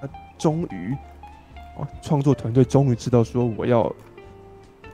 [0.00, 0.96] 呃，终于，
[1.76, 3.92] 哦，创作团队终于知道说我要，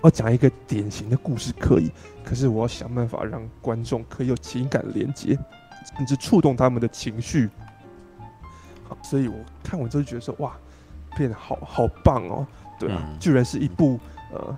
[0.02, 1.90] 要讲一个典型的故事可以，
[2.24, 5.38] 可是我要想办法让观众可以有情感连接，
[5.96, 7.48] 甚至触动他们的情绪。
[8.88, 10.56] 好，所以我看完之后觉得说，哇，
[11.16, 12.46] 变得好好棒哦。
[12.78, 13.98] 对啊，居然是一部
[14.32, 14.56] 呃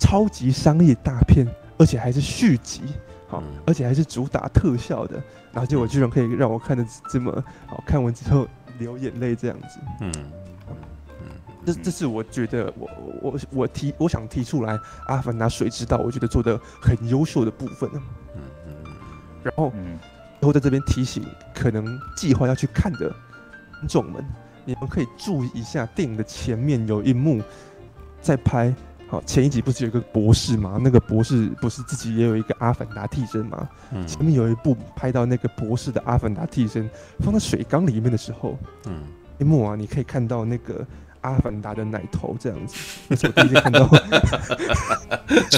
[0.00, 1.46] 超级商业大片，
[1.78, 2.82] 而且还是续集，
[3.28, 7.32] 好，而且还是主打特效的，然后结果居然可以让我看得这么
[7.66, 8.46] 好，看完之后
[8.78, 9.78] 流眼泪这样子。
[10.00, 10.76] 嗯嗯。
[11.24, 11.28] 嗯，
[11.64, 12.90] 这这是我觉得我
[13.22, 14.74] 我我提我想提出来，
[15.06, 17.88] 《阿凡达：谁知道》我觉得做的很优秀的部分。
[18.34, 18.74] 嗯嗯，
[19.44, 19.98] 然后嗯，
[20.40, 21.24] 然后在这边提醒
[21.54, 23.08] 可能计划要去看的
[23.78, 24.24] 观众们，
[24.64, 27.40] 你们可以注意一下电影的前面有一幕
[28.20, 28.74] 在拍。
[29.08, 30.80] 好，前一集不是有一个博士吗？
[30.82, 33.68] 那个博士不是自己也有一个阿凡达替身吗？
[33.90, 39.02] 嗯，前面有一部拍到那个博士的阿凡达替身放在水缸里面的时候，嗯，
[39.38, 40.86] 一幕啊，你可以看到那个
[41.22, 42.76] 阿凡达的奶头这样子。
[43.08, 43.88] 那是我第一次看到。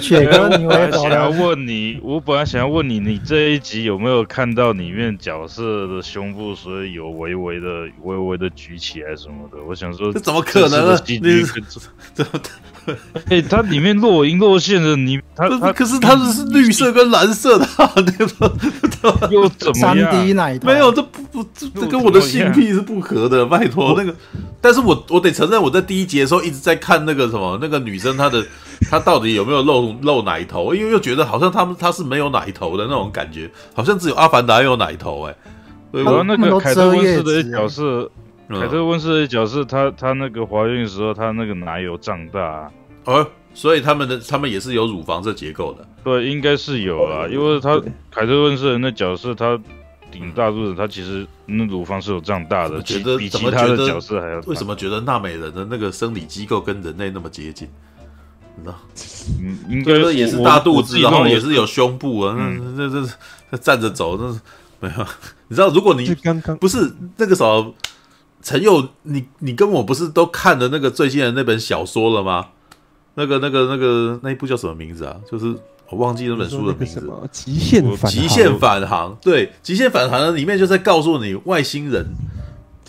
[0.00, 9.58] 雪哥，你我想要问你，我本来想要问你，你这一集有没有看到里面角色的胸部，所以有微微的、微微的举起来什么的？
[9.66, 10.98] 我想说，这怎么可能呢？
[11.06, 12.40] 你怎么。
[13.30, 18.52] 哎、欸，它里面若隐若现的你，它它可是它是绿色跟蓝色的，对吧？
[19.30, 20.12] 又怎么样？
[20.12, 20.66] 三 D 奶头？
[20.66, 24.14] 没有，这不不这这跟我的性癖是不合的，拜托那个。
[24.60, 28.44] 但是我我得承认，我在第一节的时候一直在看那个什么那个女生她的
[28.90, 35.36] 她到底有没有露露奶头，因为又觉得好像他们她是没有奶头的那种感觉，好像只有阿凡达有奶头哎、欸。
[35.92, 36.24] 对我？
[36.24, 38.10] 那个凯特温斯的角色。
[38.46, 42.70] 凯特温斯的角色，她她那个怀孕的时候，她那个奶有胀大，啊，
[43.04, 49.58] 哦，所以他们的他们也是有乳房这结构的，对，应该是有啊，因为她凯特温丝的那角色，他
[50.18, 54.40] 顶大肚子，他其实那乳房是有胀大的，觉得比其他的角色还要。
[54.46, 57.68] 为什么觉得娜美人的那个生理机构跟人类那么接近？
[58.56, 58.78] 你知道？
[59.40, 63.06] 嗯，应该也是大肚子，然后也是有胸部啊，嗯、那这
[63.50, 64.40] 这站着走，那是
[64.80, 65.06] 没有。
[65.48, 67.74] 你知道，如果你刚刚不是那个时候。
[68.46, 72.48] 陈佑，你你跟我不是都看了那个最新的那本小说了吗？
[73.14, 75.16] 那个、那个、那个那一部叫什么名字啊？
[75.32, 75.56] 就是
[75.90, 77.06] 我忘记那本书的名字。
[77.30, 79.16] 极限返极限返航。
[79.22, 82.06] 对，极限返航的里面就在告诉你，外星人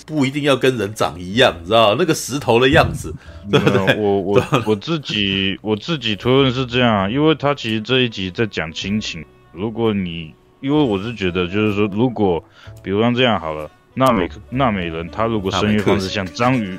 [0.05, 3.13] 不一定要跟人长一样，你知道那个石头的样子。
[3.51, 9.23] 对不对，我我我自己我自己推论是这样，因为他其实这一集在讲亲情。
[9.51, 12.43] 如果你因为我是觉得，就是说，如果
[12.81, 13.69] 比如像这样好了。
[13.97, 16.77] 娜美娜美人，她如果生育方式像章鱼，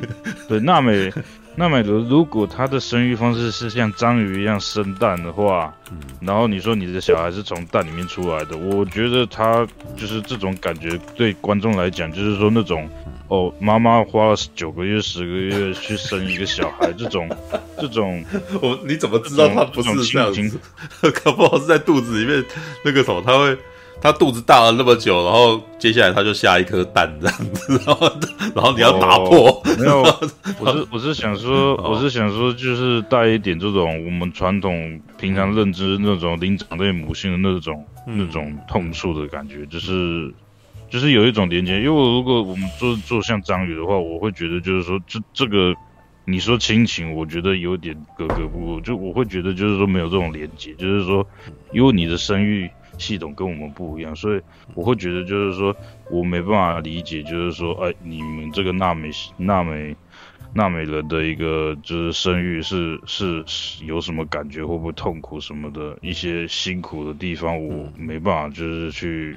[0.51, 1.11] 对娜美
[1.59, 12.87] 纳美人，如果他的生育方式是像章鱼一样生蛋的话，嗯，然后你说你的小孩是从蛋里面出来的，我觉得他就是这种感觉，对观众来讲，就是说那种
[13.29, 17.27] 哦，妈妈花了九个月、十个月去生一个小孩，这种
[17.81, 18.23] 这种，
[18.61, 20.61] 我你怎么知道他不是这样子？
[21.25, 22.45] 搞不好是在肚子里面
[22.85, 23.57] 那个什么，他会。
[24.01, 28.13] 他肚子大了那么久，然后接下来他就下一颗蛋这样子，然后
[28.55, 29.51] 然后你要打破。
[29.51, 30.03] 哦、没有，
[30.61, 40.33] 我是我是想说，我是想说，就是带一点这种我们传统平常认知那种灵长类母性的那种、嗯、那种痛处的感觉，就是
[40.89, 41.81] 就是有一种连接。
[41.81, 45.75] 因为如果我们做做像章鱼的话，我会觉得就是说这这个
[46.27, 51.27] 你说亲情，我觉得有点格格不入，就我会觉得就是说没有这种连接，就是说
[51.73, 52.71] 因为你的生育。
[52.99, 54.41] 系统跟我们不一样，所以
[54.75, 55.75] 我会觉得就是说，
[56.11, 59.95] 我没办法理解，就是说，哎，你们这个纳美纳美
[60.55, 69.37] 纳美人的一个就是生育是是 是有什么感觉，会不会痛苦什么的一些辛苦的地方，我没办法就是去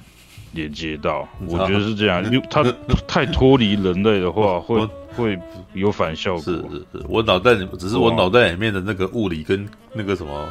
[0.53, 1.27] 连接到。
[1.45, 2.63] 我觉得是这样，因为 它
[3.07, 5.38] 太脱离人类的话，会会
[5.73, 6.41] 有反效果。
[6.41, 10.47] 是是是，我脑袋里只是我脑袋里面的那个物理跟那个什么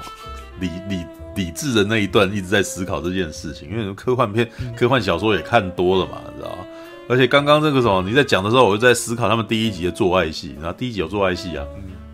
[0.61, 1.03] 理理。
[1.39, 6.67] 理智的那一段一直在思考这件事情，因为科幻片、科幻小说也看多了嘛，你知道吗？
[7.09, 11.65] 而且刚刚这个什么你在讲的时候，我就在思考他们第一集的做爱戏，然后第一集有做爱戏啊，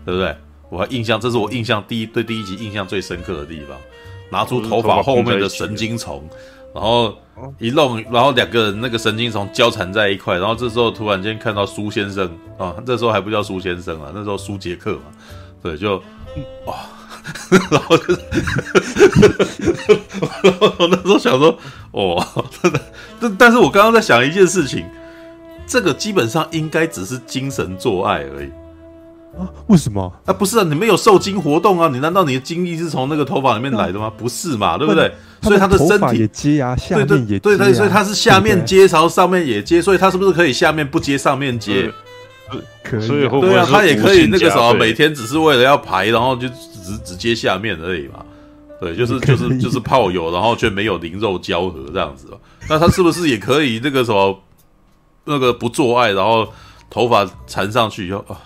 [0.05, 0.33] 对不对？
[0.69, 3.77] 我还印象，这是我印象第一对第一集印象最深刻的地方，
[4.29, 6.23] 拿出头发后面的神经虫，
[6.73, 7.13] 然后
[7.59, 15.03] 一弄，然后两个人那个神经虫交缠在一块，然后这时候突然间看到苏先生啊，这时候还不叫苏先生啊，那时候苏杰克嘛，
[15.61, 15.97] 对，就
[16.65, 16.75] 哇。
[17.69, 18.21] 然后就是，
[20.43, 21.57] 然后我那时候想说，
[21.91, 22.25] 哦，
[22.61, 22.81] 真的，
[23.19, 24.85] 但但是我刚刚在想一件事情，
[25.67, 28.49] 这个基本上应该只是精神做爱而已
[29.39, 29.49] 啊？
[29.67, 30.13] 为什么？
[30.25, 31.89] 啊，不是啊，你没有受精活动啊？
[31.91, 34.11] 你难道你的精力是从那个头发里面来的吗？
[34.15, 35.11] 不是嘛，对不对？
[35.41, 41.91] 所以他的身体也接啊，下面也接啊，对对，所以他是下面接，然后上面也接，所以他是不是可以下面不接，上面接？
[42.83, 48.23] 可以，对啊，他也可以那个什么每天只是为了要排，然后就只直接下面而已嘛。
[48.79, 52.27] 对，就是就是就是炮友，然后却没有灵肉交合这样子。
[52.69, 54.37] 那他是不是也可以那个什么
[55.23, 56.47] 那个不做爱，然后
[56.89, 58.37] 头发缠上去以后啊，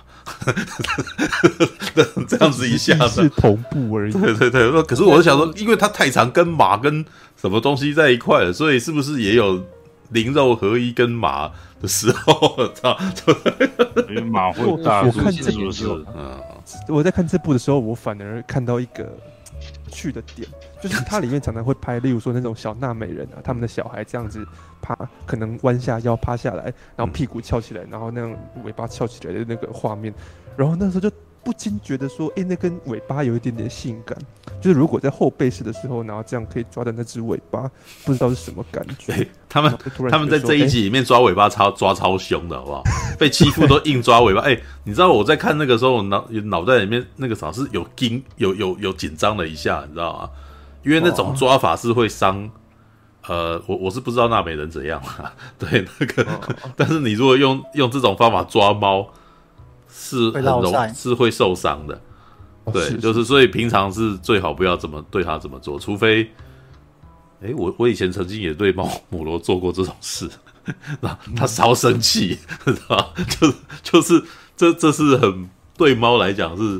[2.27, 4.13] 这样子一下子是同步而已。
[4.13, 7.03] 对对对，那可是我是想说，因为它太长，跟马跟
[7.35, 9.61] 什么东西在一块了，所以是不是也有
[10.11, 11.49] 灵肉合一跟马
[11.79, 12.67] 的时候？
[12.75, 12.97] 操，
[14.29, 15.03] 马会大。
[15.03, 16.41] 我看这部的时候，嗯，
[16.87, 19.09] 我在看这部的时候，我反而看到一个
[19.89, 20.47] 去的点，
[20.81, 24.45] 就是它里面常常会拍，例如说那种小娜美人啊，他们的小孩这样子
[24.81, 30.13] 趴，可能弯下腰趴下来，然后屁股翘起来，然后那样尾巴翘起来的那个画面，
[30.55, 31.11] 然后那时候就。
[31.43, 34.17] 不禁觉得说，哎、欸，那根尾巴有一点点性感，
[34.61, 37.69] 就是如果在后背式的时候，然后这样可以抓的那只尾巴，
[38.05, 39.13] 不知道是什么感觉。
[39.13, 39.77] 欸、 他们
[40.11, 42.83] 他们在这一集里面抓尾巴超抓超凶的，好不好？
[43.17, 44.41] 被欺负都硬抓尾巴。
[44.41, 50.29] 哎、欸，你知道我在看那个时候，我脑脑袋里面那个啥是有惊有有有紧张了一下，你知道吗？
[50.83, 52.49] 因为那种抓法是会伤。
[53.27, 55.31] 呃，我我是不知道纳美人怎样啊。
[55.59, 56.25] 对，那个，
[56.75, 59.07] 但是你如果用用这种方法抓猫。
[59.91, 61.99] 是很容是会受伤的，
[62.71, 66.23] 对，是是就是所以平常是最好不要怎么对它怎么做，除非，
[67.41, 70.29] 哎、欸，我我以前曾经也对猫母罗做过这种事，
[71.01, 74.23] 那它超生气，知道 就是就是
[74.55, 76.79] 这这是很对猫来讲是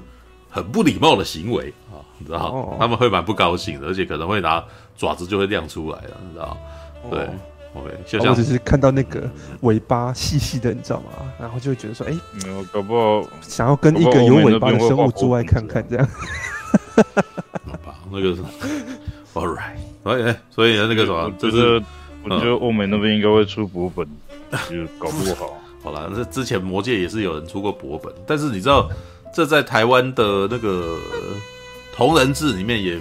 [0.50, 4.64] 很不礼貌的行为啊，你知道，他们会蛮不高兴的，而且可能会拿
[4.98, 6.58] 爪子就会亮出来了，你知道，
[7.10, 7.20] 对。
[7.22, 7.30] 哦
[7.76, 9.30] OK，就像我只是看到那个
[9.62, 11.32] 尾巴细细的，你知道吗？
[11.40, 16.08] 然后就会觉得说，哎、欸，搞不好想要跟一个有尾巴的生物做爱看看，这样。
[17.68, 18.42] 好吧，那个是
[19.36, 21.80] All right，哎，所以那个什么，就是
[22.24, 24.08] 我觉得欧美那边应该会出博本，
[24.68, 25.54] 就搞不好。
[25.84, 28.90] 好了，那之前魔界也是有人出过博本，但是你知道，
[29.32, 30.98] 这在台湾的那个
[31.96, 33.00] 同人志里面也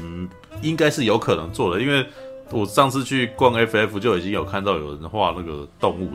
[0.60, 2.06] 应该是有可能做的，因为。
[2.51, 6.10] 我上次去逛 FF 就已经有看到有人画那个动物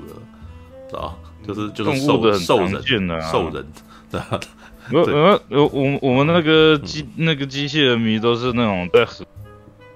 [0.91, 1.13] 的，啊
[1.45, 2.71] 就是就是兽的兽人，
[3.21, 3.65] 兽人，
[4.09, 4.39] 对吧？
[4.91, 9.25] 呃呃，我我们那个机那个机器人迷都是那种在合，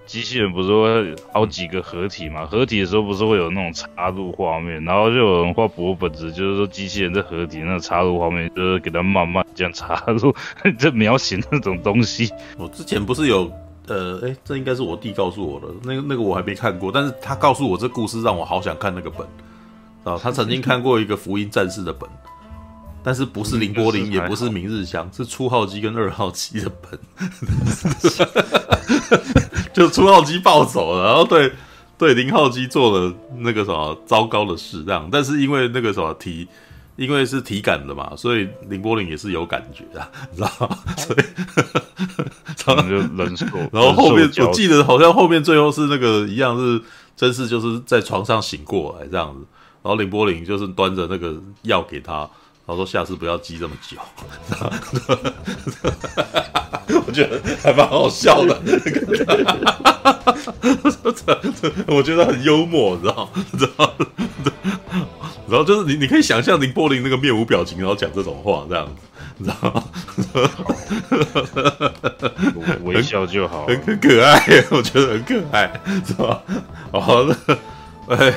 [0.05, 2.45] 机器人不是会好几个合体嘛？
[2.45, 10.33] 合体的时候不是会有那种插入画面，然后就有人画博本子，就是说机器人在合体那个插入画面，就是给它慢慢这样插入，
[10.77, 12.31] 这描写那种东西。
[12.57, 13.51] 我之前不是有。
[13.87, 19.25] 呃，哎，这应该是我弟告诉我的，那个那个我还没看过，但是他告诉我这故事让我好想看那个本，
[20.03, 22.09] 啊，他曾经看过一个福音战士的本，
[23.01, 26.99] 但是不是林波林，也不是明日香，是初号机跟二号机的本，
[29.73, 31.51] 就初号机暴走了，然后对
[31.97, 36.47] 对零号机做了那个什么糟糕的事，这样，但是因为那个什么提。
[36.97, 40.77] 因为是体感的嘛，所以林柏林也是有感觉的， 知道吗？
[40.97, 41.19] 所以，
[42.65, 43.45] 他们就忍受。
[43.71, 46.81] 然后后面我记得好像后面最后是那个一样是
[47.15, 49.39] 真是就是在床上醒过来这样子，
[49.83, 52.17] 然后林柏林就是端着那个药给他，
[52.65, 53.97] 然后说下次不要积这么久。
[57.05, 58.59] 我觉得还蛮好笑的，
[61.87, 63.29] 我觉得很幽默，你知道吗？
[63.57, 63.93] 知道吗？
[65.49, 69.01] 然后就是你，你可以想象綾波丽那个面无表情，然后讲这种话这样子，
[69.37, 69.83] 你知道吗？
[72.83, 74.39] 微笑就好，很很可爱，
[74.71, 75.71] 我觉得很可爱，
[76.05, 76.41] 是吧？
[76.91, 78.33] 哦，那，哎，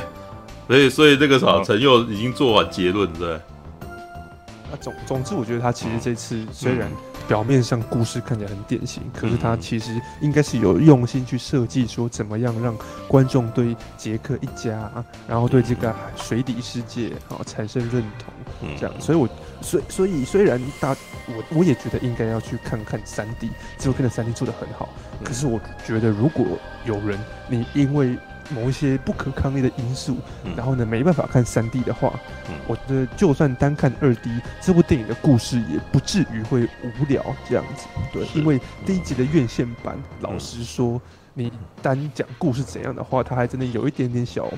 [0.68, 3.32] 所以所以这个啥，陈佑已经做完结论，对。
[3.34, 6.88] 啊，总总之，我觉得他其实这次虽然
[7.30, 12.76] 表面上故事看起来很典型，嗯、可是他其实应该是有用心去设计，说怎么样让
[13.06, 14.90] 观众对杰克一家，
[15.28, 19.00] 然后对这个水底世界啊、哦、产生认同，这样。
[19.00, 20.90] 所以我，我所所以虽然大
[21.28, 24.88] 我我也觉得应该要去看看三 D，这部片的三 D 做的很好，
[25.22, 26.44] 可是我觉得如果
[26.84, 27.16] 有人
[27.48, 28.18] 你因为
[28.50, 32.12] 某一些不可抗力的因素，嗯、然后呢，没办法看三 D 的话，
[32.48, 34.30] 嗯、我觉得就算单看二 D，
[34.60, 37.86] 这部电影的故事也不至于会无聊这样子。
[38.12, 41.00] 对，因为第一集的院线版，嗯、老实说，
[41.34, 44.50] 你单讲故事怎样的话，它还真的有一点点小，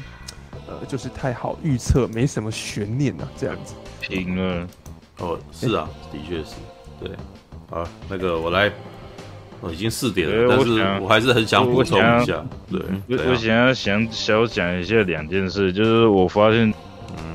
[0.66, 3.74] 呃，就是太好预测，没什么悬念啊，这样子。
[4.00, 4.66] 平了，
[5.18, 6.54] 哦，是啊，欸、的确是，
[7.00, 7.10] 对。
[7.70, 8.70] 好，那个我来。
[9.70, 12.44] 已经四点了，但是我还是很想补充一下。
[12.70, 16.72] 对，我我想要想小讲一下两件事，就是我发现，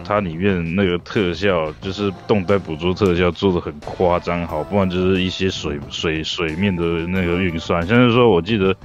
[0.04, 7.86] 它里面那个特效，就是动态捕捉特效做的很夸张，好，不然就是一些水水水面的那个运算。
[7.88, 8.76] 像是说，我记得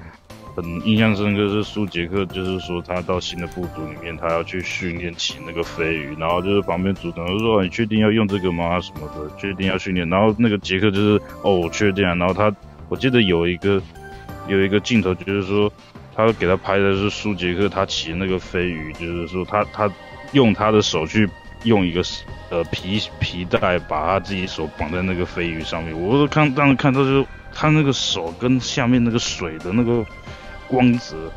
[0.54, 8.78] 很印象深刻是苏杰克，就是说他到新的部族里面，他要去训练起那个飞鱼，然后就是旁边组长就说：“你确定要用这个吗？
[8.80, 12.54] 什么的，确定要训练。”然后那个杰克就是：“哦，我确定啊。”然后他。
[12.88, 13.80] 我记得有一个
[14.48, 15.72] 有一个镜头，就是说
[16.14, 19.90] 他给他拍的是舒杰克他骑那个飞鱼，就是说他他
[20.32, 21.28] 用他的手去
[21.64, 22.02] 用一个
[22.50, 25.98] 呃皮皮带把他自己手绑在那个飞鱼上面。
[25.98, 30.04] 我都看当时看到就他那个手跟下面那个水的那个
[30.68, 31.32] 光泽。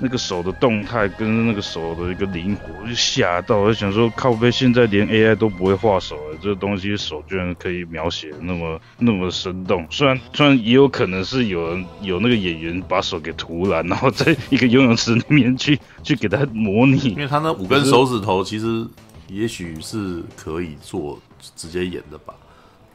[0.00, 9.86] 那个手的动态跟那个手的一个灵活，就吓到，我就想说，靠背现在连 AI 都不会画手了，这个东西手居然可以描写那么那么生动。
[9.90, 18.86] 虽然虽然也有可能是有人有那个演员把手给涂蓝，然后在一个游泳池里面去 去给他模拟，因为他那五根手指头其实
[19.28, 21.20] 也许是可以做
[21.56, 22.32] 直接演的吧。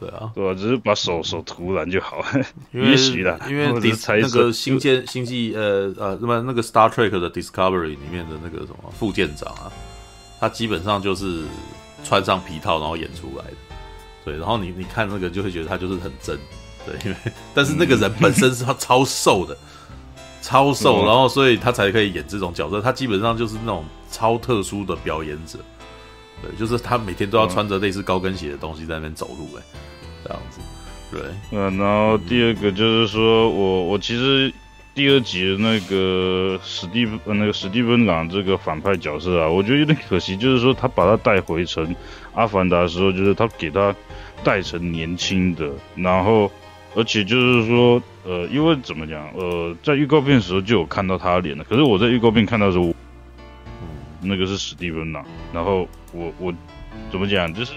[0.03, 2.25] 对啊，对啊，只是把手手涂蓝就好了。
[2.71, 9.71] 也许啦，因为那个星舰星际呃呃，那么那个 Star Trek 的 Discovery 里面的那个什么副舰长啊，
[10.39, 11.43] 他基本上就是
[12.03, 13.57] 穿上皮套然后演出来的。
[14.25, 16.37] 对，然后你你看那个就会觉得他就是很真。
[16.85, 17.17] 对，因为
[17.55, 19.57] 但是那个人本身是他超瘦的，
[20.41, 22.81] 超瘦，然后所以他才可以演这种角色。
[22.81, 25.59] 他基本上就是那种超特殊的表演者。
[26.41, 29.61] 对，就是他每天都要穿着类似高跟鞋的东西在那边走路，哎。
[30.23, 30.59] 这样子，
[31.11, 31.21] 对，
[31.51, 34.51] 嗯，然后第二个就是说我我其实
[34.95, 41.95] 第二集的那个史蒂呃那个史蒂芬朗这个反派角色啊，我觉得有点可惜，就是说他把他带回成
[42.33, 43.93] 阿凡达的时候，就是他给他
[44.43, 46.49] 带成年轻的，然后
[46.95, 52.93] 而且就是说呃，因为怎么讲呃，在预告片的时候就有看到他的脸了，可是我在预告片看到的时候，
[54.21, 56.53] 那个是史蒂芬朗，然后我我
[57.11, 57.73] 怎么讲就是。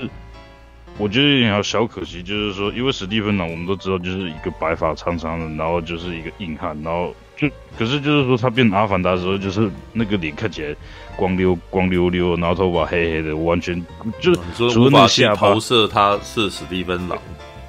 [0.98, 7.46] 我觉得有点小可惜，就是说，因为史蒂芬呢，我们都知道，就是一个白发苍苍的，然后就是一个硬汉，然后就
[7.78, 10.74] 可是就是说，他变阿凡达的时候，就是那个脸看起来
[11.16, 13.84] 光溜 光溜溜，然后头发黑黑的，完全
[14.20, 17.18] 就是除了那个下巴，投射他是史蒂芬朗。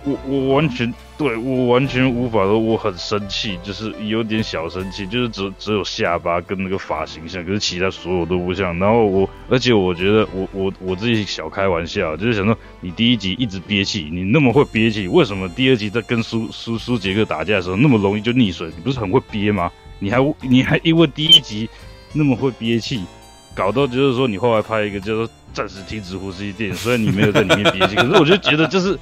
[0.05, 8.77] 我我完全对我完全无法说，我很生气，就是有点小生气，就是只只有下巴跟那个发型像，可是其他所有都不像。
[8.77, 18.67] 然后我，而且我觉得我我我自己小开玩笑，就是想说，你第一集一直憋气，你那么会憋气，为什么第二集在跟苏苏苏杰克打架的时候那么容易就溺水？
[18.67, 19.71] 你不是很会憋吗？
[19.97, 21.67] 你还你还因为第一集
[22.13, 23.03] 那么会憋气，
[23.55, 25.27] 搞到就是说你后来拍一个叫做。
[25.53, 28.95] 暂时停止呼吸电影，虽然你没有在里面憋气，可是我就觉得就是，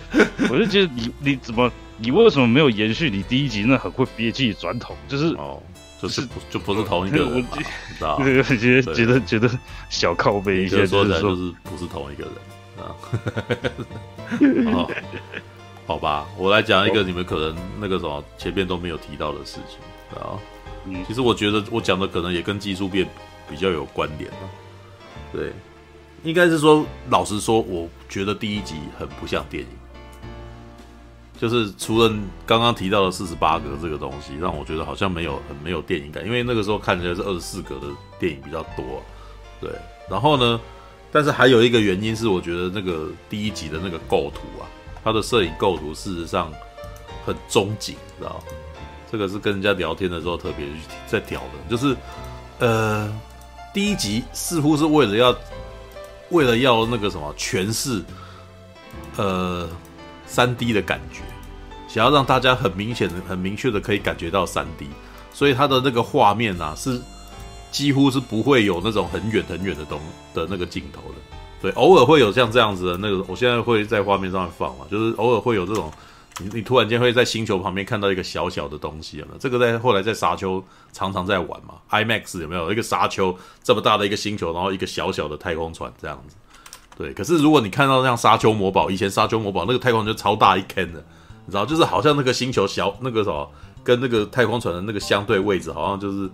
[0.50, 4.96] 我就觉得你你怎么，你为什么没有延续你第一集那很会憋气转头？
[5.08, 5.62] 就是哦，
[6.02, 7.66] 就是不就不是同一个人， 我知
[8.00, 8.18] 道？
[8.20, 9.50] 觉得觉得觉得
[9.90, 12.34] 小靠背一些，说起来就是不是同一个人
[12.78, 12.96] 啊。
[15.88, 19.80] 好吧，我来讲一个你们可能那个什么前面都没有提到的事情
[20.20, 20.38] 啊。
[21.08, 23.08] 其实我觉得我讲的可能也跟技术变
[23.50, 24.30] 比较有关联，
[25.32, 25.52] 对。
[26.24, 29.70] 应该是说，老实说，我觉得第一集很不像电影，
[31.40, 32.10] 就是除了
[32.46, 36.26] 刚刚提到的四十八格这个东西，让我觉得好像没有很没有电影感。
[36.26, 37.88] 因为那个时候看起来是二十四格的
[38.20, 39.04] 电影比较多，
[39.62, 39.72] 对。
[40.10, 40.60] 然后呢，
[41.12, 44.66] 但是还有一个原因是，我觉得那个第一集的那个构图啊，
[45.04, 46.52] 它的摄影构图事实上
[47.26, 48.42] 很中景，知道？
[49.12, 50.66] 这个是跟人家聊天的时候特别
[51.08, 51.96] 在聊的，就是
[52.60, 53.14] 呃，
[53.74, 55.36] 第一集似乎是为了要。
[56.32, 58.04] 为了要那个什么诠释，
[59.16, 59.70] 呃，
[60.36, 61.22] 三 D 的感觉，
[61.88, 64.90] 想要让大家很明显的、很明确的可以感觉到三 D，
[65.32, 67.02] 所以它的那个画面啊，是
[67.72, 69.98] 几乎是不会有那种很远很远的东
[70.34, 71.16] 的那个镜头的。
[71.62, 75.90] 对，偶尔会有像这样子的那个，我现在会在画面上放嘛，就是偶尔会有这种。
[76.42, 79.38] 你你突然间会在星球旁边看到一个小小的东西，有没有？
[79.38, 83.34] 这个在后来在沙丘常常在玩嘛？IMAX 有没有一个沙丘
[83.64, 86.36] 这么大的一个星球，然后一个小小的太空船这样子？
[86.98, 87.14] 对。
[87.14, 91.04] 可是如果你看到像沙丘魔堡，以前沙丘魔堡那个太空船就超大一坑的，
[91.46, 93.52] 你知道，就是好像那个星球小那个什么，
[93.84, 96.30] 跟那个太空船的那个相对位置，好像就是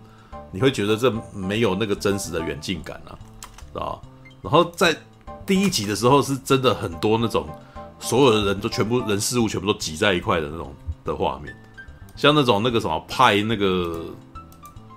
[0.52, 3.18] 你会觉得这没有那个真实的远近感啊，
[3.74, 4.02] 知道？
[4.42, 4.96] 然后在
[5.46, 7.48] 第一集的时候是真的很多那种。
[8.04, 10.74] 所有的人都全部人事物全部都挤在一块的那种
[11.06, 11.56] 的画面，
[12.16, 14.06] 像那种那个什么派那个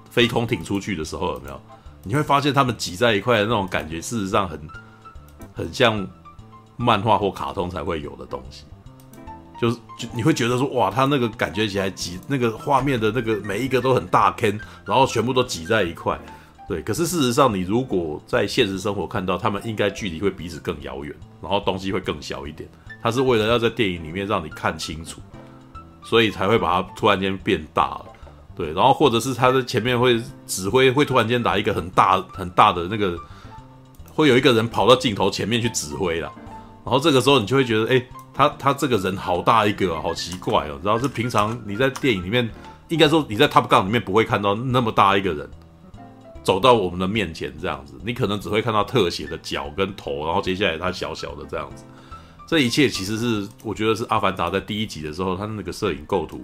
[0.08, 1.60] 飞空艇出去的时候有没有？
[2.02, 4.58] 你会发现他们挤在一块的那种感觉，事实上很
[5.52, 6.06] 很像
[6.76, 8.64] 漫画或卡通才会有的东西，
[9.60, 16.18] 就是就你会觉得说哇，他那个感觉起来挤那个画面的那个每一个都很大坑，然后全部都挤在一块，
[16.68, 16.82] 对。
[16.82, 22.68] 可是事实上，你如果在现实生活看到，他们应该距离会彼此更遥远，然后东西会更小一点。
[23.02, 25.20] 他是为了要在电影里面让你看清楚，
[26.02, 28.06] 所以才会把它突然间变大了，
[28.56, 33.14] 对，然后或者是他在前面会指挥，会突然间打一个很大很大的那个，
[34.14, 36.32] 会有一个人跑到镜头前面去指挥了，
[36.84, 42.48] 然后这个时候你就会觉得，哎，他他这个人好大一个，好奇怪哦，然后是平常你在电影里面，
[42.88, 45.50] 应该说你在 Top Gun 里面不会看到那么大一个人，
[46.42, 51.84] 走到我们的面前这样子，你可能只会看到特写的脚跟头，然后接下来他小小的这样子。
[52.46, 56.38] 这一切其实是我觉得是《阿凡达》在第一集的时候，他那个摄影构图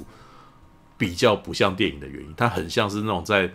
[0.96, 3.52] 比较不像电影的原因，它很像是那种在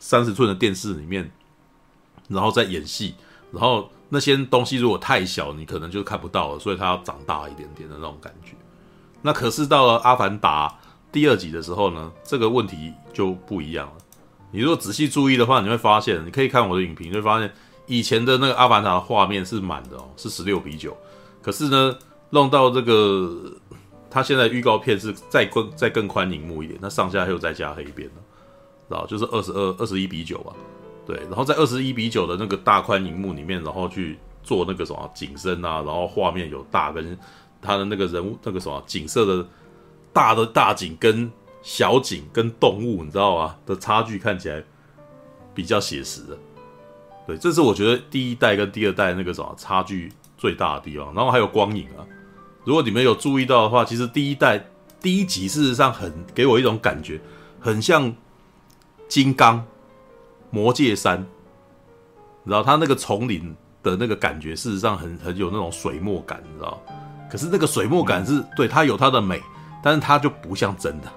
[0.00, 1.30] 三十寸的电视里面，
[2.26, 3.14] 然后在演戏，
[3.54, 8.52] 然后那些东西如果太小，你可能就看不到了，所以它要长大一点点的那种感觉。
[9.22, 10.68] 那可是到了《阿凡达》
[11.10, 13.92] 第二集的时候呢，这个问题就不一样了。
[14.50, 17.50] 你如果仔细注意的话，你会发现，你可以看我的影评，你会发现
[17.86, 20.96] 以前的那个《阿凡达》的画面是满的哦，是十六比九。
[21.42, 21.96] 可是呢，
[22.30, 23.52] 弄到这个，
[24.10, 28.14] 它现在预告片是再更再更宽荧幕一点，那上下又再加黑边了，
[28.88, 30.54] 然后就是二十二二十一比九啊，
[31.06, 37.18] 对，然后在二十一比九的那个大宽荧幕里面，然后去做那个什么景深啊，然后画面有大跟
[37.60, 39.46] 它的那个人物那个什么景色的
[40.12, 41.30] 大的大景跟
[41.62, 43.56] 小景跟动物，你知道吗？
[43.66, 44.62] 的差距看起来
[45.54, 46.38] 比较写实的，
[47.26, 50.12] 对，这是我觉得第一代跟第二代那个什么差距。
[50.36, 52.04] 最大的地方，然后还有光影啊。
[52.64, 54.62] 如果你们有注意到的话，其实第一代
[55.00, 57.18] 第一集事实上很给我一种感觉，
[57.60, 58.12] 很像
[59.08, 59.64] 金刚
[60.54, 61.26] 魔界山，
[62.44, 63.52] 然后它那个丛林
[63.82, 66.80] 的那个感觉，事实上很很有那种水墨感，你知道？
[67.28, 69.42] 可是那个水墨感是、嗯、对它有它的美，
[69.82, 71.08] 但是它就不像真的，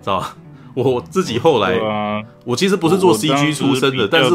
[0.00, 0.36] 知道吧？
[0.74, 4.30] 我自己后来，啊、我其实不是做 CG 出身的，但是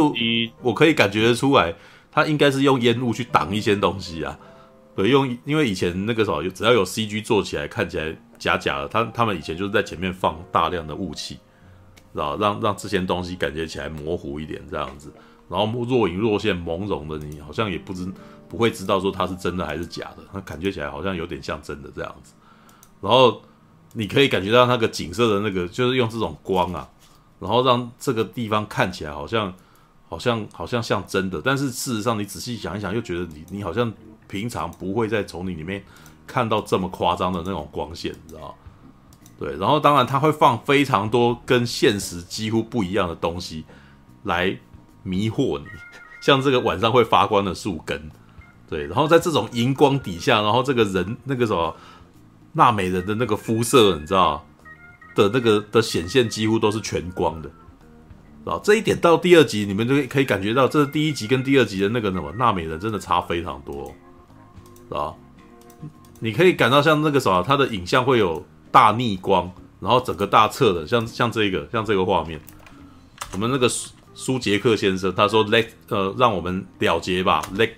[0.61, 1.73] 我可以感觉得出来。
[2.09, 4.39] 它应该是用烟雾去挡一些东西啊，
[4.95, 11.37] 对，用因为以前那个时候只要有 CG 做起来看起来假假的，他他们以前就是在前面放大量的雾气，
[12.13, 15.11] 知道让让这些东西感觉起来模糊一点这样子，
[15.49, 18.11] 然后若隐若现朦胧的，你好像也不知
[18.47, 22.33] 不会知道说它是真的还是假的，它感觉起来好像有点像真的这样子，
[23.01, 23.41] 然后
[23.93, 26.89] 你可以感觉到那个景色的那个就是用这种光啊，
[27.39, 29.53] 然后让这个地方看起来好像。
[30.09, 33.91] 好像好像像真的，但是事实上你仔细想一想，又觉得你你好像
[34.29, 35.83] 平常不会在丛林里面
[36.25, 38.55] 看到这么夸张的那种光线，你知道？
[39.39, 43.63] 对，然后当然它会放非常多跟现实几乎不一样的东西
[44.23, 44.57] 来
[45.03, 45.65] 迷惑你，
[46.21, 48.09] 像这个晚上会发光的树根，
[48.67, 51.75] 对，然后在这种荧光底下，然后这个人那个什么
[52.53, 54.43] 纳美人的那个肤色，你知道
[55.13, 57.49] 的那个的显现几乎都是全光的。
[58.45, 63.93] 啊，这一点到第二集你们就可以感觉到，这是第一集跟第二集的那个什么纳美人真的差非常多，
[64.89, 65.13] 啊？
[66.19, 68.43] 你可以感到像那个什么，它的影像会有
[68.77, 72.39] 大逆光，然后整个大侧的，像像这个像这个画面，
[73.31, 77.71] 我们那个苏苏杰克先生他说 “let” 呃，让我们了结吧，“let”，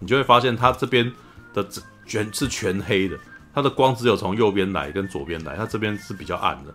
[0.00, 1.10] 你就会发现他这边
[1.54, 1.66] 的
[2.04, 3.18] 全是全黑的，
[3.54, 6.74] 它的光只有从右边来跟左边来，它这边是比较暗的。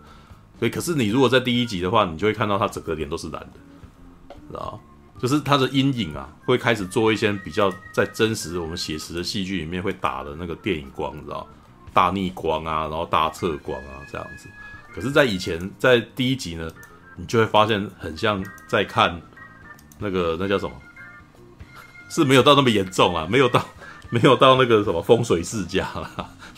[0.58, 4.80] 所以，可是你如果在第一集的话，你就会看到他整个脸都是蓝的，知道？
[5.20, 11.46] 就是他的阴影啊，会开始做一些比较在真实我们写实的戏剧里面会打的那个电影光，知道？
[11.92, 14.48] 大逆光啊，然后大侧光啊这样子。
[14.94, 16.70] 可是，在以前在第一集呢，
[17.16, 19.20] 你就会发现很像在看
[19.98, 20.72] 那个那叫什么？
[22.08, 23.64] 是没有到那么严重啊，没有到
[24.10, 26.10] 没有到那个什么风水世家啦，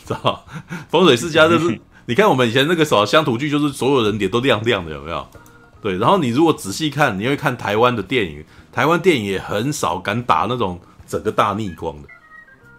[0.05, 0.45] 知道？
[0.89, 1.79] 风水世家就是。
[2.05, 5.25] 你看我们以前那个什么乡土剧，就是所有人脸都亮亮的，有没有？
[5.81, 12.09] 对，然后你如果仔细看，你会看台湾的电影，台湾电影也很少敢打那种整个大逆光的，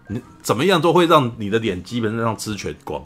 [0.09, 3.03] 你怎么样都会让你的脸基本上吃全光，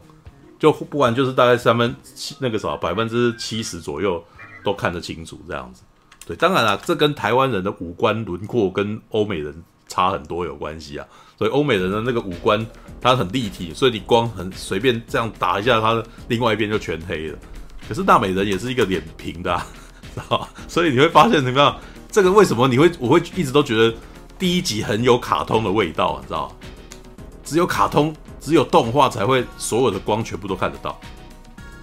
[0.58, 4.22] 就不管就是大概三分七那个什么百分之七十左右
[4.64, 5.82] 都看得清楚这样子。
[6.26, 9.54] 对，当然了，这跟台湾人的五官轮廓跟欧美人
[9.86, 11.06] 差很多有关系啊。
[11.38, 12.66] 所以欧美人的那个五官，
[13.00, 17.38] 它很立体，所以你光很随便这样打一下，它的另外一边就全黑了。
[17.88, 19.66] 可是大美人也是一个脸平的，啊，
[20.14, 20.48] 知道？
[20.66, 21.78] 所以你会发现怎么样？
[22.10, 23.96] 这个为什么你会我会一直都觉得
[24.36, 26.54] 第一集很有卡通的味道，你知道？
[27.48, 30.98] 只有卡通，只有动画才会所有的光全部都看得到。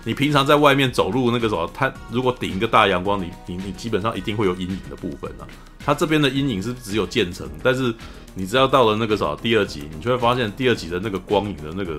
[0.04, 5.48] 你平常在外面走路那个什么，它如果顶一个大阳光，你你你基本上一定会有阴影的部分啊。
[5.84, 7.94] 它这边的阴影是只有渐层，但是。
[8.38, 11.98] 你只要到了那个啥第二集，你就会发现第二集的那个光影的那个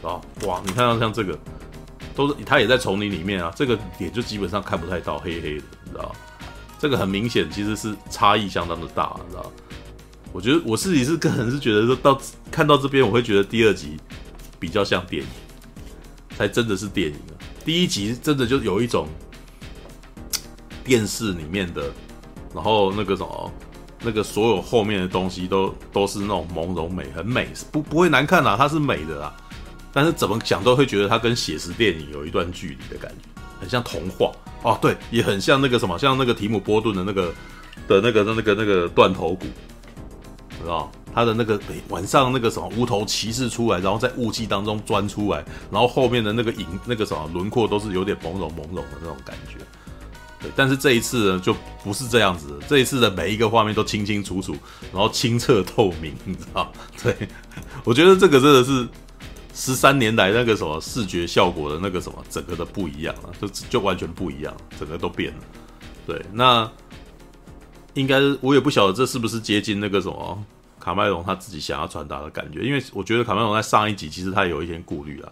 [0.00, 0.58] 啊，哇！
[0.64, 1.38] 你看到像这个，
[2.14, 6.10] 都是它也在丛林里面啊，这个点就基本上看不太到，黑黑的，你知道？
[6.78, 9.52] 这个很明显其实是差异相当的大，你知道？
[10.36, 13.96] 我觉得我自己是个人是觉得说到看到这边，我会觉得第二集
[14.60, 15.28] 比较像电影，
[16.36, 17.32] 才真的是电影啊。
[17.64, 19.08] 第一集真的就有一种
[20.84, 21.90] 电视里面的，
[22.54, 23.50] 然后那个什么。
[24.02, 29.34] 那个所有后面的东西都都是那种朦胧美，很美，不不会难看啦，它是美的啦。
[29.90, 34.30] 但是怎么讲都会觉得它跟写实电影有一段距离的感觉，很像童话
[34.62, 37.34] 哦，对，也很像那个什么，像那个提姆波顿的那个
[37.88, 39.46] 的那个那个那个断头谷，
[40.66, 49.58] 知道他的那个晚上那个什么无头骑士出来，然后在雾气当中钻出来，然后后面的那个影那个什么轮廓都是有点朦胧朦胧的那种感觉。
[50.40, 51.54] 对，但是这一次呢，就
[51.84, 52.58] 不是这样子。
[52.68, 54.56] 这一次的每一个画面都清清楚楚，
[54.92, 56.70] 然后清澈透明，你知道？
[57.02, 57.16] 对，
[57.84, 58.86] 我觉得这个真的是
[59.54, 65.38] 十三年来那个什么视觉效果的那个什么整个的不一样了，就就完全不一样，整个都变了。
[66.06, 66.70] 对，那
[67.94, 70.44] 应该我也不晓得这是不是接近那个什么
[70.86, 75.28] 卡麦隆他自己想要传达的感觉，因为我觉得卡麦隆在上一集其实他有一些顾虑啊，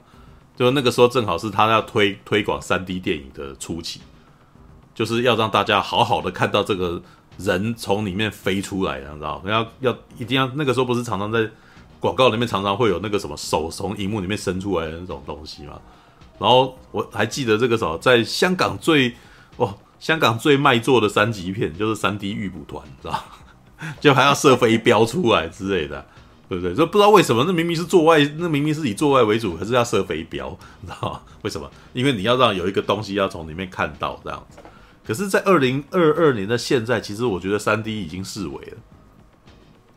[0.57, 4.01] 就那个时候正好是他要推推广三 D 电影的初期。
[4.97, 7.01] 就是要让大家好好的看到这个
[7.39, 9.41] 人从里面飞出来，你知道？
[9.47, 11.49] 要要一定要那个时候不是常常在
[12.01, 15.81] 广告里面常常会有那个什么手从荧幕里面伸出来的那种东西嘛？
[16.41, 19.15] 然后我还记得这个时候在香港最
[19.57, 23.23] 哦，香港最卖座的三级片就是三 D 预捕团，你知道？
[24.01, 26.05] 就还要射飞镖出来之类的，
[26.49, 26.75] 对不对？
[26.75, 31.71] 就不知道为什么，那明明是做外，那明明是以做外为主，可是要射飞镖， 你知道为什么？
[31.93, 34.59] 因为你要让有一个东西要从里面看到这样子。
[35.07, 38.77] 可是，在二零二二年的现在，其实我觉得三 D 已经式微了。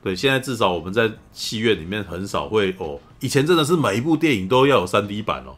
[0.04, 5.56] 对，现在至少我们在戏院里面很少会哦，以前真的是每一部电影都要有三 D 版哦，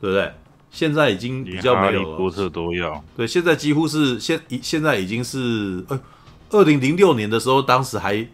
[0.00, 0.32] 对不对？
[0.70, 2.04] 现在已经比较没有了。
[2.04, 3.02] 哈利波特都要。
[3.16, 5.98] 对，现在几乎是现现在已经是呃，
[6.50, 8.26] 二零零六年的时候，当时还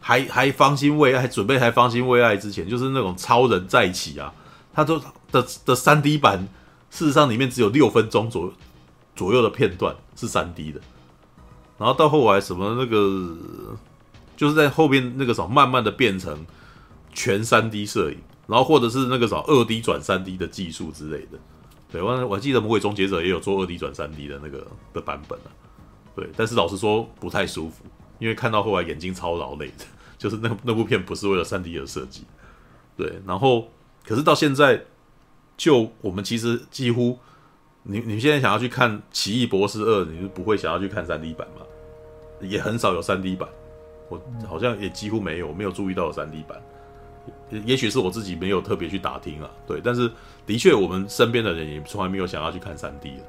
[0.00, 4.32] 还还方兴未艾，准备还方兴未艾之前，就是那种超人再起啊，
[4.72, 4.98] 他都
[5.30, 6.48] 的的三 D 版，
[6.90, 8.52] 事实上里面只有六分钟左右。
[9.16, 10.80] 左右的片段是三 D 的，
[11.76, 13.36] 然后到后来什么那个，
[14.34, 16.46] 就是在后边那个什么，慢慢的变成
[17.12, 18.16] 全三 D 摄影，
[18.46, 21.38] 然后或者是那个什么二 D 转三 D 的技术之类的。
[21.92, 25.52] 对，我我记得《魔鬼终结者》也有做二 D 转三 D 的那个的版本啊。
[26.20, 27.84] 对，但是老实说不太舒服，
[28.18, 29.84] 因为看到后来眼睛超劳累的，
[30.18, 32.24] 就是那那部片不是为了三 D 而设计。
[32.96, 33.68] 对，然后
[34.04, 34.82] 可是到现在，
[35.56, 37.18] 就我们其实几乎。
[37.82, 41.64] 你你现在想要去看《奇异博士二》，你就不会想要去看三 D 版嘛？
[42.42, 43.48] 也很少有三 D 版，
[44.10, 46.60] 我好像也几乎没有，没有注意到有三 D 版。
[47.64, 49.80] 也许是我自己没有特别去打听啊，对。
[49.82, 50.12] 但是
[50.46, 53.22] 的确，我们身边的人也从来没有想要去看三 D 的。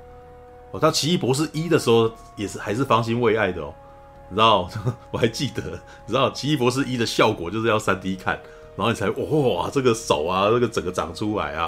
[0.71, 3.73] 哦，到《奇异博士一》的时候也是还是方兴未艾的哦，
[4.29, 4.69] 你知道？
[5.11, 5.61] 我还记得，
[6.05, 8.39] 你知道《奇异博士一》的效果就是要三 D 看，
[8.75, 11.67] 然后你才哇，这个手啊，这个整个长出来啊。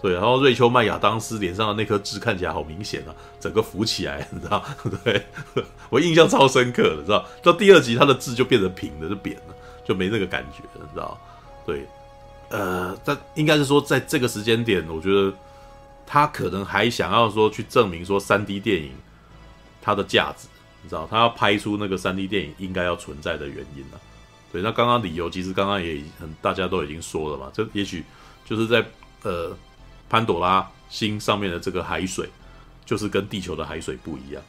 [0.00, 4.62] 对，然后瑞秋麦亚当斯脸上的那颗痣看起来好明显啊，整个浮起来，你知道？
[5.02, 5.24] 对，
[5.88, 7.24] 我印象超深刻的，你知道？
[7.42, 11.18] 到第二集他的痣就变成平的，就扁了，就没那个感觉了，你知道？
[11.64, 11.86] 对，
[12.50, 15.32] 呃，但应该是说在这个时间点，我觉得
[16.06, 18.92] 他可能还想要说去证明说三 D 电影
[19.82, 20.48] 它的价值，
[20.82, 21.06] 你知道？
[21.10, 24.00] 他要拍出那个三 D 电影应该要存在的原因了。
[24.52, 28.04] 对，那刚刚理由其实刚刚也很大家都已经说了嘛，这也许
[28.44, 28.84] 就是在
[29.22, 29.56] 呃。
[30.06, 32.28] 潘朵拉星上面的这个海水，
[32.84, 34.42] 就是跟地球的海水不一样。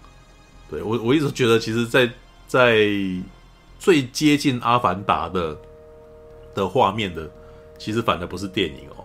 [0.69, 2.13] 对，我，我一直觉得，其实在，在
[2.45, 2.87] 在
[3.79, 5.57] 最接近阿凡达的
[6.53, 7.27] 的画面的，
[7.79, 9.03] 其实反而不是电影哦，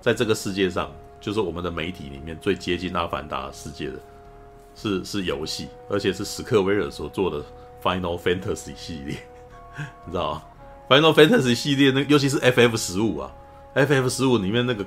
[0.00, 0.90] 在这个世界上，
[1.22, 3.94] 就是我们的媒体里面最接近阿凡达世界的，
[4.74, 7.42] 是是游戏，而且是史克威尔所做的
[7.82, 9.16] Final Fantasy 系列，
[10.04, 10.42] 你知道吗
[10.90, 13.32] ？Final Fantasy 系列那尤其是 FF 十五啊
[13.74, 14.84] ，FF 十五里面那个。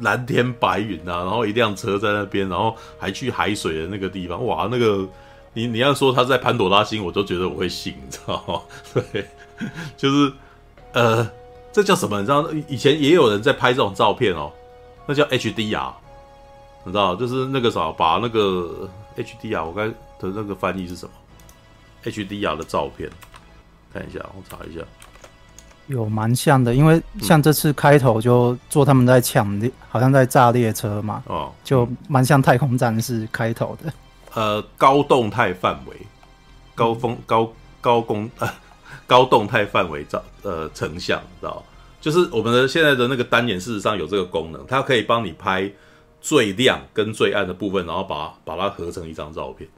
[0.00, 5.04] 蓝天白云啊，然后一辆车在那边，然后还去海水的那个地方，哇，那个
[5.54, 8.62] 你你要说他在潘朵拉星，我都觉得我会信，你知道吗？
[9.12, 9.26] 对，
[9.96, 10.32] 就是
[10.92, 11.28] 呃，
[11.72, 12.20] 这叫什么？
[12.20, 14.52] 你知道，以前也有人在拍这种照片哦，
[15.08, 15.90] 那叫 HDR，
[16.84, 21.12] 你知道，就是那个啥，把那个 HDR，我该的那个翻译是什么
[22.04, 23.08] ？HDR 的照片，
[23.90, 24.82] 看一下，我查一下。
[25.86, 33.90] 有蛮像的，因为像这次开头就做他们在抢列，好像在炸列车嘛，哦，就蛮像太空战士开头的。
[34.34, 35.96] 呃，高动态范围，
[36.74, 38.48] 高峰高高工呃
[39.08, 41.64] 高动态范围照呃成像，知道？
[42.00, 45.70] 就是我们的现在的那个单眼，事实上有这个功能，它可以帮你拍
[46.20, 49.68] 最亮跟最暗的部分，然后把把它合成一张照片。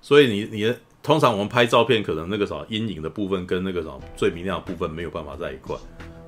[0.00, 0.74] 所以你你。
[1.02, 5.76] 通常我们拍照片，可能那个什么阴影的部分跟那个什么最明亮的部分没有办法在一块，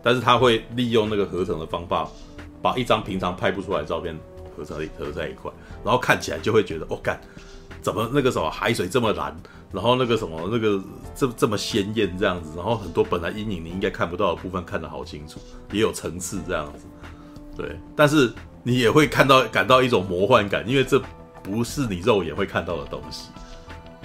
[0.04, 2.08] 但是它会利用那个合成的方法，
[2.62, 4.16] 把一张平常拍不出来照片
[4.56, 5.50] 合成合在一块，
[5.82, 7.20] 然后看起来就会觉得哦，干，
[7.82, 9.36] 怎么那个什么海水这么蓝，
[9.72, 10.82] 然后那个什么那个
[11.14, 15.38] 这这么鲜艳这样子，然后很多本来阴影你应该看不到的部分看得好清楚，
[15.72, 16.86] 也有层次这样子，
[17.56, 18.32] 对，但是
[18.62, 21.02] 你也会看到感到一种魔幻感，因为这
[21.42, 23.28] 不是你肉眼会看到的东西。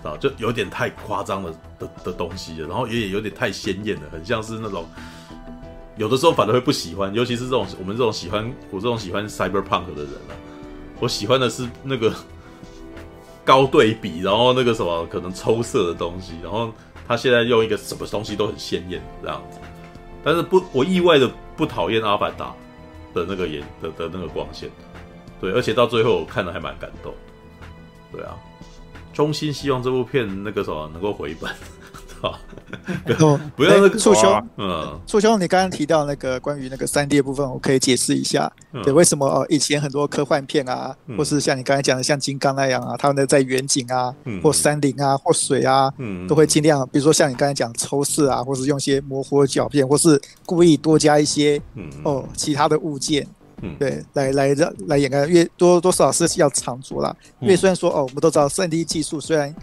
[0.03, 4.85] 啊，就有点太夸张的的的东西了，然后也有点太鲜艳了，很像是那种
[5.95, 10.35] 有的时候反而会不喜欢，尤其是这种我们这种喜欢我这种喜欢 cyberpunk 的人啊，
[11.00, 12.14] 我喜欢的是那个
[13.45, 16.72] 高对比，然后那个什么可能抽色的东西，然后
[17.07, 19.59] 他现在用一个什么东西都很鲜艳这样子，
[20.23, 22.53] 但是不，我意外的不讨厌阿凡达
[23.13, 24.69] 的那个颜的的那个光线。
[25.41, 27.13] 对，而且到最后我看的还蛮感动，
[28.13, 28.38] 对啊，
[29.11, 31.51] 衷心希望这部片那个什么能够回本，
[32.24, 32.40] 好，
[33.53, 53.27] 不要那个促兄，嗯，促兄，你刚刚提到那个关于那个三 D 的部分，我可以解释一下，嗯、对，为什么哦以前很多科幻片啊，嗯、或是像你刚才讲的像金刚那样啊，他们在远景啊，嗯、或山林啊，或水啊，嗯、都会尽量，比如说像你刚才讲抽视啊，或是用一些模糊的角片，或是故意多加一些，嗯、哦其他的物件。
[53.66, 57.16] 嗯，对，来来让来掩盖，因为多多少少是要藏拙啦。
[57.40, 59.56] 因为虽然说哦，我们都知道三 D 技术虽然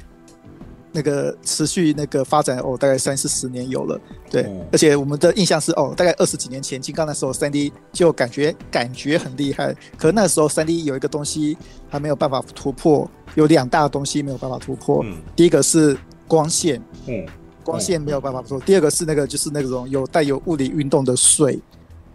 [0.93, 11.57] 那个持续那个发展哦，大概三四十年有了，对，而且我们的印象是哦，大概二十几年前金刚那时候三 D 就感觉感觉很厉害，可那时候三 D 有一个东西
[11.89, 15.97] 还没有办法突破，有两大东西没有办法突破，嗯、第一个是
[16.27, 17.27] 光线，嗯，
[17.63, 21.59] 光线没有办法突破，第二个是那个就是那种有带有物理运动的水。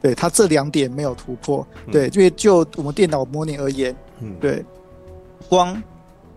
[0.02, 4.64] 对，它这两点没有突破，对，因为就我们电脑模拟而言，嗯，对，
[5.50, 5.82] 光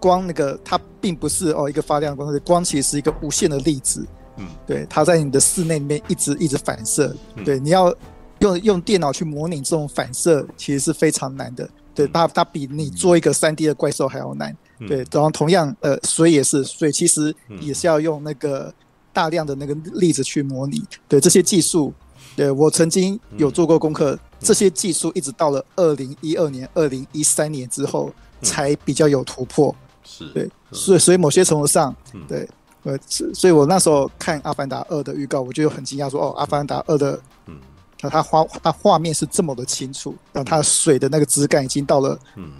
[0.00, 7.94] 光那个它并不是哦一个发亮的光，光其实是一个无限的粒子，嗯，对，它在你的室内里面一直一直反射，对，你要
[8.38, 18.72] 用用电脑去模拟这种反射，其实是非常难的，对，它它比你做一个三 D 的怪兽还要难，对，然后同样呃水也是，水其实也是要用那个
[19.12, 21.92] 大量的那个粒子去模拟，对，这些技术。
[22.36, 28.12] 对，我曾经有做过功课，嗯、这些技术一直到了二零一二年、二零一三年之后
[28.42, 29.74] 才比较有突破。
[30.08, 32.48] 是、所以所以某些程度上，嗯、对，
[32.84, 32.98] 呃，
[33.34, 37.58] 所以我那时候看《阿凡达二》的预告，我就很惊讶，说哦，《阿凡达二》的，嗯，
[37.98, 42.52] 它它画它画面是这么的清楚，然后它水的那个质感已经到了，嗯，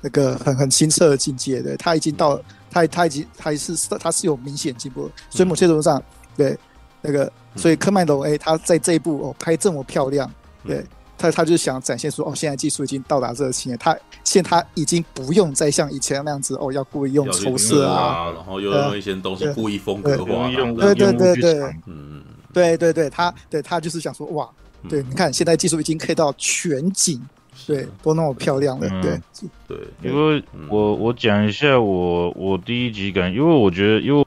[0.00, 6.02] 那个很很清澈的境界，对，它已经到了，它它已经它是它是有明显进步，所以某些程度上，
[6.36, 6.58] 对。
[7.04, 10.32] 那个，所以科曼龙哎，他在这一部哦拍这么漂亮，
[10.64, 10.86] 对
[11.22, 24.48] 他，他就想展现出哦，现在技术已经到达这个情况，他现在他已经不用再像以前那样子哦，要故意用抽色啊，然后又用一些东西故意风格化，对对对对，嗯，对对对，他对他就是想说哇，
[24.88, 27.20] 对，你看现在技术已经可以到全景，
[27.66, 29.20] 对，都那么漂亮了，对。
[29.68, 34.26] 对，因为我我讲一下我我第一集感，因为我觉得因为。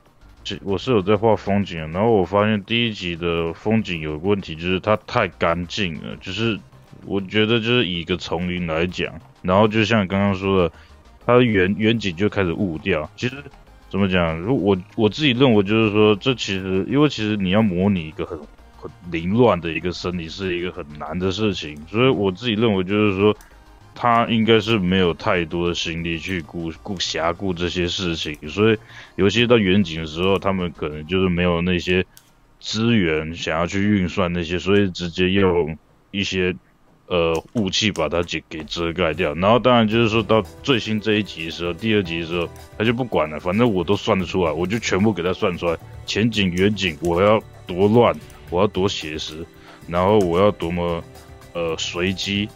[0.64, 6.16] 我是有在画风景，然后我发现第一集的风景有个问题，就是它太干净了。
[6.22, 6.56] 就是
[7.06, 10.76] 我觉得，就是以一个丛林来讲，然后就像刚刚说的，
[11.26, 13.10] 它的远远景就开始雾掉。
[13.16, 13.36] 其实
[13.90, 14.38] 怎么讲？
[14.40, 18.38] 如我我自己认为，就是说，这其实因为其实你要模拟一个很
[18.78, 21.78] 很凌乱的一个森林，是一个很难的事情。
[21.88, 23.36] 所以我自己认为，就是说。
[23.98, 28.78] 他应该是没有太多的心力去顾顾暇顾这些事情，所以
[29.16, 32.06] 尤其到远景的时候，他们可能就是没有那些
[32.60, 35.78] 资源想要去运算那些，所以直接用
[36.12, 36.54] 一些
[37.08, 39.34] 呃雾气把它给给遮盖掉。
[39.36, 48.14] 然后当然就是说到最新这一集的时候，第二集的时候，他就不管了，反正我都算得出来，我就全部给他算出来，前景、远景，我要多乱，
[48.50, 49.46] 我要多写实，
[49.88, 51.04] 然后我要多么
[51.54, 52.50] 呃随机。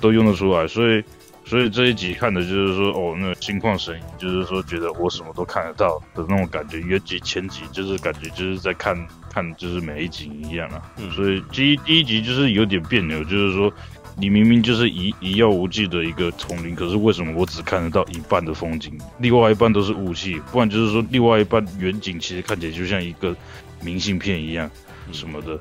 [0.00, 1.04] 都用得出来，所以，
[1.52, 6.80] 所以这一集看的就是说，哦，那个心旷神怡，就是说觉得我什么都看得到的那种感觉。
[6.80, 8.96] 远景、前集，就是感觉就是在看
[9.30, 10.80] 看，就是每一集一样啊。
[10.96, 13.70] 嗯、所以第一第一集就是有点别扭，就是说
[14.16, 20.40] 你明明就是一一望无际的一个丛林，可是为什么我只看得到一半的风景，另外一半都是雾气？
[20.50, 23.36] 不然就是说另外一半远景其实看起来就像一个
[23.82, 24.70] 明信片一样
[25.12, 25.60] 什么的。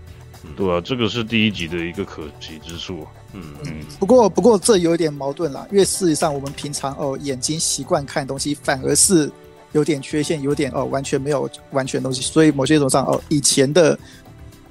[0.56, 3.06] 对啊，这个是第一集的一个可惜之处。
[3.34, 9.32] 嗯嗯，不过不过这有点矛盾啦，因为事实上我们平常哦眼睛习惯看东西，反而是
[9.74, 13.98] 有点缺陷，有点哦完全没有完全东西，所以某些种上哦以前的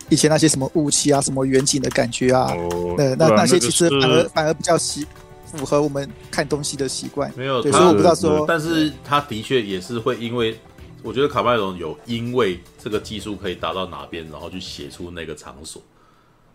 [0.08, 5.06] 以前那些什么雾气啊，什么远景的感觉啊，哦、呃那那些其实反而反而比较习
[5.46, 7.32] 符合我们看东西的习惯。
[7.36, 10.58] 没有，对所以我不知道说，但是他的确也是会因为。
[11.02, 15.80] 我觉得卡麦隆有因为这个技术可以达到哪边，然后去写出那个场所。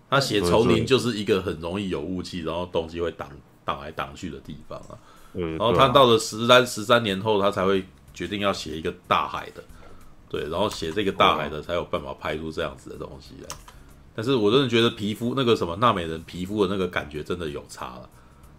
[0.09, 3.29] 他写丛林就是一个很容易有雾气，然后东西会挡
[3.63, 4.97] 挡来挡去的地方啊。
[5.33, 9.63] 然后他到了十三十三年后，他才会决定要写一个大海的，
[10.29, 13.49] 对，然后写这个大海的才有办法拍出这样子的东西来。
[14.15, 18.09] 但是我真的觉得皮肤那个什么纳美人皮肤的那个感觉真的有差了。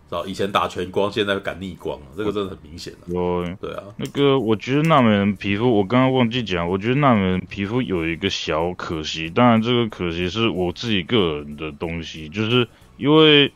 [0.09, 12.69] 知道以前打全光，现在敢逆光了，这个真的很明显有，对啊，那个我觉得纳美人皮肤，我刚刚忘记讲，我觉得纳美人皮肤有一个小可惜，当然这个可惜是我自己个人的东西，就是
[12.99, 13.51] 因为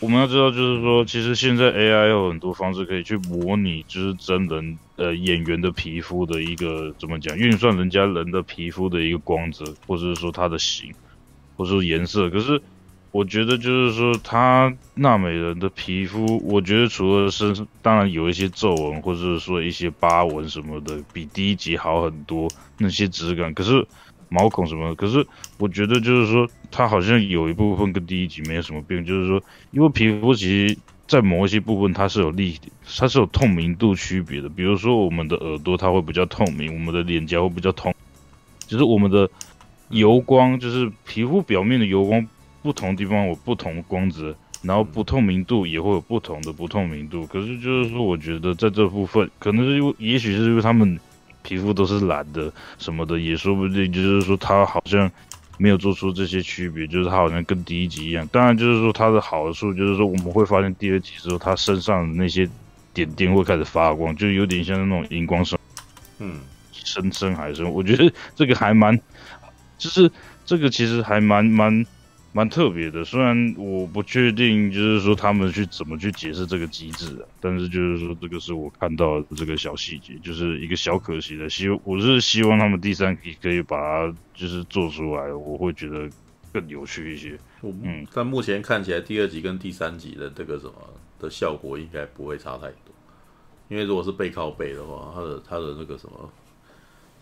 [0.00, 10.92] 我们要知道，就是说，其实现在 AI 有很多方式可以去模拟，就是真人呃演员的皮肤的一个怎么讲，运算人家人的皮肤的一个光泽，或者是说它的形，
[11.56, 12.60] 或者说颜色，可是。
[13.10, 23.52] 我觉得就是说，他纳美人的皮肤，我觉得除了身，当然有一些皱纹，或者是说一些疤纹什么的，比第一集好很多，那些质感。
[23.54, 23.84] 可是
[24.28, 32.58] 毛孔什么的，可是我觉得就是说，它好像有一部分跟第一集没有什么变，就是说，因为皮肤其实，在某一些部分它是有立，
[32.98, 34.50] 它是有透明度区别的。
[34.50, 37.90] 比如说我们的耳朵，它会比较透明；我们的脸颊会比较透，
[38.66, 39.30] 就是我们的
[39.88, 42.28] 油光，就是皮肤表面的油光。
[42.62, 47.24] 不同地方有不同的光泽，然后不透明度也会有不同的不透明度。
[47.26, 50.98] 可是就是说，我觉得在这部分，可能是因为，也许是因为他们
[51.42, 53.92] 皮肤都是蓝的什么的，也说不定。
[53.92, 55.08] 就是说，他好像
[55.56, 58.26] 没有做出这些区别，就是他好像跟第一集一样。
[58.32, 62.48] 当然，就是说他的好处就是说，我们会发现第二集的时候，他身上的那些
[62.92, 65.56] 点点会开始发光，就有点像那种荧光生，
[66.18, 66.40] 嗯，
[66.72, 67.70] 深深海深。
[67.70, 68.98] 我觉得这个还蛮，
[69.78, 70.10] 就是
[70.44, 71.86] 这个其实还蛮蛮。
[72.32, 81.48] 蛮特别的，虽然我不确定，就是说他们去怎么去解释这个机制啊，但是就是说这个是我看到的这个小细节，就是一个小可惜的。
[81.48, 86.08] 希我是希望他们第三集可以把它就是做出来，我会觉得
[86.52, 87.38] 更有趣一些。
[87.62, 90.74] 嗯，但目前看起来第二集跟第三集的这个什么
[91.18, 92.94] 的效果应该不会差太多，
[93.68, 96.30] 因为如果是背靠背的话，它的它的那个什么，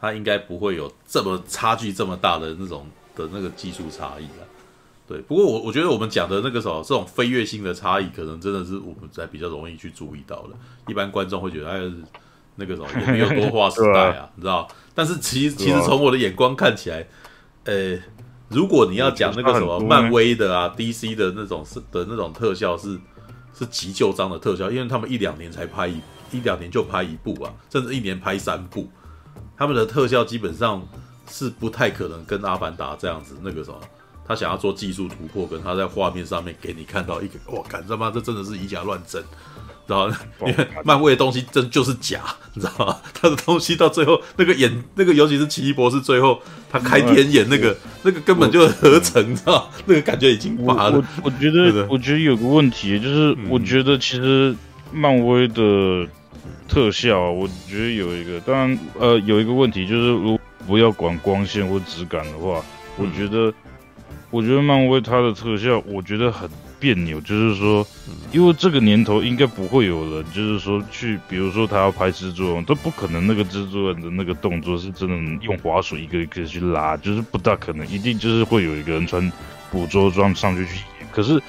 [0.00, 4.44] 它应该不会有这么差距这么大的那种的那个技术差异啊。
[5.06, 10.48] 对，不过我我觉得我们讲的那个什么这种飞跃性的差异，可能真的是我们在比较容易去注意到的。
[10.88, 11.80] 一般观众会觉得哎，
[12.56, 14.66] 那个什么也没有多划时代 啊，你知道？
[14.94, 17.06] 但是其实其实从我的眼光看起来，
[17.66, 17.96] 呃，
[18.48, 22.98] 如果你要讲那个什么漫威的啊、DC 的那种是的那种特效是
[23.54, 26.00] 是急救章的特效，因为他们一两年才拍一
[26.32, 28.88] 一两年就拍一部啊，甚至一年拍三部，
[29.56, 30.84] 他们的特效基本上
[31.30, 33.78] 是不太可能跟阿凡达这样子那个什么。
[34.26, 39.22] 他想要做技术突破，跟他在画面上面给你看到一个，哇，看他妈这真的是以假乱真，
[39.86, 40.16] 知道吗？
[40.46, 42.20] 因为漫威的东西真就是假，
[42.54, 42.96] 你知道吗？
[43.14, 50.98] 他的东西到最后那个演那个，尤其是奇异博士最后他开天眼那个，那个根本就是合成，你知道 那个感觉已经发了。
[51.22, 54.54] 我我觉得，我觉得有个问题，就是我觉得其实
[54.92, 56.06] 漫威的
[56.68, 62.60] 特效，我觉得有一个，当然呃有一个问题就是，如果不要管光线或质感的话，
[62.96, 63.54] 我觉得。
[64.30, 67.86] 我觉得漫威它的特效，我觉得很别扭，就是说，
[68.32, 79.30] 因为这个年头应该不会有人，就是说去，比如说他要拍蜘蛛人，都不可能那个蜘蛛人的那个动作是真的用滑鼠一个一个去拉，就是不大可能，一定就是会有一个人穿
[79.70, 81.08] 捕捉装上去去演。
[81.12, 81.40] 可是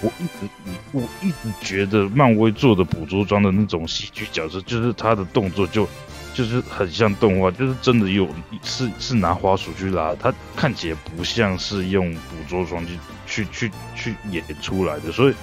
[0.00, 0.48] 我一直
[0.92, 5.86] 我一直觉得漫威做的捕捉装的那种喜剧角色，就是他的动作就。
[6.34, 8.26] 就是很像动画，就是真的有
[8.62, 15.34] 是是拿花鼠去拉，它看起来不像是用捕捉装去去去去演出来的，所以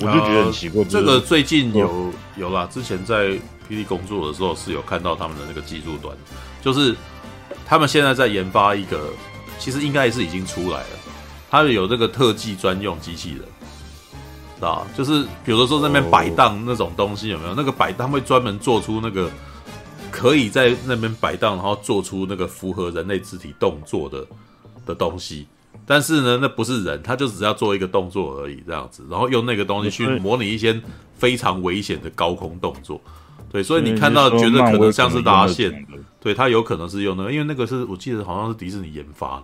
[0.00, 0.82] 我就觉得很奇怪。
[0.82, 6.12] 呃、这个最近有有啦，之前在霹雳工作的时候是有看到他们的那个技术端，
[6.60, 6.94] 就是
[7.64, 9.10] 他们现在在研发一个，
[9.60, 10.98] 其实应该是已经出来了，
[11.48, 13.42] 他们有这个特技专用机器人，
[14.56, 17.54] 知道就是比如说在那边摆荡那种东西有没有？
[17.54, 19.30] 那个摆荡会专门做出那个。
[20.10, 24.26] 可以在那边摆荡，然后做出那个符合人类肢体动作的
[24.86, 25.46] 的东西，
[25.84, 30.80] 但是呢，那不是人，他就只要做一个动作而已，这样子，然后用那个东西去模拟一些
[31.16, 33.00] 非常危险的高空动作。
[33.50, 35.86] 对，所以你看到觉得可能像是拉线，
[36.20, 39.42] 对，他有可能是用那个，因为那个是我记得好像是迪士尼研发的。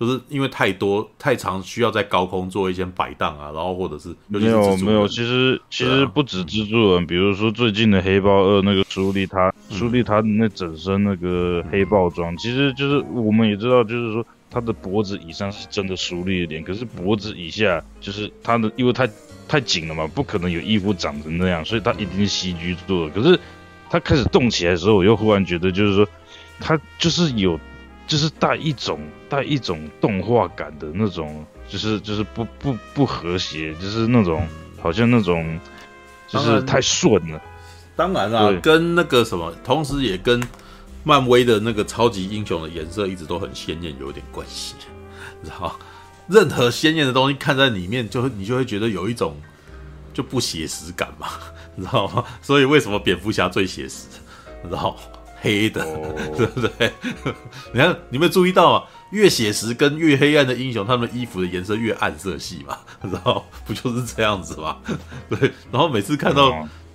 [0.00, 19.06] 就是因为太多太长，需要在高空做一些摆荡啊，然后或者是没有没有，其实其实不止蜘蛛人，比如说最近的黑豹二那个苏丽他苏丽他那整身那个黑豹装，其实就是我们也知道，就是说他的脖子以上是真的苏丽一点，可是脖子以下就是他的，因为太
[19.46, 23.12] 太紧了嘛，不可能有衣服长成那样，所以他一定是 CG 做的。
[23.14, 23.38] 可是
[23.90, 26.08] 他开始动起来的时候，我又忽然觉得，就是说
[26.58, 27.60] 他就是有。
[28.10, 28.98] 就是带一种
[29.28, 34.44] 带一种动画感的那种，就是就是不不不和谐，就是那种
[34.82, 35.60] 好像那种，
[36.26, 37.40] 就是太顺了。
[37.94, 40.42] 当然啦，跟那个什么，同时也跟
[41.04, 44.74] 漫威的那个超级英雄的颜色一直都很鲜艳有点关系。
[45.44, 45.72] 然后
[46.26, 49.36] 任何鲜艳的东西看在里面，就会你就会觉得有一种。
[50.12, 51.28] 就不写实感嘛，
[51.76, 52.24] 你知道吗？
[52.42, 54.06] 所以为什么蝙蝠侠最写实？
[54.60, 54.96] 你知道
[55.40, 56.92] 黑的，哦、 对不对？
[57.72, 58.84] 你看，你有没有注意到啊？
[59.10, 64.76] 越写实跟越黑暗的英雄，他们衣服的颜色越暗色系嘛，你知道不就是这样子吗？
[65.28, 65.50] 对。
[65.72, 66.50] 然后每次看到，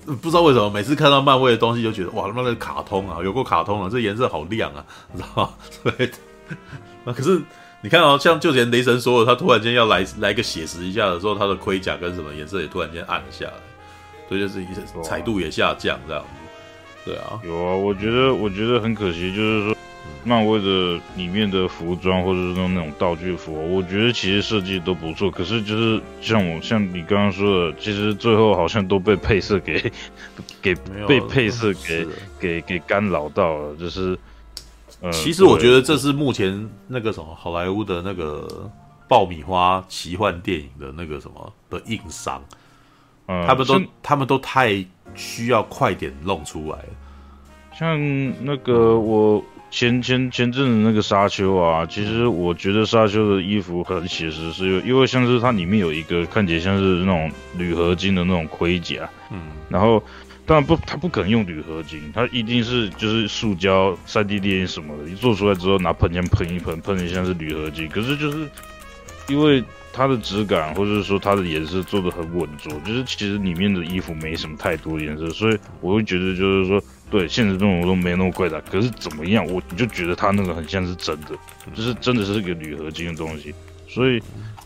[0.08, 5.50] 嗯、不知道为什么，每次看到漫威的东西，就觉得哇，他妈的卡通啊，有过卡通啊，这颜色好亮啊，你知道吗？
[5.98, 6.12] 对。
[7.04, 7.42] 那可是
[7.82, 13.54] 你看哦，像就连雷神说的，他突然间要来来个写实一下的时候，他的盔甲跟什么颜色也突然间暗了下来，
[14.30, 14.68] 所以就是一
[15.04, 16.45] 彩度也下降这样子。
[17.06, 19.75] 对啊，有啊，我觉得我觉得很可惜，就是说。
[20.27, 25.30] 漫威的里面的服装或者是那种道具服，我觉得其实设计都不错。
[25.30, 29.92] 可是就是像我像你刚刚说的，其实最后好像都被配色给
[30.64, 30.74] 给
[31.08, 32.08] 被配色给
[32.40, 33.75] 给给干扰到了。
[33.75, 34.17] 就是，
[35.00, 38.67] 呃，其实我觉得这是目前那个什么好莱坞的那个
[39.08, 42.43] 爆米花奇幻电影的那个什么的硬伤，
[43.27, 44.84] 嗯，他们都他们都太
[45.16, 46.77] 需要快点弄出来。
[47.77, 48.00] 像
[48.45, 49.44] 那个我。
[49.72, 60.02] 前前前阵子那个沙丘啊，其实我觉得沙丘的衣服很写实，是因为因为像是它里面有一个看起来像是那种铝合金的那种盔甲，嗯，然后
[60.45, 68.48] 当然不，它不可能用铝合金，它一定是就是塑胶、三 D 列印什么的，一做出来之后拿喷枪喷一喷，喷的像是铝合金，可是就是
[69.27, 69.61] 因为
[69.96, 76.82] 它的质感或者是说它的颜色做的很稳重，就是其实里面的衣服没什么太多颜色，所以我会觉得就是说。
[77.12, 81.38] 对，现实中我都没那么贵的，可是怎么样，我你就觉得它那个很像是真的，
[81.76, 83.54] 就是真的是个铝合金的东西，
[83.88, 84.20] 所以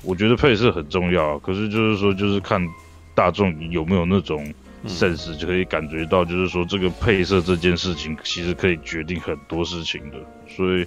[0.03, 1.37] 我觉得配色很重要。
[1.39, 2.65] 可是就是说，就是看
[3.13, 4.51] 大众有没有那种
[4.87, 10.17] sense，就可以感觉到，就是说这个配色这件事情其实可以决定很多事情的。
[10.47, 10.85] 所以，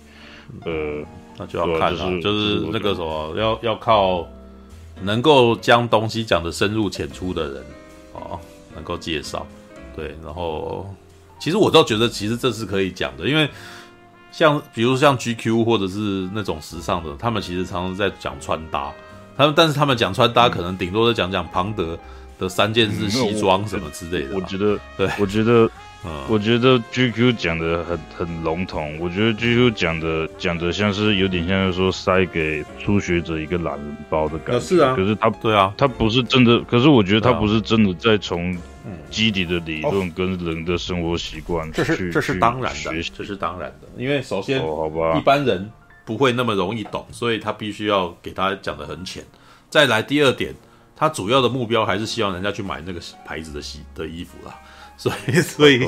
[0.64, 1.04] 呃，
[1.36, 4.26] 那就要看了，就是、就是那个什么，要要靠
[5.02, 7.64] 能够将东西讲得深入浅出的人
[8.14, 8.38] 哦，
[8.74, 9.46] 能够介绍，
[9.96, 10.92] 对，然后。
[11.40, 13.50] 其实我倒觉得，其实这是可以讲的，因为
[14.30, 18.92] 像比如像 GQ 或者是那种时尚的，他们其实常常在讲穿搭，
[19.36, 21.98] 他们但是他们讲穿搭，可能顶多是讲讲庞德
[22.38, 24.36] 的三件式西装什么之类的。
[24.36, 25.68] 我觉得，对，我觉得。
[26.04, 28.98] 嗯，我觉得 GQ 讲的很很笼统。
[28.98, 34.60] 我觉得 GQ 讲的讲的像是有点像是说塞给初学者一个懒人包的感觉。
[34.60, 36.60] 是啊，可是他对啊，他不是真的。
[36.62, 38.56] 可是我觉得他不是真的在从
[39.10, 41.76] 基底的理论跟人的生活习惯去。
[41.76, 43.88] 这是这是当然的，这是当然的。
[43.96, 45.70] 因为首先，好吧，一般人
[46.04, 49.22] 不会那么容易懂，所以他必须要给他讲的很浅。
[49.70, 50.52] 再来第二点，
[50.96, 54.52] 他主要的目标还是希望人家去买那个牌子的西的衣服啦。
[54.96, 55.80] 所以，所以，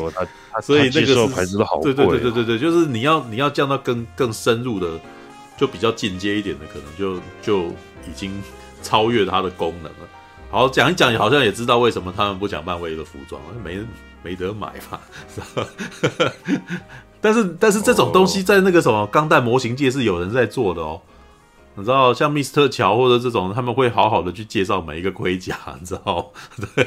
[0.63, 1.93] 所以那个牌子都好贵。
[1.95, 4.99] 对对对对对对，就是你要你要降到更更深入的，
[5.57, 7.69] 就比较进阶一点的，可能就就
[8.09, 8.43] 已经
[8.83, 10.09] 超越它的功能了。
[10.51, 13.79] 好，讲一讲，好像也知道为什么他们不讲漫威的服装，没
[14.23, 15.01] 没得买吧？
[17.21, 21.01] 但是但是这种东西在那个什么钢弹模型界是有人在做的哦。
[21.77, 26.31] 你知道，像密斯特乔或者这种，他们会好好的去介绍每一个盔甲， 你知道？
[26.75, 26.85] 对，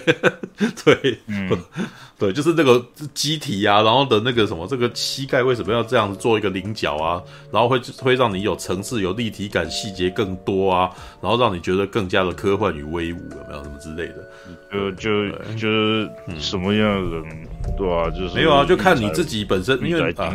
[1.01, 1.49] 对，嗯，
[2.17, 2.83] 对，就是那个
[3.13, 7.21] 机体啊，然后的那个什么，这个膝盖为什么要这样子做一个棱角啊？
[7.51, 10.89] 然后会会让你有层次、有立体感、细节更多啊，
[11.21, 14.29] 然后让你觉得更加的科幻与威武，有没有什么之类的？
[14.71, 16.09] 就就就是
[16.39, 20.33] 什么样的人，对啊，就是没有啊，就看你自己本身，因为啊。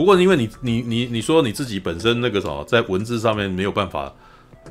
[0.00, 4.04] 不过，因为你你你你说你自己本身那个什么，在文字上面没有办法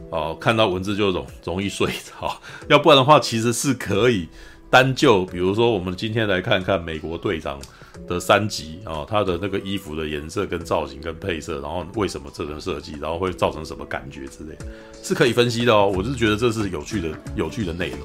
[0.09, 2.35] 哦、呃，看到文字就容容易睡着。
[2.67, 4.27] 要不然的话，其实是可以
[4.72, 7.59] 单就，比如说我们今天来看看美国队长
[8.08, 14.66] 的三集啊、呃，他的那个衣服的颜色跟造型跟配色，然后为什么这种设计，然后会造成什么感觉之类的，
[15.03, 15.93] 是可以分析的哦。
[15.95, 17.99] 我是觉得这是有趣的有趣的内容，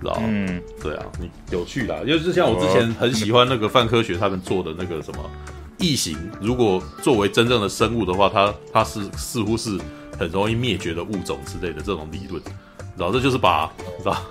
[0.00, 5.30] 知道嗯，对啊，你有趣啦，就是像我之前很喜欢那个范科学他们做的那个什么。
[5.80, 9.78] 异形如果作为真正的生物的话，它它是似乎是
[10.18, 12.42] 很容易灭绝的物种之类的这种理论，
[12.96, 14.22] 然后这就是把是吧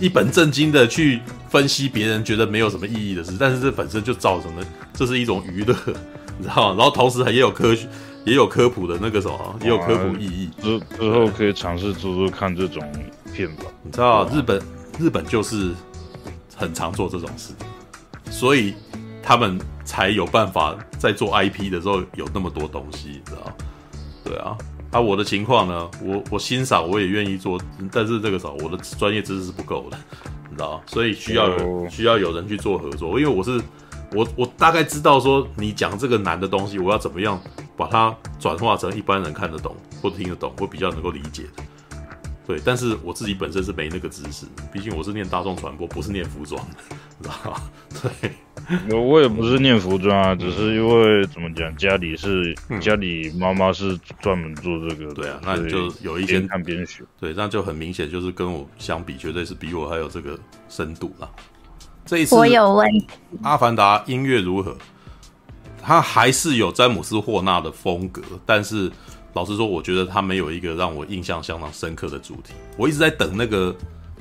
[0.00, 5.74] 一本正经的去分析别人觉得没有什么意义的事，但是这本身就造成了这是一种娱乐，
[6.38, 6.76] 你知道吗？
[6.78, 7.86] 然后同时还也有科学
[8.24, 10.50] 也有科普的那个什么，也有科普意义。
[10.62, 12.82] 之之后可以尝试做做看这种
[13.32, 13.64] 片吧。
[13.82, 14.62] 你知道日本
[14.98, 15.72] 日本就是
[16.56, 17.52] 很常做这种事，
[18.30, 18.74] 所以。
[19.28, 23.56] 他们才有办法在做 IP 的时候有那么多东西，你知道？
[24.24, 24.58] 对啊，
[24.90, 27.58] 啊，我的情况呢，我我欣赏，我也愿意做，
[27.92, 29.96] 但是这个时候我的专业知识是不够的，
[30.50, 30.82] 你知道？
[30.86, 33.62] 所以需要有需要有人去做合作，因为我是
[34.12, 37.40] 我我大概知道说你讲这个难的东西，我要怎么样
[37.76, 41.62] 把它转化成一般人看得懂或听得懂或比较能够理解的。
[42.46, 46.64] 对，但是我自己本身是没那个知识，毕竟我是念大众传播，不是念服装，
[47.20, 47.62] 知道吧？
[48.02, 48.30] 对。
[48.90, 60.36] 我我也不是念服装啊，只是因为怎么讲，家里是家里妈妈是专门做这个，嗯，对啊，那就有一些边看边学，对，那就很明显就是跟我相比，绝对是比我还有这个
[60.68, 61.30] 深度了。
[62.04, 63.06] 这一次我有问题，
[63.42, 64.76] 阿凡达音乐如何？
[65.80, 68.90] 它还是有詹姆斯霍纳的风格，但是
[69.36, 72.54] 老实说，我觉得他没有一个让我印象相当深刻的主题。
[72.78, 73.76] 我一直在等那个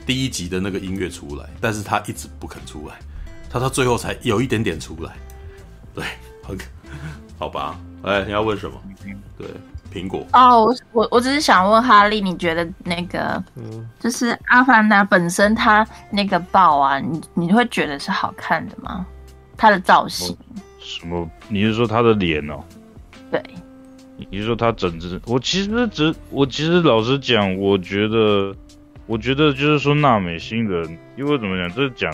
[0.06, 2.96] 第一集的那个音乐出来，但是他一直不肯出来。
[3.50, 5.14] 他到最后才有一点点出来，
[5.94, 6.04] 对，
[6.44, 6.58] 很
[7.40, 7.80] 好吧？
[8.04, 8.78] 哎，你要问什么？
[9.38, 9.48] 对，
[9.90, 10.28] 苹果。
[10.34, 19.06] 哦，我我我只是想问哈利，你觉得那个，嗯，就是阿凡达本身它那个豹啊，你你会觉得是好看的吗？
[19.56, 20.38] 它的造型？
[20.78, 21.26] 什么？
[21.48, 22.62] 你是说它的脸哦？
[23.32, 23.42] 对。
[24.30, 25.20] 你说他整只？
[25.28, 28.56] 我其实只，我其实老实讲，我觉得，
[29.08, 32.12] 我觉得就是说纳美星人，因为怎么讲，这讲。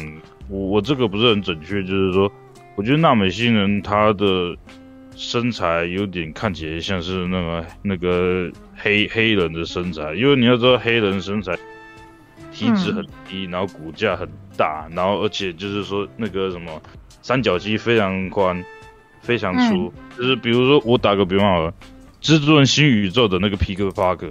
[0.50, 2.30] 我我这个不是很准确，就是说，
[2.76, 4.54] 我觉得纳美星人他的
[5.16, 11.54] 身材有点看起来像是那个那个黑黑人的身材，因为你要知道黑人身材
[12.52, 16.82] 体脂很低，然后骨架很大，然后而且就是说那个什么
[17.22, 18.62] 三角肌非常宽，
[19.22, 21.74] 非常粗，就是比如说我打个比方好了，
[22.22, 24.30] 蜘蛛人新宇宙的那个皮克帕克，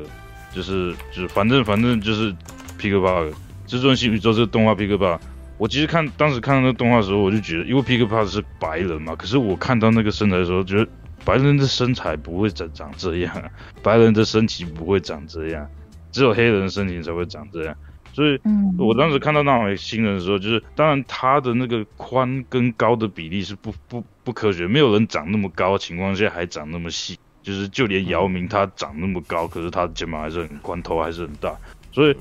[0.55, 2.35] 就是就是反正反正就是
[2.79, 3.33] 皮克帕克，
[3.67, 5.21] 蜘蛛人新宇宙这个动画皮克帕克。
[5.59, 10.89] 我其实看当时看到那个动画的时候，我就觉得，因为皮克帕是白人嘛，可是我看到那个身材的时候，觉得
[11.25, 13.51] 白人的身材不会长长这样，
[13.83, 15.69] 白人的身体不会长这样，
[16.13, 17.77] 只有黑人的身体才会长这样。
[18.13, 18.41] 所以，
[18.79, 31.55] 我当时看到那位新人的时候，就是当然他的那个宽跟高的比例是不不不科学，没有人长那么高的情况下还长那么细，就是就连姚明他长那么高，可是他的肩膀还是很宽，头还是很大，
[31.93, 32.17] 所以。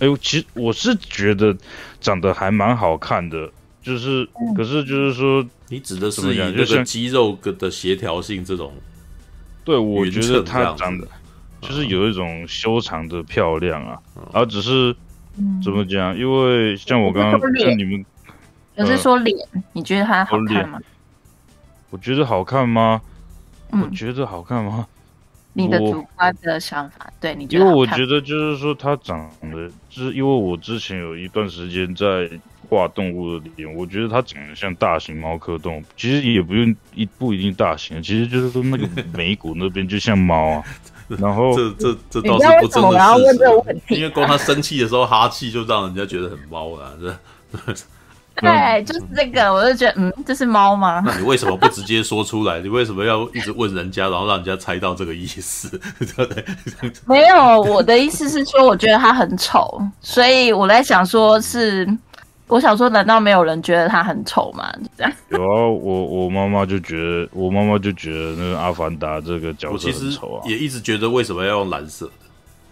[0.00, 1.52] 哎呦，其实我是觉得
[2.00, 3.50] 长得还蛮好看的，
[3.82, 8.72] 就是，嗯、可是就是说，你指的是以那个肌肉的协调性这种，
[9.64, 11.04] 对，我觉得他长得
[11.60, 14.00] 就是有一种修长的漂亮啊，
[14.32, 14.94] 而、嗯、只是
[15.64, 16.16] 怎么讲？
[16.16, 18.06] 因为像我刚刚像你们，
[18.76, 19.36] 我是说脸，
[19.72, 20.80] 你觉得他好看吗？
[21.90, 23.02] 我觉得好看吗？
[23.72, 24.86] 嗯、我觉得好看吗？
[25.54, 27.64] 你的主观的想法，对你觉得？
[27.64, 32.30] 因为我觉得就是说，他长得，就是因为我之前有一段时间在
[32.68, 40.64] 画动物的脸，我觉得它长得像大型猫科动物，其实也不用一不一定大型，其实就是说那个眉骨那边就像猫啊。
[41.18, 47.74] 然后这这这倒是不真的事实，因为光他生气的时候哈气就让人家觉得很猫啊，这。
[48.40, 51.02] 对，就是这个，我就觉得，嗯，这是猫吗？
[51.06, 52.60] 那你为什么不直接说出来？
[52.62, 55.68] 你为什么要一直问人家，然后让人家猜到这个意思？
[55.98, 56.44] 对不对？
[57.06, 61.98] 没有，我的意思是说，我觉得它很丑，所以我在想说是，是
[62.46, 64.72] 我想说，难道没有人觉得它很丑吗？
[64.96, 65.12] 这样。
[65.30, 72.12] 有啊，我我妈妈就觉得，我妈妈就觉得那个阿凡达这个角色很丑啊，也一直觉得为什么要用蓝色的，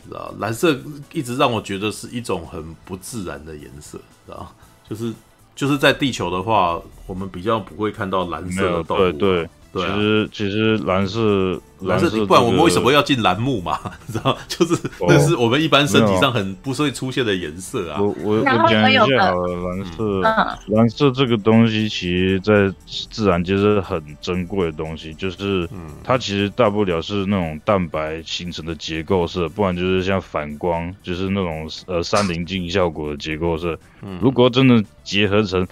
[0.09, 0.77] 知道蓝色
[1.13, 4.51] 一直让我觉得是一种很不自然的颜色，知道
[4.89, 5.13] 就是。
[5.57, 9.01] 就是在地球的话，我们比较不会看到蓝色的动物。
[9.01, 9.49] 对对。
[9.73, 13.79] 对啊、其实其实蓝色蓝色，不然我们为什么要进栏目嘛？
[14.07, 18.01] 你 知道，就是那是我们一般身体上很不会出现的颜色啊。
[18.01, 25.13] 我我我讲一下好了，蓝色、嗯、蓝色这个东西，其实在自然界是很珍贵的东西。
[25.13, 25.69] 就是
[26.03, 33.79] 它其实大不了是那种蛋白形成的结构色，不然就是像反光，就是那种呃三棱镜效果的结构色。
[34.21, 35.67] 如果真的结合成。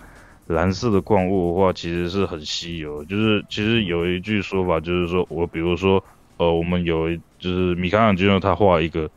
[0.46, 3.04] 蓝色的矿物的话，其实是很稀有。
[3.04, 6.04] 就是其实有一句说法，就是说我比如说，
[6.36, 9.10] 呃，我们有一就是米开朗基罗他画一个，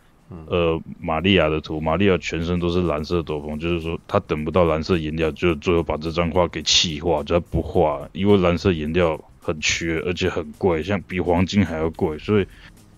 [0.48, 12.18] 呃，玛利亚的图，玛利亚全身都是蓝色斗篷，就是说他等不到蓝色颜料，就最后把这张画给气化，就他不画，因为蓝色颜料很缺，而且很贵，像比黄金还要贵。
[12.20, 12.48] 所以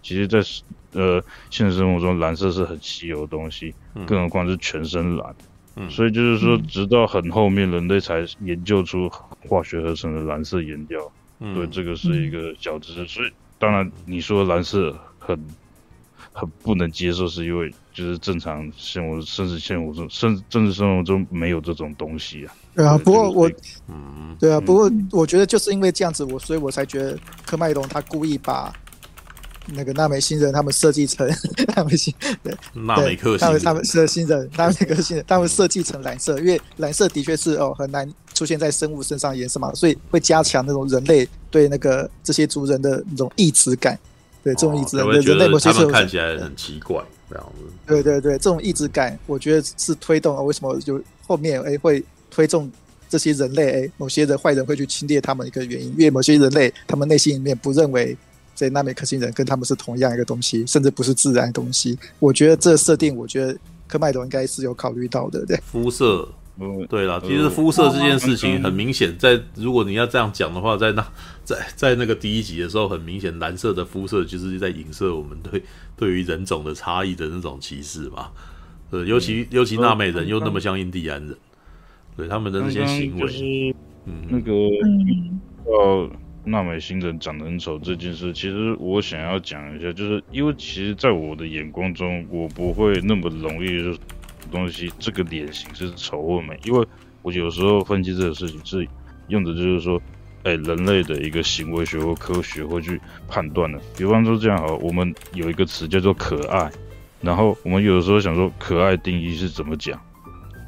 [0.04, 3.74] 其实在，在呃现实生活中，蓝色是很稀有的东西，
[4.06, 5.36] 更何况是全身蓝。
[5.88, 9.08] 所以就是说，直到很后面，人类才研究出
[9.48, 11.00] 化学合成的蓝色颜料。
[11.40, 13.06] 嗯，对，这个是一个小知识。
[13.06, 15.40] 所以，当然你说蓝色很
[16.34, 22.54] 很不能接受，是因为就是正常生活，甚至生活中，甚至政治生活中没有这种东西啊。
[22.76, 23.52] 对啊，不过我，
[23.88, 28.74] 嗯，对啊，不过我觉得就是因为这样子，我所以我才觉得科麦隆他故意把。
[29.74, 31.28] 那个纳美星人，他们设计成
[31.76, 43.98] 纳美星，对，纳美克星，他们他们是星人，纳美克星人，他们设计成蓝色，因为蓝色的确是哦很难出现在生物身上颜色嘛，所以会加强那种人类对那个这些族人的那种异质感，
[44.44, 47.74] 对这种异质感，人类某些时候看起来很奇怪，这样子。
[47.86, 52.72] 对对对，这种意志感，我觉得是推动了为什么就后面哎会推动
[53.10, 58.16] 这些人类哎某些的坏人会去侵略他们一个原因，因为某些人类他们内心里面不认为
[58.60, 61.98] 这纳美克星人跟他们是同样一个东西，甚至不是自然的东西。
[62.20, 63.58] 我觉得这设定，我觉得
[63.88, 65.56] 科麦隆应该是有考虑到的，对。
[65.64, 66.28] 肤色。
[66.62, 71.02] 嗯，对了，其实肤色这件事情很明显，在如果你要这样讲的话，在那
[71.46, 75.64] 在在那个第一集的时候，很明显蓝色的肤色就是在影射我们对
[75.96, 78.28] 对于人种的差异的那种歧视嘛。
[78.90, 81.34] 呃，尤其尤其纳美人又那么像印第安人，
[82.18, 83.74] 对他们的那些行为，
[84.04, 84.52] 嗯，那个
[85.64, 86.10] 呃，
[86.46, 94.00] 娜美星人长得很丑这件事，其实我想要讲一下，就是因为其实在我的眼光中，我不会那么容易就。
[94.52, 96.84] 东西这个脸型是丑或美，因为
[97.22, 98.88] 我有时候分析这个事情是
[99.28, 100.02] 用的就是说，
[100.42, 103.80] 哎，人类的一个行为学或科学会去判断的。
[103.96, 106.72] 比方说这样好，我们有一个词叫做可爱，
[107.22, 110.02] 然后我们有时候想说可爱定义是怎么讲？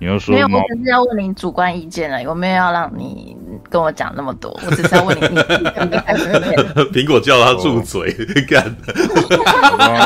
[0.02, 3.38] 你要说没有，我只是要问你主观意见了，我没有要让你
[3.70, 4.50] 跟我讲那么多？
[4.66, 5.22] 我只是要问你，
[6.92, 8.12] 苹果叫他住嘴，
[8.50, 8.76] 干。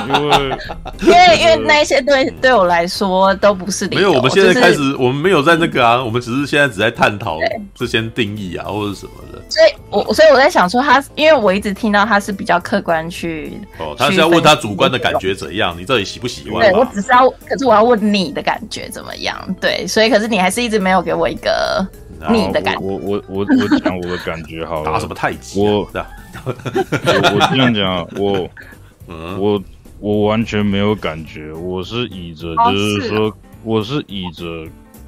[0.09, 0.57] 因为
[0.99, 4.01] 因为因为那些对对我来说都不是理由。
[4.01, 7.39] 没有，我们现在开始，我们没有在那个啊，我们只是现在只在探讨
[7.73, 9.41] 这些定义啊，或者什么的。
[9.47, 16.59] 所以我所以我在想说，他因为我一直听到他是比较客观去哦，他是要问他主观的感觉怎样，你到底喜不喜欢？
[16.59, 19.37] 对，我只是要，可是我要问你的感觉怎么样？
[19.61, 19.84] 对。
[19.87, 21.85] 所以，可是你还是一直没有给我一个
[22.29, 22.81] 你的感觉。
[22.81, 24.91] 我我我 我讲我的感觉好了。
[24.91, 25.59] 打什么太极？
[25.63, 25.85] 我我
[26.45, 28.49] 我这样讲，我
[29.39, 29.63] 我
[29.99, 31.51] 我完全没有感觉。
[31.53, 34.65] 我是倚着就是说，我是倚着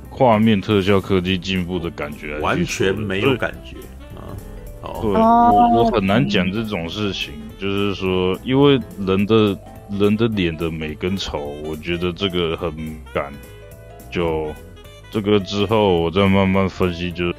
[0.09, 3.77] 画面特效科技进步的感觉，完全没有感觉
[4.15, 4.33] 啊。
[5.01, 9.57] 对，我我很难讲这种事情，就是说，因为人的
[9.99, 12.72] 人的脸的美跟丑，我觉得这个很
[13.14, 13.31] 感。
[14.09, 14.47] 就
[15.10, 17.11] 这个之后，我再慢慢分析。
[17.11, 17.36] 就是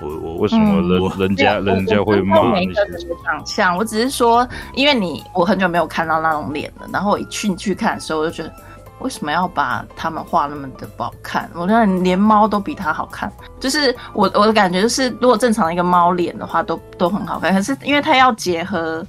[0.00, 3.76] 我我为什么人、嗯、人家人家会骂那些长相？
[3.76, 6.88] 我只是说，因为你我很久没有看到那种脸了。
[6.92, 8.52] 然后我一去去看的时候，我就觉得
[9.00, 11.50] 为什么要把他们画那么的不好看？
[11.54, 13.30] 我觉得连猫都比他好看。
[13.60, 17.52] 就是我我的感觉就是，如果正常的一个猫脸的话，都都很好看。
[17.52, 19.04] 可是因为它要结合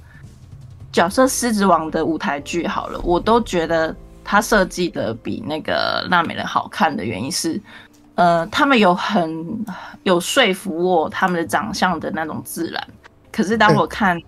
[0.91, 3.95] 角色《狮子王》的舞台剧，好了，我都觉得。
[4.31, 7.59] 他设计的比那个纳美人好看的原因是，
[8.13, 9.65] 呃，他们有很
[10.03, 12.87] 有说服我他们的长相的那种自然。
[13.31, 14.15] 可是当我看《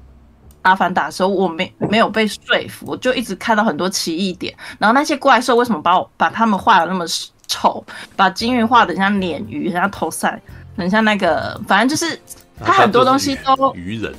[0.63, 4.51] 阿凡达》的时候，我没没有被说服，我就一直看到很多奇异点。
[4.79, 7.05] 然后那些怪兽为什么把我把他们画的那么
[7.45, 7.85] 丑？
[8.15, 10.41] 把金鱼画的像鲶鱼，像头赛，
[10.75, 12.19] 很像那个，反正就是
[12.59, 14.11] 他很多东西都鱼人。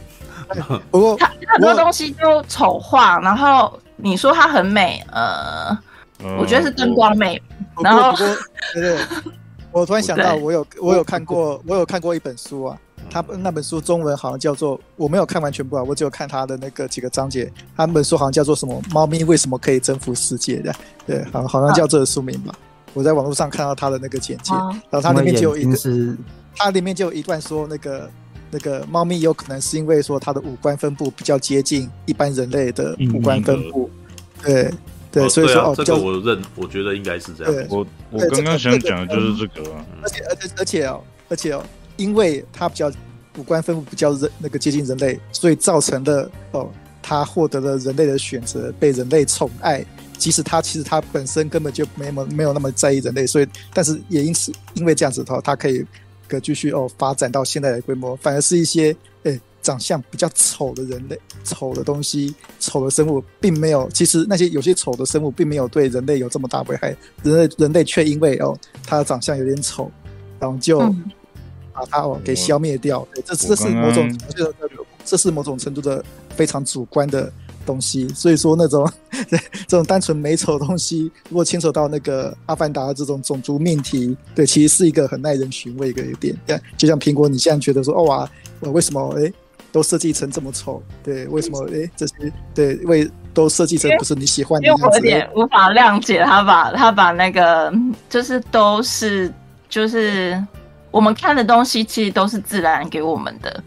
[0.93, 3.77] 不过他很多东西都丑化，然后。
[4.03, 5.71] 你说它很美，呃，
[6.25, 7.41] 嗯、我觉得是灯光美。
[7.83, 8.37] 然后，不过
[8.75, 8.99] 对对，
[9.71, 12.77] 我突然想到，我有我有看过，我有看过一本书啊，
[13.09, 17.51] 它那本书中文好像叫做，我没有看完全部啊，我只有看它的那个几个章节。
[17.77, 20.75] 它那本书好像叫做什么“猫咪为什么可以征服世界”的，
[21.07, 22.53] 对，好好像叫这个书名吧。
[22.53, 22.59] 啊、
[22.93, 25.79] 我在网络上看到它的那个简介，啊、然后它里面就有一个，
[26.57, 28.11] 它里面就有一段说那个。
[28.55, 33.91] 那个猫咪有可能是因为说它的五官分布比较接近一般人类的五官分布，
[34.45, 34.71] 对
[35.11, 37.67] 对，所以说哦，这个我认，我觉得应该是这样。
[37.71, 39.71] 我我刚刚想讲的就是这个，
[40.03, 41.01] 而且而且而且哦，
[41.31, 41.65] 而且哦，
[41.97, 42.93] 因为它比较
[43.39, 49.83] 五官分布比较人那个接近人类，所以造成的哦，它获得了人类的选择，被人类宠爱，
[50.19, 55.83] 即使它其实它本身根本就没那么没有那么在意人类，所以但是也因此因为这样子的话，它可以。
[56.33, 58.87] 可继续哦，发展到现在的规模，反而是一些
[59.25, 63.89] 诶、欸、长相比较丑的人类、丑的东西、丑的生物，并没有。
[63.91, 66.97] 其实那些有些丑的生物，并没有对人类有这么大危害。
[67.23, 69.91] 人类人类却因为哦，它的长相有点丑，
[70.41, 70.79] 然后就
[71.73, 73.07] 把它哦给消灭掉。
[73.15, 74.55] 对，这这是某种程度的
[75.05, 76.05] 这是某种程度的
[76.35, 77.31] 非常主观的。
[77.65, 78.91] 东西，所以说那种
[79.67, 86.37] 这种单纯美丑的东西，如果牵扯到那个阿凡达的这种种族命题，对，其实是一个很耐人寻味的一个点。
[86.77, 89.33] 就像苹果，你现在觉得说，哦哇，我为什么哎
[89.71, 90.83] 都设计成这么丑？
[91.03, 92.15] 对，为什么哎这些
[92.55, 94.83] 对为都设计成不是你喜欢的样子？
[94.83, 97.73] 因为我有点无法谅解他把他把那个
[98.11, 99.33] 就是都是
[99.69, 100.43] 就是
[100.91, 103.63] 我们看的东西，其实都是自然给我们的。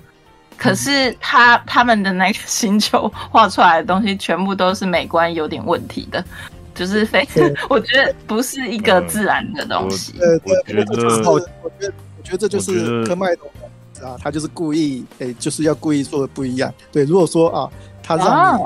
[0.58, 6.24] 可是他他们的那个星球画出来的东西，全部都是美观有点问题的，
[6.74, 10.14] 就是非常， 我觉得不是一个自然的东西。
[10.14, 10.92] 对，我觉得，
[11.30, 13.50] 我觉得，我觉得这就是科麦隆
[14.02, 16.74] 啊，他就是故意，哎，就是要故意做的不一样。
[16.92, 17.70] 对，如果说啊，
[18.04, 18.64] 他让你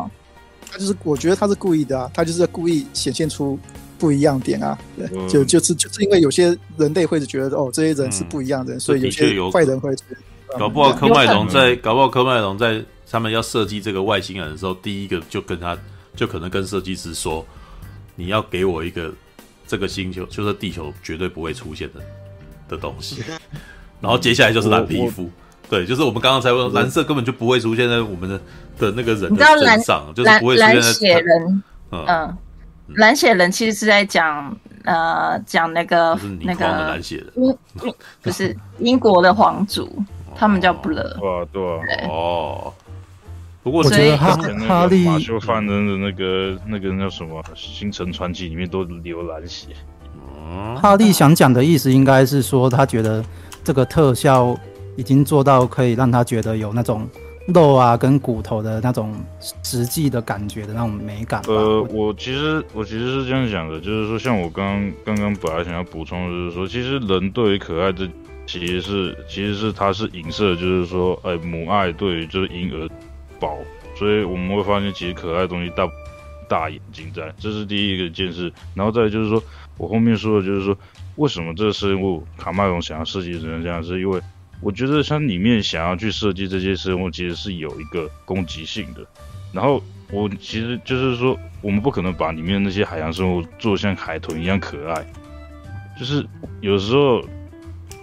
[0.71, 3.57] 他就是我觉得他是故意的啊，他就是故意显现出
[3.97, 10.15] 不一样点啊，对，嗯、就就是就是因为有些人类会觉得哦，这些人是不一样的，嗯、所以有些坏人会觉得，
[10.57, 15.77] 搞不好科麦隆在，搞不好科麦隆在他们要设计这个外星人的时候，第一个就跟他
[16.15, 17.45] 就可能跟设计师说，
[18.15, 19.13] 你要给我一个
[19.67, 21.99] 这个星球，就是地球绝对不会出现的
[22.69, 23.23] 的东西，
[24.01, 25.29] 然后接下来就是蓝皮肤。
[25.69, 28.41] 对，就是我们刚刚才问，蓝色根本就不会出现在我们的
[28.79, 31.63] 的那个人的身上，就是不会出现在蓝血人。
[31.91, 32.37] 嗯，
[32.95, 39.87] 蓝血人其实是在讲呃讲那个那个蓝血人，英不是英国的皇族，
[40.35, 41.03] 他们叫布勒。
[41.19, 42.73] 对啊对啊哦。
[43.61, 44.35] 不过我觉得哈
[44.67, 49.67] 哈利马修范的那个那个叫什么《星辰传奇》里面都流蓝血。
[50.81, 53.23] 哈利想讲的意思应该是说，他觉得
[53.63, 54.57] 这个特效。
[54.97, 57.07] 已经做到可以让他觉得有那种
[57.47, 59.15] 肉啊跟骨头的那种
[59.63, 61.41] 实际的感觉的那种美感。
[61.47, 68.09] 呃，我其实我其实是这样想的，就是说，像我刚刚刚本来想要补充的就是说，其实人对于可爱的
[68.49, 72.89] 其实是其实是它是影射，就是说，哎，母爱对于就是婴儿
[73.39, 73.59] 宝，
[73.95, 75.87] 所以我们会发现其实可爱的东西大
[76.49, 78.51] 大眼睛在，这是第一个件事。
[78.73, 79.41] 然后再就是说
[79.77, 80.75] 我后面说的就是说，
[81.17, 84.19] 为什么这个生物卡麦隆想要设计成这样，是因为。
[84.61, 88.99] 我觉得像里面想要去设计这些生物，其实是有一个攻击性的。
[89.53, 95.05] 然后我其实就是说，我们不可能把里面那些海洋生物做像海豚一样可爱。
[95.97, 96.25] 就是
[96.59, 97.23] 有时候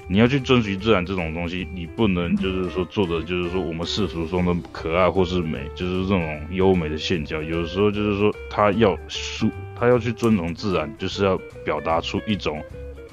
[0.08, 7.42] 你要去遵循自然这种东西，你不能就是说做的就是说我们世俗中的可爱或是美，就是这种优美的线条。
[7.42, 12.62] 有时候就是说，他要输，他要去尊重自然，就是要表达出一种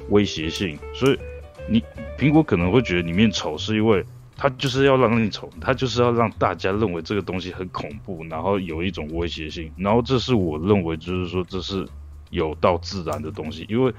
[0.09, 0.77] 威胁性。
[0.93, 1.17] 所以。
[1.65, 1.81] 你
[2.17, 4.03] 苹果可能会觉得里面丑，是因为
[4.35, 9.71] 它就是要让你丑，它就是要让大家认为这个东西很恐怖，然后有一种威胁性。
[9.77, 11.87] 然后这是我认为，就是说这是
[12.31, 13.93] 有到自然的东西，因为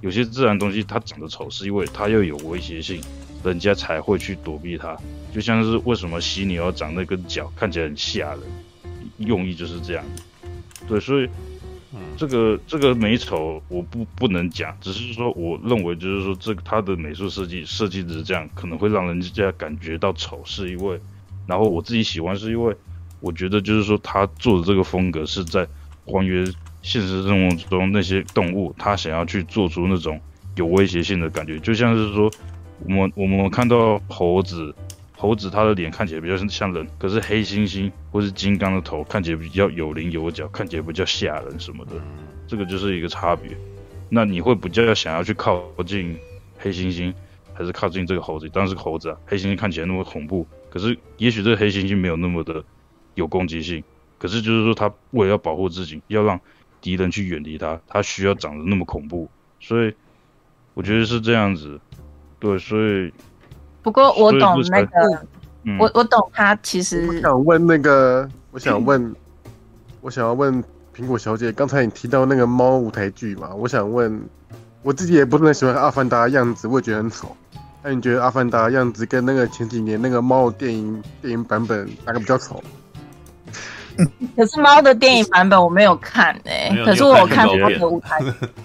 [0.00, 3.00] 有些自然东西它长得丑，是因为它要有威胁性，
[3.44, 4.96] 人家才会去躲避它。
[5.32, 8.40] 就像是为什么犀牛要长那根角，看起来很吓人，
[9.18, 10.04] 用意就是这样。
[10.88, 11.28] 对，所以。
[12.16, 21.00] 这个这个美丑我不不能讲，只是说我认为就是说这它的美术设计设计的是这样，可能会让人家感觉到丑，是因为，
[21.46, 22.76] 然后我自己喜欢是因为，
[23.20, 25.66] 我觉得就是说他做的这个风格是在
[26.04, 26.46] 还原
[26.82, 30.20] 现实生活中那些动物，它想要去做出那种
[30.56, 32.30] 有威胁性的感觉，就像是说
[32.84, 34.74] 我们我们看到猴子。
[35.22, 41.92] 猴子它的脸看起来比较像人，可是黑猩猩或是金刚的头看起来比较有棱有角，看起来比较吓人什么的，
[42.48, 43.54] 这个就是一个差别。
[44.08, 46.16] 那你会比较想要去靠近
[46.56, 47.12] 黑猩猩，
[47.52, 48.48] 还是靠近这个猴子？
[48.48, 52.64] 当然是猴子啊，黑猩猩看起来那么恐怖，可是也许这个黑猩猩没有那么的
[53.14, 53.84] 有攻击性，
[54.16, 56.40] 可是就是说它为了要保护自己，要让
[56.80, 59.28] 敌人去远离他，他需要长得那么恐怖，
[59.58, 59.94] 所以
[60.74, 61.80] 我觉得是这样子，
[62.38, 63.12] 对，所以。
[63.82, 65.26] 不过我懂那个，
[65.64, 67.06] 嗯、我我懂他其实。
[67.06, 69.16] 我想问那个，我想问，嗯、
[70.02, 70.62] 我想要问
[70.94, 73.54] 苹果小姐，刚才你提到那个猫舞台剧嘛？
[73.54, 74.22] 我想问，
[74.82, 77.34] 我自己也不是很喜欢阿凡达的样子，我也觉得很丑。
[77.82, 82.62] 那你觉得阿凡达的样子跟那个前几年那个猫电影电影版本哪个比较丑？
[84.36, 88.18] 可是猫的电影版本我没有看诶、欸，可是我有看猫的舞台，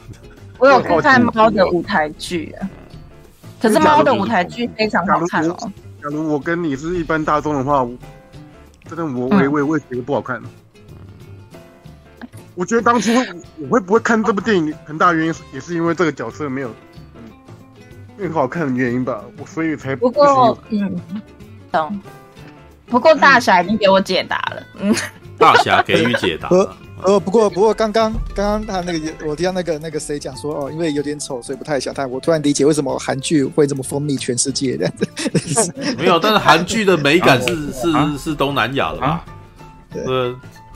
[0.59, 2.69] 我有看猫的舞台剧啊。
[3.61, 5.57] 可是猫的舞台剧非常好看哦。
[6.01, 7.85] 假如我跟你是一般大众的话，
[8.87, 10.41] 真的我我也我也觉得不好看。
[12.53, 13.11] 我觉得当初
[13.57, 16.69] 我会不会看这部电影，很大原因也是因为这个角色没有
[17.15, 17.21] 嗯
[18.19, 19.21] 很好看的原因吧。
[19.39, 20.95] 我所以才不过嗯
[21.71, 21.99] 懂。
[22.87, 24.95] 不过大侠已经给我解答了，嗯，
[25.37, 26.49] 大侠给予解答。
[27.03, 32.09] 呃，不过不过，刚刚刚刚他那个，我听到那个那个谁讲说，哦，因为有点丑，所以不太想看。
[32.09, 34.89] 我突然理解为什么韩剧会这么风靡全世界的。
[35.99, 39.21] 没有，但是韩剧的美感是是是东南亚的嘛？
[39.91, 40.03] 对，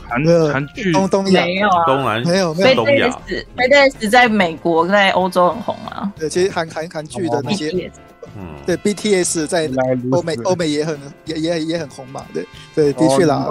[0.08, 3.20] 韩韩剧东东亚没有啊，东南没有没有东亚。
[3.56, 6.12] BTS 在美国在欧洲很红啊。
[6.20, 7.90] 对，其实韩韩韩剧的那些，
[8.38, 9.69] 嗯，对 BTS 在
[10.11, 12.25] 欧美欧美也很也也也很红嘛。
[12.33, 13.48] 对对，的确啦。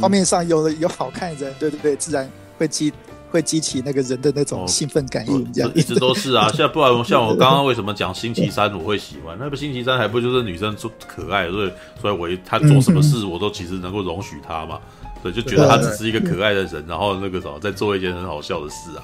[0.00, 2.92] 画面上有有好看的人，对对对，自然会激
[3.30, 6.48] 会激起那个人的那种兴奋感应，这样、哦、一直都是啊。
[6.54, 9.36] 像不然像我刚刚为什么讲星期三我会喜欢？
[9.40, 14.78] 那不星期三还不就是女生做可爱，所以所以我她做什么事我都其实能够容许她嘛。
[15.22, 19.02] 对，就觉得她只是一个可爱的人，然后那个什么在做一件很好笑的事啊。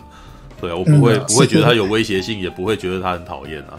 [0.60, 3.78] 对啊，我不会不会觉得他有威胁性，也不会觉得他很讨厌啊。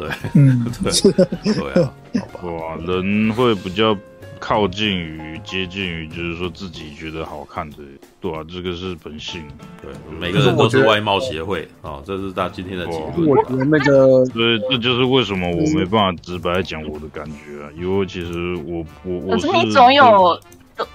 [0.00, 0.08] 对，
[1.52, 1.92] 对 对啊，
[2.40, 3.96] 好吧，哇，人会比较。
[4.42, 7.76] 靠近于接近于，就是说自己觉得好看的，
[8.22, 9.46] 对啊，这个是本性。
[9.82, 13.28] 对，每个人都是外貌协会啊、哦，这是大家今天的结论。
[13.28, 19.46] 我觉得那个，所以这就是为什么我没办法直白讲我的感觉啊，因为其实我我我是。
[19.46, 20.40] 可是你总有。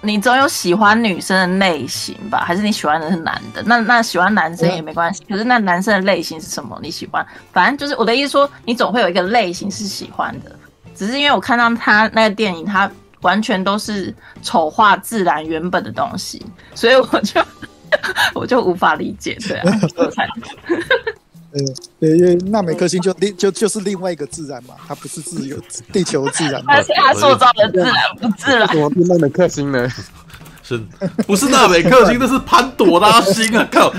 [0.02, 2.44] 你总有喜欢女生的类型吧？
[2.46, 3.64] 还是你喜欢的是男的？
[3.66, 5.24] 那那喜欢男生也没关系。
[5.30, 6.78] 可是那男生的类型是什么？
[6.82, 7.26] 你喜欢？
[7.52, 10.56] 反正就是我的意思说，你总会有一个类型是喜欢的。
[10.96, 12.90] 只是因为我看到他那个电影，他
[13.22, 17.42] 完全都是丑化自然原本的东西，所以我就
[18.34, 19.38] 我就无法理解。
[19.48, 20.28] 对啊， 我才。
[22.00, 25.58] 对，因为纳美克星就另就就是另外一个自然嘛，它不是自由
[25.92, 28.68] 地 球自然嘛，但是它塑造的自然不自然。
[28.68, 29.88] 怎么变纳美克星呢？
[30.68, 30.82] 是，
[31.28, 33.68] 不是纳美克星，那是潘朵拉星啊！
[33.72, 33.94] 靠，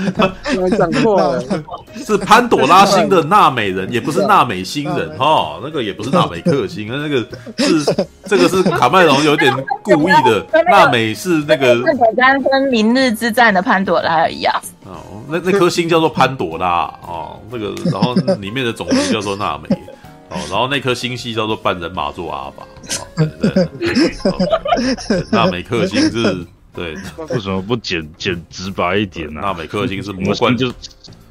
[0.77, 1.41] 讲错了，
[2.05, 7.25] 是潘朵拉星的纳美人，也不是纳美星人哈、哦，那个也不是纳美克星，那个
[7.57, 9.49] 是这个是卡麦隆有点
[9.81, 14.53] 故意的，纳美是那个那个跟跟明日之战的潘朵拉一样
[14.83, 17.06] 哦，那那颗星叫做潘朵拉哦，
[17.51, 19.67] 那个然后里面的种族叫做纳美
[20.29, 22.67] 哦，然后那颗星系叫做半人马座阿法，
[23.15, 26.45] 对对对，纳美克星是。
[26.73, 26.93] 对，
[27.29, 29.45] 为什么不简简直白一点呢、啊？
[29.47, 30.71] 纳美克星是魔幻，就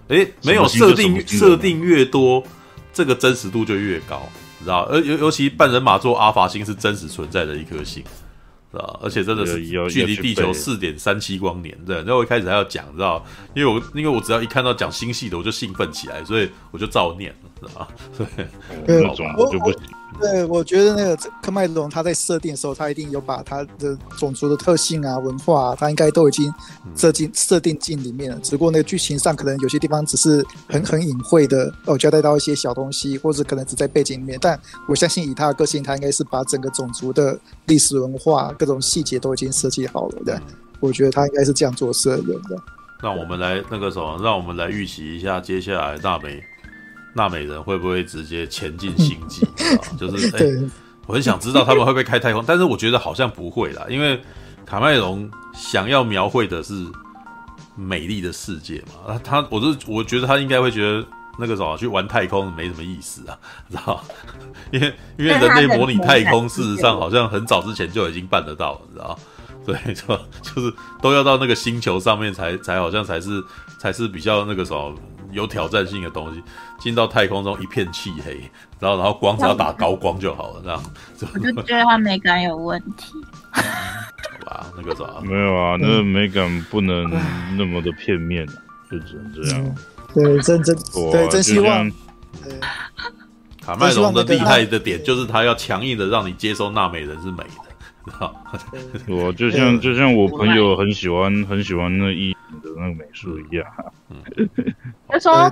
[0.08, 2.42] 哎，没有设定设定越多，
[2.92, 4.28] 这个真实度就越高，
[4.58, 4.80] 知道？
[4.90, 8.02] 而尤尤其半人马座阿法星是真实存在的一颗星，
[8.72, 9.00] 知道？
[9.02, 11.96] 而且真的是距离地球四点三七光年，对。
[11.96, 13.24] 然后我一开始还要讲，知道？
[13.54, 17.50] 因为我因为我只要一看到讲星系的，我就兴奋起来，所以我就照念了，
[18.16, 18.26] 对，
[18.86, 19.80] 那种我就不行。
[20.18, 26.50] 对，我觉得那个科麦隆他在设定的时候，他一定有把他的种族的特性啊、文化啊，他应该都已经
[26.94, 28.38] 设进设定进里面了。
[28.42, 34.38] 只不过那个剧情上可能有些地方只是很很隐晦的哦，交代到一些小东西，或者可能只在背景里面。
[34.40, 40.40] 但我相信以他的个性，他应该是把整个种族的历史文化各种细节都已经设计好了的。
[40.80, 42.56] 我觉得他应该是这样做设定的。
[43.02, 46.42] 让我们来那个什么，让我们来预习一下接下来大美。
[47.16, 49.46] 纳美人会不会直接前进星际？
[49.74, 50.70] 啊，就是哎、欸，
[51.06, 54.20] 我很想知道他们会不会开太空，但是我觉得好像不会啦，因为
[54.66, 56.74] 卡麦隆想要描绘的是
[57.74, 59.18] 美丽的世界嘛。
[59.24, 61.06] 他，我是我觉得他应该会觉得
[61.38, 63.38] 那个什么去玩太空没什么意思啊，
[63.70, 64.04] 知道？
[64.70, 69.18] 因为因为人类模拟太空，事实上好像很早之前就已经办得到了，知道？
[69.64, 70.06] 对，就
[70.42, 73.42] 就是都要到那个星球上面才才好像才是
[73.80, 74.94] 才是比较那个什么。
[75.36, 76.42] 有挑战性的东西，
[76.80, 78.50] 进到太空中一片漆黑，
[78.80, 80.82] 然后然后光只要打高光就好了，这样。
[81.34, 83.12] 我就觉得它美感有问题。
[83.52, 87.10] 好吧，那个啥，没有啊，那个美感不能
[87.56, 88.46] 那么的片面，
[88.90, 89.74] 就只能这样。
[90.14, 90.74] 对，真真
[91.12, 91.90] 对，真希望。
[93.60, 97.65] 卡麦隆的厉害的点就是他要强硬的让你接受纳美人是美的，
[98.06, 98.34] 知道？
[99.08, 102.36] 我就像就像我朋友很喜欢 很喜欢那异形。
[102.62, 103.66] 的那个美术一样，
[104.08, 104.48] 嗯，
[105.10, 105.50] 就说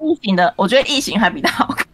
[0.00, 1.86] 异形的，我觉得异形还比较好看。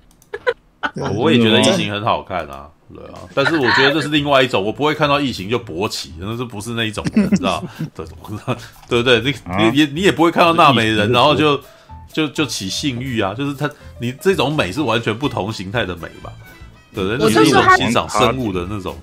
[1.17, 7.63] 我也觉得异形很好看啊，对啊，但是我觉得这是另外一种，我不会看到异形就勃起，那是不是那一种的，你知道？
[7.95, 8.07] 对，
[8.89, 9.21] 对不对？
[9.21, 11.61] 你你你你也不会看到纳美人，然后就
[12.13, 13.69] 就就起性欲啊，就是他，
[14.01, 16.33] 你这种美是完全不同形态的美吧？
[16.95, 17.19] 对不对？
[17.19, 18.97] 那是一种欣赏生物的那种。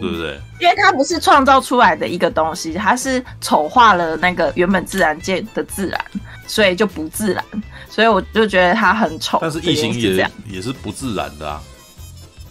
[0.00, 0.38] 对不对？
[0.60, 6.04] 因为它不是创造出来的一个东西，它是丑化了那个原本自然界的自然，
[6.46, 7.44] 所以就不自然。
[7.88, 9.38] 所以我就觉得它很丑。
[9.40, 11.60] 但是异形也这样也是不自然的啊。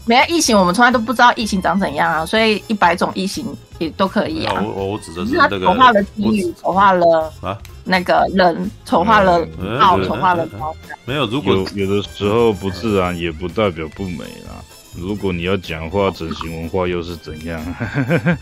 [0.05, 3.45] 没有异形，我们从来都不知道异形长怎样啊，所以一百种异形
[3.79, 4.61] 也都可以啊。
[4.61, 9.39] 我我指的是那个丑化了鲸鱼，丑化了啊那个人，丑化了
[9.79, 10.75] 猫，丑化了猫。
[11.05, 14.61] 没有，如果有有的时候不自然，也不代表不美啦。
[14.95, 17.61] 如果你要讲话，整形文化又是怎样？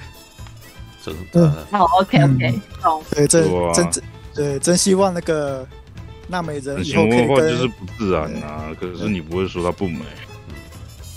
[1.03, 1.65] 真的。
[1.71, 4.03] 好，OK OK，好，对，真真真，
[4.35, 5.67] 对，真希望那个
[6.27, 9.99] 娜美人以后可以跟，整形文化就是不自然啊，可是你不会说她不美。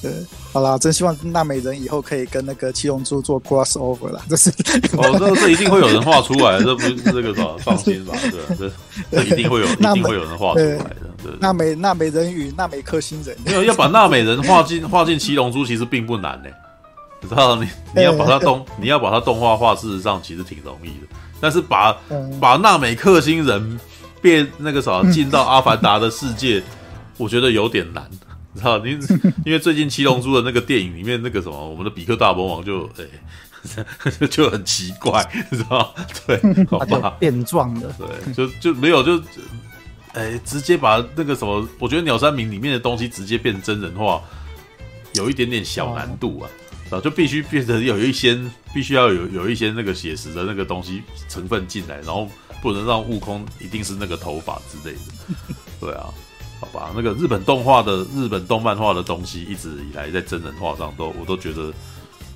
[0.01, 0.13] 对，
[0.55, 4.51] 好啦，真希望纳美人以后可以跟那个七龙珠做 cross over 啦，这是
[4.97, 7.57] 哦，这 这一定会有人画出来，这不是这个吧？
[7.59, 8.73] 放心吧，对，这
[9.11, 10.97] 这一定会有，一定会有人画出来的。
[11.25, 16.49] 对，纳美纳美人与纳美克星人，没有要把纳美人画进画进七龙珠，其实并不难呢。
[17.21, 21.09] 你知道，你你要把它动，你要把它动画化，事实上其实挺容易的。
[21.41, 21.97] 但是把
[22.41, 23.81] 把纳美克星人
[24.23, 26.63] 变那个啥进到阿凡达的世界，
[27.17, 28.09] 我觉得有点难。
[28.55, 28.91] 知道你，
[29.45, 33.05] 因为最近《七龙珠》的那个电影里面，那个什么，我们的比克大魔王就哎、
[34.21, 35.95] 欸， 就很奇怪，你知道
[36.27, 39.19] 对，好吧，变壮了，对，就就没有就，
[40.13, 44.23] 哎、欸，直接把那个什么，我觉得鸟山明里面的东西直接变真人化，
[45.15, 46.49] 有一点点小难度啊。
[46.91, 48.39] 啊，就必须变成有一些，
[48.75, 52.29] 必须要有有一些那个写实的那个东西成分进来，然后
[52.61, 55.01] 不能让悟空一定是那个头发之类的。
[55.81, 56.13] 对啊，
[56.65, 61.73] 好吧，那个日本动画的日本动漫画的东西，一直以来在真人化上都我都觉得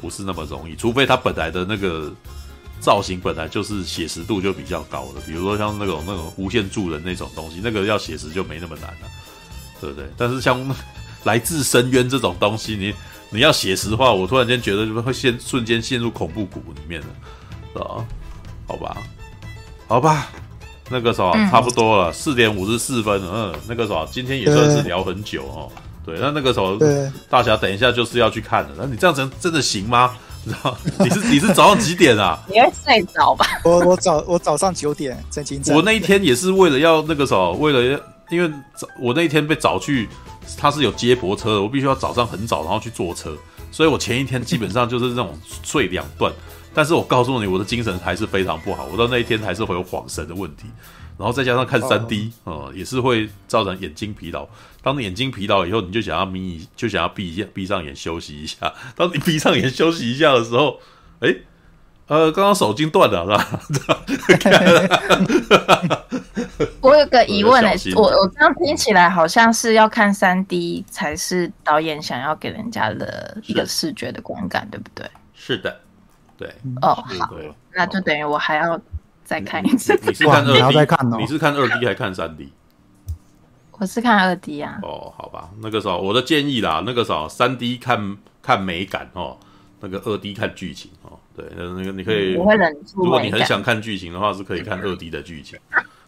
[0.01, 2.13] 不是那么容易，除非他本来的那个
[2.81, 9.09] 造型本来就是写实度就比较高的，比如说像那种那种无限助人那种东西，那个要写实就没那么难了，
[9.81, 10.07] 对不对？
[10.17, 10.61] 但是像
[11.25, 12.95] 来自深渊这种东西，你。
[13.31, 18.01] 你要写实话，我突然间觉得就会陷瞬间陷入恐怖谷里面了，啊？
[18.67, 18.97] 好吧，
[19.87, 20.31] 好吧，
[20.91, 25.70] 那个时候差不多了，四点五十四分，嗯，那个时候今天也算是聊很久哦。
[26.05, 26.78] 对，那那个时候
[27.28, 30.15] 大侠等一下就是要去看的，那你这样子真的行吗？
[30.44, 30.78] 你知道？
[31.00, 32.39] 你是你是早上几点啊？
[32.49, 33.44] 你会睡着吧？
[33.65, 35.76] 我我早我早上九点在金站。
[35.76, 38.00] 我那一天也是为了要那个时候，为了
[38.31, 40.08] 因为早我那一天被找去。
[40.57, 43.36] 他是有接驳车的，我必须要早上很早，然后去坐车，
[43.70, 46.33] 所以我前一天基本上就是这种睡两段。
[46.79, 50.67] 但是我告诉你，我的精神还是非常不好，我到那一天还是会有恍神的问题，
[51.19, 54.47] 然后再加上看三 D，呃，也是会造成眼睛疲劳。
[54.81, 58.73] 当你眼睛疲劳以后，你就想要眯，就想要闭一下，闭上眼休息一下。
[58.95, 60.79] 当你闭上眼休息一下的时候，
[61.19, 61.35] 哎。
[62.07, 64.01] 呃，刚刚手筋断了，是吧？
[66.81, 75.05] 我有个疑问呢、欸，我我这样听起来好像是要看三 D 才是导演想要给人家的一个视觉的观感，对不对？
[75.35, 75.79] 是的，
[76.39, 76.49] 对。
[76.81, 77.34] 哦，好，
[77.75, 78.81] 那就等于我还要
[79.25, 79.99] 再看一次。
[80.02, 81.18] 你是看二 D？
[81.18, 82.50] 你是看二 D 还看三 D？
[83.73, 84.78] 我是看二 D 啊。
[84.83, 89.36] 哦，好吧，那个时候我的建议啦，那个时候三 D 看看美感哦，
[89.81, 91.18] 那个二 D 看剧情哦。
[91.36, 92.33] 对，那那个你可以，
[92.94, 95.58] 如果你很想看剧情的话，是可以看二 D 的剧情。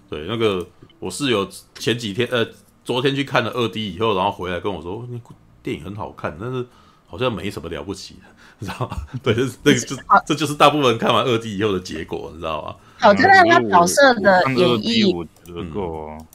[0.08, 0.66] 对，那个
[0.98, 2.44] 我室友前几天呃，
[2.82, 5.20] 昨天去看了二 D 以后，然后回来跟我说，那
[5.62, 6.66] 电影很好看，但是
[7.06, 8.22] 好像没什么了不起的，
[8.60, 8.96] 你知道吗？
[9.22, 12.76] 对，这这就这就是大部分看完二 D 以后的结果，你知道吗？
[12.98, 15.26] 好看他角色的演绎，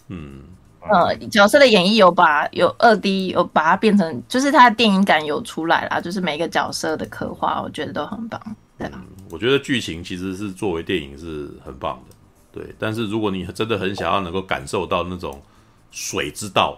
[0.09, 0.41] 嗯。
[0.87, 8.39] 呃，角色的演绎有把有二 D 有把它变成，就是它的电影感有出来啦，就是每个角色的刻画，我觉得都很棒。
[8.77, 12.15] 对、嗯，我觉得剧情其实是作为电影是很棒的，
[12.51, 12.75] 对。
[12.77, 15.41] 但是如果你真的很想要能够感受到那种
[15.89, 16.77] 水之道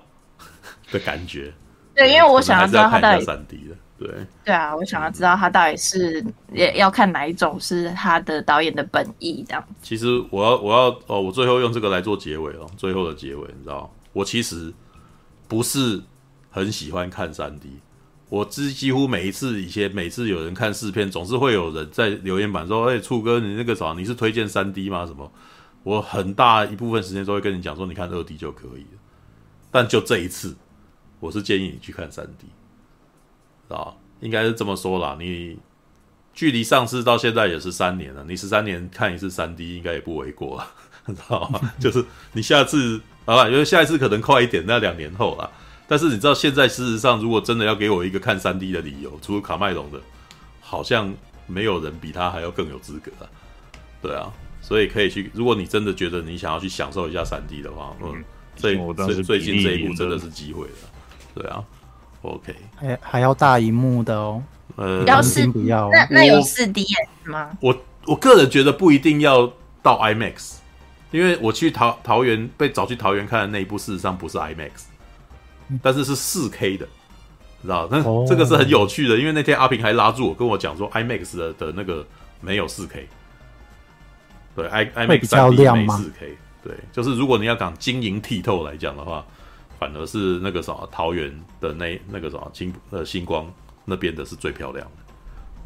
[0.89, 1.53] 的感觉，
[1.93, 4.09] 对，因为我想要知道他到底三 D 的，对。
[4.45, 9.63] 对啊，我想要知道他到底是也要看哪一种是他的导演的本意这样。
[9.81, 13.91] 其实我要我要哦，我最后用这个来做结尾哦，最后的结尾，你知道。
[14.13, 14.73] 我其实
[15.47, 16.01] 不是
[16.49, 17.69] 很喜欢看三 D，
[18.29, 25.05] 我之几乎每一次以前每次有人看试片，总是会有人在留言板说：“哎，处哥，你那个啥，你是推荐三 D 吗？
[25.05, 25.31] 什么？”
[25.83, 28.99] 我很大一部分时间都会跟你讲说：“你看二 D 就可以了。”
[29.71, 30.55] 但就这一次，
[31.19, 32.47] 我是建议你去看三 D，
[33.69, 35.15] 啊，应该是这么说啦。
[35.19, 35.57] 你
[36.33, 40.67] 距离上次到现在也是三年了，你十三年看一次三 D 应该也不为过了，
[41.07, 41.59] 知道吗？
[41.79, 43.01] 就是你下次。
[43.29, 45.51] 好吧，因为下一次可能快一点，那两年后啦。
[45.85, 49.99] 但是你知道，现在事实上，如果真的要给我一个看三 D 的理由，除了卡麦隆的，
[50.61, 51.13] 好像
[51.45, 53.27] 没有人比他还要更有资格啊。
[54.01, 54.31] 对啊，
[54.61, 55.29] 所以可以去。
[55.33, 58.23] 如果你真的觉得你想要去享受一下三 D 的话，嗯，
[58.55, 60.73] 最最最近这一部真的是机会了。
[61.35, 61.61] 对啊
[62.27, 64.43] ，OK，还还要大荧幕的哦。
[64.75, 65.89] 呃，要四不要？
[65.89, 66.85] 那那有四 D
[67.25, 67.49] 吗？
[67.61, 67.75] 我
[68.05, 70.55] 我个人觉得不一定要到 IMAX。
[71.09, 74.71] 因为我去桃桃园被找去桃园看的那一部，事实上不是 IMAX，
[75.81, 76.85] 但是是四 K 的，
[77.61, 77.87] 知道？
[77.89, 82.05] 那这个是很有趣的，因为那天阿平还拉住我跟我讲说，IMAX 的的那个
[82.41, 83.07] 没有四 K，
[84.53, 89.25] 对，I IMAX 三 D 没四 K，对，就是如果你要讲晶莹剔透来讲的话，
[89.79, 91.31] 反而是那个什么桃园
[91.61, 93.51] 的那那个什么金呃星光
[93.85, 94.85] 那边的是最漂亮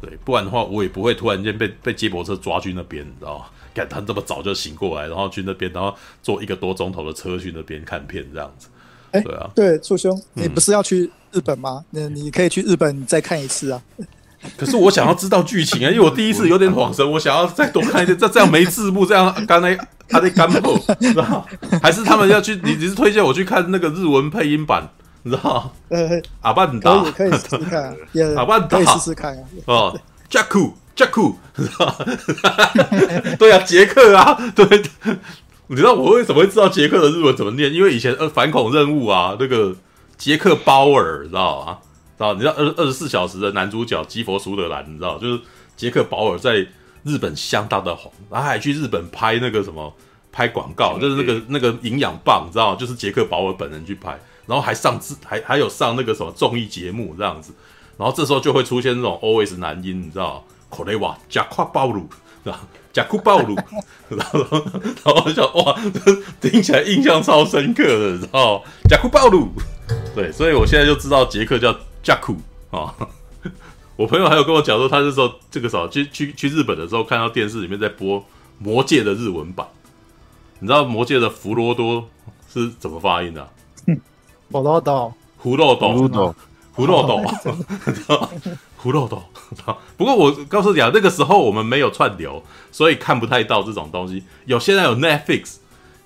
[0.00, 3.46] 的，对，不然的话我也不会突然间被被接驳车抓去那边，你知道吗？
[3.74, 8.68] 看他这么早就醒过来，然后去那边，然后坐一个多钟头的车去那边看片，这样子。
[9.12, 11.82] 哎、欸，对啊，对，楚兄，你不是要去日本吗？
[11.90, 13.82] 那、嗯、你可以去日本再看一次啊。
[14.58, 18.18] 可是我想要知道剧情啊，因为我第一次有点 恍神，我想要再多看一点。
[18.18, 19.74] 这这样没字幕，这样刚才
[20.12, 21.44] 他在干后， 知道
[21.82, 22.54] 还是他们要去？
[22.62, 24.88] 你你是推荐我去看那个日文配音版，
[25.22, 27.96] 你知道呃，阿半达可以试试看，
[28.36, 29.42] 阿半打可以试试看啊。
[29.64, 30.00] 哦
[31.56, 31.96] 知道
[33.38, 34.66] 对啊，杰克啊，对，
[35.68, 37.72] 你知道我为什么会知道杰克的日文怎么念？
[37.72, 39.74] 因为以前呃反恐任务啊，那个
[40.16, 41.78] 杰克鲍尔，知道吗？
[42.18, 42.34] 知道？
[42.34, 45.40] 你知道二二十四小时的男主角基佛苏德兰，你知道，就是
[45.76, 46.66] 杰克鲍尔在
[47.04, 49.92] 日本相当的红，然后还去日本拍那个什么
[50.30, 57.52] 拍广告，就是那个那个营养棒，你知道，就是杰克保尔本人去拍，然后还上自，还还有上那个什么综艺节目这样子。
[57.98, 60.44] 然后这时候就会出现那种 OS 男音，你知道？
[60.70, 62.08] 可雷瓦加库暴露，
[62.42, 62.60] 是吧？
[62.94, 63.54] 贾库暴露，
[64.08, 64.40] 然后
[65.04, 65.78] 然后就哇，
[66.40, 68.64] 听起来印象超深刻的，你知道？
[68.88, 69.48] 加库暴露，
[70.14, 72.36] 对，所以我现在就知道杰克叫贾库
[72.70, 72.94] 啊。
[73.96, 78.18] 我朋友还有跟我讲说，他是说这个时候去去去日本的时候，看到电视里面在播
[78.58, 79.66] 《魔戒》的日文版，
[80.60, 82.08] 你知道《魔戒》的弗罗多
[82.52, 83.48] 是怎么发音的？
[84.50, 86.34] 弗罗多，弗罗多，弗罗多，
[86.74, 88.30] 弗罗多，
[88.78, 89.22] 弗罗多。
[89.96, 94.24] 不过我告诉你啊，那个时候我们没有串流，所以看不太到这种东西。
[94.46, 95.56] 有现在有 Netflix，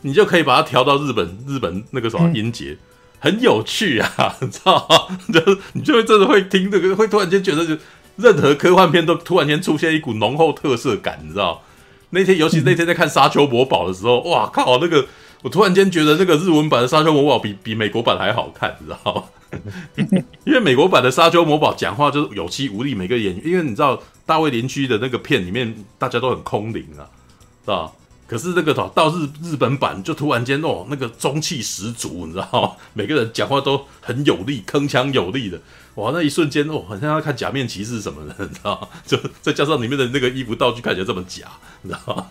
[0.01, 2.77] 你就可以把它调到日本日本那个什么音节。
[3.19, 5.19] 很有趣啊， 你知道吗？
[5.33, 7.77] 就你就会真的会听这个，会突然间觉得，就
[8.17, 11.63] 任何科幻片都突然间出现一股浓厚特色感，你知道？
[12.11, 14.79] 那天，尤其那天在看《沙丘魔堡》的时候，哇靠！
[14.79, 15.05] 那个
[15.43, 19.25] 我突然间觉得那个日文版的《沙丘魔堡》比比美国版还好看，你知道吗？
[20.45, 27.03] 因为美国版的《沙丘魔堡》讲话就是有气无力，每个演员，因为你知道大卫林区的那个片里面大家都很空灵啊，
[27.65, 27.91] 是吧？
[28.27, 32.73] 可是那个到到日日本版就突然间哦，那个中气十足，你知道吗？
[32.93, 35.61] 每个人讲话都很有力，铿锵有力的，
[35.95, 36.11] 哇！
[36.13, 38.89] 那一瞬间哦，好像要看假面骑士什么的，你知道吗？
[39.07, 41.47] 就再加上里面的那个衣服道具看起来这么假，
[41.83, 42.27] 你知道吗？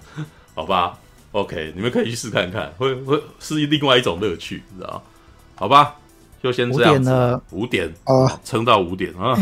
[0.54, 0.98] 好吧，
[1.32, 5.02] OK，你们可以去试看看，会会是另外一种乐趣，你知道吗？
[5.56, 5.96] 好吧，
[6.44, 9.34] 就先这样子，五点啊，撑到五点啊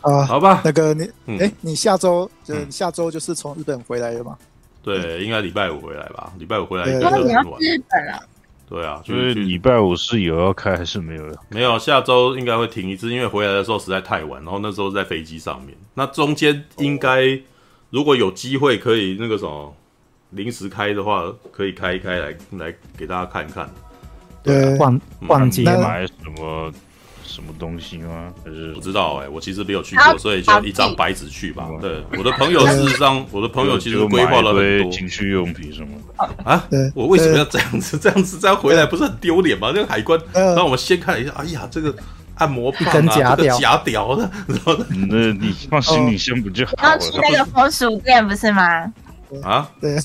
[0.00, 0.62] 啊，好吧。
[0.64, 4.36] 那个你，哎、嗯欸，你下周就你下周就是从日本回来了吗？
[4.82, 6.32] 对，应该礼拜五回来吧？
[6.38, 7.10] 礼拜五回来一个人
[7.48, 7.60] 玩。
[7.60, 8.20] 日本啊？
[8.68, 11.24] 对啊，就是礼拜五是有要开还是没有？
[11.48, 15.76] 没有，下周应该会停一次，因为回来的时候实在太晚，然后那时候在飞机上面。
[15.94, 17.38] 那中间应该
[17.90, 19.74] 如果有机会可以那个什么
[20.30, 23.68] 临时开的话，可以开一开来来给大家看一看。
[24.42, 26.72] 对，逛逛街买什么？
[27.40, 28.30] 什么东西吗？
[28.44, 31.66] 还是不知道哎、欸，我其实没有去过，所以就一张白纸去吧。
[31.80, 35.88] 对，我的朋友事实上， 我的朋友其实规划了很多情趣用品什么
[36.18, 36.68] 的啊。
[36.94, 37.98] 我为什么要这样子？
[37.98, 39.72] 这样子这样回来不是很丢脸吗？
[39.74, 41.32] 那个海关让我们先看一下。
[41.36, 41.94] 哎呀，这个
[42.34, 44.76] 按摩棒啊，假屌，假屌的，然后
[45.08, 46.90] 那你放行李箱不就好了？
[46.90, 48.92] 要去那个风俗店不是吗？
[49.42, 49.96] 啊，对，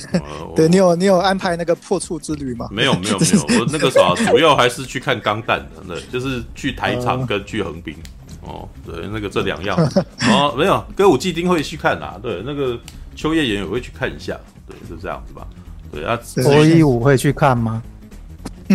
[0.55, 2.67] 对你有你有安排那个破处之旅吗？
[2.71, 7.95] 没有没有没有，我那个啥，主要还是去看钢弹的，对，就是去台场跟去横滨，
[8.41, 9.77] 哦，对，那个这两样，
[10.29, 12.77] 哦，没有，歌舞伎町会去看啊，对，那个
[13.15, 14.37] 秋叶原也会去看一下，
[14.67, 15.47] 对，是这样子吧？
[15.91, 17.81] 对啊，脱衣舞会去看吗？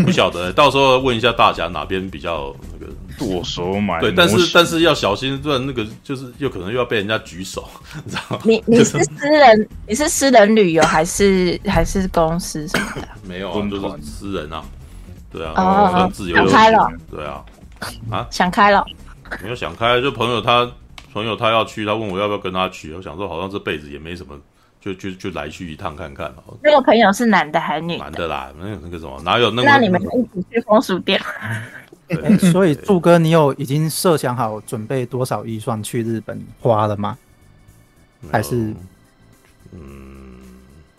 [0.04, 2.92] 不晓得，到时候问一下大家哪边比较那个。
[3.20, 7.68] 剁手买对，但是但是要小心，不然那个就是又可能又要被人家举手，
[8.02, 8.42] 你知道吗？
[8.47, 13.08] 你你是私人，你是私人旅游还是还是公司什么的？
[13.28, 14.65] 没有，啊就是私人啊，
[15.31, 17.44] 对啊，哦，自由想开了，对啊，
[18.10, 18.82] 啊，想开了，
[19.42, 20.70] 没有想开，就朋友他
[21.12, 24.34] 朋友他要去，他问我要不要跟他去，我想说好像这辈子也没什么，
[24.81, 26.32] 就就就来去一趟看看。
[26.62, 28.05] 那个朋友是男的还是女的？
[28.05, 29.68] 男的啦，那那个什么，哪有那个？
[29.68, 31.20] 那你们一起去风俗店？
[32.10, 37.16] 欸、所以，柱哥，你有已经设想好准备多少预算去日本花了吗？
[38.30, 38.74] 还是，
[39.72, 39.80] 嗯，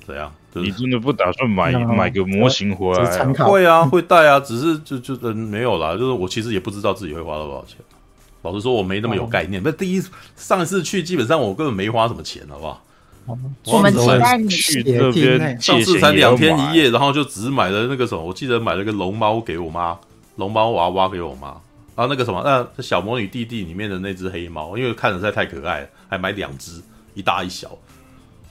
[0.05, 0.31] 怎样？
[0.53, 3.33] 就是、你真的不打算买买个模型回来、啊？
[3.45, 5.93] 会啊，会带啊，只是就就嗯没有啦。
[5.93, 7.77] 就是我其实也不知道自己会花到多少钱。
[8.41, 9.61] 老实说，我没那么有概念。
[9.63, 10.03] 那、嗯、第一
[10.35, 12.83] 上一次去，基本上我根本没花什么钱，好不好？
[13.67, 19.95] 我们期待你去那边，上次才两天一夜，然后就只买了那个什么，我记得买了个龙猫给我妈。
[20.35, 21.49] 龙猫娃娃给我妈，
[21.95, 26.81] 然后那个什么，那小魔女弟弟里面的那只黑猫，因为看着实在太可爱了，还买两只，
[27.13, 27.77] 一大一小。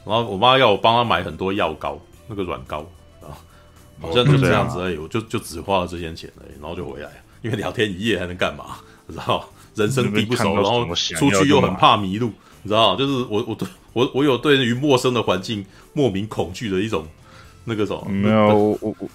[0.05, 2.81] 然后我妈要我帮她买很多药膏，那个软膏
[3.20, 3.33] 啊，
[4.00, 7.10] 好像就这样子而已，我就就只花了这些钱而已，然后就回来，
[7.42, 8.76] 因为两天一夜还能干嘛？
[9.07, 12.31] 你知道，人生地不熟，然后出去又很怕迷路，
[12.62, 17.07] 你知道，就是我我对我我有对于陌生的环境莫名恐惧的一种
[17.65, 19.09] 那个什么，没有我我。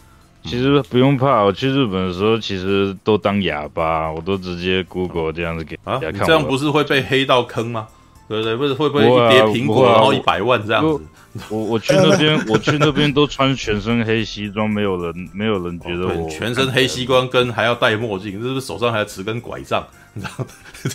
[0.46, 6.26] 我其实不用怕，我去日本的时候其实都当哑巴，我都直接 Google 这样子给大家看。
[6.26, 7.88] 这样不是会被黑到坑吗？
[8.28, 8.56] 对不对？
[8.56, 11.04] 不是会不会一叠苹果然后一百万这样子？
[11.50, 19.86] 我我去那边， 我去那边都穿全身黑西装，没有人没有人觉得我全身黑西装跟还要戴墨镜，是不是手上还要持根拐杖？
[20.14, 20.28] 你知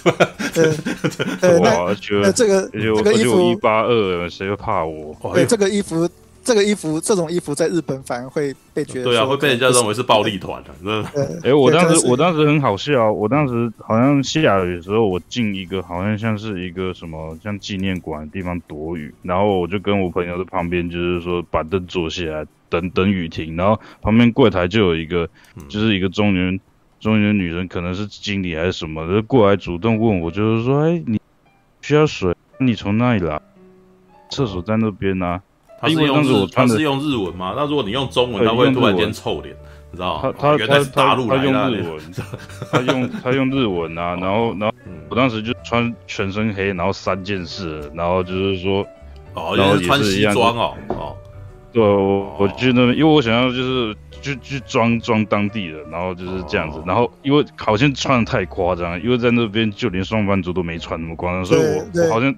[0.04, 0.26] 道吗？
[1.40, 5.14] 对哇，觉得 这个这个衣服一八二，谁会怕我？
[5.34, 6.08] 对这个衣服。
[6.50, 11.04] 这个衣服，这种衣服在日本反而会被觉得对啊，会被人家认为是暴力团的。
[11.46, 25.28] 哎，我当时我当时很好笑，我当时好像下雨的时候，我进一个好像像是一个什么像纪念馆的地方躲雨，然后我就跟我朋友在旁边，就是说板凳坐下来等等雨停，然后旁边柜台就有一个，
[25.68, 26.58] 就是一个中年
[26.98, 31.20] 中年女人，可能是经理还是什么就，过来主动问我，就是说，哎，你
[31.80, 33.40] 需要水，你从哪里来？
[34.30, 35.42] 厕所在那边呢、啊。
[35.80, 37.54] 他是用日，他是用日文吗？
[37.56, 39.56] 那如果你用中文，他会突然间臭脸，
[39.90, 40.34] 你知道吗？
[40.38, 42.00] 他他他大陆他用日文，
[42.70, 44.74] 他用他用日文啊，然后然后
[45.08, 48.86] 我当时就穿全身黑，然后三件事，然后就是说，
[49.32, 51.16] 哦，然后也是西装哦，哦，
[51.72, 62.34] 对，我我去那边，因为我想要就是去去装装当地人，然后就是这样子，然后因为好像穿的太夸张，因为在那边就连上班族都没穿那么夸张，所以我我好像。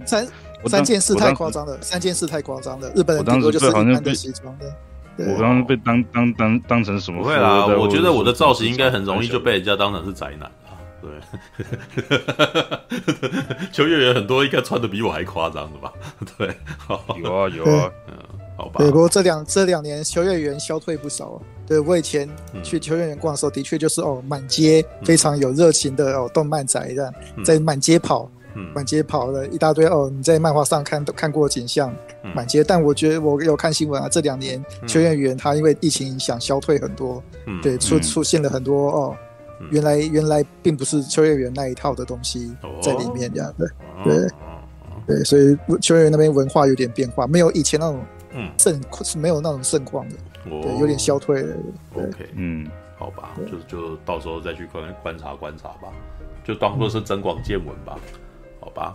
[0.68, 2.90] 三件事太夸张了，三件事太夸张了。
[2.94, 4.74] 日本人顶多就是一般的西装的。
[5.18, 7.22] 我刚刚被当当当当成什么？
[7.22, 10.50] 不会啦，我觉得我的造型应该很容易就被人家当成是宅男了。
[11.02, 11.10] 对，
[13.72, 15.92] 秋叶原很多应该穿的比我还夸张的吧？
[16.38, 16.54] 对，
[17.22, 18.16] 有啊有啊，嗯，
[18.56, 18.76] 好吧。
[18.78, 21.42] 对，不过这两这两年秋叶原消退不少。
[21.66, 22.28] 对，我以前
[22.62, 27.12] 去秋叶原逛的时候，的确就是哦，满街非常有热情的哦，动漫宅这样
[27.44, 28.30] 在满街跑。
[28.74, 31.94] 满街跑了一大堆哦，你在漫画上看都看过景象，
[32.34, 32.62] 满街。
[32.62, 37.22] 但我觉得我有看新闻啊，这两年秋叶原它因为疫情影响消退很多，
[37.62, 39.16] 对，出出现了很多哦，
[39.70, 43.68] 原来原来并不是秋叶原那一套的东西在里面这样的，
[44.04, 44.28] 对。
[45.04, 48.00] 对，所以秋叶原那边文化有点变化，没有以前那种
[48.56, 50.14] 盛是没有那种盛况的，
[50.44, 51.56] 对，有点消退了。
[51.94, 55.88] OK，嗯，好吧，就就到时候再去观观察观察吧，
[56.44, 57.98] 就当做是增广见闻吧。
[58.62, 58.92] 好吧，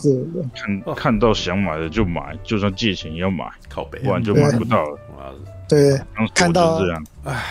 [0.56, 4.98] 看看到想买的就买，就算借钱也要买，靠北，不然就买不到了。
[5.68, 6.00] 对，
[6.34, 7.44] 看到这样，哎，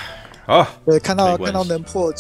[0.47, 2.11] 好，对，看到看到能破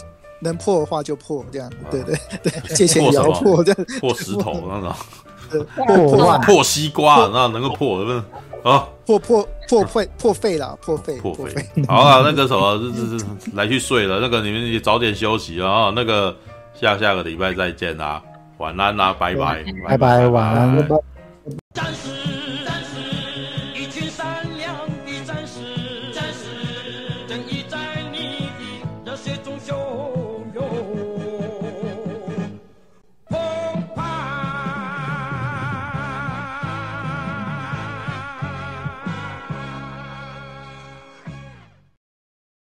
[0.40, 3.86] 能破的话就破，这样，对对对， 借钱也要破，这样。
[3.98, 8.22] 破石头那种，破破西瓜，那能够破，是不是？
[8.62, 11.66] 啊，破破破肺破肺了，破肺破肺。
[11.88, 16.36] 好了，那个什么，这这来去睡了，那个你们也早点休息啊，那个
[16.74, 18.22] 下下个礼拜再见啊。
[18.58, 20.88] 晚安啦，拜拜，拜拜，晚安。